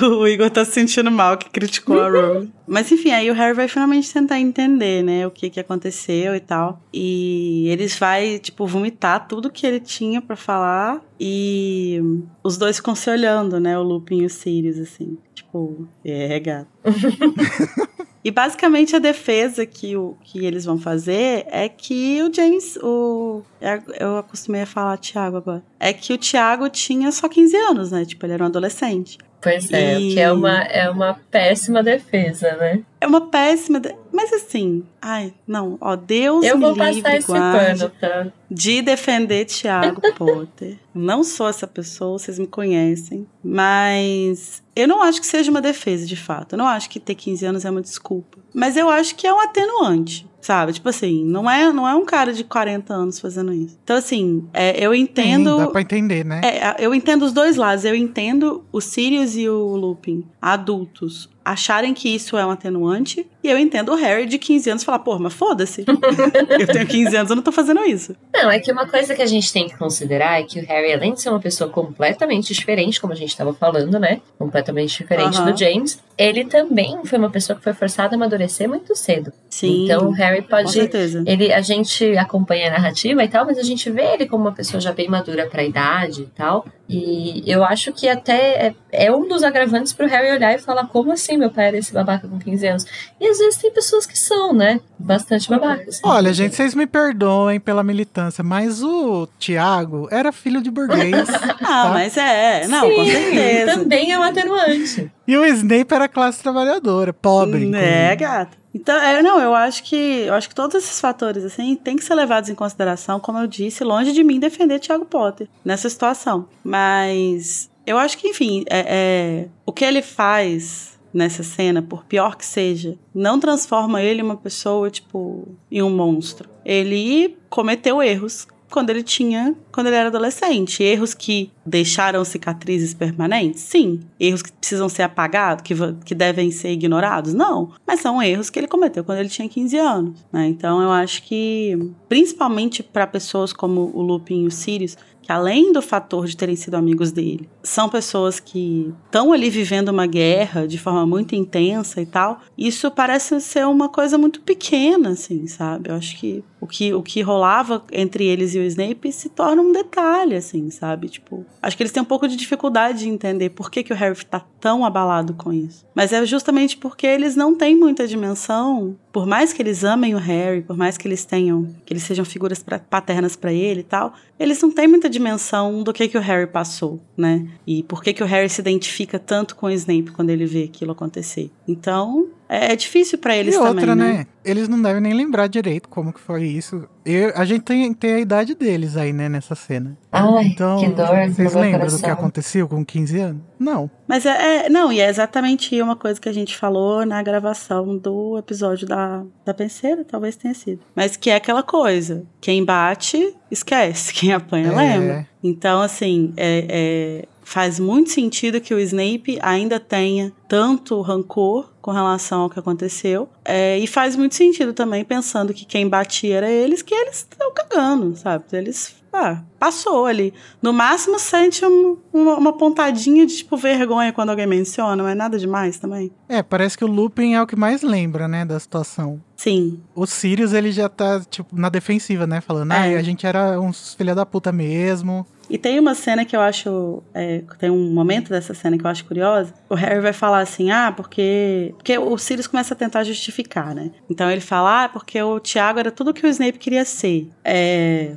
O 0.00 0.26
Igor 0.26 0.50
tá 0.50 0.64
se 0.64 0.72
sentindo 0.72 1.10
mal 1.10 1.36
que 1.36 1.50
criticou 1.50 2.00
a 2.00 2.08
Rowling. 2.08 2.52
Mas 2.66 2.90
enfim, 2.90 3.10
aí 3.10 3.30
o 3.30 3.34
Harry 3.34 3.54
vai 3.54 3.68
finalmente 3.68 4.12
tentar 4.12 4.40
entender, 4.40 5.02
né, 5.02 5.26
o 5.26 5.30
que 5.30 5.50
que 5.50 5.60
aconteceu 5.60 6.34
e 6.34 6.40
tal. 6.40 6.82
E 6.92 7.68
eles 7.68 7.98
vai, 7.98 8.38
tipo, 8.38 8.66
vomitar 8.66 9.28
tudo 9.28 9.50
que 9.50 9.66
ele 9.66 9.80
tinha 9.80 10.22
pra 10.22 10.34
falar 10.34 11.00
e 11.20 12.00
os 12.42 12.56
dois 12.56 12.76
ficam 12.76 12.94
se 12.94 13.10
olhando, 13.10 13.60
né, 13.60 13.78
o 13.78 13.82
Lupin 13.82 14.22
e 14.22 14.26
o 14.26 14.30
Sirius, 14.30 14.78
assim. 14.78 15.18
Tipo, 15.34 15.86
é, 16.04 16.40
gato. 16.40 16.68
E 18.24 18.30
basicamente 18.30 18.94
a 18.94 18.98
defesa 19.00 19.66
que, 19.66 19.96
o, 19.96 20.16
que 20.22 20.44
eles 20.46 20.64
vão 20.64 20.78
fazer 20.78 21.44
é 21.50 21.68
que 21.68 22.22
o 22.22 22.32
James. 22.32 22.76
O, 22.82 23.42
é- 23.60 23.80
eu 23.98 24.18
acostumei 24.18 24.62
a 24.62 24.66
falar 24.66 24.96
Tiago 24.98 25.36
agora. 25.38 25.62
É 25.80 25.92
que 25.92 26.12
o 26.12 26.18
Tiago 26.18 26.68
tinha 26.68 27.10
só 27.10 27.28
15 27.28 27.56
anos, 27.56 27.90
né? 27.90 28.04
Tipo, 28.04 28.24
ele 28.26 28.34
era 28.34 28.44
um 28.44 28.46
adolescente. 28.46 29.18
Pois 29.40 29.72
é, 29.72 29.98
E- 29.98 30.14
que 30.14 30.20
é 30.20 30.30
uma, 30.30 30.62
é 30.62 30.88
uma 30.88 31.18
péssima 31.30 31.82
defesa, 31.82 32.54
né? 32.56 32.82
É 33.00 33.06
uma 33.08 33.22
péssima. 33.28 33.80
de- 33.80 33.92
Mas 34.12 34.32
assim, 34.32 34.84
ai, 35.00 35.32
não, 35.46 35.78
ó, 35.80 35.96
Deus 35.96 36.44
Eu 36.44 36.58
me 36.58 36.64
vou 36.66 36.74
livre, 36.74 37.02
passar 37.02 37.16
esse 37.16 37.26
pano, 37.26 37.92
tá? 37.98 38.32
de 38.50 38.82
defender 38.82 39.46
Tiago 39.46 40.00
Potter. 40.14 40.78
Não 40.94 41.24
sou 41.24 41.48
essa 41.48 41.66
pessoa, 41.66 42.18
vocês 42.18 42.38
me 42.38 42.46
conhecem. 42.46 43.26
Mas 43.42 44.62
eu 44.76 44.86
não 44.86 45.02
acho 45.02 45.20
que 45.20 45.26
seja 45.26 45.50
uma 45.50 45.60
defesa, 45.60 46.06
de 46.06 46.16
fato. 46.16 46.52
Eu 46.52 46.58
não 46.58 46.66
acho 46.66 46.90
que 46.90 47.00
ter 47.00 47.14
15 47.14 47.46
anos 47.46 47.64
é 47.64 47.70
uma 47.70 47.80
desculpa. 47.80 48.38
Mas 48.54 48.76
eu 48.76 48.90
acho 48.90 49.14
que 49.14 49.26
é 49.26 49.32
um 49.32 49.40
atenuante. 49.40 50.30
Sabe? 50.42 50.72
Tipo 50.72 50.88
assim, 50.88 51.24
não 51.24 51.48
é, 51.48 51.72
não 51.72 51.88
é 51.88 51.94
um 51.94 52.04
cara 52.04 52.32
de 52.32 52.42
40 52.42 52.92
anos 52.92 53.20
fazendo 53.20 53.52
isso. 53.52 53.78
Então, 53.84 53.96
assim, 53.96 54.44
é, 54.52 54.84
eu 54.84 54.92
entendo. 54.92 55.50
Sim, 55.50 55.56
dá 55.58 55.66
pra 55.68 55.80
entender, 55.82 56.24
né? 56.24 56.40
É, 56.42 56.84
eu 56.84 56.92
entendo 56.92 57.24
os 57.24 57.32
dois 57.32 57.54
lados. 57.54 57.84
Eu 57.84 57.94
entendo 57.94 58.64
o 58.72 58.80
Sirius 58.80 59.36
e 59.36 59.48
o 59.48 59.76
Lupin, 59.76 60.26
adultos, 60.40 61.30
acharem 61.44 61.94
que 61.94 62.08
isso 62.08 62.36
é 62.36 62.46
um 62.46 62.50
atenuante. 62.50 63.26
E 63.42 63.48
eu 63.48 63.58
entendo 63.58 63.92
o 63.92 63.96
Harry 63.96 64.26
de 64.26 64.38
15 64.38 64.70
anos 64.70 64.84
falar, 64.84 65.00
pô, 65.00 65.18
mas 65.18 65.34
foda-se. 65.34 65.84
eu 66.60 66.66
tenho 66.66 66.86
15 66.86 67.16
anos, 67.16 67.30
eu 67.30 67.36
não 67.36 67.42
tô 67.42 67.50
fazendo 67.50 67.84
isso. 67.84 68.14
Não, 68.32 68.50
é 68.50 68.60
que 68.60 68.70
uma 68.70 68.86
coisa 68.86 69.14
que 69.14 69.22
a 69.22 69.26
gente 69.26 69.52
tem 69.52 69.68
que 69.68 69.76
considerar 69.76 70.40
é 70.40 70.44
que 70.44 70.60
o 70.60 70.66
Harry, 70.66 70.92
além 70.92 71.14
de 71.14 71.22
ser 71.22 71.30
uma 71.30 71.40
pessoa 71.40 71.68
completamente 71.68 72.54
diferente, 72.54 73.00
como 73.00 73.12
a 73.12 73.16
gente 73.16 73.30
estava 73.30 73.52
falando, 73.52 73.98
né? 73.98 74.20
Completamente 74.38 74.98
diferente 74.98 75.40
do 75.42 75.56
James, 75.56 76.00
ele 76.16 76.44
também 76.44 77.04
foi 77.04 77.18
uma 77.18 77.30
pessoa 77.30 77.56
que 77.56 77.64
foi 77.64 77.72
forçada 77.72 78.14
a 78.14 78.16
amadurecer 78.16 78.68
muito 78.68 78.94
cedo. 78.94 79.32
Sim. 79.50 79.84
Então 79.84 80.08
o 80.08 80.12
Harry 80.12 80.42
com 80.42 80.48
pode. 80.48 80.72
certeza. 80.72 81.24
Ele, 81.26 81.52
a 81.52 81.60
gente 81.60 82.16
acompanha 82.16 82.68
a 82.68 82.72
narrativa 82.72 83.24
e 83.24 83.28
tal, 83.28 83.44
mas 83.44 83.58
a 83.58 83.62
gente 83.62 83.90
vê 83.90 84.14
ele 84.14 84.26
como 84.26 84.44
uma 84.44 84.52
pessoa 84.52 84.80
já 84.80 84.92
bem 84.92 85.08
madura 85.08 85.46
pra 85.46 85.64
idade 85.64 86.22
e 86.22 86.26
tal. 86.26 86.64
E 86.88 87.42
eu 87.46 87.64
acho 87.64 87.92
que 87.92 88.08
até 88.08 88.66
é, 88.66 88.74
é 88.92 89.10
um 89.10 89.26
dos 89.26 89.42
agravantes 89.42 89.92
pro 89.94 90.06
Harry 90.06 90.30
olhar 90.30 90.54
e 90.54 90.58
falar: 90.58 90.86
como 90.86 91.10
assim 91.10 91.38
meu 91.38 91.50
pai 91.50 91.68
era 91.68 91.78
esse 91.78 91.92
babaca 91.92 92.28
com 92.28 92.38
15 92.38 92.66
anos? 92.66 92.86
E 93.18 93.26
às 93.26 93.38
vezes 93.38 93.56
tem 93.56 93.72
pessoas 93.72 94.04
que 94.04 94.18
são, 94.18 94.52
né? 94.52 94.80
Bastante 94.98 95.48
babacas. 95.48 95.98
Olha, 96.04 96.32
gente, 96.32 96.54
vocês 96.54 96.74
me 96.74 96.86
perdoem 96.86 97.58
pela 97.58 97.82
militância, 97.82 98.44
mas 98.44 98.82
o 98.82 99.26
Tiago 99.38 100.06
era 100.10 100.30
filho 100.30 100.60
de 100.60 100.70
burguês. 100.70 101.28
Ah, 101.64 101.90
mas 101.90 102.16
é. 102.16 102.66
Não, 102.66 102.90
com 102.90 103.04
Sim, 103.04 103.10
certeza. 103.10 103.76
Também 103.78 104.12
é 104.12 104.18
um 104.18 104.22
atenuante. 104.22 105.10
e 105.26 105.36
o 105.36 105.44
Snape 105.44 105.94
era 105.94 106.08
classe 106.08 106.42
trabalhadora, 106.42 107.12
pobre. 107.12 107.70
É, 107.74 108.14
gata. 108.16 108.56
Então, 108.74 108.96
é, 109.00 109.22
não, 109.22 109.40
eu 109.40 109.54
acho 109.54 109.84
que 109.84 110.22
eu 110.26 110.34
acho 110.34 110.48
que 110.48 110.54
todos 110.54 110.74
esses 110.76 111.00
fatores 111.00 111.44
assim 111.44 111.76
têm 111.76 111.96
que 111.96 112.04
ser 112.04 112.14
levados 112.14 112.50
em 112.50 112.54
consideração, 112.54 113.20
como 113.20 113.38
eu 113.38 113.46
disse, 113.46 113.84
longe 113.84 114.12
de 114.12 114.24
mim 114.24 114.40
defender 114.40 114.80
Thiago 114.80 115.04
Potter 115.04 115.48
nessa 115.64 115.88
situação. 115.88 116.48
Mas 116.64 117.70
eu 117.86 117.98
acho 117.98 118.18
que, 118.18 118.28
enfim, 118.28 118.64
é, 118.68 118.84
é, 118.86 119.48
o 119.66 119.72
que 119.72 119.84
ele 119.84 120.02
faz 120.02 120.98
nessa 121.12 121.42
cena, 121.42 121.82
por 121.82 122.04
pior 122.04 122.36
que 122.36 122.44
seja, 122.44 122.96
não 123.14 123.38
transforma 123.38 124.02
ele 124.02 124.22
uma 124.22 124.36
pessoa, 124.36 124.90
tipo, 124.90 125.46
em 125.70 125.82
um 125.82 125.90
monstro. 125.90 126.48
Ele 126.64 127.36
cometeu 127.50 128.02
erros 128.02 128.46
quando 128.72 128.88
ele 128.88 129.02
tinha, 129.02 129.54
quando 129.70 129.88
ele 129.88 129.96
era 129.96 130.08
adolescente, 130.08 130.82
erros 130.82 131.12
que 131.12 131.52
deixaram 131.64 132.24
cicatrizes 132.24 132.94
permanentes? 132.94 133.60
Sim. 133.60 134.00
Erros 134.18 134.42
que 134.42 134.50
precisam 134.50 134.88
ser 134.88 135.02
apagados, 135.02 135.62
que, 135.62 135.74
que 136.04 136.14
devem 136.14 136.50
ser 136.50 136.70
ignorados? 136.70 137.34
Não. 137.34 137.72
Mas 137.86 138.00
são 138.00 138.20
erros 138.22 138.48
que 138.48 138.58
ele 138.58 138.66
cometeu 138.66 139.04
quando 139.04 139.18
ele 139.18 139.28
tinha 139.28 139.48
15 139.48 139.76
anos, 139.76 140.26
né? 140.32 140.46
Então 140.46 140.80
eu 140.80 140.90
acho 140.90 141.22
que, 141.22 141.78
principalmente 142.08 142.82
para 142.82 143.06
pessoas 143.06 143.52
como 143.52 143.90
o 143.94 144.00
Lupin 144.00 144.44
e 144.44 144.46
o 144.46 144.50
Sirius, 144.50 144.96
que 145.20 145.30
além 145.30 145.72
do 145.72 145.82
fator 145.82 146.26
de 146.26 146.36
terem 146.36 146.56
sido 146.56 146.74
amigos 146.74 147.12
dele, 147.12 147.48
são 147.62 147.88
pessoas 147.88 148.40
que 148.40 148.92
estão 149.06 149.32
ali 149.32 149.48
vivendo 149.48 149.88
uma 149.88 150.06
guerra 150.06 150.66
de 150.66 150.78
forma 150.78 151.06
muito 151.06 151.34
intensa 151.34 152.00
e 152.00 152.06
tal, 152.06 152.40
isso 152.56 152.90
parece 152.90 153.40
ser 153.40 153.66
uma 153.66 153.88
coisa 153.88 154.18
muito 154.18 154.40
pequena, 154.40 155.10
assim, 155.10 155.46
sabe? 155.46 155.90
Eu 155.90 155.94
acho 155.94 156.18
que 156.18 156.44
o 156.62 156.66
que, 156.66 156.94
o 156.94 157.02
que 157.02 157.20
rolava 157.22 157.82
entre 157.90 158.24
eles 158.24 158.54
e 158.54 158.58
o 158.60 158.62
Snape 158.62 159.10
se 159.10 159.28
torna 159.28 159.60
um 159.60 159.72
detalhe, 159.72 160.36
assim, 160.36 160.70
sabe? 160.70 161.08
Tipo, 161.08 161.44
acho 161.60 161.76
que 161.76 161.82
eles 161.82 161.90
têm 161.90 162.00
um 162.00 162.06
pouco 162.06 162.28
de 162.28 162.36
dificuldade 162.36 163.00
de 163.00 163.08
entender 163.08 163.50
por 163.50 163.68
que, 163.68 163.82
que 163.82 163.92
o 163.92 163.96
Harry 163.96 164.24
tá 164.24 164.40
tão 164.60 164.84
abalado 164.84 165.34
com 165.34 165.52
isso. 165.52 165.84
Mas 165.92 166.12
é 166.12 166.24
justamente 166.24 166.76
porque 166.76 167.04
eles 167.04 167.34
não 167.34 167.56
têm 167.56 167.74
muita 167.74 168.06
dimensão, 168.06 168.96
por 169.12 169.26
mais 169.26 169.52
que 169.52 169.60
eles 169.60 169.82
amem 169.82 170.14
o 170.14 170.18
Harry, 170.18 170.62
por 170.62 170.76
mais 170.76 170.96
que 170.96 171.08
eles 171.08 171.24
tenham, 171.24 171.74
que 171.84 171.92
eles 171.92 172.04
sejam 172.04 172.24
figuras 172.24 172.62
pra, 172.62 172.78
paternas 172.78 173.34
para 173.34 173.52
ele 173.52 173.80
e 173.80 173.84
tal, 173.84 174.14
eles 174.38 174.62
não 174.62 174.70
têm 174.70 174.86
muita 174.86 175.10
dimensão 175.10 175.82
do 175.82 175.92
que, 175.92 176.06
que 176.06 176.16
o 176.16 176.20
Harry 176.20 176.46
passou, 176.46 177.00
né? 177.16 177.44
E 177.66 177.82
por 177.82 178.02
que, 178.02 178.12
que 178.12 178.22
o 178.22 178.26
Harry 178.26 178.48
se 178.48 178.60
identifica 178.60 179.18
tanto 179.18 179.54
com 179.56 179.66
o 179.66 179.70
Snape 179.70 180.10
quando 180.10 180.30
ele 180.30 180.46
vê 180.46 180.64
aquilo 180.64 180.92
acontecer. 180.92 181.50
Então, 181.66 182.28
é, 182.48 182.72
é 182.72 182.76
difícil 182.76 183.18
para 183.18 183.36
eles 183.36 183.54
e 183.54 183.58
outra, 183.58 183.86
também, 183.86 183.96
né? 183.96 184.12
né? 184.18 184.26
Eles 184.44 184.68
não 184.68 184.82
devem 184.82 185.00
nem 185.00 185.14
lembrar 185.14 185.46
direito 185.46 185.88
como 185.88 186.12
que 186.12 186.20
foi 186.20 186.44
isso. 186.44 186.88
Eu, 187.04 187.32
a 187.36 187.44
gente 187.44 187.62
tem, 187.62 187.92
tem 187.94 188.14
a 188.14 188.18
idade 188.20 188.54
deles 188.54 188.96
aí, 188.96 189.12
né, 189.12 189.28
nessa 189.28 189.54
cena. 189.54 189.96
Ai, 190.10 190.46
Então, 190.46 190.78
que 190.80 190.88
dor. 190.88 191.06
vocês 191.28 191.54
lembram 191.54 191.86
do 191.86 191.98
que 191.98 192.10
aconteceu 192.10 192.66
com 192.68 192.84
15 192.84 193.18
anos? 193.20 193.42
Não. 193.58 193.88
Mas 194.08 194.26
é, 194.26 194.66
é- 194.66 194.68
Não, 194.68 194.92
e 194.92 195.00
é 195.00 195.08
exatamente 195.08 195.80
uma 195.80 195.94
coisa 195.94 196.20
que 196.20 196.28
a 196.28 196.32
gente 196.32 196.56
falou 196.56 197.06
na 197.06 197.22
gravação 197.22 197.96
do 197.96 198.36
episódio 198.38 198.86
da, 198.86 199.22
da 199.44 199.54
penseira, 199.54 200.04
talvez 200.04 200.34
tenha 200.36 200.54
sido. 200.54 200.80
Mas 200.96 201.16
que 201.16 201.30
é 201.30 201.36
aquela 201.36 201.62
coisa: 201.62 202.24
quem 202.40 202.64
bate, 202.64 203.34
esquece. 203.50 204.12
Quem 204.14 204.32
apanha, 204.32 204.68
É. 204.72 204.74
lembra. 204.76 205.28
Então, 205.44 205.80
assim, 205.80 206.32
é, 206.36 206.66
é, 206.68 207.28
faz 207.52 207.78
muito 207.78 208.10
sentido 208.10 208.60
que 208.62 208.72
o 208.72 208.78
Snape 208.80 209.38
ainda 209.42 209.78
tenha 209.78 210.32
tanto 210.48 211.00
rancor 211.02 211.70
com 211.82 211.90
relação 211.90 212.42
ao 212.42 212.50
que 212.50 212.58
aconteceu. 212.58 213.28
É, 213.44 213.78
e 213.78 213.86
faz 213.86 214.16
muito 214.16 214.34
sentido 214.34 214.72
também, 214.72 215.04
pensando 215.04 215.52
que 215.52 215.66
quem 215.66 215.86
batia 215.86 216.36
era 216.38 216.50
eles, 216.50 216.80
que 216.80 216.94
eles 216.94 217.16
estão 217.30 217.52
cagando, 217.52 218.16
sabe? 218.16 218.44
Eles. 218.52 218.94
Ah, 219.14 219.42
passou 219.58 220.06
ali. 220.06 220.32
No 220.62 220.72
máximo 220.72 221.18
sente 221.18 221.62
um- 221.66 221.98
uma, 222.10 222.36
uma 222.38 222.52
pontadinha 222.56 223.26
de 223.26 223.36
tipo 223.36 223.58
vergonha 223.58 224.10
quando 224.10 224.30
alguém 224.30 224.46
menciona, 224.46 225.02
mas 225.02 225.14
nada 225.14 225.38
demais 225.38 225.76
também. 225.76 226.10
É, 226.26 226.42
parece 226.42 226.78
que 226.78 226.84
o 226.84 226.88
Lupin 226.88 227.34
é 227.34 227.42
o 227.42 227.46
que 227.46 227.54
mais 227.54 227.82
lembra, 227.82 228.26
né, 228.26 228.46
da 228.46 228.58
situação. 228.58 229.20
Sim, 229.36 229.80
O 229.94 230.06
Sirius, 230.06 230.54
ele 230.54 230.72
já 230.72 230.88
tá, 230.88 231.20
tipo, 231.28 231.54
na 231.54 231.68
defensiva, 231.68 232.26
né? 232.26 232.40
Falando, 232.40 232.72
ah, 232.72 232.86
É. 232.86 232.96
a 232.96 233.02
gente 233.02 233.26
era 233.26 233.60
uns 233.60 233.92
filha 233.94 234.14
da 234.14 234.24
puta 234.24 234.50
mesmo. 234.50 235.26
E 235.52 235.58
tem 235.58 235.78
uma 235.78 235.94
cena 235.94 236.24
que 236.24 236.34
eu 236.34 236.40
acho. 236.40 237.02
é, 237.12 237.42
tem 237.58 237.68
um 237.68 237.92
momento 237.92 238.30
dessa 238.30 238.54
cena 238.54 238.78
que 238.78 238.86
eu 238.86 238.90
acho 238.90 239.04
curiosa. 239.04 239.52
O 239.68 239.74
Harry 239.74 240.00
vai 240.00 240.14
falar 240.14 240.40
assim: 240.40 240.70
ah, 240.70 240.90
porque. 240.90 241.74
Porque 241.76 241.98
o 241.98 242.16
Sirius 242.16 242.46
começa 242.46 242.72
a 242.72 242.76
tentar 242.76 243.04
justificar, 243.04 243.74
né? 243.74 243.90
Então 244.08 244.30
ele 244.30 244.40
fala: 244.40 244.84
ah, 244.84 244.88
porque 244.88 245.20
o 245.22 245.38
Tiago 245.38 245.78
era 245.78 245.90
tudo 245.90 246.14
que 246.14 246.26
o 246.26 246.28
Snape 246.28 246.58
queria 246.58 246.86
ser. 246.86 247.28
É. 247.44 248.16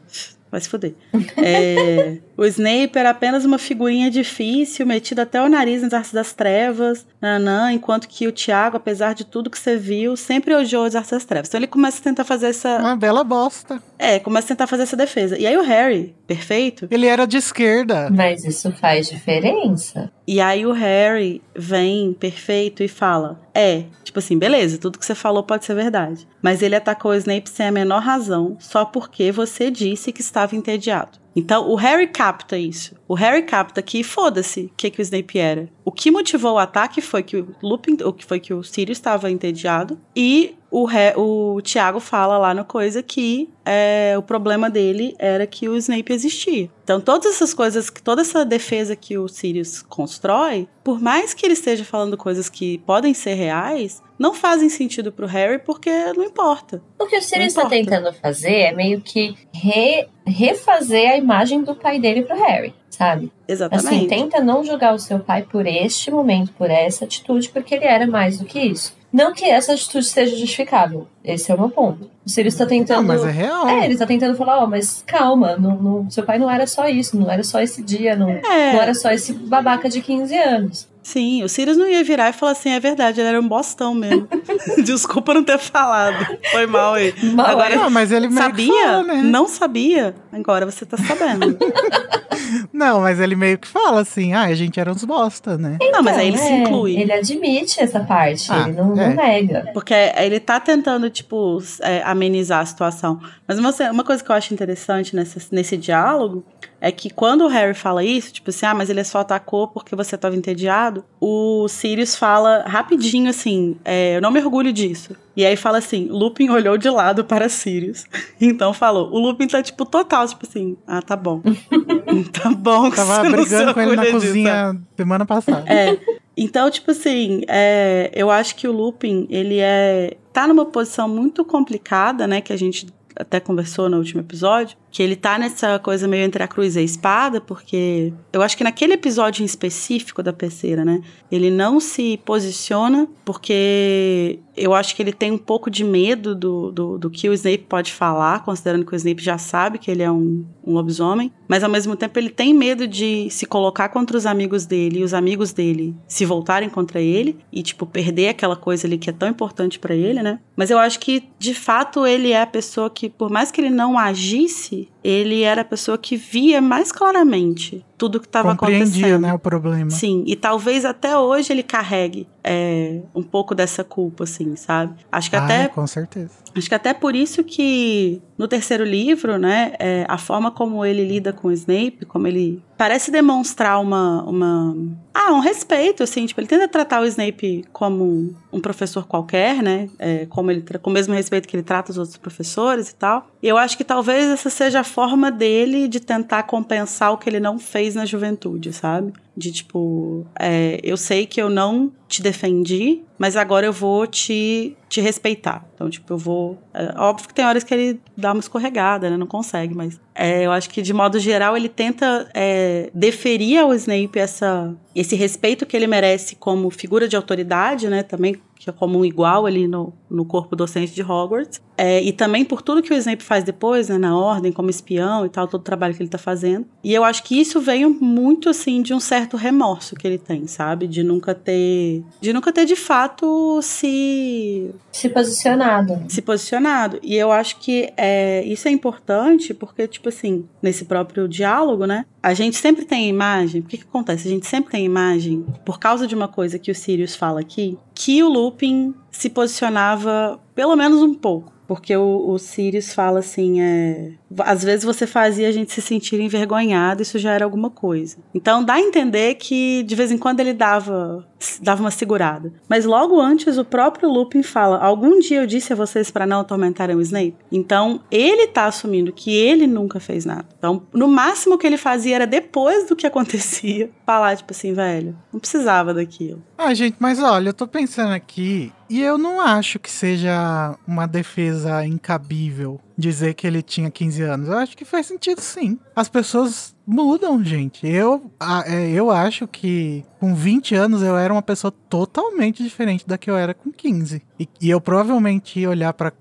Vai 0.51 0.61
se 0.61 0.69
fuder. 0.69 0.93
É, 1.37 2.17
o 2.37 2.45
Snape 2.45 2.97
era 2.97 3.09
apenas 3.09 3.45
uma 3.45 3.57
figurinha 3.57 4.09
difícil, 4.09 4.85
metida 4.85 5.23
até 5.23 5.41
o 5.41 5.49
nariz 5.49 5.81
nas 5.81 5.93
artes 5.93 6.13
das 6.13 6.33
trevas, 6.33 7.05
nanã, 7.21 7.71
enquanto 7.71 8.07
que 8.07 8.27
o 8.27 8.31
Tiago, 8.31 8.77
apesar 8.77 9.13
de 9.13 9.25
tudo 9.25 9.49
que 9.49 9.59
você 9.59 9.75
viu, 9.75 10.15
sempre 10.15 10.53
odiou 10.53 10.85
as 10.85 10.95
artes 10.95 11.11
das 11.11 11.25
trevas. 11.25 11.49
Então 11.49 11.59
ele 11.59 11.67
começa 11.67 11.99
a 11.99 12.03
tentar 12.03 12.23
fazer 12.23 12.47
essa. 12.47 12.77
Uma 12.79 12.95
bela 12.95 13.23
bosta. 13.23 13.81
É, 13.97 14.19
começa 14.19 14.47
a 14.47 14.49
tentar 14.49 14.67
fazer 14.67 14.83
essa 14.83 14.95
defesa. 14.95 15.37
E 15.37 15.45
aí 15.47 15.57
o 15.57 15.63
Harry, 15.63 16.15
perfeito, 16.27 16.87
Ele 16.91 17.07
era 17.07 17.25
de 17.25 17.37
esquerda. 17.37 18.09
Mas 18.09 18.45
isso 18.45 18.71
faz 18.71 19.09
diferença. 19.09 20.11
E 20.27 20.41
aí 20.41 20.65
o 20.65 20.71
Harry 20.71 21.41
vem 21.55 22.13
perfeito 22.13 22.83
e 22.83 22.87
fala: 22.87 23.39
É, 23.53 23.83
tipo 24.03 24.19
assim, 24.19 24.37
beleza, 24.37 24.77
tudo 24.77 24.99
que 24.99 25.05
você 25.05 25.15
falou 25.15 25.43
pode 25.43 25.65
ser 25.65 25.75
verdade. 25.75 26.27
Mas 26.45 26.61
ele 26.61 26.75
atacou 26.75 27.09
o 27.09 27.15
Snape 27.15 27.49
sem 27.49 27.65
a 27.65 27.71
menor 27.71 28.03
razão, 28.03 28.55
só 28.59 28.85
porque 28.85 29.31
você 29.31 29.71
disse 29.71 30.11
que 30.11 30.21
estava 30.21 30.55
entediado. 30.55 31.17
Então 31.35 31.67
o 31.67 31.73
Harry 31.73 32.05
capta 32.05 32.55
isso. 32.55 32.95
O 33.07 33.15
Harry 33.15 33.41
capta 33.41 33.81
que 33.81 34.03
foda-se 34.03 34.65
o 34.65 34.71
que, 34.77 34.91
que 34.91 34.99
o 34.99 35.01
Snape 35.01 35.39
era. 35.39 35.67
O 35.83 35.91
que 35.91 36.11
motivou 36.11 36.53
o 36.53 36.59
ataque 36.59 37.01
foi 37.01 37.23
que 37.23 37.37
o 37.37 37.55
Lupin, 37.63 37.97
o 38.03 38.13
que 38.13 38.23
foi 38.23 38.39
que 38.39 38.53
o 38.53 38.61
Sirius 38.61 38.99
estava 38.99 39.31
entediado 39.31 39.99
e 40.15 40.53
o, 40.77 40.83
Re- 40.85 41.13
o 41.15 41.61
Tiago 41.61 42.01
fala 42.01 42.37
lá 42.37 42.53
no 42.53 42.65
coisa 42.65 43.01
que 43.01 43.49
é, 43.65 44.13
o 44.17 44.21
problema 44.21 44.69
dele 44.69 45.15
era 45.17 45.47
que 45.47 45.69
o 45.69 45.75
Snape 45.77 46.11
existia. 46.11 46.69
Então, 46.83 46.99
todas 46.99 47.33
essas 47.33 47.53
coisas, 47.53 47.89
toda 48.03 48.21
essa 48.21 48.43
defesa 48.43 48.93
que 48.95 49.17
o 49.17 49.27
Sirius 49.27 49.81
constrói, 49.81 50.67
por 50.83 50.99
mais 51.01 51.33
que 51.33 51.45
ele 51.45 51.53
esteja 51.53 51.85
falando 51.85 52.17
coisas 52.17 52.49
que 52.49 52.77
podem 52.79 53.13
ser 53.13 53.35
reais, 53.35 54.03
não 54.19 54.33
fazem 54.33 54.67
sentido 54.69 55.11
pro 55.13 55.25
Harry 55.25 55.59
porque 55.59 55.89
não 56.15 56.23
importa. 56.25 56.81
O 56.99 57.05
que 57.05 57.17
o 57.17 57.21
Sirius 57.21 57.55
está 57.55 57.67
tentando 57.69 58.11
fazer 58.13 58.55
é 58.59 58.71
meio 58.73 58.99
que 59.01 59.33
re- 59.53 60.07
refazer 60.27 61.11
a 61.11 61.17
imagem 61.17 61.63
do 61.63 61.73
pai 61.73 61.99
dele 61.99 62.23
pro 62.23 62.35
Harry, 62.35 62.73
sabe? 62.89 63.31
Exatamente. 63.47 63.87
Assim, 63.87 64.07
tenta 64.07 64.41
não 64.41 64.63
julgar 64.63 64.93
o 64.93 64.99
seu 64.99 65.19
pai 65.19 65.41
por 65.43 65.65
este 65.65 66.11
momento, 66.11 66.51
por 66.53 66.69
essa 66.69 67.05
atitude, 67.05 67.49
porque 67.49 67.75
ele 67.75 67.85
era 67.85 68.05
mais 68.05 68.37
do 68.37 68.45
que 68.45 68.59
isso. 68.59 68.93
Não 69.15 69.33
que 69.33 69.45
essa 69.45 69.73
atitude 69.73 70.03
seja 70.05 70.35
justificável. 70.35 71.07
Esse 71.23 71.49
é 71.49 71.55
o 71.55 71.59
meu 71.59 71.69
ponto. 71.69 72.09
O 72.25 72.29
Sirius 72.29 72.53
está 72.53 72.65
Não, 72.65 72.69
tentando. 72.69 73.07
mas 73.07 73.23
é 73.23 73.31
real. 73.31 73.65
É, 73.67 73.85
ele 73.85 73.97
tá 73.97 74.05
tentando 74.05 74.35
falar, 74.35 74.61
ó, 74.61 74.67
mas 74.67 75.01
calma, 75.07 75.55
não, 75.55 75.75
não- 75.77 76.09
seu 76.11 76.23
pai 76.25 76.37
não 76.37 76.51
era 76.51 76.67
só 76.67 76.87
isso, 76.89 77.17
não 77.17 77.31
era 77.31 77.41
só 77.41 77.61
esse 77.61 77.81
dia, 77.81 78.15
não, 78.15 78.29
É. 78.29 78.73
não 78.73 78.81
era 78.81 78.93
só 78.93 79.09
esse 79.11 79.31
babaca 79.31 79.87
de 79.87 80.01
15 80.01 80.35
anos. 80.37 80.87
Sim, 81.05 81.43
o 81.43 81.47
Sirius 81.47 81.77
não 81.77 81.87
ia 81.87 82.03
virar 82.03 82.29
e 82.31 82.33
falar 82.33 82.53
assim, 82.53 82.71
é 82.71 82.79
verdade, 82.79 83.21
ele 83.21 83.29
era 83.29 83.39
um 83.39 83.47
bostão 83.47 83.93
mesmo. 83.93 84.27
Desculpa 84.83 85.35
não 85.35 85.43
ter 85.43 85.59
falado. 85.59 86.25
Foi 86.51 86.65
mal 86.65 86.95
aí. 86.95 87.13
Mal, 87.31 87.45
Agora, 87.45 87.75
Não, 87.75 87.91
mas 87.91 88.11
ele 88.11 88.27
meio 88.27 88.39
que 88.39 88.43
sabia? 88.65 88.83
fala, 88.87 89.03
né? 89.03 89.21
Não 89.23 89.47
sabia? 89.47 90.15
Agora 90.33 90.65
você 90.65 90.83
tá 90.83 90.97
sabendo. 90.97 91.55
Não, 92.73 93.01
mas 93.01 93.19
ele 93.19 93.35
meio 93.35 93.57
que 93.57 93.67
fala 93.67 94.01
assim, 94.01 94.33
ah, 94.33 94.43
a 94.43 94.53
gente 94.55 94.79
era 94.79 94.91
uns 94.91 95.03
bosta, 95.03 95.57
né? 95.57 95.77
não, 95.91 96.01
mas 96.03 96.17
aí 96.17 96.27
ele 96.27 96.37
se 96.37 96.43
É, 96.47 96.57
inclui. 96.61 96.97
Ele 96.99 97.11
admite 97.11 97.79
essa 97.81 97.99
parte, 98.01 98.51
Ah, 98.51 98.63
ele 98.67 98.73
não, 98.73 98.95
não 98.95 99.01
é. 99.01 99.13
nega. 99.13 99.69
Porque 99.73 99.93
ele 99.93 100.39
tá 100.39 100.59
tentando, 100.59 101.09
tipo, 101.09 101.59
é, 101.81 102.01
amenizar 102.03 102.59
a 102.61 102.65
situação. 102.65 103.19
Mas 103.47 103.57
uma, 103.59 103.71
uma 103.91 104.03
coisa 104.03 104.23
que 104.23 104.29
eu 104.29 104.35
acho 104.35 104.53
interessante 104.53 105.15
nessa, 105.15 105.39
nesse 105.51 105.77
diálogo 105.77 106.43
é 106.79 106.91
que 106.91 107.09
quando 107.09 107.45
o 107.45 107.47
Harry 107.47 107.73
fala 107.73 108.03
isso, 108.03 108.33
tipo 108.33 108.49
assim, 108.49 108.65
ah, 108.65 108.73
mas 108.73 108.89
ele 108.89 109.03
só 109.03 109.19
atacou 109.19 109.67
porque 109.67 109.95
você 109.95 110.17
tava 110.17 110.35
entediado, 110.35 111.03
o 111.19 111.67
Sirius 111.67 112.15
fala 112.15 112.63
rapidinho 112.67 113.29
assim, 113.29 113.77
é, 113.83 114.17
eu 114.17 114.21
não 114.21 114.31
me 114.31 114.39
orgulho 114.39 114.71
disso. 114.71 115.15
E 115.35 115.45
aí 115.45 115.55
fala 115.55 115.79
assim, 115.79 116.07
Lupin 116.09 116.49
olhou 116.49 116.77
de 116.77 116.89
lado 116.89 117.25
para 117.25 117.49
Sirius. 117.49 118.05
Então 118.39 118.73
falou, 118.73 119.11
o 119.11 119.19
Lupin 119.19 119.47
tá, 119.47 119.61
tipo, 119.63 119.85
total, 119.85 120.27
tipo 120.27 120.45
assim, 120.47 120.77
ah, 120.85 121.01
tá 121.01 121.15
bom. 121.15 121.41
tá 122.31 122.51
bom 122.51 122.89
que 122.89 122.97
Tava 122.97 123.29
brigando 123.29 123.73
com 123.73 123.81
ele 123.81 123.95
na 123.95 124.03
disso, 124.03 124.13
cozinha 124.13 124.77
semana 124.95 125.25
passada. 125.25 125.63
é. 125.71 125.97
Então, 126.37 126.69
tipo 126.69 126.91
assim, 126.91 127.41
é, 127.47 128.11
eu 128.13 128.29
acho 128.29 128.55
que 128.55 128.67
o 128.67 128.71
Lupin, 128.71 129.25
ele 129.29 129.59
é. 129.59 130.17
tá 130.33 130.45
numa 130.45 130.65
posição 130.65 131.07
muito 131.07 131.45
complicada, 131.45 132.27
né? 132.27 132.41
Que 132.41 132.51
a 132.51 132.57
gente 132.57 132.87
até 133.15 133.39
conversou 133.39 133.89
no 133.89 133.97
último 133.97 134.19
episódio. 134.19 134.77
Que 134.95 135.03
ele 135.03 135.17
tá 135.17 135.37
nessa 135.37 135.77
coisa 135.77 136.07
meio 136.07 136.23
entre 136.23 136.41
a 136.41 136.47
cruz 136.47 136.77
e 136.77 136.79
a 136.79 136.81
espada, 136.81 137.41
porque 137.41 138.13
eu 138.31 138.41
acho 138.41 138.55
que 138.55 138.63
naquele 138.63 138.93
episódio 138.93 139.43
em 139.43 139.45
específico 139.45 140.23
da 140.23 140.31
peceira, 140.31 140.85
né? 140.85 141.01
Ele 141.29 141.51
não 141.51 141.81
se 141.81 142.17
posiciona, 142.23 143.05
porque 143.25 144.39
eu 144.55 144.73
acho 144.73 144.95
que 144.95 145.03
ele 145.03 145.11
tem 145.11 145.31
um 145.31 145.37
pouco 145.37 145.69
de 145.69 145.83
medo 145.83 146.33
do, 146.33 146.71
do, 146.71 146.97
do 146.97 147.09
que 147.09 147.27
o 147.27 147.33
Snape 147.33 147.65
pode 147.67 147.91
falar, 147.91 148.43
considerando 148.43 148.85
que 148.85 148.93
o 148.93 148.95
Snape 148.95 149.21
já 149.21 149.37
sabe 149.37 149.77
que 149.77 149.91
ele 149.91 150.01
é 150.01 150.09
um, 150.09 150.45
um 150.65 150.73
lobisomem. 150.73 151.29
Mas 151.47 151.63
ao 151.63 151.69
mesmo 151.69 151.95
tempo 151.95 152.17
ele 152.17 152.29
tem 152.29 152.53
medo 152.53 152.87
de 152.87 153.29
se 153.29 153.45
colocar 153.45 153.89
contra 153.89 154.15
os 154.15 154.25
amigos 154.25 154.65
dele 154.65 154.99
e 154.99 155.03
os 155.03 155.13
amigos 155.13 155.51
dele 155.51 155.93
se 156.07 156.25
voltarem 156.25 156.69
contra 156.69 157.01
ele 157.01 157.37
e, 157.51 157.61
tipo, 157.61 157.85
perder 157.85 158.29
aquela 158.29 158.55
coisa 158.55 158.87
ali 158.87 158.97
que 158.97 159.09
é 159.09 159.13
tão 159.13 159.27
importante 159.27 159.77
pra 159.77 159.93
ele, 159.93 160.23
né? 160.23 160.39
Mas 160.55 160.71
eu 160.71 160.79
acho 160.79 160.99
que, 160.99 161.23
de 161.37 161.53
fato, 161.53 162.05
ele 162.05 162.31
é 162.31 162.41
a 162.41 162.47
pessoa 162.47 162.89
que, 162.89 163.09
por 163.09 163.29
mais 163.29 163.51
que 163.51 163.59
ele 163.59 163.69
não 163.69 163.99
agisse, 163.99 164.84
ele 165.03 165.41
era 165.41 165.61
a 165.61 165.65
pessoa 165.65 165.97
que 165.97 166.15
via 166.15 166.61
mais 166.61 166.91
claramente 166.91 167.85
tudo 167.97 168.19
que 168.19 168.27
estava 168.27 168.51
acontecendo. 168.51 169.19
né, 169.19 169.33
o 169.33 169.39
problema. 169.39 169.89
Sim, 169.89 170.23
e 170.27 170.35
talvez 170.35 170.85
até 170.85 171.17
hoje 171.17 171.53
ele 171.53 171.63
carregue 171.63 172.27
é, 172.43 173.01
um 173.15 173.23
pouco 173.23 173.55
dessa 173.55 173.83
culpa, 173.83 174.23
assim, 174.23 174.55
sabe? 174.55 174.93
Acho 175.11 175.29
que 175.29 175.35
Ah, 175.35 175.43
até 175.43 175.67
com 175.67 175.87
certeza. 175.87 176.45
Acho 176.55 176.69
que 176.69 176.75
até 176.75 176.93
por 176.93 177.15
isso 177.15 177.43
que 177.43 178.21
no 178.37 178.47
terceiro 178.47 178.83
livro, 178.83 179.37
né, 179.37 179.73
é, 179.79 180.05
a 180.07 180.17
forma 180.17 180.51
como 180.51 180.85
ele 180.85 181.03
lida 181.05 181.33
com 181.33 181.49
o 181.49 181.51
Snape, 181.51 182.05
como 182.05 182.27
ele 182.27 182.63
parece 182.77 183.11
demonstrar 183.11 183.81
uma, 183.81 184.23
uma 184.23 184.75
ah, 185.13 185.33
um 185.33 185.39
respeito, 185.39 186.03
assim, 186.03 186.25
tipo, 186.25 186.39
ele 186.39 186.47
tenta 186.47 186.67
tratar 186.67 187.01
o 187.01 187.05
Snape 187.05 187.65
como 187.73 188.35
um 188.53 188.59
professor 188.61 189.05
qualquer, 189.05 189.61
né, 189.61 189.89
é, 189.97 190.25
como 190.27 190.51
ele 190.51 190.63
com 190.81 190.89
o 190.89 190.93
mesmo 190.93 191.13
respeito 191.13 191.47
que 191.47 191.55
ele 191.55 191.63
trata 191.63 191.91
os 191.91 191.97
outros 191.97 192.17
professores 192.17 192.89
e 192.89 192.95
tal. 192.95 193.27
E 193.41 193.47
eu 193.47 193.57
acho 193.57 193.77
que 193.77 193.83
talvez 193.83 194.25
essa 194.29 194.49
seja 194.49 194.81
a 194.81 194.83
forma 194.83 195.31
dele 195.31 195.87
de 195.87 195.99
tentar 195.99 196.43
compensar 196.43 197.11
o 197.11 197.17
que 197.17 197.29
ele 197.29 197.39
não 197.39 197.59
fez 197.59 197.84
na 197.93 198.05
juventude, 198.05 198.73
sabe? 198.73 199.13
De 199.37 199.51
tipo, 199.51 200.25
é, 200.39 200.79
eu 200.81 200.97
sei 200.97 201.25
que 201.25 201.39
eu 201.39 201.49
não 201.49 201.91
te 202.07 202.21
defendi, 202.23 203.03
mas 203.17 203.35
agora 203.35 203.65
eu 203.65 203.73
vou 203.73 204.07
te, 204.07 204.75
te 204.89 205.01
respeitar. 205.01 205.67
Então, 205.75 205.89
tipo, 205.89 206.13
eu 206.13 206.17
vou. 206.17 206.57
É, 206.73 206.93
óbvio 206.97 207.27
que 207.27 207.33
tem 207.33 207.45
horas 207.45 207.63
que 207.63 207.73
ele 207.73 207.99
dá 208.17 208.31
uma 208.31 208.39
escorregada, 208.39 209.09
né? 209.09 209.17
Não 209.17 209.27
consegue, 209.27 209.75
mas 209.75 209.99
é, 210.15 210.45
eu 210.45 210.51
acho 210.51 210.69
que 210.69 210.81
de 210.81 210.93
modo 210.93 211.19
geral 211.19 211.55
ele 211.55 211.69
tenta 211.69 212.29
é, 212.33 212.89
deferir 212.93 213.59
ao 213.59 213.73
Snape 213.73 214.17
essa, 214.17 214.73
esse 214.95 215.15
respeito 215.15 215.65
que 215.65 215.75
ele 215.75 215.85
merece 215.87 216.35
como 216.35 216.69
figura 216.69 217.07
de 217.07 217.15
autoridade, 217.15 217.89
né? 217.89 218.01
Também 218.01 218.37
que 218.65 218.69
é 218.71 218.73
como 218.73 218.97
um 218.97 219.05
igual 219.05 219.45
ali 219.45 219.67
no, 219.67 219.93
no 220.09 220.25
corpo 220.25 220.55
docente 220.55 220.91
de 220.91 221.03
Hogwarts. 221.03 221.61
É, 221.77 222.01
e 222.01 222.11
também 222.11 222.43
por 222.43 222.63
tudo 222.63 222.81
que 222.81 222.91
o 222.91 222.97
Snape 222.97 223.21
faz 223.21 223.43
depois, 223.43 223.89
né, 223.89 223.97
na 223.97 224.17
ordem, 224.17 224.51
como 224.51 224.71
espião 224.71 225.23
e 225.23 225.29
tal, 225.29 225.47
todo 225.47 225.61
o 225.61 225.63
trabalho 225.63 225.93
que 225.93 226.01
ele 226.01 226.09
tá 226.09 226.17
fazendo. 226.17 226.65
E 226.83 226.91
eu 226.91 227.03
acho 227.03 227.21
que 227.23 227.39
isso 227.39 227.61
veio 227.61 227.91
muito, 227.91 228.49
assim, 228.49 228.81
de 228.81 228.91
um 228.91 228.99
certo 228.99 229.37
remorso 229.37 229.95
que 229.95 230.07
ele 230.07 230.17
tem, 230.17 230.47
sabe? 230.47 230.87
De 230.87 231.03
nunca 231.03 231.35
ter. 231.35 232.03
De 232.19 232.33
nunca 232.33 232.51
ter 232.51 232.65
de 232.65 232.75
fato 232.75 233.59
se. 233.61 234.73
Se 234.91 235.09
posicionado. 235.09 236.01
Se 236.07 236.21
posicionado. 236.21 236.99
E 237.03 237.15
eu 237.15 237.31
acho 237.31 237.59
que 237.59 237.93
é, 237.95 238.43
isso 238.45 238.67
é 238.67 238.71
importante 238.71 239.53
porque, 239.53 239.87
tipo 239.87 240.09
assim, 240.09 240.45
nesse 240.59 240.85
próprio 240.85 241.27
diálogo, 241.27 241.85
né? 241.85 242.05
A 242.25 242.33
gente 242.33 242.57
sempre 242.57 242.85
tem 242.85 243.05
a 243.05 243.07
imagem. 243.07 243.61
O 243.61 243.65
que, 243.65 243.77
que 243.77 243.83
acontece? 243.83 244.27
A 244.27 244.31
gente 244.31 244.47
sempre 244.47 244.71
tem 244.71 244.81
a 244.81 244.85
imagem, 244.85 245.45
por 245.63 245.77
causa 245.77 246.07
de 246.07 246.15
uma 246.15 246.27
coisa 246.27 246.57
que 246.57 246.71
o 246.71 246.73
Sirius 246.73 247.15
fala 247.15 247.39
aqui, 247.39 247.77
que 247.93 248.23
o 248.23 248.27
Lupin 248.27 248.95
se 249.11 249.29
posicionava 249.29 250.39
pelo 250.55 250.75
menos 250.75 251.03
um 251.03 251.13
pouco. 251.13 251.53
Porque 251.67 251.95
o, 251.95 252.29
o 252.29 252.37
Sirius 252.37 252.93
fala 252.93 253.19
assim, 253.19 253.61
é, 253.61 254.11
às 254.39 254.63
vezes 254.63 254.85
você 254.85 255.07
fazia 255.07 255.47
a 255.47 255.51
gente 255.51 255.71
se 255.71 255.81
sentir 255.81 256.19
envergonhado, 256.19 257.01
isso 257.01 257.17
já 257.17 257.33
era 257.33 257.45
alguma 257.45 257.69
coisa. 257.69 258.17
Então 258.33 258.63
dá 258.63 258.75
a 258.75 258.81
entender 258.81 259.35
que 259.35 259.83
de 259.83 259.95
vez 259.95 260.11
em 260.11 260.17
quando 260.17 260.39
ele 260.39 260.53
dava 260.53 261.27
dava 261.61 261.81
uma 261.81 261.91
segurada. 261.91 262.51
Mas 262.67 262.85
logo 262.85 263.19
antes 263.19 263.57
o 263.57 263.65
próprio 263.65 264.09
Lupin 264.09 264.41
fala: 264.41 264.77
"Algum 264.77 265.19
dia 265.19 265.41
eu 265.41 265.47
disse 265.47 265.73
a 265.73 265.75
vocês 265.75 266.09
para 266.09 266.25
não 266.25 266.41
atormentarem 266.41 266.95
o 266.95 267.01
Snape". 267.01 267.35
Então 267.51 268.01
ele 268.09 268.47
tá 268.47 268.65
assumindo 268.65 269.11
que 269.11 269.35
ele 269.35 269.67
nunca 269.67 269.99
fez 269.99 270.25
nada. 270.25 270.45
Então, 270.57 270.83
no 270.93 271.07
máximo 271.07 271.57
que 271.57 271.67
ele 271.67 271.77
fazia 271.77 272.15
era 272.15 272.27
depois 272.27 272.87
do 272.87 272.95
que 272.95 273.05
acontecia, 273.07 273.89
falar 274.05 274.35
tipo 274.35 274.51
assim, 274.51 274.73
velho, 274.73 275.15
não 275.31 275.39
precisava 275.39 275.93
daquilo. 275.93 276.43
Ah, 276.57 276.73
gente, 276.73 276.95
mas 276.99 277.19
olha, 277.19 277.49
eu 277.49 277.53
tô 277.53 277.67
pensando 277.67 278.13
aqui 278.13 278.71
e 278.89 279.01
eu 279.01 279.17
não 279.17 279.41
acho 279.41 279.79
que 279.79 279.89
seja 279.89 280.77
uma 280.87 281.07
defesa 281.07 281.85
incabível 281.85 282.79
dizer 282.97 283.33
que 283.33 283.45
ele 283.45 283.61
tinha 283.61 283.91
15 283.91 284.21
anos. 284.21 284.47
Eu 284.47 284.57
acho 284.57 284.77
que 284.77 284.85
faz 284.85 285.07
sentido 285.07 285.41
sim. 285.41 285.77
As 285.95 286.07
pessoas 286.07 286.75
mudam, 286.85 287.43
gente. 287.43 287.85
Eu, 287.87 288.31
é, 288.67 288.89
eu 288.91 289.11
acho 289.11 289.47
que 289.47 290.05
com 290.19 290.33
20 290.33 290.75
anos 290.75 291.01
eu 291.01 291.17
era 291.17 291.33
uma 291.33 291.41
pessoa 291.41 291.71
totalmente 291.89 292.63
diferente 292.63 293.07
da 293.07 293.17
que 293.17 293.29
eu 293.29 293.35
era 293.35 293.53
com 293.53 293.71
15. 293.71 294.21
E, 294.39 294.47
e 294.61 294.69
eu 294.69 294.79
provavelmente 294.79 295.65
olhar 295.65 295.93
para 295.93 296.13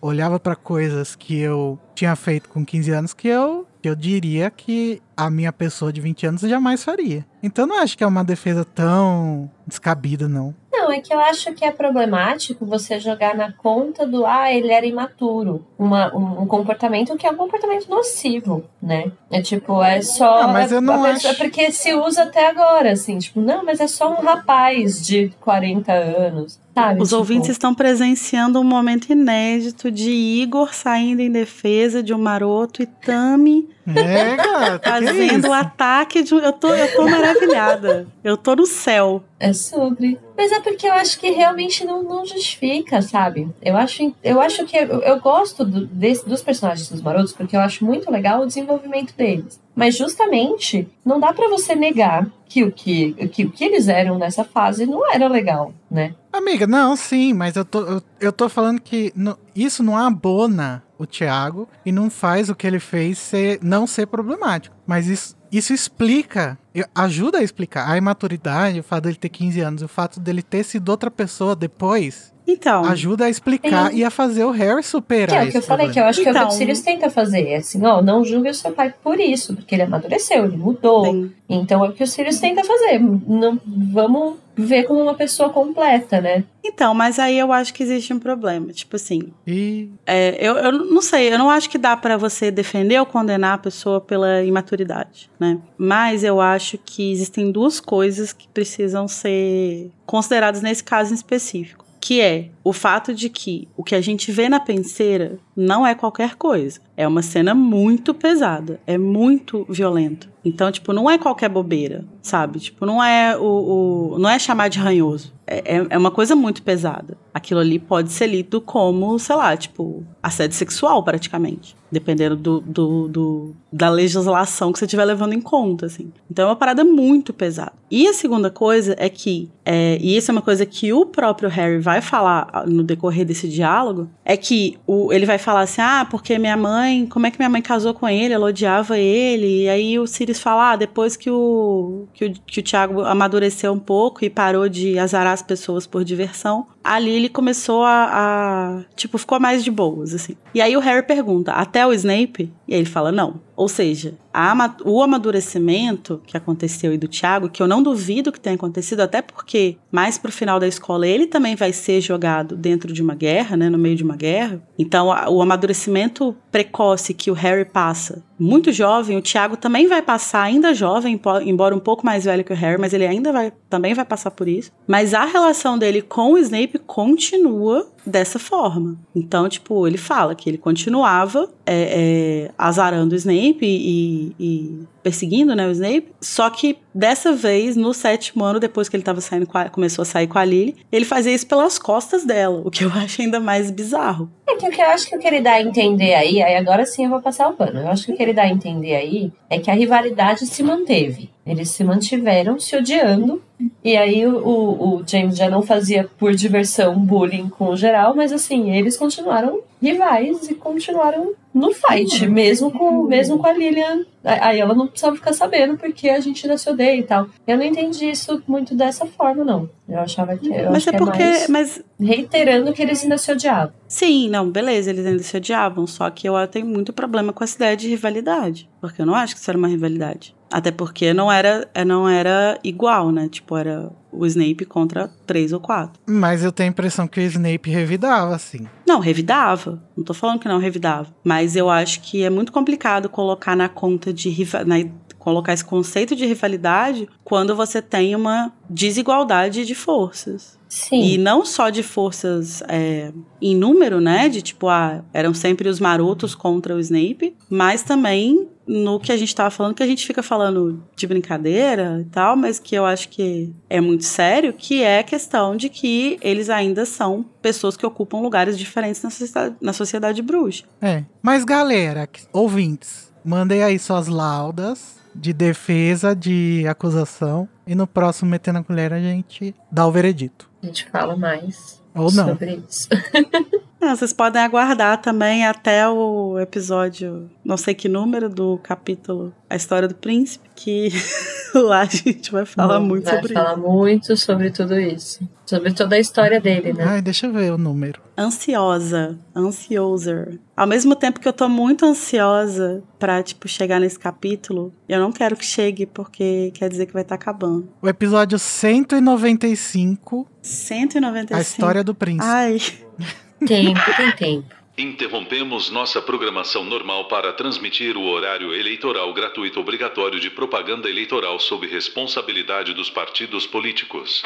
olhava 0.00 0.38
para 0.38 0.56
coisas 0.56 1.16
que 1.16 1.38
eu 1.38 1.78
tinha 1.94 2.14
feito 2.14 2.48
com 2.48 2.64
15 2.64 2.90
anos 2.90 3.14
que 3.14 3.28
eu 3.28 3.66
que 3.80 3.88
eu 3.88 3.94
diria 3.94 4.50
que 4.50 5.00
a 5.16 5.30
minha 5.30 5.52
pessoa 5.52 5.92
de 5.92 6.00
20 6.00 6.26
anos 6.26 6.40
jamais 6.42 6.84
faria. 6.84 7.24
Então 7.42 7.66
não 7.66 7.78
acho 7.80 7.96
que 7.96 8.04
é 8.04 8.06
uma 8.06 8.24
defesa 8.24 8.64
tão 8.64 9.50
descabida, 9.66 10.28
não. 10.28 10.54
Não, 10.72 10.92
é 10.92 11.00
que 11.00 11.12
eu 11.12 11.18
acho 11.18 11.52
que 11.54 11.64
é 11.64 11.72
problemático 11.72 12.64
você 12.64 13.00
jogar 13.00 13.34
na 13.34 13.52
conta 13.52 14.06
do 14.06 14.24
ah, 14.24 14.52
ele 14.52 14.72
era 14.72 14.86
imaturo. 14.86 15.66
Uma, 15.76 16.14
um, 16.16 16.42
um 16.42 16.46
comportamento 16.46 17.16
que 17.16 17.26
é 17.26 17.30
um 17.30 17.36
comportamento 17.36 17.88
nocivo, 17.88 18.64
né? 18.80 19.10
É 19.30 19.42
tipo, 19.42 19.82
é 19.82 20.00
só. 20.00 20.42
Ah, 20.42 20.48
mas 20.48 20.70
eu 20.70 20.80
não 20.80 21.04
é, 21.04 21.12
acho. 21.12 21.26
É 21.26 21.34
porque 21.34 21.72
se 21.72 21.94
usa 21.94 22.22
até 22.22 22.48
agora, 22.48 22.92
assim, 22.92 23.18
tipo, 23.18 23.40
não, 23.40 23.64
mas 23.64 23.80
é 23.80 23.88
só 23.88 24.10
um 24.10 24.22
rapaz 24.22 25.04
de 25.04 25.30
40 25.40 25.92
anos. 25.92 26.60
Sabe, 26.78 27.02
Os 27.02 27.08
tipo... 27.08 27.18
ouvintes 27.18 27.48
estão 27.48 27.74
presenciando 27.74 28.60
um 28.60 28.64
momento 28.64 29.10
inédito 29.10 29.90
de 29.90 30.10
Igor 30.10 30.72
saindo 30.72 31.20
em 31.20 31.30
defesa 31.30 32.04
de 32.04 32.14
um 32.14 32.18
maroto 32.18 32.80
e 32.80 32.86
Tami 32.86 33.68
é, 33.96 34.36
gata, 34.36 34.90
fazendo 34.90 35.48
o 35.48 35.52
ataque 35.52 36.22
de 36.22 36.34
um... 36.34 36.38
Eu 36.38 36.52
tô, 36.52 36.72
eu 36.72 36.94
tô 36.94 37.08
maravilhada. 37.08 38.06
Eu 38.22 38.36
tô 38.36 38.54
no 38.54 38.66
céu. 38.66 39.24
É 39.40 39.52
sobre. 39.52 40.18
Mas 40.36 40.52
é 40.52 40.60
porque 40.60 40.86
eu 40.86 40.92
acho 40.92 41.18
que 41.18 41.30
realmente 41.30 41.84
não, 41.84 42.02
não 42.02 42.26
justifica, 42.26 43.00
sabe? 43.00 43.48
Eu 43.62 43.76
acho, 43.76 44.14
eu 44.22 44.40
acho 44.40 44.64
que 44.66 44.76
eu, 44.76 45.00
eu 45.00 45.18
gosto 45.20 45.64
do, 45.64 45.86
desse, 45.86 46.28
dos 46.28 46.42
personagens 46.42 46.88
dos 46.88 47.00
marotos 47.00 47.32
porque 47.32 47.56
eu 47.56 47.60
acho 47.60 47.84
muito 47.84 48.10
legal 48.10 48.42
o 48.42 48.46
desenvolvimento 48.46 49.14
deles. 49.16 49.60
Mas 49.74 49.96
justamente 49.96 50.88
não 51.04 51.18
dá 51.18 51.32
para 51.32 51.48
você 51.48 51.74
negar 51.74 52.26
que 52.48 52.64
o 52.64 52.72
que, 52.72 53.12
que 53.28 53.44
o 53.44 53.50
que 53.50 53.64
eles 53.64 53.88
eram 53.88 54.18
nessa 54.18 54.42
fase 54.42 54.86
não 54.86 55.10
era 55.10 55.28
legal, 55.28 55.72
né? 55.90 56.14
Amiga, 56.38 56.66
não, 56.66 56.94
sim, 56.96 57.32
mas 57.32 57.56
eu 57.56 57.64
tô, 57.64 57.80
eu, 57.80 58.02
eu 58.20 58.32
tô 58.32 58.48
falando 58.48 58.80
que 58.80 59.12
no, 59.14 59.36
isso 59.54 59.82
não 59.82 59.96
abona 59.96 60.82
o 60.96 61.04
Thiago 61.04 61.68
e 61.84 61.90
não 61.92 62.08
faz 62.08 62.48
o 62.48 62.54
que 62.54 62.66
ele 62.66 62.78
fez 62.78 63.18
ser, 63.18 63.58
não 63.62 63.86
ser 63.86 64.06
problemático. 64.06 64.74
Mas 64.86 65.08
isso, 65.08 65.36
isso 65.50 65.72
explica, 65.72 66.56
ajuda 66.94 67.38
a 67.38 67.42
explicar 67.42 67.90
a 67.90 67.96
imaturidade, 67.96 68.78
o 68.80 68.82
fato 68.84 69.04
dele 69.04 69.16
ter 69.16 69.28
15 69.28 69.60
anos, 69.60 69.82
o 69.82 69.88
fato 69.88 70.20
dele 70.20 70.42
ter 70.42 70.62
sido 70.64 70.88
outra 70.88 71.10
pessoa 71.10 71.54
depois. 71.56 72.32
Então. 72.46 72.82
Ajuda 72.86 73.26
a 73.26 73.28
explicar 73.28 73.92
e 73.92 74.02
a 74.02 74.10
fazer 74.10 74.42
o 74.44 74.50
Harry 74.50 74.82
superar. 74.82 75.40
Que 75.40 75.46
é 75.46 75.48
o 75.48 75.50
que 75.50 75.58
eu 75.58 75.62
falei, 75.62 75.86
problema. 75.88 75.92
que 75.92 76.00
eu 76.00 76.04
acho 76.04 76.20
Então. 76.22 76.32
que 76.32 76.38
é 76.38 76.42
o 76.42 76.46
que 76.48 76.54
o 76.54 76.56
Sirius 76.56 76.80
tenta 76.80 77.10
fazer. 77.10 77.46
É 77.46 77.56
assim, 77.56 77.84
ó, 77.84 78.00
não 78.00 78.24
julgue 78.24 78.48
o 78.48 78.54
seu 78.54 78.72
pai 78.72 78.94
por 79.04 79.20
isso, 79.20 79.54
porque 79.54 79.74
ele 79.74 79.82
amadureceu, 79.82 80.46
ele 80.46 80.56
mudou. 80.56 81.04
Sim. 81.04 81.30
Então 81.46 81.84
é 81.84 81.90
o 81.90 81.92
que 81.92 82.02
o 82.02 82.06
Sirius 82.06 82.40
tenta 82.40 82.64
fazer. 82.64 83.00
Não, 83.00 83.60
vamos 83.92 84.36
ver 84.58 84.84
como 84.84 85.00
uma 85.00 85.14
pessoa 85.14 85.50
completa, 85.50 86.20
né? 86.20 86.44
Então, 86.64 86.92
mas 86.92 87.18
aí 87.18 87.38
eu 87.38 87.52
acho 87.52 87.72
que 87.72 87.82
existe 87.82 88.12
um 88.12 88.18
problema. 88.18 88.72
Tipo 88.72 88.96
assim, 88.96 89.32
E 89.46 89.88
é, 90.06 90.36
eu, 90.38 90.56
eu 90.56 90.72
não 90.72 91.00
sei, 91.00 91.32
eu 91.32 91.38
não 91.38 91.48
acho 91.48 91.70
que 91.70 91.78
dá 91.78 91.96
pra 91.96 92.16
você 92.16 92.50
defender 92.50 92.98
ou 92.98 93.06
condenar 93.06 93.54
a 93.54 93.58
pessoa 93.58 94.00
pela 94.00 94.42
imaturidade, 94.42 95.30
né? 95.38 95.58
Mas 95.76 96.24
eu 96.24 96.40
acho 96.40 96.76
que 96.78 97.12
existem 97.12 97.50
duas 97.50 97.80
coisas 97.80 98.32
que 98.32 98.48
precisam 98.48 99.06
ser 99.06 99.90
consideradas 100.04 100.60
nesse 100.60 100.82
caso 100.82 101.12
em 101.12 101.14
específico. 101.14 101.86
Que 102.00 102.20
é 102.20 102.48
o 102.68 102.72
fato 102.72 103.14
de 103.14 103.28
que 103.30 103.66
o 103.76 103.82
que 103.82 103.94
a 103.94 104.00
gente 104.00 104.30
vê 104.30 104.48
na 104.48 104.60
penseira 104.60 105.38
não 105.56 105.86
é 105.86 105.94
qualquer 105.94 106.34
coisa. 106.36 106.80
É 106.96 107.06
uma 107.06 107.22
cena 107.22 107.54
muito 107.54 108.12
pesada, 108.12 108.80
é 108.86 108.98
muito 108.98 109.64
violento. 109.68 110.28
Então, 110.44 110.70
tipo, 110.70 110.92
não 110.92 111.10
é 111.10 111.18
qualquer 111.18 111.48
bobeira, 111.48 112.04
sabe? 112.22 112.58
Tipo, 112.60 112.86
não 112.86 113.02
é 113.02 113.36
o, 113.36 114.12
o 114.14 114.18
não 114.18 114.28
é 114.30 114.38
chamar 114.38 114.68
de 114.68 114.78
ranhoso. 114.78 115.32
É, 115.46 115.76
é- 115.76 115.86
é 115.90 115.98
uma 115.98 116.10
coisa 116.10 116.34
muito 116.36 116.62
pesada. 116.62 117.16
Aquilo 117.34 117.60
ali 117.60 117.78
pode 117.78 118.12
ser 118.12 118.26
lido 118.26 118.60
como, 118.60 119.18
sei 119.18 119.36
lá, 119.36 119.56
tipo, 119.56 120.04
assédio 120.22 120.56
sexual, 120.56 121.02
praticamente. 121.02 121.76
Dependendo 121.90 122.36
do, 122.36 122.60
do, 122.60 123.08
do- 123.08 123.56
da 123.72 123.88
legislação 123.90 124.72
que 124.72 124.78
você 124.78 124.84
estiver 124.84 125.04
levando 125.04 125.32
em 125.32 125.40
conta, 125.40 125.86
assim. 125.86 126.12
Então 126.30 126.44
é 126.46 126.48
uma 126.50 126.56
parada 126.56 126.84
muito 126.84 127.32
pesada. 127.32 127.72
E 127.90 128.06
a 128.06 128.12
segunda 128.12 128.50
coisa 128.50 128.94
é 128.98 129.08
que, 129.08 129.50
é, 129.64 129.98
e 130.00 130.16
isso 130.16 130.30
é 130.30 130.32
uma 130.32 130.42
coisa 130.42 130.64
que 130.66 130.92
o 130.92 131.04
próprio 131.06 131.48
Harry 131.48 131.78
vai 131.78 132.00
falar 132.00 132.48
no 132.66 132.82
decorrer 132.82 133.24
desse 133.24 133.48
diálogo, 133.48 134.08
é 134.24 134.36
que 134.36 134.78
o, 134.86 135.12
ele 135.12 135.26
vai 135.26 135.38
falar 135.38 135.62
assim, 135.62 135.80
ah, 135.80 136.06
porque 136.10 136.38
minha 136.38 136.56
mãe, 136.56 137.06
como 137.06 137.26
é 137.26 137.30
que 137.30 137.38
minha 137.38 137.48
mãe 137.48 137.62
casou 137.62 137.94
com 137.94 138.08
ele? 138.08 138.34
Ela 138.34 138.46
odiava 138.46 138.98
ele. 138.98 139.64
E 139.64 139.68
aí 139.68 139.98
o 139.98 140.06
Sirius 140.06 140.40
fala, 140.40 140.72
ah, 140.72 140.76
depois 140.76 141.16
que 141.16 141.30
o, 141.30 142.06
que 142.12 142.24
o, 142.26 142.32
que 142.46 142.60
o 142.60 142.62
Thiago 142.62 143.02
amadureceu 143.02 143.72
um 143.72 143.78
pouco 143.78 144.24
e 144.24 144.30
parou 144.30 144.68
de 144.68 144.98
azarar 144.98 145.32
as 145.32 145.42
pessoas 145.42 145.86
por 145.86 146.04
diversão, 146.04 146.66
ali 146.94 147.10
ele 147.10 147.28
começou 147.28 147.82
a, 147.84 148.08
a- 148.12 148.80
tipo, 148.96 149.18
ficou 149.18 149.38
mais 149.40 149.62
de 149.64 149.70
boas, 149.70 150.14
assim. 150.14 150.36
E 150.54 150.60
aí 150.60 150.76
o 150.76 150.80
Harry 150.80 151.06
pergunta, 151.06 151.52
até 151.52 151.86
o 151.86 151.92
Snape? 151.92 152.52
E 152.66 152.74
aí 152.74 152.80
ele 152.80 152.86
fala, 152.88 153.10
não. 153.12 153.40
Ou 153.56 153.68
seja, 153.68 154.14
a 154.32 154.54
o 154.84 155.02
amadurecimento 155.02 156.20
que 156.26 156.36
aconteceu 156.36 156.90
aí 156.92 156.98
do 156.98 157.08
Thiago, 157.08 157.48
que 157.48 157.60
eu 157.62 157.66
não 157.66 157.82
duvido 157.82 158.30
que 158.30 158.38
tenha 158.40 158.54
acontecido, 158.54 159.00
até 159.00 159.20
porque 159.20 159.76
mais 159.90 160.16
pro 160.16 160.30
final 160.30 160.60
da 160.60 160.66
escola 160.68 161.06
ele 161.06 161.26
também 161.26 161.56
vai 161.56 161.72
ser 161.72 162.00
jogado 162.00 162.56
dentro 162.56 162.92
de 162.92 163.02
uma 163.02 163.14
guerra, 163.14 163.56
né, 163.56 163.68
no 163.68 163.78
meio 163.78 163.96
de 163.96 164.04
uma 164.04 164.16
guerra. 164.16 164.62
Então 164.78 165.10
a- 165.10 165.28
o 165.28 165.42
amadurecimento 165.42 166.36
precoce 166.52 167.12
que 167.14 167.30
o 167.30 167.34
Harry 167.34 167.64
passa, 167.64 168.22
muito 168.38 168.70
jovem, 168.70 169.16
o 169.16 169.22
Thiago 169.22 169.56
também 169.56 169.88
vai 169.88 170.02
passar 170.02 170.42
ainda 170.42 170.72
jovem, 170.72 171.20
embora 171.44 171.74
um 171.74 171.80
pouco 171.80 172.06
mais 172.06 172.24
velho 172.24 172.44
que 172.44 172.52
o 172.52 172.56
Harry, 172.56 172.80
mas 172.80 172.92
ele 172.92 173.06
ainda 173.06 173.32
vai 173.32 173.52
também 173.68 173.92
vai 173.94 174.04
passar 174.04 174.30
por 174.30 174.46
isso. 174.46 174.70
Mas 174.86 175.12
a 175.14 175.24
relação 175.24 175.76
dele 175.76 176.00
com 176.00 176.32
o 176.34 176.38
Snape 176.38 176.77
continua 176.78 177.86
dessa 178.06 178.38
forma. 178.38 178.96
Então, 179.14 179.48
tipo, 179.48 179.86
ele 179.86 179.98
fala 179.98 180.34
que 180.34 180.48
ele 180.48 180.56
continuava 180.58 181.48
é, 181.66 182.46
é, 182.46 182.50
azarando 182.56 183.12
o 183.14 183.16
Snape 183.18 183.58
e, 183.66 184.32
e 184.40 184.80
perseguindo, 185.02 185.54
né, 185.54 185.66
o 185.66 185.70
Snape. 185.72 186.08
Só 186.20 186.48
que 186.48 186.78
dessa 186.94 187.32
vez, 187.34 187.76
no 187.76 187.92
sétimo 187.92 188.44
ano, 188.44 188.58
depois 188.58 188.88
que 188.88 188.96
ele 188.96 189.02
tava 189.02 189.20
saindo 189.20 189.46
a- 189.52 189.68
começou 189.68 190.02
a 190.02 190.06
sair 190.06 190.26
com 190.26 190.38
a 190.38 190.44
Lily, 190.44 190.76
ele 190.90 191.04
fazia 191.04 191.34
isso 191.34 191.46
pelas 191.46 191.78
costas 191.78 192.24
dela, 192.24 192.62
o 192.64 192.70
que 192.70 192.84
eu 192.84 192.90
acho 192.94 193.20
ainda 193.20 193.38
mais 193.40 193.70
bizarro. 193.70 194.30
É 194.48 194.54
que 194.56 194.66
o 194.66 194.70
que 194.70 194.80
eu 194.80 194.86
acho 194.86 195.06
que 195.08 195.14
eu 195.14 195.18
queria 195.18 195.42
dar 195.42 195.52
a 195.54 195.62
entender 195.62 196.14
aí, 196.14 196.42
aí 196.42 196.56
agora 196.56 196.86
sim 196.86 197.04
eu 197.04 197.10
vou 197.10 197.20
passar 197.20 197.48
o 197.48 197.52
pano. 197.54 197.80
Eu 197.80 197.88
acho 197.88 198.06
que 198.06 198.12
o 198.12 198.16
que 198.16 198.22
ele 198.22 198.32
dá 198.32 198.42
a 198.42 198.48
entender 198.50 198.94
aí 198.96 199.30
é 199.50 199.58
que 199.58 199.70
a 199.70 199.74
rivalidade 199.74 200.46
se 200.46 200.62
manteve. 200.62 201.28
Eles 201.48 201.70
se 201.70 201.82
mantiveram 201.82 202.60
se 202.60 202.76
odiando. 202.76 203.42
E 203.82 203.96
aí 203.96 204.26
o, 204.26 204.36
o, 204.36 205.02
James 205.06 205.36
já 205.36 205.48
não 205.48 205.62
fazia 205.62 206.08
por 206.18 206.34
diversão 206.34 206.96
bullying 206.98 207.48
com 207.48 207.70
o 207.70 207.76
geral, 207.76 208.14
mas 208.14 208.32
assim, 208.32 208.70
eles 208.76 208.96
continuaram 208.96 209.62
rivais 209.82 210.48
e 210.48 210.54
continuaram 210.54 211.32
no 211.54 211.72
fight, 211.72 212.24
uhum. 212.24 212.30
mesmo 212.30 212.70
com, 212.70 213.02
mesmo 213.04 213.38
com 213.38 213.46
a 213.46 213.52
Lilian. 213.52 214.04
Aí 214.22 214.60
ela 214.60 214.74
não 214.74 214.86
precisava 214.86 215.16
ficar 215.16 215.32
sabendo 215.32 215.76
porque 215.76 216.08
a 216.08 216.20
gente 216.20 216.44
ainda 216.44 216.58
se 216.58 216.68
odeia 216.68 216.98
e 216.98 217.02
tal. 217.02 217.26
Eu 217.46 217.56
não 217.56 217.64
entendi 217.64 218.10
isso 218.10 218.42
muito 218.46 218.74
dessa 218.74 219.06
forma, 219.06 219.44
não. 219.44 219.68
Eu 219.88 219.98
achava 219.98 220.36
que. 220.36 220.48
Eu 220.52 220.70
mas 220.70 220.86
é 220.86 220.90
que 220.92 220.98
porque. 220.98 221.22
É 221.22 221.48
mas... 221.48 221.82
Reiterando 221.98 222.72
que 222.72 222.82
eles 222.82 223.02
ainda 223.02 223.18
se 223.18 223.32
odiavam. 223.32 223.72
Sim, 223.88 224.28
não, 224.28 224.50
beleza, 224.50 224.90
eles 224.90 225.06
ainda 225.06 225.22
se 225.22 225.36
odiavam. 225.36 225.86
Só 225.86 226.08
que 226.10 226.28
eu 226.28 226.46
tenho 226.46 226.66
muito 226.66 226.92
problema 226.92 227.32
com 227.32 227.42
essa 227.42 227.56
ideia 227.56 227.76
de 227.76 227.88
rivalidade. 227.88 228.68
Porque 228.80 229.02
eu 229.02 229.06
não 229.06 229.14
acho 229.14 229.34
que 229.34 229.40
isso 229.40 229.50
era 229.50 229.58
uma 229.58 229.68
rivalidade. 229.68 230.36
Até 230.50 230.70
porque 230.70 231.12
não 231.12 231.30
era, 231.30 231.68
não 231.86 232.08
era 232.08 232.58
igual, 232.64 233.10
né? 233.12 233.28
Tipo, 233.28 233.56
era 233.56 233.90
o 234.10 234.24
Snape 234.26 234.64
contra 234.64 235.10
três 235.26 235.52
ou 235.52 235.60
quatro. 235.60 236.00
Mas 236.06 236.42
eu 236.42 236.50
tenho 236.50 236.68
a 236.68 236.72
impressão 236.72 237.06
que 237.06 237.20
o 237.20 237.22
Snape 237.22 237.70
revidava, 237.70 238.34
assim. 238.34 238.66
Não, 238.86 238.98
revidava. 238.98 239.82
Não 239.96 240.04
tô 240.04 240.14
falando 240.14 240.40
que 240.40 240.48
não 240.48 240.58
revidava. 240.58 241.14
Mas 241.22 241.54
eu 241.54 241.68
acho 241.68 242.00
que 242.00 242.22
é 242.22 242.30
muito 242.30 242.50
complicado 242.50 243.08
colocar 243.08 243.54
na 243.54 243.68
conta 243.68 244.12
de 244.12 244.34
na, 244.66 244.76
colocar 245.18 245.52
esse 245.52 245.64
conceito 245.64 246.16
de 246.16 246.24
rivalidade 246.24 247.08
quando 247.22 247.54
você 247.54 247.82
tem 247.82 248.16
uma 248.16 248.52
desigualdade 248.70 249.66
de 249.66 249.74
forças. 249.74 250.57
Sim. 250.68 251.02
E 251.02 251.18
não 251.18 251.44
só 251.44 251.70
de 251.70 251.82
forças 251.82 252.62
é, 252.68 253.12
em 253.40 253.56
número, 253.56 254.00
né? 254.00 254.28
De 254.28 254.42
tipo, 254.42 254.68
ah, 254.68 255.02
eram 255.12 255.32
sempre 255.32 255.68
os 255.68 255.80
marotos 255.80 256.34
contra 256.34 256.74
o 256.74 256.80
Snape, 256.80 257.34
mas 257.48 257.82
também 257.82 258.48
no 258.66 259.00
que 259.00 259.10
a 259.10 259.16
gente 259.16 259.34
tava 259.34 259.50
falando, 259.50 259.74
que 259.74 259.82
a 259.82 259.86
gente 259.86 260.06
fica 260.06 260.22
falando 260.22 260.82
de 260.94 261.06
brincadeira 261.06 262.00
e 262.02 262.04
tal, 262.04 262.36
mas 262.36 262.58
que 262.58 262.74
eu 262.74 262.84
acho 262.84 263.08
que 263.08 263.50
é 263.68 263.80
muito 263.80 264.04
sério, 264.04 264.52
que 264.52 264.82
é 264.82 264.98
a 264.98 265.02
questão 265.02 265.56
de 265.56 265.70
que 265.70 266.18
eles 266.20 266.50
ainda 266.50 266.84
são 266.84 267.24
pessoas 267.40 267.78
que 267.78 267.86
ocupam 267.86 268.20
lugares 268.20 268.58
diferentes 268.58 269.02
na 269.02 269.08
sociedade, 269.08 269.56
na 269.60 269.72
sociedade 269.72 270.20
bruxa. 270.20 270.64
É. 270.82 271.04
Mas 271.22 271.44
galera, 271.44 272.06
ouvintes, 272.30 273.10
mandem 273.24 273.62
aí 273.62 273.78
suas 273.78 274.06
laudas 274.06 274.98
de 275.14 275.32
defesa, 275.32 276.14
de 276.14 276.64
acusação. 276.68 277.48
E 277.66 277.74
no 277.74 277.86
próximo 277.86 278.30
Metendo 278.30 278.58
a 278.58 278.64
Colher 278.64 278.92
a 278.92 279.00
gente 279.00 279.54
dá 279.70 279.86
o 279.86 279.92
veredito. 279.92 280.47
A 280.62 280.66
gente 280.66 280.88
fala 280.90 281.16
mais 281.16 281.80
Ou 281.94 282.10
não. 282.12 282.28
sobre 282.28 282.62
isso. 282.68 282.88
Não, 283.80 283.94
vocês 283.94 284.12
podem 284.12 284.42
aguardar 284.42 285.00
também 285.00 285.46
até 285.46 285.88
o 285.88 286.38
episódio, 286.38 287.30
não 287.44 287.56
sei 287.56 287.74
que 287.74 287.88
número 287.88 288.28
do 288.28 288.58
capítulo 288.58 289.32
A 289.48 289.54
História 289.54 289.86
do 289.86 289.94
Príncipe, 289.94 290.48
que 290.54 290.88
lá 291.54 291.82
a 291.82 291.84
gente 291.84 292.32
vai 292.32 292.44
falar 292.44 292.80
muito 292.80 293.04
vai 293.04 293.14
sobre 293.14 293.26
isso. 293.26 293.34
Vai 293.34 293.44
falar 293.44 293.56
muito 293.56 294.16
sobre 294.16 294.50
tudo 294.50 294.78
isso. 294.78 295.20
Sobre 295.46 295.72
toda 295.72 295.94
a 295.94 295.98
história 295.98 296.40
dele, 296.40 296.72
né? 296.72 296.84
Ai, 296.84 297.00
deixa 297.00 297.26
eu 297.26 297.32
ver 297.32 297.52
o 297.52 297.56
número. 297.56 298.02
Ansiosa, 298.18 299.16
ansioser. 299.34 300.38
Ao 300.56 300.66
mesmo 300.66 300.96
tempo 300.96 301.20
que 301.20 301.28
eu 301.28 301.32
tô 301.32 301.48
muito 301.48 301.86
ansiosa 301.86 302.82
pra, 302.98 303.22
tipo, 303.22 303.48
chegar 303.48 303.80
nesse 303.80 303.98
capítulo, 303.98 304.74
eu 304.88 305.00
não 305.00 305.12
quero 305.12 305.36
que 305.36 305.46
chegue, 305.46 305.86
porque 305.86 306.50
quer 306.52 306.68
dizer 306.68 306.86
que 306.86 306.92
vai 306.92 307.02
estar 307.02 307.16
tá 307.16 307.22
acabando. 307.22 307.68
O 307.80 307.88
episódio 307.88 308.38
195. 308.38 310.26
195? 310.42 311.34
A 311.34 311.40
História 311.40 311.84
do 311.84 311.94
Príncipe. 311.94 312.26
Ai... 312.26 312.58
Tempo, 313.46 313.80
tem 313.96 314.12
tempo. 314.12 314.58
Interrompemos 314.76 315.70
nossa 315.70 316.00
programação 316.00 316.64
normal 316.64 317.06
para 317.06 317.32
transmitir 317.32 317.96
o 317.96 318.04
horário 318.04 318.54
eleitoral 318.54 319.12
gratuito 319.12 319.58
obrigatório 319.58 320.20
de 320.20 320.30
propaganda 320.30 320.88
eleitoral 320.88 321.38
sob 321.40 321.66
responsabilidade 321.66 322.72
dos 322.74 322.88
partidos 322.88 323.44
políticos. 323.44 324.22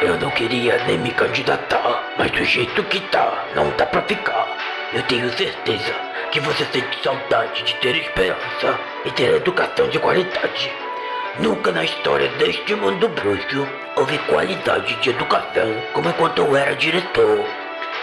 Eu 0.00 0.16
não 0.20 0.30
queria 0.30 0.84
nem 0.84 0.98
me 0.98 1.10
candidatar, 1.10 2.14
mas 2.16 2.30
do 2.30 2.44
jeito 2.44 2.84
que 2.84 3.00
tá, 3.00 3.48
não 3.56 3.70
dá 3.76 3.86
pra 3.86 4.02
ficar. 4.02 4.46
Eu 4.92 5.02
tenho 5.02 5.28
certeza 5.36 5.92
que 6.30 6.38
você 6.38 6.64
sente 6.66 7.02
saudade 7.02 7.64
de 7.64 7.74
ter 7.76 7.96
esperança 7.96 8.78
e 9.04 9.10
ter 9.10 9.34
educação 9.34 9.88
de 9.88 9.98
qualidade. 9.98 10.70
Nunca 11.40 11.72
na 11.72 11.84
história 11.84 12.28
deste 12.38 12.74
mundo 12.74 13.08
bruxo 13.08 13.66
houve 13.96 14.18
qualidade 14.18 14.94
de 14.96 15.10
educação 15.10 15.82
como 15.92 16.08
enquanto 16.08 16.38
eu 16.38 16.56
era 16.56 16.76
diretor. 16.76 17.44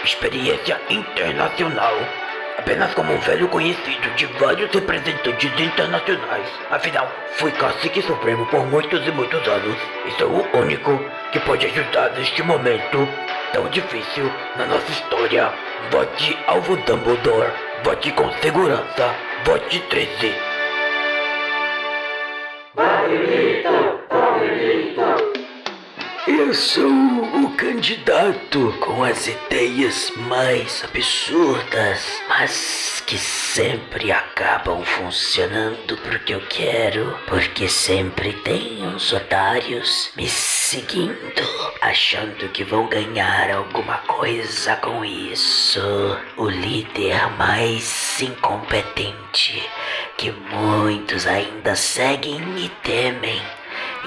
Experiência 0.04 0.78
internacional. 0.90 1.94
Apenas 2.58 2.92
como 2.94 3.12
um 3.12 3.18
velho 3.18 3.48
conhecido 3.48 4.08
de 4.16 4.26
vários 4.38 4.70
representantes 4.70 5.60
internacionais. 5.60 6.46
Afinal, 6.70 7.10
fui 7.36 7.50
cacique 7.52 8.02
supremo 8.02 8.44
por 8.46 8.66
muitos 8.66 9.06
e 9.06 9.10
muitos 9.10 9.46
anos. 9.48 9.76
E 10.06 10.10
sou 10.12 10.30
o 10.30 10.58
único 10.58 11.00
que 11.32 11.40
pode 11.40 11.66
ajudar 11.66 12.10
neste 12.10 12.42
momento 12.42 13.08
tão 13.52 13.68
difícil 13.68 14.30
na 14.56 14.66
nossa 14.66 14.90
história. 14.90 15.52
Vote 15.90 16.38
alvo 16.46 16.76
Dumbledore. 16.76 17.52
Vote 17.82 18.12
com 18.12 18.30
segurança. 18.40 19.14
Vote 19.44 19.80
13. 19.90 20.34
Eu 26.26 26.54
sou 26.54 26.88
o 26.88 27.50
candidato 27.54 28.74
com 28.80 29.04
as 29.04 29.26
ideias 29.26 30.10
mais 30.16 30.82
absurdas, 30.82 32.22
mas 32.26 33.02
que 33.06 33.18
sempre 33.18 34.10
acabam 34.10 34.82
funcionando 34.84 35.98
porque 35.98 36.34
eu 36.34 36.40
quero, 36.48 37.14
porque 37.26 37.68
sempre 37.68 38.32
tem 38.32 38.86
uns 38.86 39.12
otários 39.12 40.12
me 40.16 40.26
seguindo, 40.26 41.14
achando 41.82 42.48
que 42.48 42.64
vão 42.64 42.86
ganhar 42.86 43.50
alguma 43.50 43.98
coisa 43.98 44.76
com 44.76 45.04
isso. 45.04 45.78
O 46.38 46.48
líder 46.48 47.30
mais 47.36 48.22
incompetente 48.22 49.62
que 50.16 50.30
muitos 50.30 51.26
ainda 51.26 51.76
seguem 51.76 52.40
e 52.56 52.70
temem, 52.82 53.42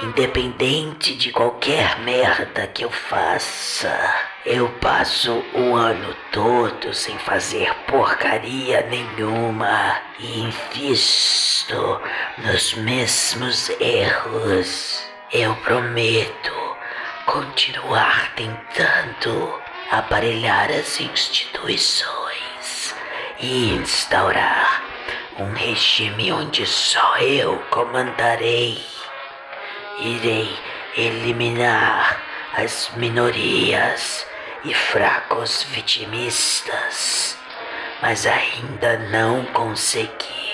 independente 0.03 1.15
de 1.15 1.32
qualquer 1.32 1.99
merda 1.99 2.68
que 2.68 2.84
eu 2.84 2.91
faça. 2.91 3.98
Eu 4.45 4.69
passo 4.80 5.44
o 5.53 5.76
ano 5.76 6.15
todo 6.32 6.94
sem 6.94 7.18
fazer 7.19 7.74
porcaria 7.88 8.82
nenhuma 8.90 9.99
e 10.19 10.40
invisto 10.41 12.02
nos 12.38 12.74
mesmos 12.76 13.69
erros. 13.80 15.03
Eu 15.32 15.56
prometo 15.57 16.53
continuar 17.26 18.34
tentando 18.36 19.61
aparelhar 19.91 20.72
as 20.72 20.99
instituições 21.02 22.95
e 23.40 23.74
instaurar 23.74 24.84
um 25.40 25.53
regime 25.53 26.32
onde 26.32 26.65
só 26.65 27.18
eu 27.18 27.57
comandarei. 27.69 28.97
Irei 29.99 30.48
eliminar 30.95 32.22
as 32.56 32.91
minorias 32.95 34.28
e 34.64 34.74
fracos 34.74 35.64
vitimistas, 35.64 37.38
mas 38.02 38.28
ainda 38.28 38.98
não 39.10 39.44
consegui. 39.45 40.53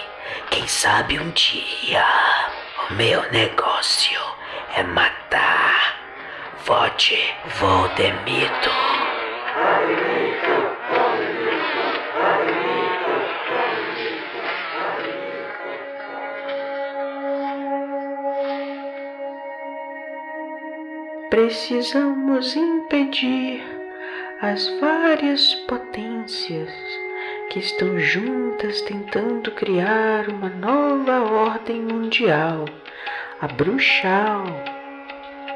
Quem 0.50 0.68
sabe 0.68 1.20
um 1.20 1.30
dia 1.32 2.06
o 2.90 2.94
meu 2.94 3.22
negócio 3.32 4.20
é 4.76 4.84
matar. 4.84 5.98
Vote 6.66 7.18
Voldemito. 7.60 8.70
Precisamos 21.34 22.56
impedir 22.56 23.64
as 24.40 24.70
várias 24.80 25.56
potências 25.68 26.70
que 27.50 27.58
estão 27.58 27.98
juntas 27.98 28.82
tentando 28.82 29.50
criar 29.50 30.30
uma 30.30 30.50
nova 30.50 31.22
ordem 31.22 31.82
mundial, 31.82 32.66
a 33.42 33.48
bruxal. 33.48 34.46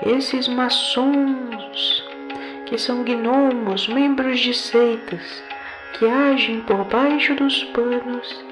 Esses 0.03 0.47
maçons, 0.47 2.03
que 2.65 2.79
são 2.79 3.03
gnomos, 3.03 3.87
membros 3.87 4.39
de 4.39 4.55
seitas, 4.55 5.43
que 5.93 6.07
agem 6.07 6.61
por 6.61 6.85
baixo 6.85 7.35
dos 7.35 7.63
panos 7.65 8.43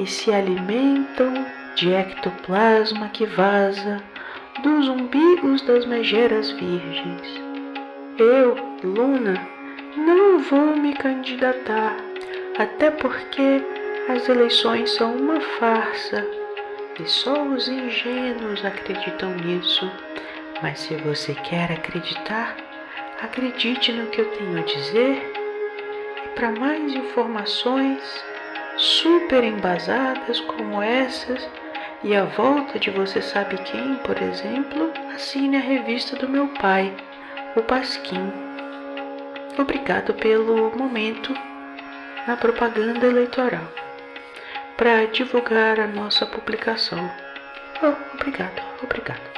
e 0.00 0.06
se 0.08 0.32
alimentam 0.32 1.46
de 1.76 1.92
ectoplasma 1.92 3.08
que 3.10 3.24
vaza 3.24 4.02
dos 4.60 4.88
umbigos 4.88 5.62
das 5.62 5.86
megeras 5.86 6.50
virgens. 6.52 7.40
Eu, 8.18 8.56
Luna, 8.84 9.48
não 9.96 10.38
vou 10.40 10.76
me 10.76 10.94
candidatar, 10.94 11.96
até 12.58 12.90
porque 12.90 13.62
as 14.08 14.28
eleições 14.28 14.90
são 14.94 15.16
uma 15.16 15.40
farsa 15.40 16.26
que 16.94 17.08
só 17.08 17.42
os 17.42 17.68
ingênuos 17.68 18.64
acreditam 18.64 19.30
nisso. 19.36 19.90
Mas 20.62 20.80
se 20.80 20.94
você 20.96 21.34
quer 21.34 21.72
acreditar, 21.72 22.56
acredite 23.22 23.92
no 23.92 24.08
que 24.08 24.20
eu 24.20 24.30
tenho 24.32 24.58
a 24.58 24.62
dizer. 24.62 25.32
E 26.24 26.28
para 26.34 26.50
mais 26.52 26.94
informações 26.94 28.02
super 28.76 29.42
embasadas 29.44 30.40
como 30.40 30.82
essas, 30.82 31.48
e 32.04 32.16
a 32.16 32.24
volta 32.24 32.78
de 32.78 32.90
você 32.90 33.22
sabe 33.22 33.56
quem, 33.58 33.94
por 33.96 34.20
exemplo, 34.20 34.92
assine 35.14 35.56
a 35.56 35.60
revista 35.60 36.16
do 36.16 36.28
meu 36.28 36.48
pai, 36.48 36.92
o 37.56 37.62
Pasquim. 37.62 38.32
Obrigado 39.58 40.14
pelo 40.14 40.76
momento 40.76 41.32
na 42.26 42.36
propaganda 42.36 43.06
eleitoral 43.06 43.66
para 44.76 45.06
divulgar 45.06 45.78
a 45.78 45.86
nossa 45.86 46.26
publicação. 46.26 47.10
Oh, 47.82 48.14
obrigado, 48.14 48.62
obrigado. 48.82 49.31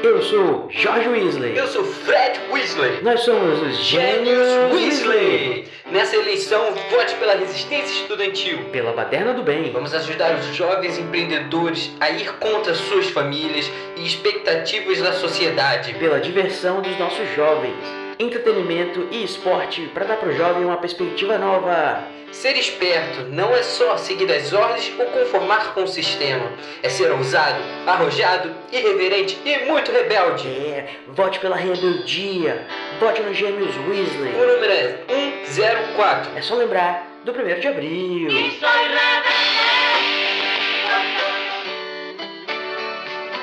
Eu 0.00 0.22
sou 0.22 0.68
George 0.70 1.08
Weasley. 1.08 1.56
Eu 1.56 1.66
sou 1.66 1.84
Fred 1.84 2.38
Weasley. 2.52 3.02
Nós 3.02 3.20
somos 3.20 3.60
os 3.60 3.78
Gênios 3.78 4.46
Weasley. 4.72 5.66
Nessa 5.90 6.14
eleição, 6.14 6.72
vote 6.88 7.16
pela 7.16 7.34
resistência 7.34 8.02
estudantil. 8.02 8.58
Pela 8.70 8.92
baderna 8.92 9.34
do 9.34 9.42
bem. 9.42 9.72
Vamos 9.72 9.92
ajudar 9.92 10.38
os 10.38 10.54
jovens 10.54 10.98
empreendedores 10.98 11.90
a 11.98 12.10
ir 12.10 12.32
contra 12.34 12.74
suas 12.74 13.08
famílias 13.08 13.68
e 13.96 14.06
expectativas 14.06 15.00
da 15.00 15.12
sociedade. 15.14 15.94
Pela 15.94 16.20
diversão 16.20 16.80
dos 16.80 16.96
nossos 16.96 17.28
jovens. 17.34 17.74
Entretenimento 18.20 19.08
e 19.10 19.24
esporte 19.24 19.90
para 19.92 20.04
dar 20.04 20.16
pro 20.18 20.32
jovem 20.32 20.64
uma 20.64 20.76
perspectiva 20.76 21.38
nova. 21.38 22.17
Ser 22.30 22.56
esperto 22.56 23.24
não 23.30 23.54
é 23.54 23.62
só 23.62 23.96
seguir 23.96 24.30
as 24.30 24.52
ordens 24.52 24.92
ou 24.98 25.06
conformar 25.06 25.72
com 25.72 25.82
o 25.82 25.88
sistema. 25.88 26.52
É 26.82 26.88
ser 26.88 27.10
ousado, 27.10 27.58
arrojado, 27.86 28.54
irreverente 28.70 29.38
e 29.44 29.64
muito 29.64 29.90
rebelde. 29.90 30.46
É, 30.46 30.88
vote 31.08 31.38
pela 31.40 31.56
rebeldia. 31.56 32.66
Vote 33.00 33.22
nos 33.22 33.36
Gêmeos 33.36 33.74
Weasley. 33.76 34.34
O 34.34 34.46
número 34.46 34.72
é 34.72 34.98
104. 35.44 36.36
É 36.36 36.42
só 36.42 36.54
lembrar 36.54 37.06
do 37.24 37.32
1 37.32 37.60
de 37.60 37.68
abril. 37.68 38.28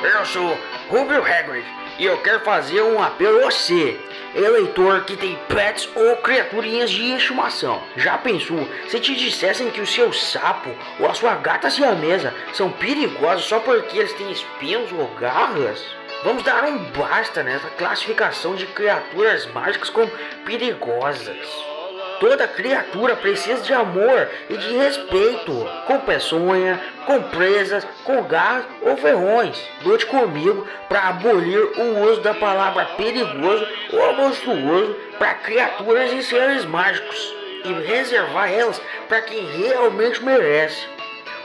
Eu 0.04 0.26
sou 0.26 0.58
Rubio 0.90 1.24
Hagrid 1.24 1.66
e 1.98 2.06
eu 2.06 2.18
quero 2.20 2.42
fazer 2.42 2.82
um 2.82 3.02
apelo 3.02 3.40
a 3.40 3.46
você, 3.46 3.98
eleitor 4.36 5.06
que 5.06 5.16
tem 5.16 5.38
pets 5.48 5.90
ou 5.96 6.18
criaturinhas 6.18 6.92
de 6.92 7.14
estimação. 7.14 7.82
Já 7.96 8.18
pensou 8.18 8.68
se 8.88 9.00
te 9.00 9.16
dissessem 9.16 9.72
que 9.72 9.82
o 9.82 9.88
seu 9.88 10.12
sapo 10.12 10.70
ou 11.00 11.10
a 11.10 11.14
sua 11.14 11.36
gata 11.36 11.70
siamesa 11.70 12.34
são 12.54 12.70
perigosos 12.70 13.46
só 13.46 13.60
porque 13.60 13.98
eles 13.98 14.14
têm 14.14 14.32
espinhos 14.32 14.92
ou 14.92 15.08
garras? 15.20 15.84
Vamos 16.24 16.44
dar 16.44 16.64
um 16.66 16.78
basta 16.92 17.44
nessa 17.44 17.70
classificação 17.70 18.56
de 18.56 18.66
criaturas 18.68 19.46
mágicas 19.54 19.90
como 19.90 20.12
perigosas. 20.46 21.75
Toda 22.20 22.48
criatura 22.48 23.16
precisa 23.16 23.62
de 23.62 23.74
amor 23.74 24.30
e 24.50 24.58
de 24.58 24.78
respeito, 24.78 25.70
com 25.86 26.00
peçonha, 26.00 26.82
com 27.06 27.22
presas, 27.24 27.86
com 28.04 28.24
garras 28.24 28.66
ou 28.82 28.96
ferrões. 28.98 29.62
Lute 29.84 30.06
comigo 30.06 30.66
para 30.88 31.10
abolir 31.10 31.60
o 31.60 32.10
uso 32.10 32.22
da 32.22 32.34
palavra 32.34 32.86
perigoso 32.98 33.68
ou 33.92 34.14
monstruoso 34.14 34.96
para 35.20 35.34
criaturas 35.36 36.12
e 36.14 36.24
seres 36.24 36.66
mágicos 36.66 37.34
e 37.66 37.74
reservar 37.86 38.52
elas 38.52 38.82
para 39.10 39.22
quem 39.22 39.46
realmente 39.46 40.24
merece. 40.24 40.86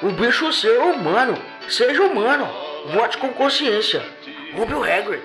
O 0.02 0.10
bicho 0.10 0.52
ser 0.52 0.78
humano, 0.78 1.36
seja 1.68 2.02
humano, 2.02 2.48
vote 2.86 3.18
com 3.18 3.28
consciência. 3.32 4.02
Rubio 4.54 4.82
Hagrid. 4.82 5.22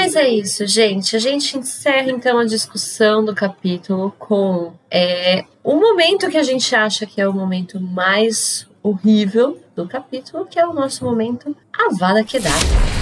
Mas 0.00 0.16
é 0.16 0.26
isso, 0.26 0.66
gente. 0.66 1.14
A 1.14 1.18
gente 1.18 1.58
encerra 1.58 2.10
então 2.10 2.38
a 2.38 2.44
discussão 2.46 3.22
do 3.22 3.34
capítulo 3.34 4.10
com 4.18 4.72
é, 4.90 5.44
o 5.62 5.74
momento 5.74 6.30
que 6.30 6.38
a 6.38 6.42
gente 6.42 6.74
acha 6.74 7.04
que 7.04 7.20
é 7.20 7.28
o 7.28 7.34
momento 7.34 7.78
mais 7.78 8.66
horrível 8.82 9.60
do 9.76 9.86
capítulo, 9.86 10.46
que 10.46 10.58
é 10.58 10.66
o 10.66 10.72
nosso 10.72 11.04
momento 11.04 11.54
Avada 11.70 12.24
Kedavra. 12.24 12.99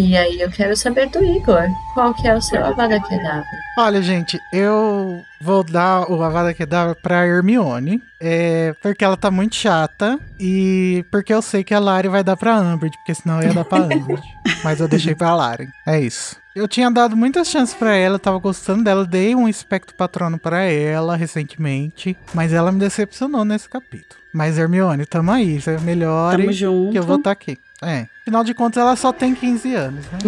E 0.00 0.16
aí 0.16 0.40
eu 0.40 0.48
quero 0.48 0.76
saber 0.76 1.08
do 1.08 1.24
Igor, 1.24 1.66
qual 1.92 2.14
que 2.14 2.28
é 2.28 2.32
o 2.32 2.40
seu 2.40 2.64
Avada 2.64 3.00
Kedavra? 3.00 3.44
Olha, 3.76 4.00
gente, 4.00 4.38
eu 4.52 5.24
vou 5.40 5.64
dar 5.64 6.08
o 6.08 6.22
Avada 6.22 6.54
Kedavra 6.54 6.94
pra 6.94 7.26
Hermione. 7.26 8.00
É, 8.20 8.76
porque 8.80 9.04
ela 9.04 9.16
tá 9.16 9.28
muito 9.28 9.56
chata. 9.56 10.16
E 10.38 11.04
porque 11.10 11.34
eu 11.34 11.42
sei 11.42 11.64
que 11.64 11.74
a 11.74 11.80
Lari 11.80 12.06
vai 12.06 12.22
dar 12.22 12.36
pra 12.36 12.60
Umbridge, 12.60 12.96
porque 12.98 13.12
senão 13.12 13.42
eu 13.42 13.48
ia 13.48 13.54
dar 13.54 13.64
pra 13.64 13.80
Umbridge. 13.92 14.22
Mas 14.62 14.78
eu 14.78 14.86
deixei 14.86 15.16
pra 15.16 15.34
Lari. 15.34 15.68
É 15.84 16.00
isso. 16.00 16.36
Eu 16.54 16.68
tinha 16.68 16.88
dado 16.92 17.16
muitas 17.16 17.48
chances 17.48 17.74
pra 17.74 17.96
ela, 17.96 18.14
eu 18.14 18.20
tava 18.20 18.38
gostando 18.38 18.84
dela, 18.84 19.04
dei 19.04 19.34
um 19.34 19.48
espectro 19.48 19.96
patrono 19.96 20.38
pra 20.38 20.62
ela 20.62 21.16
recentemente, 21.16 22.16
mas 22.32 22.52
ela 22.52 22.70
me 22.70 22.78
decepcionou 22.78 23.44
nesse 23.44 23.68
capítulo. 23.68 24.20
Mas 24.32 24.58
Hermione, 24.58 25.06
tamo 25.06 25.32
aí, 25.32 25.60
você 25.60 25.76
melhore 25.78 26.42
Tamo 26.42 26.52
junto. 26.52 26.92
que 26.92 26.98
eu 26.98 27.02
vou 27.02 27.16
estar 27.16 27.32
aqui. 27.32 27.58
É, 27.82 28.06
afinal 28.22 28.42
de 28.42 28.54
contas 28.54 28.80
ela 28.80 28.96
só 28.96 29.12
tem 29.12 29.34
15 29.34 29.74
anos, 29.74 30.04
né? 30.06 30.18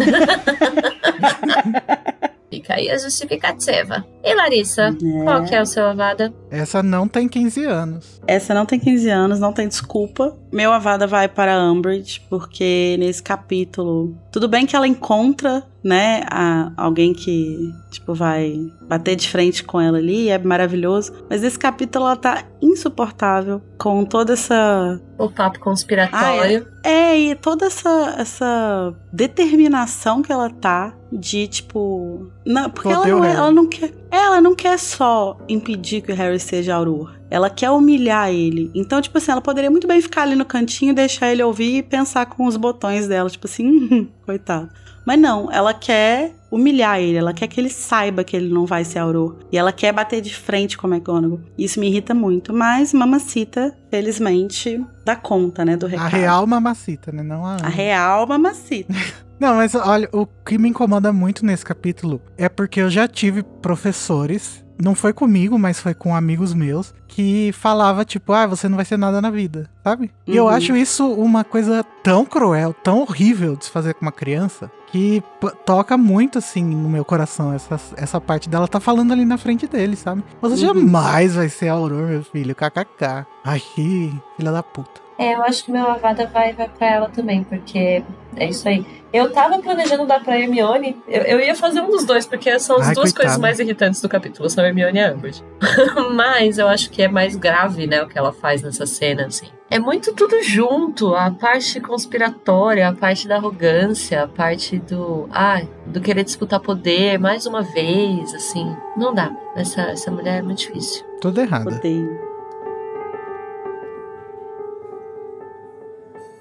Fica 2.51 2.73
aí 2.73 2.91
a 2.91 2.97
justificativa. 2.97 4.05
E 4.23 4.35
Larissa, 4.35 4.89
É. 5.01 5.23
qual 5.23 5.43
que 5.45 5.55
é 5.55 5.61
o 5.61 5.65
seu 5.65 5.85
Avada? 5.87 6.33
Essa 6.51 6.83
não 6.83 7.07
tem 7.07 7.27
15 7.27 7.63
anos. 7.63 8.21
Essa 8.27 8.53
não 8.53 8.65
tem 8.65 8.77
15 8.77 9.09
anos, 9.09 9.39
não 9.39 9.53
tem 9.53 9.67
desculpa. 9.67 10.37
Meu 10.51 10.73
Avada 10.73 11.07
vai 11.07 11.27
para 11.29 11.55
a 11.55 11.71
Umbridge, 11.71 12.21
porque 12.29 12.97
nesse 12.99 13.23
capítulo, 13.23 14.15
tudo 14.31 14.49
bem 14.49 14.65
que 14.65 14.75
ela 14.75 14.85
encontra, 14.87 15.63
né, 15.83 16.23
a- 16.29 16.71
alguém 16.77 17.13
que, 17.13 17.71
tipo, 17.89 18.13
vai 18.13 18.53
bater 18.81 19.15
de 19.15 19.29
frente 19.29 19.63
com 19.63 19.79
ela 19.79 19.97
ali, 19.97 20.27
é 20.29 20.37
maravilhoso. 20.37 21.13
Mas 21.29 21.41
nesse 21.41 21.57
capítulo 21.57 22.05
ela 22.05 22.15
tá 22.17 22.43
insuportável 22.61 23.61
com 23.77 24.03
toda 24.03 24.33
essa 24.33 24.99
O 25.17 25.29
papo 25.29 25.57
conspiratório. 25.61 26.67
É, 26.83 27.17
e 27.17 27.33
toda 27.35 27.65
essa, 27.67 28.15
essa 28.19 28.93
determinação 29.11 30.21
que 30.21 30.31
ela 30.31 30.49
tá 30.49 30.93
de, 31.11 31.47
tipo. 31.47 32.31
Não, 32.45 32.69
porque 32.69 32.89
ela 32.89 33.05
não, 33.07 33.25
é- 33.25 33.33
ela 33.33 33.51
não 33.51 33.67
quer. 33.67 33.91
Ela 34.09 34.41
não 34.41 34.55
quer 34.55 34.77
só 34.79 35.37
impedir 35.49 36.01
que 36.01 36.11
o 36.11 36.15
Harry 36.15 36.39
seja 36.39 36.75
Auror. 36.75 37.13
Ela 37.29 37.49
quer 37.49 37.69
humilhar 37.69 38.29
ele. 38.29 38.71
Então, 38.75 39.01
tipo 39.01 39.17
assim, 39.17 39.31
ela 39.31 39.41
poderia 39.41 39.71
muito 39.71 39.87
bem 39.87 40.01
ficar 40.01 40.23
ali 40.23 40.35
no 40.35 40.45
cantinho, 40.45 40.93
deixar 40.93 41.31
ele 41.31 41.41
ouvir 41.43 41.77
e 41.77 41.83
pensar 41.83 42.25
com 42.25 42.45
os 42.45 42.57
botões 42.57 43.07
dela, 43.07 43.29
tipo 43.29 43.47
assim, 43.47 44.07
coitado. 44.25 44.69
Mas 45.05 45.19
não, 45.19 45.51
ela 45.51 45.73
quer 45.73 46.35
humilhar 46.51 46.99
ele, 46.99 47.17
ela 47.17 47.33
quer 47.33 47.47
que 47.47 47.59
ele 47.59 47.69
saiba 47.69 48.23
que 48.23 48.35
ele 48.35 48.53
não 48.53 48.65
vai 48.65 48.83
ser 48.83 48.99
Auror. 48.99 49.37
E 49.51 49.57
ela 49.57 49.71
quer 49.71 49.93
bater 49.93 50.21
de 50.21 50.35
frente 50.35 50.77
com 50.77 50.87
o 50.87 50.93
McGonagall. 50.93 51.39
Isso 51.57 51.79
me 51.79 51.87
irrita 51.87 52.13
muito. 52.13 52.53
Mas 52.53 52.93
Mamacita, 52.93 53.75
felizmente, 53.89 54.83
dá 55.05 55.15
conta, 55.15 55.63
né, 55.63 55.77
do 55.77 55.87
recado. 55.87 56.13
A 56.13 56.17
real 56.17 56.45
mamacita, 56.45 57.11
né? 57.11 57.23
Não 57.23 57.45
a... 57.45 57.55
A 57.55 57.69
real 57.69 58.27
mamacita. 58.27 58.93
Não, 59.41 59.55
mas 59.55 59.73
olha, 59.73 60.07
o 60.11 60.27
que 60.27 60.55
me 60.59 60.69
incomoda 60.69 61.11
muito 61.11 61.43
nesse 61.43 61.65
capítulo 61.65 62.21
é 62.37 62.47
porque 62.47 62.79
eu 62.79 62.91
já 62.91 63.07
tive 63.07 63.41
professores, 63.41 64.60
não 64.81 64.95
foi 64.95 65.13
comigo, 65.13 65.57
mas 65.59 65.79
foi 65.79 65.93
com 65.93 66.15
amigos 66.15 66.53
meus, 66.53 66.93
que 67.07 67.51
falava 67.53 68.03
tipo, 68.05 68.33
ah, 68.33 68.47
você 68.47 68.67
não 68.69 68.75
vai 68.77 68.85
ser 68.85 68.97
nada 68.97 69.21
na 69.21 69.29
vida, 69.29 69.69
sabe? 69.83 70.11
E 70.25 70.35
eu 70.35 70.45
Uhum. 70.45 70.49
acho 70.49 70.75
isso 70.75 71.11
uma 71.13 71.43
coisa 71.43 71.83
tão 72.03 72.25
cruel, 72.25 72.73
tão 72.73 73.01
horrível 73.01 73.55
de 73.55 73.65
se 73.65 73.71
fazer 73.71 73.93
com 73.93 74.01
uma 74.05 74.11
criança, 74.11 74.71
que 74.87 75.23
toca 75.65 75.97
muito 75.97 76.37
assim 76.37 76.63
no 76.63 76.89
meu 76.89 77.05
coração 77.05 77.53
essa, 77.53 77.79
essa 77.95 78.19
parte 78.19 78.49
dela 78.49 78.67
tá 78.67 78.79
falando 78.79 79.11
ali 79.13 79.23
na 79.25 79.37
frente 79.37 79.67
dele, 79.67 79.95
sabe? 79.95 80.23
Você 80.41 80.65
Uhum. 80.65 80.73
jamais 80.73 81.35
vai 81.35 81.47
ser 81.49 81.69
Auror, 81.69 82.07
meu 82.07 82.23
filho, 82.23 82.53
kkk. 82.55 83.25
Ai, 83.45 83.59
filha 83.75 84.51
da 84.51 84.61
puta. 84.63 84.99
É, 85.21 85.35
eu 85.35 85.43
acho 85.43 85.63
que 85.63 85.71
meu 85.71 85.87
Avada 85.87 86.25
vai, 86.25 86.51
vai 86.53 86.67
pra 86.67 86.87
ela 86.87 87.09
também, 87.09 87.43
porque 87.43 88.03
é 88.35 88.49
isso 88.49 88.67
aí. 88.67 88.83
Eu 89.13 89.31
tava 89.31 89.59
planejando 89.59 90.05
dar 90.07 90.23
pra 90.23 90.39
Hermione, 90.39 90.97
eu, 91.07 91.21
eu 91.23 91.39
ia 91.39 91.53
fazer 91.53 91.79
um 91.81 91.91
dos 91.91 92.05
dois, 92.05 92.25
porque 92.25 92.57
são 92.59 92.77
as 92.77 92.87
Ai, 92.87 92.95
duas 92.95 93.11
coitada. 93.11 93.23
coisas 93.25 93.37
mais 93.37 93.59
irritantes 93.59 94.01
do 94.01 94.09
capítulo, 94.09 94.49
são 94.49 94.65
Hermione 94.65 94.97
e 94.97 95.03
a 95.03 95.11
Umbridge. 95.11 95.43
Mas 96.15 96.57
eu 96.57 96.67
acho 96.67 96.89
que 96.89 97.03
é 97.03 97.07
mais 97.07 97.35
grave, 97.35 97.85
né, 97.85 98.01
o 98.01 98.07
que 98.07 98.17
ela 98.17 98.31
faz 98.33 98.63
nessa 98.63 98.87
cena, 98.87 99.27
assim. 99.27 99.47
É 99.69 99.77
muito 99.77 100.11
tudo 100.13 100.41
junto, 100.41 101.13
a 101.13 101.29
parte 101.29 101.79
conspiratória, 101.79 102.87
a 102.87 102.93
parte 102.93 103.27
da 103.27 103.35
arrogância, 103.35 104.23
a 104.23 104.27
parte 104.27 104.79
do, 104.79 105.29
ai, 105.29 105.69
do 105.85 106.01
querer 106.01 106.23
disputar 106.23 106.59
poder 106.59 107.19
mais 107.19 107.45
uma 107.45 107.61
vez, 107.61 108.33
assim. 108.33 108.75
Não 108.97 109.13
dá. 109.13 109.31
Essa, 109.55 109.81
essa 109.83 110.09
mulher 110.09 110.39
é 110.39 110.41
muito 110.41 110.59
difícil. 110.59 111.05
Tudo 111.21 111.41
errado. 111.41 111.67
Odeio. 111.67 112.30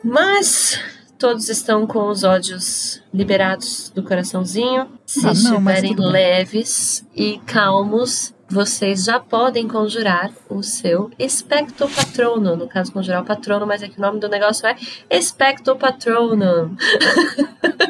Mas 0.02 0.80
todos 1.18 1.48
estão 1.48 1.86
com 1.86 2.08
os 2.08 2.24
ódios 2.24 3.02
liberados 3.12 3.90
do 3.94 4.02
coraçãozinho. 4.02 4.88
Se 5.04 5.20
Ah, 5.20 5.24
não, 5.24 5.32
estiverem 5.34 5.94
leves 5.96 7.04
e 7.14 7.38
calmos, 7.46 8.34
vocês 8.48 9.04
já 9.04 9.20
podem 9.20 9.68
conjurar 9.68 10.30
o 10.48 10.62
seu 10.62 11.10
Expecto 11.18 11.86
Patrono. 11.88 12.56
No 12.56 12.66
caso, 12.66 12.92
conjurar 12.92 13.22
o 13.22 13.24
patrono, 13.26 13.66
mas 13.66 13.82
aqui 13.82 13.98
o 13.98 14.00
nome 14.00 14.18
do 14.18 14.28
negócio 14.28 14.66
é 14.66 14.76
Expecto 15.10 15.76
Patrono. 15.76 16.76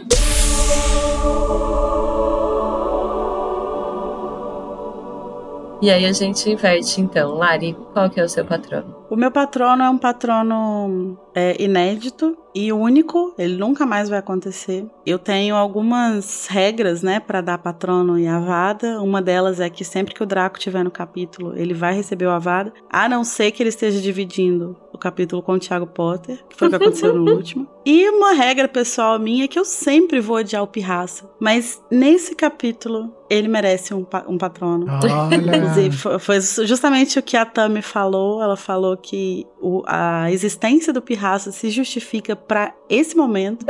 E 5.82 5.90
aí 5.90 6.04
a 6.04 6.12
gente 6.12 6.50
inverte, 6.50 7.00
então. 7.00 7.34
Lari, 7.34 7.74
qual 7.94 8.10
que 8.10 8.20
é 8.20 8.24
o 8.24 8.28
seu 8.28 8.44
patrono? 8.44 9.00
O 9.08 9.16
meu 9.16 9.30
patrono 9.30 9.82
é 9.82 9.88
um 9.88 9.96
patrono 9.96 11.18
é, 11.34 11.60
inédito 11.60 12.36
e 12.54 12.72
único, 12.72 13.34
ele 13.38 13.56
nunca 13.56 13.86
mais 13.86 14.08
vai 14.08 14.18
acontecer. 14.18 14.84
Eu 15.06 15.18
tenho 15.18 15.56
algumas 15.56 16.46
regras, 16.48 17.02
né, 17.02 17.18
para 17.18 17.40
dar 17.40 17.58
patrono 17.58 18.18
e 18.18 18.26
avada. 18.26 19.00
Uma 19.00 19.22
delas 19.22 19.58
é 19.58 19.70
que 19.70 19.84
sempre 19.84 20.14
que 20.14 20.22
o 20.22 20.26
Draco 20.26 20.58
tiver 20.58 20.84
no 20.84 20.90
capítulo, 20.90 21.56
ele 21.56 21.72
vai 21.72 21.94
receber 21.94 22.26
o 22.26 22.30
avada, 22.30 22.72
a 22.90 23.08
não 23.08 23.24
ser 23.24 23.50
que 23.50 23.62
ele 23.62 23.70
esteja 23.70 24.00
dividindo 24.00 24.76
capítulo 25.00 25.42
com 25.42 25.52
o 25.54 25.58
Thiago 25.58 25.86
Potter, 25.86 26.38
que 26.48 26.56
foi 26.56 26.68
o 26.68 26.70
que 26.70 26.76
aconteceu 26.76 27.14
no 27.14 27.30
último. 27.34 27.66
E 27.84 28.08
uma 28.10 28.32
regra 28.32 28.68
pessoal 28.68 29.18
minha 29.18 29.44
é 29.44 29.48
que 29.48 29.58
eu 29.58 29.64
sempre 29.64 30.20
vou 30.20 30.36
odiar 30.36 30.62
o 30.62 30.66
Pirraça, 30.66 31.28
mas 31.40 31.82
nesse 31.90 32.34
capítulo 32.34 33.10
ele 33.28 33.48
merece 33.48 33.94
um, 33.94 34.04
pa- 34.04 34.24
um 34.28 34.36
patrono. 34.36 34.86
Inclusive, 35.32 35.96
foi 36.18 36.40
justamente 36.66 37.18
o 37.18 37.22
que 37.22 37.36
a 37.36 37.44
Tami 37.46 37.80
falou. 37.82 38.42
Ela 38.42 38.56
falou 38.56 38.96
que 38.96 39.46
o- 39.60 39.82
a 39.86 40.30
existência 40.30 40.92
do 40.92 41.00
Pirraça 41.00 41.50
se 41.52 41.70
justifica 41.70 42.34
pra 42.36 42.74
esse 42.88 43.16
momento. 43.16 43.64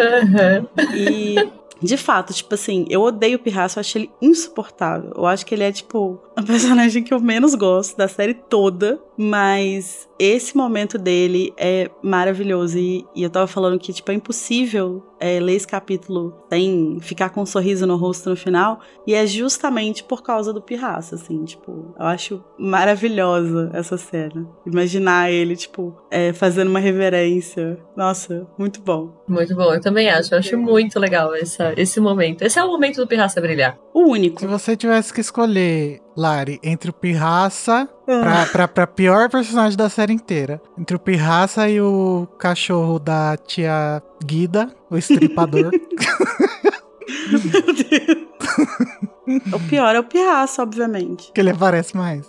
E, 0.94 1.36
de 1.82 1.96
fato, 1.96 2.32
tipo 2.32 2.54
assim, 2.54 2.86
eu 2.90 3.00
odeio 3.02 3.36
o 3.36 3.38
Pirraça, 3.40 3.78
eu 3.78 3.80
acho 3.80 3.98
ele 3.98 4.10
insuportável. 4.20 5.12
Eu 5.16 5.26
acho 5.26 5.44
que 5.46 5.54
ele 5.54 5.62
é, 5.64 5.72
tipo, 5.72 6.20
a 6.40 6.46
personagem 6.46 7.02
que 7.02 7.12
eu 7.12 7.20
menos 7.20 7.54
gosto 7.54 7.96
da 7.96 8.08
série 8.08 8.34
toda. 8.34 9.00
Mas 9.16 10.08
esse 10.18 10.56
momento 10.56 10.96
dele 10.96 11.52
é 11.58 11.90
maravilhoso. 12.02 12.78
E, 12.78 13.04
e 13.14 13.22
eu 13.22 13.28
tava 13.28 13.46
falando 13.46 13.78
que, 13.78 13.92
tipo, 13.92 14.10
é 14.10 14.14
impossível 14.14 15.02
é, 15.20 15.38
ler 15.38 15.54
esse 15.56 15.66
capítulo 15.66 16.34
sem 16.50 16.98
ficar 17.02 17.28
com 17.28 17.42
um 17.42 17.46
sorriso 17.46 17.86
no 17.86 17.96
rosto 17.96 18.30
no 18.30 18.36
final. 18.36 18.80
E 19.06 19.14
é 19.14 19.26
justamente 19.26 20.02
por 20.02 20.22
causa 20.22 20.52
do 20.54 20.62
Pirraça, 20.62 21.16
assim, 21.16 21.44
tipo, 21.44 21.94
eu 21.98 22.06
acho 22.06 22.42
maravilhosa 22.58 23.70
essa 23.74 23.98
cena. 23.98 24.48
Imaginar 24.66 25.30
ele, 25.30 25.54
tipo, 25.54 25.94
é, 26.10 26.32
fazendo 26.32 26.68
uma 26.68 26.80
reverência. 26.80 27.78
Nossa, 27.94 28.46
muito 28.58 28.80
bom. 28.80 29.22
Muito 29.28 29.54
bom, 29.54 29.74
eu 29.74 29.80
também 29.82 30.08
acho. 30.08 30.34
Eu 30.34 30.38
acho 30.38 30.56
muito 30.56 30.98
legal 30.98 31.34
essa, 31.34 31.74
esse 31.76 32.00
momento. 32.00 32.42
Esse 32.42 32.58
é 32.58 32.64
o 32.64 32.68
momento 32.68 32.96
do 32.96 33.06
Pirraça 33.06 33.40
brilhar. 33.40 33.78
O 33.92 34.08
único. 34.08 34.40
Se 34.40 34.46
você 34.46 34.76
tivesse 34.76 35.12
que 35.12 35.20
escolher, 35.20 36.00
Lari, 36.16 36.58
entre 36.62 36.90
o 36.90 36.92
Pirraça 36.92 37.88
pra, 38.04 38.46
pra, 38.46 38.68
pra 38.68 38.86
pior 38.86 39.30
personagem 39.30 39.76
da 39.76 39.88
série 39.88 40.12
inteira, 40.12 40.60
entre 40.78 40.96
o 40.96 40.98
Pirraça 41.00 41.68
e 41.68 41.80
o 41.80 42.26
cachorro 42.38 42.98
da 42.98 43.36
tia 43.36 44.02
Guida, 44.24 44.74
o 44.90 44.96
estripador. 44.96 45.70
Meu 47.30 47.74
Deus. 47.74 48.30
o 49.52 49.68
pior 49.68 49.94
é 49.94 50.00
o 50.00 50.04
Pirraça, 50.04 50.62
obviamente. 50.62 51.32
que 51.32 51.40
ele 51.40 51.50
aparece 51.50 51.96
mais. 51.96 52.28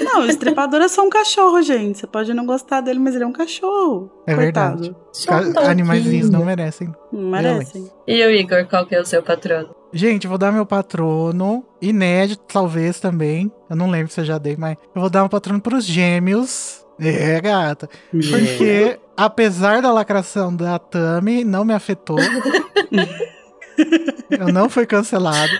Não, 0.00 0.22
o 0.22 0.26
estripador 0.26 0.80
é 0.80 0.88
só 0.88 1.04
um 1.04 1.10
cachorro, 1.10 1.62
gente. 1.62 1.98
Você 1.98 2.06
pode 2.06 2.32
não 2.34 2.44
gostar 2.46 2.80
dele, 2.80 2.98
mas 2.98 3.14
ele 3.14 3.24
é 3.24 3.26
um 3.26 3.32
cachorro. 3.32 4.10
É 4.26 4.34
Coitado. 4.34 4.82
verdade. 4.82 5.60
Um 5.60 5.70
Animaizinhos 5.70 6.30
não 6.30 6.44
merecem. 6.44 6.92
Não 7.12 7.30
merece. 7.30 7.90
E 8.06 8.24
o 8.24 8.30
Igor, 8.30 8.66
qual 8.68 8.86
que 8.86 8.94
é 8.94 9.00
o 9.00 9.04
seu 9.04 9.22
patrono? 9.22 9.75
Gente, 9.92 10.26
vou 10.26 10.36
dar 10.36 10.52
meu 10.52 10.66
patrono, 10.66 11.64
inédito 11.80 12.42
talvez 12.52 13.00
também. 13.00 13.50
Eu 13.70 13.76
não 13.76 13.90
lembro 13.90 14.12
se 14.12 14.20
eu 14.20 14.24
já 14.24 14.38
dei, 14.38 14.56
mas 14.56 14.76
eu 14.94 15.00
vou 15.00 15.10
dar 15.10 15.24
um 15.24 15.28
patrono 15.28 15.60
pros 15.60 15.84
gêmeos. 15.84 16.84
É, 16.98 17.40
gata. 17.40 17.88
Porque, 18.10 18.98
apesar 19.16 19.82
da 19.82 19.92
lacração 19.92 20.54
da 20.54 20.78
Tami, 20.78 21.44
não 21.44 21.64
me 21.64 21.74
afetou. 21.74 22.18
eu 24.30 24.48
não 24.52 24.68
fui 24.68 24.86
cancelado. 24.86 25.52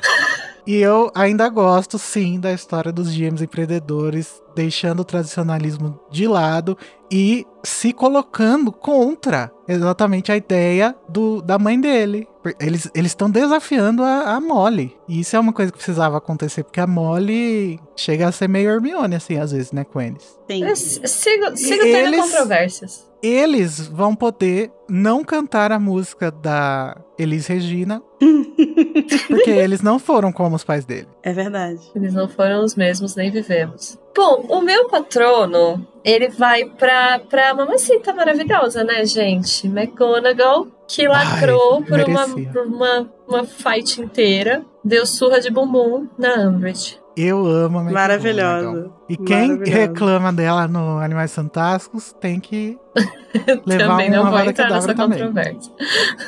E 0.67 0.77
eu 0.77 1.11
ainda 1.15 1.49
gosto, 1.49 1.97
sim, 1.99 2.41
da 2.41 2.53
história 2.53 2.91
dos 2.93 3.11
gêmeos 3.13 3.41
empreendedores, 3.41 4.43
deixando 4.55 5.01
o 5.01 5.05
tradicionalismo 5.05 6.01
de 6.11 6.27
lado 6.27 6.77
e 7.11 7.47
se 7.63 7.93
colocando 7.93 8.73
contra 8.73 9.53
exatamente 9.69 10.33
a 10.33 10.37
ideia 10.37 10.95
do, 11.09 11.41
da 11.41 11.57
mãe 11.59 11.81
dele. 11.81 12.27
Eles 12.59 12.91
estão 12.95 13.31
desafiando 13.31 14.03
a, 14.03 14.35
a 14.35 14.41
Molly. 14.41 14.97
E 15.09 15.21
isso 15.21 15.37
é 15.37 15.39
uma 15.41 15.53
coisa 15.53 15.71
que 15.71 15.79
precisava 15.79 16.17
acontecer, 16.17 16.65
porque 16.65 16.81
a 16.81 16.87
Molly 16.87 17.79
chega 17.97 18.27
a 18.29 18.33
ser 18.33 18.49
meio 18.49 18.71
Hermione, 18.71 19.15
assim, 19.17 19.37
às 19.39 19.53
vezes, 19.53 19.71
né, 19.73 19.85
com 19.85 20.01
eles. 20.01 20.37
Sim. 20.51 20.75
Sigo, 20.75 21.57
sigo 21.57 21.83
tendo 21.83 21.87
Eles- 22.09 22.21
controvérsias. 22.21 23.07
Eles 23.23 23.87
vão 23.87 24.15
poder 24.15 24.71
não 24.89 25.25
cantar 25.25 25.73
a 25.73 25.81
música 25.81 26.31
da 26.31 26.97
Elis 27.19 27.47
Regina, 27.47 28.03
porque 29.29 29.51
eles 29.51 29.81
não 29.83 29.99
foram 29.99 30.33
como 30.33 30.57
os 30.57 30.65
pais 30.65 30.85
dele. 30.85 31.09
É 31.23 31.33
verdade. 31.33 31.81
Eles 31.95 32.15
não 32.15 32.29
foram 32.29 32.63
os 32.63 32.75
mesmos, 32.75 33.17
nem 33.17 33.31
vivemos. 33.31 33.99
Bom, 34.15 34.47
o 34.49 34.61
meu 34.63 34.89
patrono, 34.89 35.87
ele 36.05 36.29
vai 36.29 36.65
pra, 36.65 37.19
pra 37.19 37.55
mamacita 37.55 38.15
maravilhosa, 38.15 38.83
né, 38.85 39.05
gente? 39.05 39.67
McGonagall, 39.67 40.69
que 40.89 41.07
lacrou 41.07 41.83
por, 41.83 42.01
uma, 42.01 42.29
por 42.29 42.67
uma, 42.67 43.11
uma 43.29 43.45
fight 43.45 44.01
inteira, 44.01 44.65
deu 44.83 45.05
surra 45.05 45.41
de 45.41 45.51
bumbum 45.51 46.09
na 46.17 46.49
Umbridge. 46.49 46.99
Eu 47.17 47.47
amo 47.47 47.79
a 47.79 47.83
McGonagall. 47.83 47.93
Maravilhosa. 47.95 48.91
E 49.09 49.17
quem 49.17 49.49
Maravilhosa. 49.53 49.79
reclama 49.79 50.33
dela 50.33 50.69
no 50.69 50.99
Animais 50.99 51.35
Fantásticos 51.35 52.13
tem 52.21 52.39
que 52.39 52.79
levar 53.65 53.89
Também 53.89 54.11
não 54.11 54.23
uma 54.23 54.31
vou 54.31 54.39
vara 54.39 54.51
entrar 54.51 54.71
nessa 54.71 54.95
também. 54.95 55.19
controvérsia. 55.19 55.73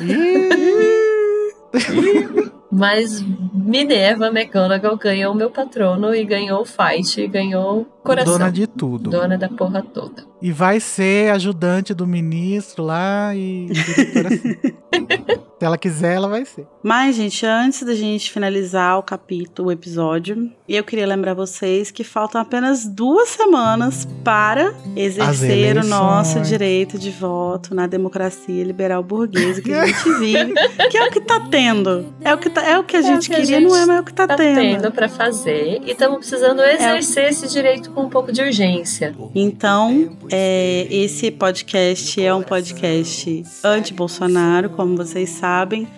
Mas 2.70 3.24
Minerva 3.54 4.26
McGonagall 4.28 4.96
ganhou 4.98 5.32
o 5.32 5.36
meu 5.36 5.50
patrono 5.50 6.14
e 6.14 6.22
ganhou 6.22 6.60
o 6.60 6.64
fight 6.66 7.18
e 7.18 7.26
ganhou 7.26 7.80
o 7.80 7.84
coração. 8.02 8.34
Dona 8.34 8.52
de 8.52 8.66
tudo. 8.66 9.08
Dona 9.10 9.38
da 9.38 9.48
porra 9.48 9.82
toda. 9.82 10.22
E 10.40 10.52
vai 10.52 10.78
ser 10.78 11.32
ajudante 11.32 11.94
do 11.94 12.06
ministro 12.06 12.84
lá 12.84 13.34
e 13.34 13.66
diretora 13.70 14.28
assim. 14.28 15.38
Se 15.58 15.64
ela 15.64 15.76
quiser, 15.76 16.14
ela 16.14 16.28
vai 16.28 16.44
ser. 16.44 16.66
Mas, 16.84 17.16
gente, 17.16 17.44
antes 17.44 17.82
da 17.82 17.92
gente 17.94 18.30
finalizar 18.30 18.96
o 18.96 19.02
capítulo, 19.02 19.68
o 19.68 19.72
episódio, 19.72 20.52
eu 20.68 20.84
queria 20.84 21.04
lembrar 21.04 21.34
vocês 21.34 21.90
que 21.90 22.04
faltam 22.04 22.40
apenas 22.40 22.84
duas 22.86 23.30
semanas 23.30 24.06
para 24.22 24.72
exercer 24.94 25.76
o 25.76 25.84
nosso 25.84 26.40
direito 26.42 26.96
de 26.96 27.10
voto 27.10 27.74
na 27.74 27.88
democracia 27.88 28.62
liberal 28.62 29.02
burguesa 29.02 29.60
que 29.60 29.72
a 29.74 29.84
gente 29.86 30.12
vive, 30.20 30.54
que 30.90 30.96
é 30.96 31.08
o 31.08 31.10
que 31.10 31.20
tá 31.20 31.40
tendo. 31.50 32.06
É 32.22 32.32
o 32.32 32.38
que, 32.38 32.48
tá, 32.48 32.62
é 32.62 32.78
o 32.78 32.84
que 32.84 32.96
a 32.96 33.00
É 33.00 33.02
o 33.02 33.06
gente 33.06 33.28
que 33.28 33.34
a 33.34 33.38
queria, 33.40 33.58
gente 33.58 33.68
não 33.68 33.76
é, 33.76 33.84
mas 33.86 33.96
é 33.96 34.00
o 34.00 34.04
que 34.04 34.14
tá, 34.14 34.28
Tá 34.28 34.36
tendo. 34.36 34.60
tendo 34.80 34.92
pra 34.92 35.08
fazer 35.08 35.80
e 35.84 35.90
estamos 35.90 36.18
precisando 36.18 36.62
exercer 36.62 37.30
esse 37.30 37.48
direito 37.48 37.90
com 37.90 38.02
um 38.02 38.08
pouco 38.08 38.30
de 38.30 38.40
urgência. 38.42 39.12
Então, 39.34 40.16
é, 40.30 40.86
esse 40.88 41.32
podcast 41.32 42.22
é 42.22 42.32
um 42.32 42.42
podcast 42.44 43.42
anti-Bolsonaro, 43.64 44.70
como 44.70 44.96
vocês 44.96 45.30
sabem, 45.30 45.47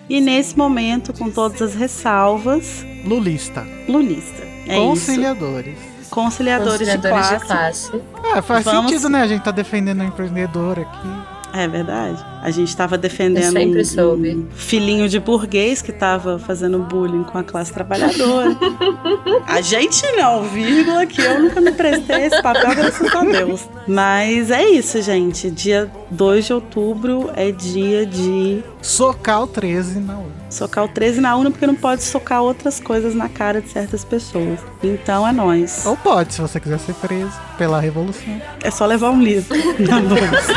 e 0.09 0.19
nesse 0.21 0.57
momento, 0.57 1.13
com 1.13 1.29
todas 1.29 1.61
as 1.61 1.73
ressalvas, 1.75 2.85
Lulista. 3.05 3.65
lulista. 3.87 4.43
É 4.67 4.77
isso. 4.77 4.81
Conciliadores. 4.87 5.75
Conciliadores, 6.09 6.77
Conciliadores 6.89 7.29
de 7.39 7.45
classe. 7.47 7.91
Ah, 8.33 8.41
faz 8.41 8.65
Vamos- 8.65 8.91
sentido, 8.91 9.09
né? 9.09 9.21
A 9.21 9.27
gente 9.27 9.41
tá 9.43 9.51
defendendo 9.51 10.01
o 10.01 10.03
empreendedor 10.03 10.79
aqui. 10.79 11.57
É 11.57 11.67
verdade. 11.67 12.23
A 12.41 12.49
gente 12.49 12.75
tava 12.75 12.97
defendendo 12.97 13.43
Eu 13.43 13.51
sempre 13.51 13.81
um, 13.81 13.85
soube. 13.85 14.47
filhinho 14.55 15.07
de 15.07 15.19
burguês 15.19 15.81
que 15.81 15.91
tava 15.91 16.39
fazendo 16.39 16.79
bullying 16.79 17.23
com 17.23 17.37
a 17.37 17.43
classe 17.43 17.71
trabalhadora. 17.71 18.57
a 19.47 19.61
gente 19.61 20.01
não, 20.15 20.43
vírgula, 20.43 21.05
que 21.05 21.21
eu 21.21 21.39
nunca 21.41 21.61
me 21.61 21.71
prestei 21.71 22.15
a 22.15 22.25
esse 22.27 22.41
papel, 22.41 22.73
graças 22.75 23.15
a 23.15 23.21
Deus. 23.23 23.69
Mas 23.87 24.49
é 24.49 24.67
isso, 24.67 25.01
gente. 25.01 25.51
Dia 25.51 25.89
2 26.09 26.45
de 26.45 26.53
outubro 26.53 27.29
é 27.35 27.51
dia 27.51 28.05
de 28.05 28.63
Socar 28.81 29.43
o 29.43 29.47
13 29.47 29.99
na 29.99 30.13
urna. 30.17 30.31
socar 30.49 30.83
o 30.85 30.87
13 30.87 31.21
na 31.21 31.35
urna, 31.37 31.51
porque 31.51 31.67
não 31.67 31.75
pode 31.75 32.01
socar 32.01 32.41
outras 32.41 32.79
coisas 32.79 33.13
na 33.13 33.29
cara 33.29 33.61
de 33.61 33.69
certas 33.69 34.03
pessoas. 34.03 34.59
Então 34.83 35.27
é 35.27 35.31
nóis. 35.31 35.85
Ou 35.85 35.95
pode, 35.95 36.33
se 36.33 36.41
você 36.41 36.59
quiser 36.59 36.79
ser 36.79 36.95
preso 36.95 37.31
pela 37.59 37.79
revolução. 37.79 38.41
É 38.63 38.71
só 38.71 38.87
levar 38.87 39.11
um 39.11 39.21
livro 39.21 39.55
na 39.77 39.99
bolsa. 39.99 40.53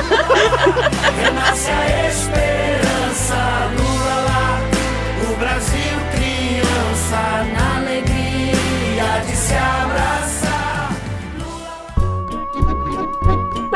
Renasce 1.74 2.28
a 2.30 2.93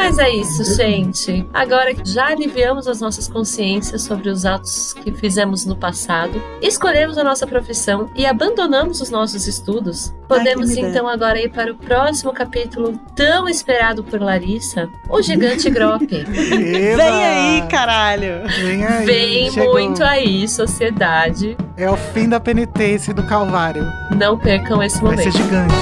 Mas 0.09 0.19
é 0.19 0.31
isso, 0.31 0.65
gente. 0.75 1.47
Agora 1.53 1.93
que 1.93 2.09
já 2.09 2.29
aliviamos 2.29 2.89
as 2.89 2.99
nossas 2.99 3.29
consciências 3.29 4.01
sobre 4.01 4.31
os 4.31 4.47
atos 4.47 4.95
que 4.95 5.13
fizemos 5.13 5.67
no 5.67 5.77
passado, 5.77 6.43
escolhemos 6.63 7.19
a 7.19 7.25
nossa 7.25 7.47
profissão 7.47 8.09
e 8.17 8.25
abandonamos 8.25 9.03
os 9.03 9.11
nossos 9.11 9.47
estudos, 9.47 10.15
podemos 10.27 10.71
Ai, 10.71 10.79
então 10.79 11.07
agora 11.07 11.39
ir 11.39 11.51
para 11.51 11.73
o 11.73 11.75
próximo 11.75 12.33
capítulo 12.33 12.99
tão 13.15 13.47
esperado 13.51 14.03
por 14.03 14.19
Larissa, 14.19 14.89
o 15.11 15.21
Gigante 15.21 15.69
Grop. 15.69 16.01
Eba! 16.11 16.97
Vem 16.97 17.25
aí, 17.27 17.63
caralho! 17.69 18.49
Vem 18.63 18.87
aí. 18.87 19.05
Vem 19.05 19.51
chegou. 19.51 19.75
muito 19.75 20.03
aí, 20.03 20.49
sociedade. 20.49 21.55
É 21.77 21.91
o 21.91 21.99
fim 21.99 22.31
da 22.31 22.41
penitência 22.41 23.11
e 23.11 23.15
do 23.15 23.25
calvário. 23.25 23.85
Não 24.17 24.39
percam 24.39 24.83
esse 24.83 25.03
Vai 25.03 25.19
ser 25.19 25.27
momento. 25.27 25.37
gigante. 25.37 25.75